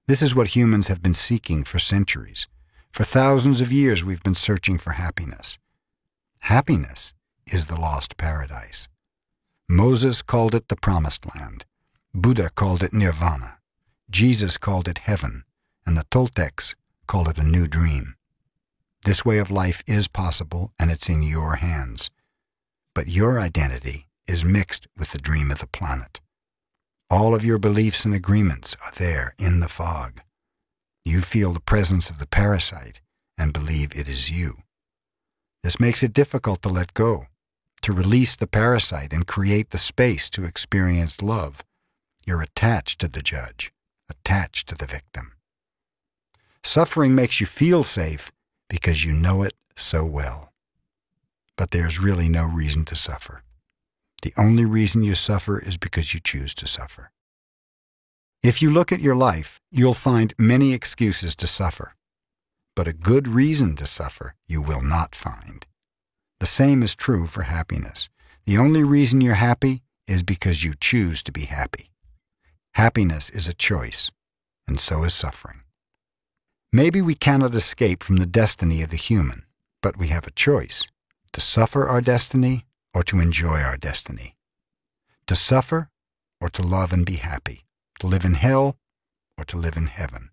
This 0.07 0.21
is 0.21 0.35
what 0.35 0.55
humans 0.57 0.87
have 0.87 1.01
been 1.01 1.13
seeking 1.13 1.63
for 1.63 1.79
centuries. 1.79 2.47
For 2.91 3.05
thousands 3.05 3.61
of 3.61 3.71
years, 3.71 4.03
we've 4.03 4.23
been 4.23 4.35
searching 4.35 4.77
for 4.77 4.91
happiness. 4.91 5.57
Happiness 6.39 7.13
is 7.45 7.67
the 7.67 7.79
lost 7.79 8.17
paradise. 8.17 8.89
Moses 9.69 10.21
called 10.21 10.53
it 10.53 10.67
the 10.67 10.75
promised 10.75 11.33
land. 11.33 11.63
Buddha 12.13 12.49
called 12.55 12.83
it 12.83 12.93
nirvana. 12.93 13.59
Jesus 14.09 14.57
called 14.57 14.87
it 14.87 14.99
heaven, 14.99 15.43
and 15.87 15.97
the 15.97 16.05
Toltecs 16.11 16.75
call 17.07 17.29
it 17.29 17.37
a 17.37 17.43
new 17.43 17.65
dream. 17.67 18.15
This 19.05 19.23
way 19.23 19.39
of 19.39 19.49
life 19.49 19.81
is 19.87 20.09
possible, 20.09 20.73
and 20.77 20.91
it's 20.91 21.07
in 21.07 21.23
your 21.23 21.55
hands. 21.55 22.11
But 22.93 23.07
your 23.07 23.39
identity 23.39 24.07
is 24.27 24.43
mixed 24.43 24.87
with 24.97 25.13
the 25.13 25.17
dream 25.17 25.49
of 25.49 25.59
the 25.59 25.67
planet. 25.67 26.19
All 27.09 27.33
of 27.33 27.45
your 27.45 27.57
beliefs 27.57 28.03
and 28.03 28.13
agreements 28.13 28.75
are 28.83 28.91
there 28.97 29.33
in 29.39 29.61
the 29.61 29.69
fog. 29.69 30.19
You 31.05 31.21
feel 31.21 31.53
the 31.53 31.61
presence 31.61 32.09
of 32.09 32.19
the 32.19 32.27
parasite 32.27 32.99
and 33.37 33.53
believe 33.53 33.95
it 33.95 34.09
is 34.09 34.29
you. 34.29 34.57
This 35.63 35.79
makes 35.79 36.03
it 36.03 36.11
difficult 36.11 36.61
to 36.63 36.69
let 36.69 36.93
go 36.93 37.27
to 37.83 37.93
release 37.93 38.35
the 38.35 38.47
parasite 38.47 39.13
and 39.13 39.25
create 39.25 39.69
the 39.69 39.77
space 39.77 40.29
to 40.31 40.43
experience 40.43 41.21
love. 41.21 41.63
You're 42.25 42.41
attached 42.41 42.99
to 42.99 43.07
the 43.07 43.21
judge, 43.21 43.71
attached 44.09 44.67
to 44.67 44.75
the 44.75 44.87
victim. 44.87 45.31
Suffering 46.63 47.15
makes 47.15 47.39
you 47.39 47.45
feel 47.45 47.83
safe 47.83 48.31
because 48.69 49.05
you 49.05 49.13
know 49.13 49.43
it 49.43 49.53
so 49.75 50.05
well. 50.05 50.53
But 51.55 51.71
there's 51.71 51.99
really 51.99 52.29
no 52.29 52.45
reason 52.45 52.85
to 52.85 52.95
suffer. 52.95 53.43
The 54.21 54.33
only 54.37 54.65
reason 54.65 55.03
you 55.03 55.15
suffer 55.15 55.59
is 55.59 55.77
because 55.77 56.13
you 56.13 56.19
choose 56.19 56.53
to 56.55 56.67
suffer. 56.67 57.11
If 58.43 58.61
you 58.61 58.69
look 58.69 58.91
at 58.91 58.99
your 58.99 59.15
life, 59.15 59.59
you'll 59.71 59.93
find 59.93 60.33
many 60.37 60.73
excuses 60.73 61.35
to 61.37 61.47
suffer. 61.47 61.95
But 62.75 62.87
a 62.87 62.93
good 62.93 63.27
reason 63.27 63.75
to 63.77 63.85
suffer 63.85 64.35
you 64.47 64.61
will 64.61 64.81
not 64.81 65.15
find. 65.15 65.65
The 66.39 66.45
same 66.45 66.83
is 66.83 66.95
true 66.95 67.25
for 67.25 67.43
happiness. 67.43 68.09
The 68.45 68.57
only 68.57 68.83
reason 68.83 69.21
you're 69.21 69.33
happy 69.35 69.81
is 70.07 70.23
because 70.23 70.63
you 70.63 70.73
choose 70.79 71.23
to 71.23 71.31
be 71.31 71.45
happy. 71.45 71.91
Happiness 72.75 73.29
is 73.31 73.47
a 73.47 73.53
choice, 73.53 74.11
and 74.67 74.79
so 74.79 75.03
is 75.03 75.13
suffering. 75.13 75.61
Maybe 76.77 77.01
we 77.01 77.15
cannot 77.15 77.55
escape 77.55 78.03
from 78.03 78.17
the 78.17 78.27
destiny 78.27 78.83
of 78.83 78.91
the 78.91 78.97
human, 79.09 79.47
but 79.81 79.97
we 79.97 80.09
have 80.09 80.27
a 80.27 80.37
choice 80.45 80.85
to 81.33 81.41
suffer 81.41 81.87
our 81.87 82.01
destiny 82.01 82.65
or 82.93 83.01
to 83.05 83.19
enjoy 83.19 83.61
our 83.61 83.77
destiny. 83.77 84.35
To 85.25 85.35
suffer 85.35 85.89
or 86.39 86.51
to 86.51 86.61
love 86.61 86.93
and 86.93 87.03
be 87.03 87.15
happy. 87.15 87.65
To 88.01 88.05
live 88.05 88.23
in 88.23 88.35
hell 88.35 88.77
or 89.39 89.43
to 89.45 89.57
live 89.57 89.75
in 89.75 89.87
heaven. 89.87 90.29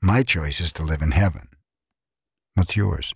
My 0.00 0.22
choice 0.22 0.60
is 0.60 0.72
to 0.74 0.84
live 0.84 1.02
in 1.02 1.10
heaven. 1.10 1.48
What's 2.54 2.76
yours? 2.76 3.12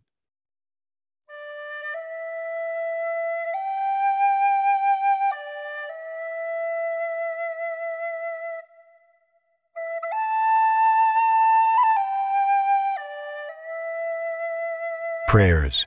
Prayers. 15.29 15.85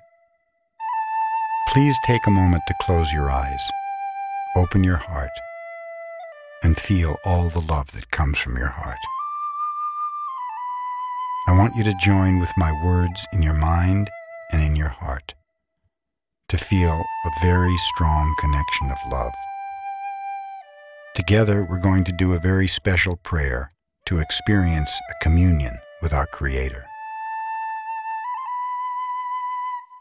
Please 1.69 1.95
take 2.05 2.27
a 2.27 2.31
moment 2.31 2.61
to 2.67 2.73
close 2.81 3.09
your 3.13 3.31
eyes, 3.31 3.71
open 4.57 4.83
your 4.83 4.97
heart, 4.97 5.31
and 6.61 6.77
feel 6.77 7.15
all 7.23 7.47
the 7.47 7.61
love 7.61 7.93
that 7.93 8.11
comes 8.11 8.37
from 8.37 8.57
your 8.57 8.67
heart. 8.67 8.97
I 11.47 11.57
want 11.57 11.73
you 11.77 11.85
to 11.85 11.93
join 12.03 12.39
with 12.39 12.51
my 12.57 12.73
words 12.83 13.25
in 13.31 13.41
your 13.41 13.53
mind 13.53 14.09
and 14.51 14.61
in 14.61 14.75
your 14.75 14.89
heart 14.89 15.33
to 16.49 16.57
feel 16.57 17.01
a 17.25 17.41
very 17.41 17.77
strong 17.77 18.35
connection 18.41 18.91
of 18.91 18.97
love. 19.09 19.31
Together, 21.15 21.65
we're 21.69 21.79
going 21.79 22.03
to 22.03 22.11
do 22.11 22.33
a 22.33 22.39
very 22.39 22.67
special 22.67 23.15
prayer 23.15 23.71
to 24.05 24.17
experience 24.17 24.91
a 25.09 25.23
communion 25.23 25.79
with 26.01 26.13
our 26.13 26.25
Creator. 26.25 26.88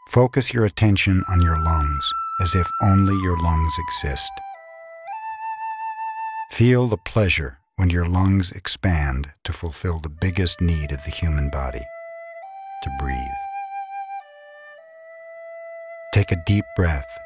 Focus 0.09 0.51
your 0.51 0.65
attention 0.65 1.21
on 1.29 1.39
your 1.39 1.55
lungs 1.63 2.13
as 2.41 2.55
if 2.55 2.67
only 2.81 3.13
your 3.21 3.37
lungs 3.43 3.73
exist. 3.77 4.31
Feel 6.49 6.87
the 6.87 6.97
pleasure 6.97 7.59
when 7.75 7.91
your 7.91 8.07
lungs 8.07 8.51
expand 8.51 9.27
to 9.43 9.53
fulfill 9.53 9.99
the 9.99 10.09
biggest 10.09 10.61
need 10.61 10.91
of 10.91 11.03
the 11.03 11.11
human 11.11 11.51
body, 11.51 11.83
to 12.81 12.89
breathe. 12.99 13.15
Take 16.11 16.31
a 16.31 16.43
deep 16.47 16.65
breath 16.75 17.19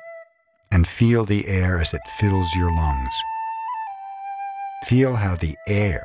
and 0.69 0.85
feel 0.85 1.23
the 1.23 1.47
air 1.47 1.79
as 1.79 1.93
it 1.93 2.01
fills 2.19 2.53
your 2.53 2.69
lungs. 2.75 3.15
Feel 4.87 5.15
how 5.15 5.35
the 5.35 5.55
air 5.67 6.03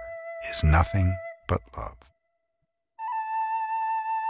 is 0.48 0.62
nothing 0.62 1.12
but 1.48 1.60
love. 1.76 2.07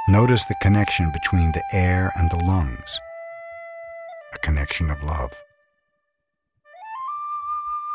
Notice 0.09 0.47
the 0.47 0.57
connection 0.63 1.13
between 1.13 1.53
the 1.53 1.63
air 1.75 2.11
and 2.17 2.31
the 2.31 2.43
lungs, 2.43 2.99
a 4.35 4.39
connection 4.39 4.89
of 4.89 5.03
love. 5.03 5.35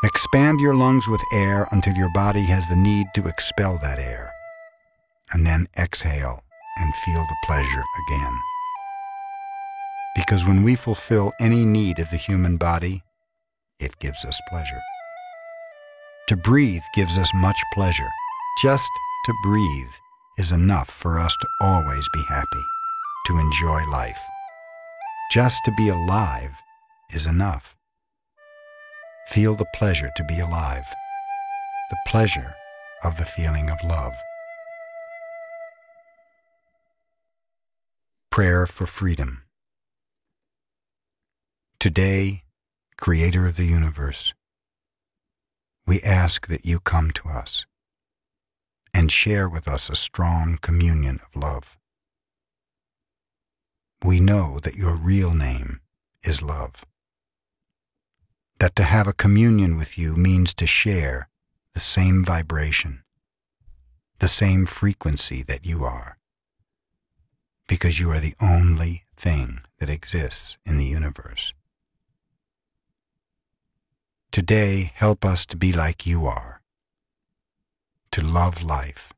Expand 0.03 0.59
your 0.59 0.75
lungs 0.75 1.07
with 1.07 1.23
air 1.33 1.67
until 1.71 1.95
your 1.95 2.13
body 2.13 2.43
has 2.43 2.67
the 2.67 2.75
need 2.75 3.07
to 3.15 3.25
expel 3.25 3.79
that 3.81 3.97
air, 3.97 4.31
and 5.31 5.43
then 5.43 5.67
exhale 5.75 6.43
and 6.77 6.95
feel 6.97 7.21
the 7.21 7.35
pleasure 7.47 7.83
again. 8.07 8.37
Because 10.15 10.45
when 10.45 10.61
we 10.61 10.75
fulfill 10.75 11.31
any 11.39 11.65
need 11.65 11.97
of 11.97 12.11
the 12.11 12.17
human 12.17 12.57
body, 12.57 13.01
it 13.79 13.97
gives 13.97 14.23
us 14.23 14.39
pleasure. 14.49 14.81
To 16.27 16.37
breathe 16.37 16.83
gives 16.93 17.17
us 17.17 17.31
much 17.33 17.59
pleasure. 17.73 18.09
Just 18.61 18.87
to 19.25 19.33
breathe 19.41 19.95
is 20.37 20.51
enough 20.51 20.89
for 20.89 21.19
us 21.19 21.35
to 21.41 21.47
always 21.61 22.07
be 22.13 22.23
happy, 22.27 22.65
to 23.27 23.37
enjoy 23.37 23.79
life. 23.91 24.21
Just 25.31 25.63
to 25.65 25.71
be 25.71 25.89
alive 25.89 26.61
is 27.13 27.25
enough. 27.25 27.75
Feel 29.27 29.55
the 29.55 29.67
pleasure 29.75 30.09
to 30.15 30.23
be 30.25 30.39
alive, 30.39 30.85
the 31.89 31.97
pleasure 32.07 32.53
of 33.03 33.17
the 33.17 33.25
feeling 33.25 33.69
of 33.69 33.77
love. 33.83 34.13
Prayer 38.31 38.65
for 38.65 38.85
Freedom 38.85 39.43
Today, 41.79 42.43
Creator 42.97 43.45
of 43.45 43.57
the 43.57 43.65
universe, 43.65 44.33
we 45.85 46.01
ask 46.01 46.47
that 46.47 46.65
you 46.65 46.79
come 46.79 47.11
to 47.11 47.27
us 47.27 47.65
and 49.03 49.11
share 49.11 49.49
with 49.49 49.67
us 49.67 49.89
a 49.89 49.97
strong 49.97 50.57
communion 50.61 51.19
of 51.21 51.35
love. 51.35 51.77
We 54.01 54.21
know 54.21 54.61
that 54.61 54.77
your 54.77 54.95
real 54.95 55.33
name 55.33 55.81
is 56.23 56.41
love. 56.41 56.85
That 58.61 58.77
to 58.77 58.83
have 58.83 59.05
a 59.05 59.19
communion 59.25 59.75
with 59.75 59.97
you 59.97 60.15
means 60.15 60.53
to 60.53 60.65
share 60.65 61.27
the 61.73 61.81
same 61.81 62.23
vibration, 62.23 63.03
the 64.19 64.29
same 64.29 64.65
frequency 64.65 65.43
that 65.43 65.65
you 65.65 65.83
are, 65.83 66.17
because 67.67 67.99
you 67.99 68.09
are 68.09 68.21
the 68.21 68.35
only 68.41 69.03
thing 69.17 69.63
that 69.79 69.89
exists 69.89 70.57
in 70.65 70.77
the 70.77 70.85
universe. 70.85 71.53
Today, 74.31 74.93
help 74.95 75.25
us 75.25 75.45
to 75.47 75.57
be 75.57 75.73
like 75.73 76.07
you 76.07 76.25
are 76.25 76.62
to 78.13 78.21
love 78.21 78.61
life, 78.61 79.11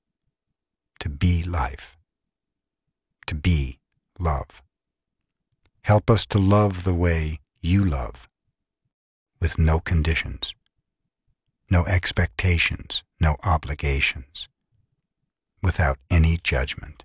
to 1.02 1.10
be 1.10 1.44
life, 1.44 1.98
to 3.28 3.36
be 3.36 3.78
love. 4.18 4.64
Help 5.82 6.10
us 6.10 6.26
to 6.26 6.38
love 6.38 6.86
the 6.86 6.94
way 6.94 7.40
you 7.60 7.84
love, 7.84 8.30
with 9.42 9.60
no 9.60 9.80
conditions, 9.82 10.56
no 11.70 11.84
expectations, 11.88 13.04
no 13.20 13.36
obligations, 13.44 14.48
without 15.62 15.98
any 16.10 16.38
judgment. 16.42 17.04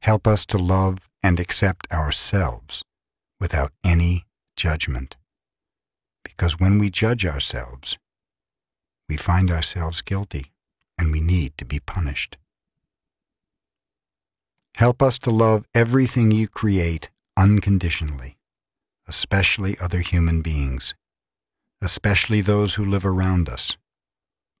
Help 0.00 0.26
us 0.26 0.44
to 0.44 0.58
love 0.58 1.08
and 1.22 1.40
accept 1.40 1.90
ourselves 1.90 2.84
without 3.40 3.72
any 3.82 4.24
judgment. 4.54 5.16
Because 6.22 6.60
when 6.60 6.78
we 6.78 6.90
judge 6.90 7.24
ourselves, 7.24 7.96
we 9.08 9.16
find 9.16 9.50
ourselves 9.50 10.00
guilty 10.00 10.52
and 10.98 11.12
we 11.12 11.20
need 11.20 11.56
to 11.58 11.64
be 11.64 11.80
punished. 11.80 12.36
Help 14.76 15.02
us 15.02 15.18
to 15.18 15.30
love 15.30 15.66
everything 15.74 16.30
you 16.30 16.48
create 16.48 17.10
unconditionally, 17.36 18.38
especially 19.06 19.76
other 19.80 20.00
human 20.00 20.42
beings, 20.42 20.94
especially 21.82 22.40
those 22.40 22.74
who 22.74 22.84
live 22.84 23.04
around 23.04 23.48
us, 23.48 23.76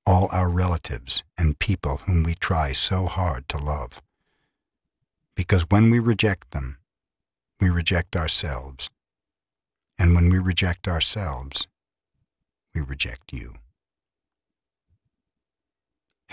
all 0.04 0.28
our 0.32 0.50
relatives 0.50 1.22
and 1.38 1.58
people 1.58 1.98
whom 1.98 2.22
we 2.22 2.34
try 2.34 2.72
so 2.72 3.06
hard 3.06 3.48
to 3.48 3.56
love. 3.56 4.02
Because 5.34 5.62
when 5.70 5.90
we 5.90 5.98
reject 5.98 6.50
them, 6.50 6.78
we 7.60 7.70
reject 7.70 8.16
ourselves. 8.16 8.90
And 9.98 10.14
when 10.14 10.28
we 10.28 10.38
reject 10.38 10.88
ourselves, 10.88 11.68
we 12.74 12.80
reject 12.80 13.32
you. 13.32 13.54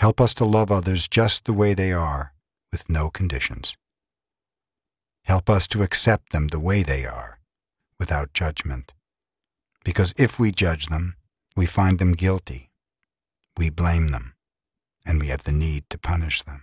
Help 0.00 0.18
us 0.18 0.32
to 0.32 0.46
love 0.46 0.72
others 0.72 1.06
just 1.06 1.44
the 1.44 1.52
way 1.52 1.74
they 1.74 1.92
are, 1.92 2.32
with 2.72 2.88
no 2.88 3.10
conditions. 3.10 3.76
Help 5.24 5.50
us 5.50 5.68
to 5.68 5.82
accept 5.82 6.32
them 6.32 6.48
the 6.48 6.58
way 6.58 6.82
they 6.82 7.04
are, 7.04 7.38
without 7.98 8.32
judgment. 8.32 8.94
Because 9.84 10.14
if 10.16 10.38
we 10.38 10.52
judge 10.52 10.86
them, 10.86 11.16
we 11.54 11.66
find 11.66 11.98
them 11.98 12.12
guilty. 12.12 12.70
We 13.58 13.68
blame 13.68 14.08
them, 14.08 14.32
and 15.04 15.20
we 15.20 15.26
have 15.26 15.44
the 15.44 15.52
need 15.52 15.84
to 15.90 15.98
punish 15.98 16.40
them. 16.44 16.62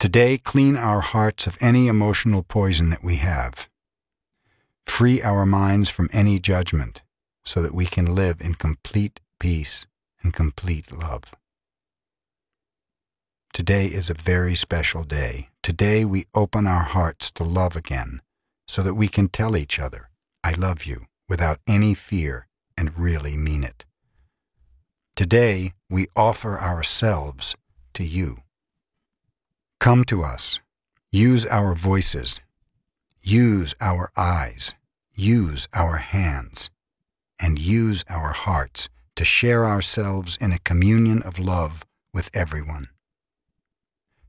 Today, 0.00 0.36
clean 0.36 0.76
our 0.76 1.00
hearts 1.00 1.46
of 1.46 1.56
any 1.60 1.86
emotional 1.86 2.42
poison 2.42 2.90
that 2.90 3.04
we 3.04 3.18
have. 3.18 3.68
Free 4.84 5.22
our 5.22 5.46
minds 5.46 5.90
from 5.90 6.10
any 6.12 6.40
judgment 6.40 7.02
so 7.44 7.62
that 7.62 7.72
we 7.72 7.86
can 7.86 8.16
live 8.16 8.40
in 8.40 8.54
complete 8.54 9.20
peace 9.38 9.86
and 10.24 10.34
complete 10.34 10.90
love. 10.90 11.36
Today 13.58 13.86
is 13.86 14.08
a 14.08 14.14
very 14.14 14.54
special 14.54 15.02
day. 15.02 15.48
Today 15.64 16.04
we 16.04 16.26
open 16.32 16.68
our 16.68 16.84
hearts 16.84 17.28
to 17.32 17.42
love 17.42 17.74
again 17.74 18.22
so 18.68 18.82
that 18.82 18.94
we 18.94 19.08
can 19.08 19.26
tell 19.26 19.56
each 19.56 19.80
other, 19.80 20.10
I 20.44 20.52
love 20.52 20.84
you, 20.84 21.06
without 21.28 21.58
any 21.66 21.92
fear 21.94 22.46
and 22.76 22.96
really 22.96 23.36
mean 23.36 23.64
it. 23.64 23.84
Today 25.16 25.72
we 25.90 26.06
offer 26.14 26.56
ourselves 26.56 27.56
to 27.94 28.04
you. 28.04 28.36
Come 29.80 30.04
to 30.04 30.22
us. 30.22 30.60
Use 31.10 31.44
our 31.44 31.74
voices. 31.74 32.40
Use 33.20 33.74
our 33.80 34.08
eyes. 34.16 34.72
Use 35.14 35.68
our 35.74 35.96
hands. 35.96 36.70
And 37.40 37.58
use 37.58 38.04
our 38.08 38.30
hearts 38.30 38.88
to 39.16 39.24
share 39.24 39.66
ourselves 39.66 40.38
in 40.40 40.52
a 40.52 40.60
communion 40.60 41.24
of 41.24 41.40
love 41.40 41.84
with 42.14 42.30
everyone. 42.32 42.90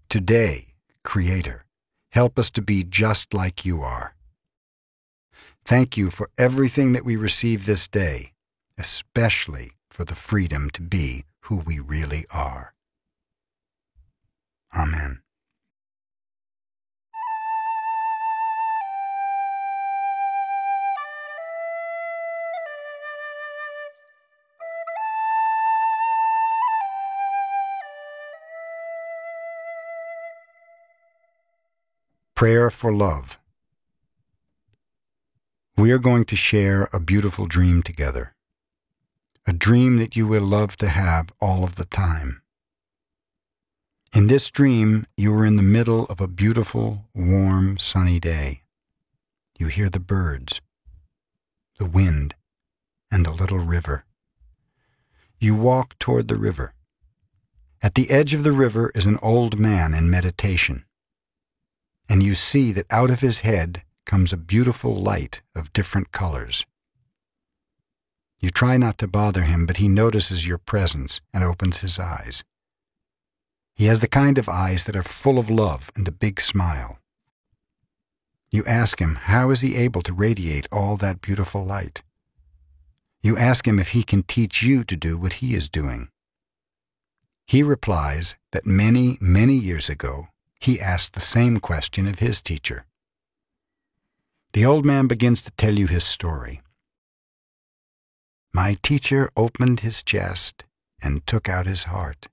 Today, 0.09 0.73
Creator, 1.03 1.65
help 2.13 2.39
us 2.39 2.49
to 2.51 2.63
be 2.63 2.83
just 2.83 3.31
like 3.31 3.63
you 3.63 3.83
are. 3.83 4.15
Thank 5.63 5.97
you 5.97 6.09
for 6.09 6.31
everything 6.35 6.93
that 6.93 7.05
we 7.05 7.15
receive 7.15 7.67
this 7.67 7.87
day, 7.87 8.33
especially 8.79 9.73
for 9.91 10.05
the 10.05 10.15
freedom 10.15 10.71
to 10.71 10.81
be 10.81 11.25
who 11.41 11.57
we 11.57 11.79
really 11.79 12.25
are. 12.33 12.73
Amen. 14.75 15.19
Prayer 32.39 32.69
for 32.69 32.93
Love. 32.93 33.37
We 35.75 35.91
are 35.91 35.99
going 35.99 36.23
to 36.23 36.37
share 36.37 36.87
a 36.93 36.99
beautiful 37.01 37.47
dream 37.47 37.83
together. 37.83 38.33
A 39.45 39.51
dream 39.51 39.97
that 39.97 40.15
you 40.15 40.25
will 40.25 40.43
love 40.43 40.77
to 40.77 40.87
have 40.87 41.33
all 41.41 41.65
of 41.65 41.75
the 41.75 41.83
time. 41.83 42.41
In 44.15 44.27
this 44.27 44.49
dream, 44.49 45.05
you 45.17 45.33
are 45.33 45.45
in 45.45 45.57
the 45.57 45.71
middle 45.77 46.05
of 46.05 46.21
a 46.21 46.29
beautiful, 46.29 47.09
warm, 47.13 47.77
sunny 47.77 48.21
day. 48.21 48.61
You 49.57 49.67
hear 49.67 49.89
the 49.89 49.99
birds, 49.99 50.61
the 51.77 51.87
wind, 51.87 52.35
and 53.11 53.27
a 53.27 53.31
little 53.31 53.59
river. 53.59 54.05
You 55.41 55.57
walk 55.57 55.99
toward 55.99 56.29
the 56.29 56.37
river. 56.37 56.73
At 57.83 57.95
the 57.95 58.09
edge 58.09 58.33
of 58.33 58.43
the 58.43 58.53
river 58.53 58.93
is 58.95 59.07
an 59.07 59.19
old 59.21 59.59
man 59.59 59.93
in 59.93 60.09
meditation, 60.09 60.85
and 62.09 62.23
you 62.23 62.33
see 62.33 62.71
that 62.71 62.91
out 62.91 63.11
of 63.11 63.21
his 63.21 63.41
head 63.41 63.83
comes 64.05 64.33
a 64.33 64.37
beautiful 64.37 64.95
light 64.95 65.43
of 65.55 65.71
different 65.71 66.11
colors. 66.11 66.65
You 68.39 68.49
try 68.49 68.77
not 68.77 68.97
to 68.97 69.07
bother 69.07 69.43
him, 69.43 69.65
but 69.65 69.77
he 69.77 69.87
notices 69.87 70.47
your 70.47 70.57
presence 70.57 71.21
and 71.33 71.43
opens 71.43 71.81
his 71.81 71.99
eyes. 71.99 72.43
He 73.75 73.85
has 73.85 73.99
the 73.99 74.07
kind 74.07 74.37
of 74.37 74.49
eyes 74.49 74.85
that 74.85 74.95
are 74.95 75.03
full 75.03 75.37
of 75.37 75.49
love 75.49 75.91
and 75.95 76.07
a 76.07 76.11
big 76.11 76.41
smile. 76.41 76.99
You 78.51 78.63
ask 78.65 78.99
him, 78.99 79.15
how 79.15 79.51
is 79.51 79.61
he 79.61 79.75
able 79.75 80.01
to 80.01 80.13
radiate 80.13 80.67
all 80.71 80.97
that 80.97 81.21
beautiful 81.21 81.63
light? 81.63 82.01
You 83.21 83.37
ask 83.37 83.67
him 83.67 83.77
if 83.77 83.89
he 83.89 84.03
can 84.03 84.23
teach 84.23 84.63
you 84.63 84.83
to 84.85 84.95
do 84.95 85.17
what 85.17 85.33
he 85.33 85.53
is 85.53 85.69
doing. 85.69 86.09
He 87.45 87.61
replies 87.61 88.37
that 88.51 88.65
many, 88.65 89.17
many 89.21 89.53
years 89.53 89.89
ago, 89.89 90.28
he 90.59 90.79
asked 90.79 91.13
the 91.13 91.19
same 91.19 91.59
question 91.59 92.07
of 92.07 92.19
his 92.19 92.41
teacher. 92.41 92.85
The 94.53 94.65
old 94.65 94.85
man 94.85 95.07
begins 95.07 95.41
to 95.43 95.51
tell 95.51 95.77
you 95.77 95.87
his 95.87 96.03
story. 96.03 96.61
My 98.53 98.77
teacher 98.81 99.29
opened 99.37 99.81
his 99.81 100.01
chest 100.03 100.65
and 101.01 101.25
took 101.25 101.47
out 101.47 101.67
his 101.67 101.83
heart, 101.83 102.27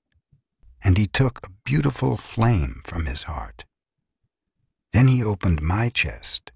and 0.83 0.97
he 0.97 1.07
took 1.07 1.39
a 1.45 1.51
beautiful 1.63 2.17
flame 2.17 2.81
from 2.83 3.05
his 3.05 3.23
heart. 3.23 3.65
Then 4.93 5.07
he 5.07 5.23
opened 5.23 5.61
my 5.61 5.89
chest, 5.89 6.51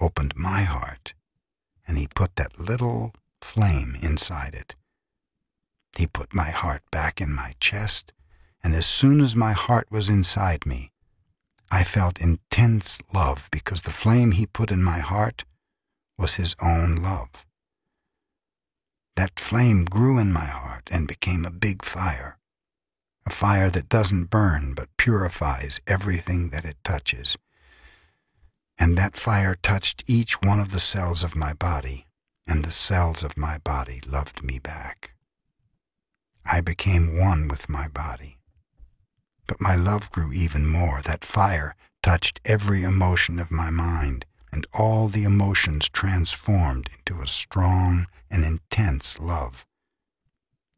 opened 0.00 0.34
my 0.36 0.62
heart, 0.62 1.14
and 1.86 1.96
he 1.96 2.08
put 2.14 2.36
that 2.36 2.58
little 2.58 3.14
flame 3.40 3.96
inside 4.02 4.54
it. 4.54 4.74
He 5.96 6.06
put 6.06 6.34
my 6.34 6.50
heart 6.50 6.82
back 6.90 7.20
in 7.20 7.32
my 7.32 7.54
chest, 7.60 8.12
and 8.64 8.74
as 8.74 8.86
soon 8.86 9.20
as 9.20 9.34
my 9.34 9.52
heart 9.52 9.90
was 9.90 10.08
inside 10.08 10.66
me, 10.66 10.90
I 11.70 11.84
felt 11.84 12.20
intense 12.20 13.00
love 13.14 13.48
because 13.50 13.82
the 13.82 13.90
flame 13.90 14.32
he 14.32 14.46
put 14.46 14.70
in 14.70 14.82
my 14.82 14.98
heart 14.98 15.44
was 16.18 16.34
his 16.34 16.54
own 16.62 16.96
love. 16.96 17.46
That 19.16 19.40
flame 19.40 19.84
grew 19.84 20.18
in 20.18 20.32
my 20.32 20.46
heart 20.46 20.88
and 20.92 21.08
became 21.08 21.44
a 21.44 21.50
big 21.50 21.84
fire, 21.84 22.38
a 23.26 23.30
fire 23.30 23.70
that 23.70 23.88
doesn't 23.88 24.30
burn 24.30 24.74
but 24.74 24.96
purifies 24.96 25.80
everything 25.86 26.50
that 26.50 26.64
it 26.64 26.76
touches. 26.84 27.36
And 28.78 28.96
that 28.96 29.16
fire 29.16 29.54
touched 29.54 30.04
each 30.06 30.40
one 30.42 30.60
of 30.60 30.72
the 30.72 30.80
cells 30.80 31.22
of 31.22 31.36
my 31.36 31.52
body, 31.52 32.06
and 32.46 32.64
the 32.64 32.70
cells 32.70 33.22
of 33.22 33.36
my 33.36 33.58
body 33.58 34.00
loved 34.06 34.42
me 34.42 34.58
back. 34.58 35.12
I 36.44 36.60
became 36.60 37.18
one 37.18 37.48
with 37.48 37.68
my 37.68 37.88
body. 37.88 38.38
But 39.52 39.60
my 39.60 39.76
love 39.76 40.10
grew 40.10 40.32
even 40.32 40.66
more. 40.66 41.02
That 41.02 41.26
fire 41.26 41.76
touched 42.02 42.40
every 42.42 42.84
emotion 42.84 43.38
of 43.38 43.50
my 43.50 43.68
mind, 43.68 44.24
and 44.50 44.66
all 44.72 45.08
the 45.08 45.24
emotions 45.24 45.90
transformed 45.90 46.88
into 46.96 47.20
a 47.20 47.26
strong 47.26 48.06
and 48.30 48.46
intense 48.46 49.20
love. 49.20 49.66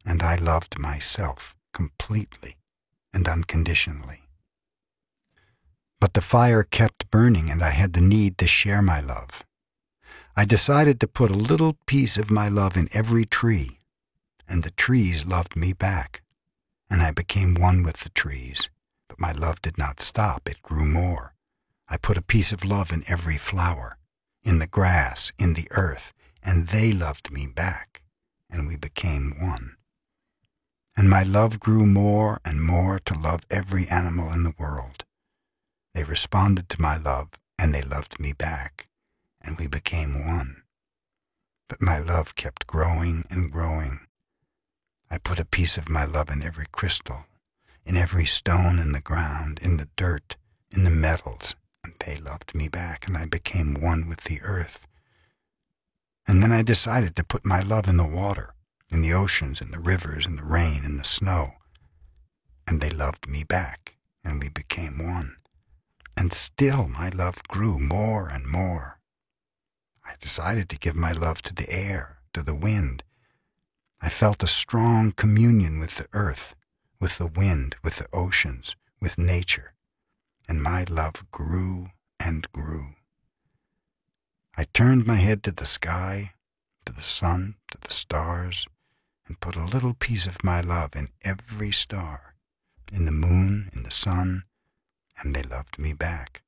And 0.05 0.21
I 0.21 0.35
loved 0.35 0.77
myself 0.77 1.55
completely 1.71 2.57
and 3.13 3.29
unconditionally. 3.29 4.23
But 6.01 6.13
the 6.13 6.21
fire 6.21 6.63
kept 6.63 7.09
burning, 7.09 7.49
and 7.49 7.63
I 7.63 7.69
had 7.69 7.93
the 7.93 8.01
need 8.01 8.37
to 8.39 8.45
share 8.45 8.81
my 8.81 8.99
love. 8.99 9.45
I 10.35 10.43
decided 10.43 10.99
to 10.99 11.07
put 11.07 11.31
a 11.31 11.47
little 11.51 11.77
piece 11.85 12.17
of 12.17 12.29
my 12.29 12.49
love 12.49 12.75
in 12.75 12.89
every 12.91 13.23
tree 13.23 13.79
and 14.49 14.63
the 14.63 14.71
trees 14.71 15.25
loved 15.25 15.55
me 15.55 15.73
back, 15.73 16.21
and 16.89 17.01
I 17.01 17.11
became 17.11 17.55
one 17.55 17.83
with 17.83 17.97
the 17.97 18.09
trees. 18.09 18.69
But 19.07 19.19
my 19.19 19.31
love 19.31 19.61
did 19.61 19.77
not 19.77 19.99
stop, 19.99 20.49
it 20.49 20.61
grew 20.61 20.85
more. 20.85 21.33
I 21.87 21.97
put 21.97 22.17
a 22.17 22.21
piece 22.21 22.51
of 22.51 22.65
love 22.65 22.91
in 22.91 23.03
every 23.07 23.37
flower, 23.37 23.97
in 24.43 24.59
the 24.59 24.67
grass, 24.67 25.31
in 25.37 25.53
the 25.53 25.67
earth, 25.71 26.13
and 26.43 26.67
they 26.67 26.91
loved 26.91 27.31
me 27.31 27.47
back, 27.47 28.01
and 28.49 28.67
we 28.67 28.75
became 28.75 29.33
one. 29.39 29.75
And 30.97 31.09
my 31.09 31.23
love 31.23 31.59
grew 31.59 31.85
more 31.85 32.39
and 32.45 32.63
more 32.63 32.99
to 32.99 33.17
love 33.17 33.41
every 33.49 33.87
animal 33.87 34.31
in 34.31 34.43
the 34.43 34.55
world. 34.57 35.03
They 35.93 36.03
responded 36.03 36.69
to 36.69 36.81
my 36.81 36.97
love, 36.97 37.29
and 37.59 37.73
they 37.73 37.81
loved 37.81 38.19
me 38.19 38.33
back, 38.33 38.87
and 39.41 39.57
we 39.57 39.67
became 39.67 40.25
one. 40.25 40.63
But 41.67 41.81
my 41.81 41.99
love 41.99 42.35
kept 42.35 42.67
growing 42.67 43.25
and 43.29 43.51
growing, 43.51 44.04
I 45.15 45.17
put 45.19 45.39
a 45.39 45.45
piece 45.45 45.77
of 45.77 45.87
my 45.87 46.03
love 46.03 46.29
in 46.29 46.43
every 46.43 46.65
crystal, 46.73 47.25
in 47.85 47.95
every 47.95 48.25
stone 48.25 48.79
in 48.79 48.91
the 48.91 48.99
ground, 48.99 49.61
in 49.61 49.77
the 49.77 49.87
dirt, 49.95 50.35
in 50.71 50.83
the 50.83 50.89
metals, 50.89 51.55
and 51.85 51.93
they 51.99 52.17
loved 52.17 52.53
me 52.53 52.67
back, 52.67 53.07
and 53.07 53.15
I 53.15 53.25
became 53.25 53.79
one 53.79 54.09
with 54.09 54.25
the 54.25 54.41
earth. 54.41 54.89
And 56.27 56.43
then 56.43 56.51
I 56.51 56.63
decided 56.63 57.15
to 57.15 57.23
put 57.23 57.45
my 57.45 57.61
love 57.61 57.87
in 57.87 57.95
the 57.95 58.05
water, 58.05 58.55
in 58.91 59.01
the 59.01 59.13
oceans, 59.13 59.61
in 59.61 59.71
the 59.71 59.79
rivers, 59.79 60.25
in 60.25 60.35
the 60.35 60.43
rain, 60.43 60.81
in 60.83 60.97
the 60.97 61.05
snow. 61.05 61.51
And 62.67 62.81
they 62.81 62.89
loved 62.89 63.29
me 63.29 63.45
back, 63.45 63.95
and 64.21 64.37
we 64.37 64.49
became 64.49 64.97
one. 64.97 65.37
And 66.17 66.33
still 66.33 66.89
my 66.89 67.07
love 67.07 67.41
grew 67.47 67.79
more 67.79 68.27
and 68.27 68.45
more. 68.45 68.99
I 70.03 70.15
decided 70.19 70.67
to 70.67 70.77
give 70.77 70.97
my 70.97 71.13
love 71.13 71.41
to 71.43 71.53
the 71.55 71.71
air, 71.71 72.17
to 72.33 72.43
the 72.43 72.53
wind, 72.53 73.04
I 74.01 74.09
felt 74.09 74.43
a 74.43 74.47
strong 74.47 75.11
communion 75.11 75.79
with 75.79 75.95
the 75.95 76.07
earth, 76.13 76.55
with 76.99 77.17
the 77.17 77.27
wind, 77.27 77.75
with 77.83 77.97
the 77.97 78.07
oceans, 78.13 78.75
with 79.01 79.17
nature, 79.17 79.73
and 80.47 80.61
my 80.61 80.83
love 80.89 81.29
grew 81.31 81.87
and 82.19 82.51
grew. 82.51 82.95
I 84.57 84.65
turned 84.65 85.05
my 85.05 85.15
head 85.15 85.43
to 85.43 85.51
the 85.51 85.65
sky, 85.65 86.33
to 86.85 86.93
the 86.93 87.01
sun, 87.01 87.55
to 87.71 87.77
the 87.79 87.93
stars, 87.93 88.67
and 89.27 89.39
put 89.39 89.55
a 89.55 89.65
little 89.65 89.93
piece 89.93 90.27
of 90.27 90.43
my 90.43 90.61
love 90.61 90.95
in 90.95 91.09
every 91.23 91.71
star, 91.71 92.35
in 92.91 93.05
the 93.05 93.11
moon, 93.11 93.69
in 93.73 93.83
the 93.83 93.91
sun, 93.91 94.43
and 95.19 95.35
they 95.35 95.41
loved 95.43 95.79
me 95.79 95.93
back. 95.93 96.43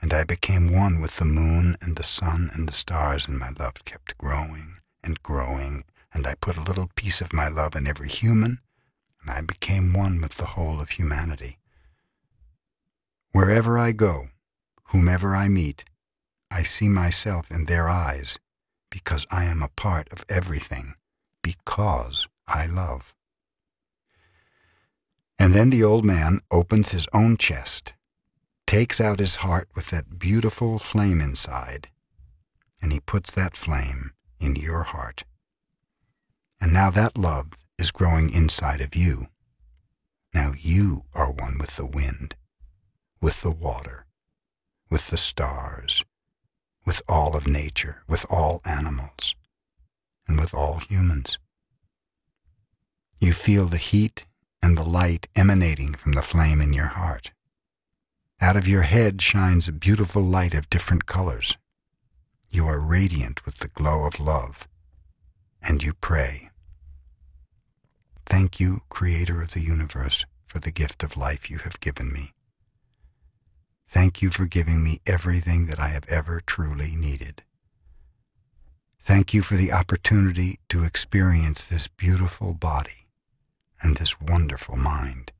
And 0.00 0.12
I 0.12 0.24
became 0.24 0.72
one 0.72 1.00
with 1.00 1.16
the 1.16 1.24
moon 1.24 1.76
and 1.80 1.96
the 1.96 2.02
sun 2.02 2.50
and 2.54 2.66
the 2.68 2.72
stars, 2.72 3.28
and 3.28 3.38
my 3.38 3.50
love 3.50 3.84
kept 3.84 4.16
growing 4.16 4.78
and 5.04 5.22
growing 5.22 5.84
and 6.12 6.26
I 6.26 6.34
put 6.34 6.56
a 6.56 6.62
little 6.62 6.90
piece 6.94 7.20
of 7.20 7.32
my 7.32 7.48
love 7.48 7.74
in 7.76 7.86
every 7.86 8.08
human, 8.08 8.60
and 9.20 9.30
I 9.30 9.40
became 9.42 9.92
one 9.92 10.20
with 10.20 10.36
the 10.36 10.46
whole 10.46 10.80
of 10.80 10.90
humanity. 10.90 11.58
Wherever 13.32 13.78
I 13.78 13.92
go, 13.92 14.28
whomever 14.84 15.34
I 15.34 15.48
meet, 15.48 15.84
I 16.50 16.62
see 16.62 16.88
myself 16.88 17.50
in 17.50 17.64
their 17.64 17.88
eyes 17.88 18.38
because 18.90 19.26
I 19.30 19.44
am 19.44 19.62
a 19.62 19.68
part 19.68 20.12
of 20.12 20.24
everything, 20.28 20.94
because 21.42 22.26
I 22.48 22.66
love. 22.66 23.14
And 25.38 25.54
then 25.54 25.70
the 25.70 25.84
old 25.84 26.04
man 26.04 26.40
opens 26.50 26.90
his 26.90 27.06
own 27.14 27.36
chest, 27.36 27.94
takes 28.66 29.00
out 29.00 29.20
his 29.20 29.36
heart 29.36 29.68
with 29.74 29.90
that 29.90 30.18
beautiful 30.18 30.78
flame 30.78 31.20
inside, 31.20 31.88
and 32.82 32.92
he 32.92 33.00
puts 33.00 33.30
that 33.32 33.56
flame 33.56 34.10
in 34.40 34.56
your 34.56 34.82
heart. 34.82 35.24
And 36.60 36.72
now 36.72 36.90
that 36.90 37.16
love 37.16 37.52
is 37.78 37.90
growing 37.90 38.30
inside 38.30 38.80
of 38.80 38.94
you. 38.94 39.26
Now 40.34 40.52
you 40.58 41.02
are 41.14 41.30
one 41.30 41.58
with 41.58 41.76
the 41.76 41.86
wind, 41.86 42.36
with 43.20 43.42
the 43.42 43.50
water, 43.50 44.06
with 44.90 45.08
the 45.08 45.16
stars, 45.16 46.04
with 46.84 47.02
all 47.08 47.36
of 47.36 47.46
nature, 47.46 48.02
with 48.08 48.26
all 48.30 48.60
animals, 48.64 49.34
and 50.28 50.38
with 50.38 50.54
all 50.54 50.78
humans. 50.78 51.38
You 53.18 53.32
feel 53.32 53.66
the 53.66 53.76
heat 53.76 54.26
and 54.62 54.76
the 54.76 54.84
light 54.84 55.28
emanating 55.34 55.94
from 55.94 56.12
the 56.12 56.22
flame 56.22 56.60
in 56.60 56.72
your 56.72 56.86
heart. 56.86 57.32
Out 58.40 58.56
of 58.56 58.68
your 58.68 58.82
head 58.82 59.20
shines 59.20 59.68
a 59.68 59.72
beautiful 59.72 60.22
light 60.22 60.54
of 60.54 60.70
different 60.70 61.06
colors. 61.06 61.56
You 62.50 62.66
are 62.66 62.80
radiant 62.80 63.44
with 63.44 63.58
the 63.58 63.68
glow 63.68 64.04
of 64.04 64.20
love, 64.20 64.68
and 65.62 65.82
you 65.82 65.92
pray. 65.94 66.49
Thank 68.30 68.60
you, 68.60 68.82
Creator 68.88 69.42
of 69.42 69.50
the 69.50 69.60
universe, 69.60 70.24
for 70.46 70.60
the 70.60 70.70
gift 70.70 71.02
of 71.02 71.16
life 71.16 71.50
you 71.50 71.58
have 71.58 71.80
given 71.80 72.12
me. 72.12 72.30
Thank 73.88 74.22
you 74.22 74.30
for 74.30 74.46
giving 74.46 74.84
me 74.84 75.00
everything 75.04 75.66
that 75.66 75.80
I 75.80 75.88
have 75.88 76.08
ever 76.08 76.40
truly 76.46 76.94
needed. 76.94 77.42
Thank 79.00 79.34
you 79.34 79.42
for 79.42 79.56
the 79.56 79.72
opportunity 79.72 80.60
to 80.68 80.84
experience 80.84 81.66
this 81.66 81.88
beautiful 81.88 82.54
body 82.54 83.08
and 83.82 83.96
this 83.96 84.20
wonderful 84.20 84.76
mind. 84.76 85.32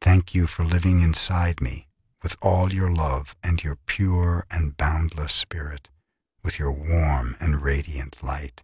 Thank 0.00 0.34
you 0.34 0.46
for 0.46 0.64
living 0.64 1.00
inside 1.00 1.60
me 1.60 1.86
with 2.22 2.34
all 2.40 2.72
your 2.72 2.90
love 2.90 3.36
and 3.44 3.62
your 3.62 3.76
pure 3.84 4.46
and 4.50 4.74
boundless 4.78 5.34
spirit, 5.34 5.90
with 6.42 6.58
your 6.58 6.72
warm 6.72 7.36
and 7.40 7.62
radiant 7.62 8.22
light. 8.22 8.62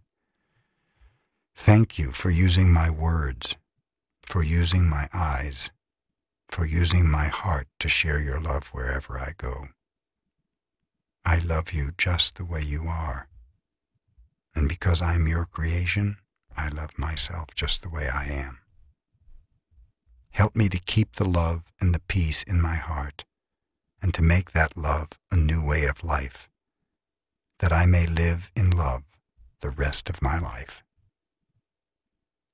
Thank 1.59 1.97
you 1.97 2.11
for 2.11 2.29
using 2.29 2.71
my 2.71 2.89
words, 2.89 3.57
for 4.21 4.43
using 4.43 4.87
my 4.87 5.09
eyes, 5.11 5.71
for 6.47 6.65
using 6.65 7.09
my 7.09 7.25
heart 7.25 7.67
to 7.79 7.89
share 7.89 8.21
your 8.21 8.39
love 8.39 8.67
wherever 8.67 9.17
I 9.17 9.31
go. 9.35 9.65
I 11.25 11.39
love 11.39 11.73
you 11.73 11.91
just 11.97 12.35
the 12.35 12.45
way 12.45 12.61
you 12.61 12.83
are. 12.83 13.27
And 14.55 14.69
because 14.69 15.01
I'm 15.01 15.27
your 15.27 15.45
creation, 15.45 16.17
I 16.55 16.69
love 16.69 16.97
myself 16.97 17.53
just 17.55 17.81
the 17.81 17.89
way 17.89 18.07
I 18.07 18.25
am. 18.25 18.59
Help 20.29 20.55
me 20.55 20.69
to 20.69 20.79
keep 20.79 21.15
the 21.15 21.27
love 21.27 21.63
and 21.81 21.93
the 21.93 22.01
peace 22.07 22.43
in 22.43 22.61
my 22.61 22.75
heart, 22.75 23.25
and 24.01 24.13
to 24.13 24.21
make 24.21 24.51
that 24.51 24.77
love 24.77 25.09
a 25.31 25.35
new 25.35 25.65
way 25.65 25.85
of 25.85 26.03
life, 26.03 26.49
that 27.59 27.73
I 27.73 27.87
may 27.87 28.05
live 28.05 28.51
in 28.55 28.69
love 28.69 29.03
the 29.61 29.71
rest 29.71 30.07
of 30.07 30.21
my 30.21 30.39
life. 30.39 30.83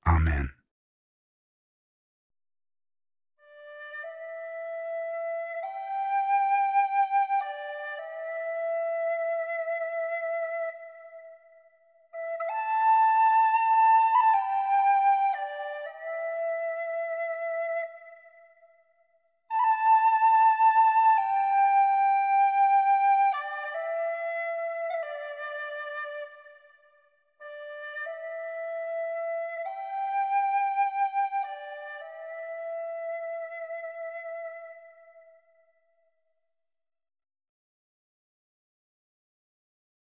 Amen. 0.06 0.52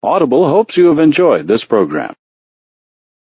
Audible 0.08 0.48
hopes 0.48 0.78
you 0.78 0.86
have 0.86 0.98
enjoyed 1.00 1.46
this 1.46 1.66
program. 1.66 2.14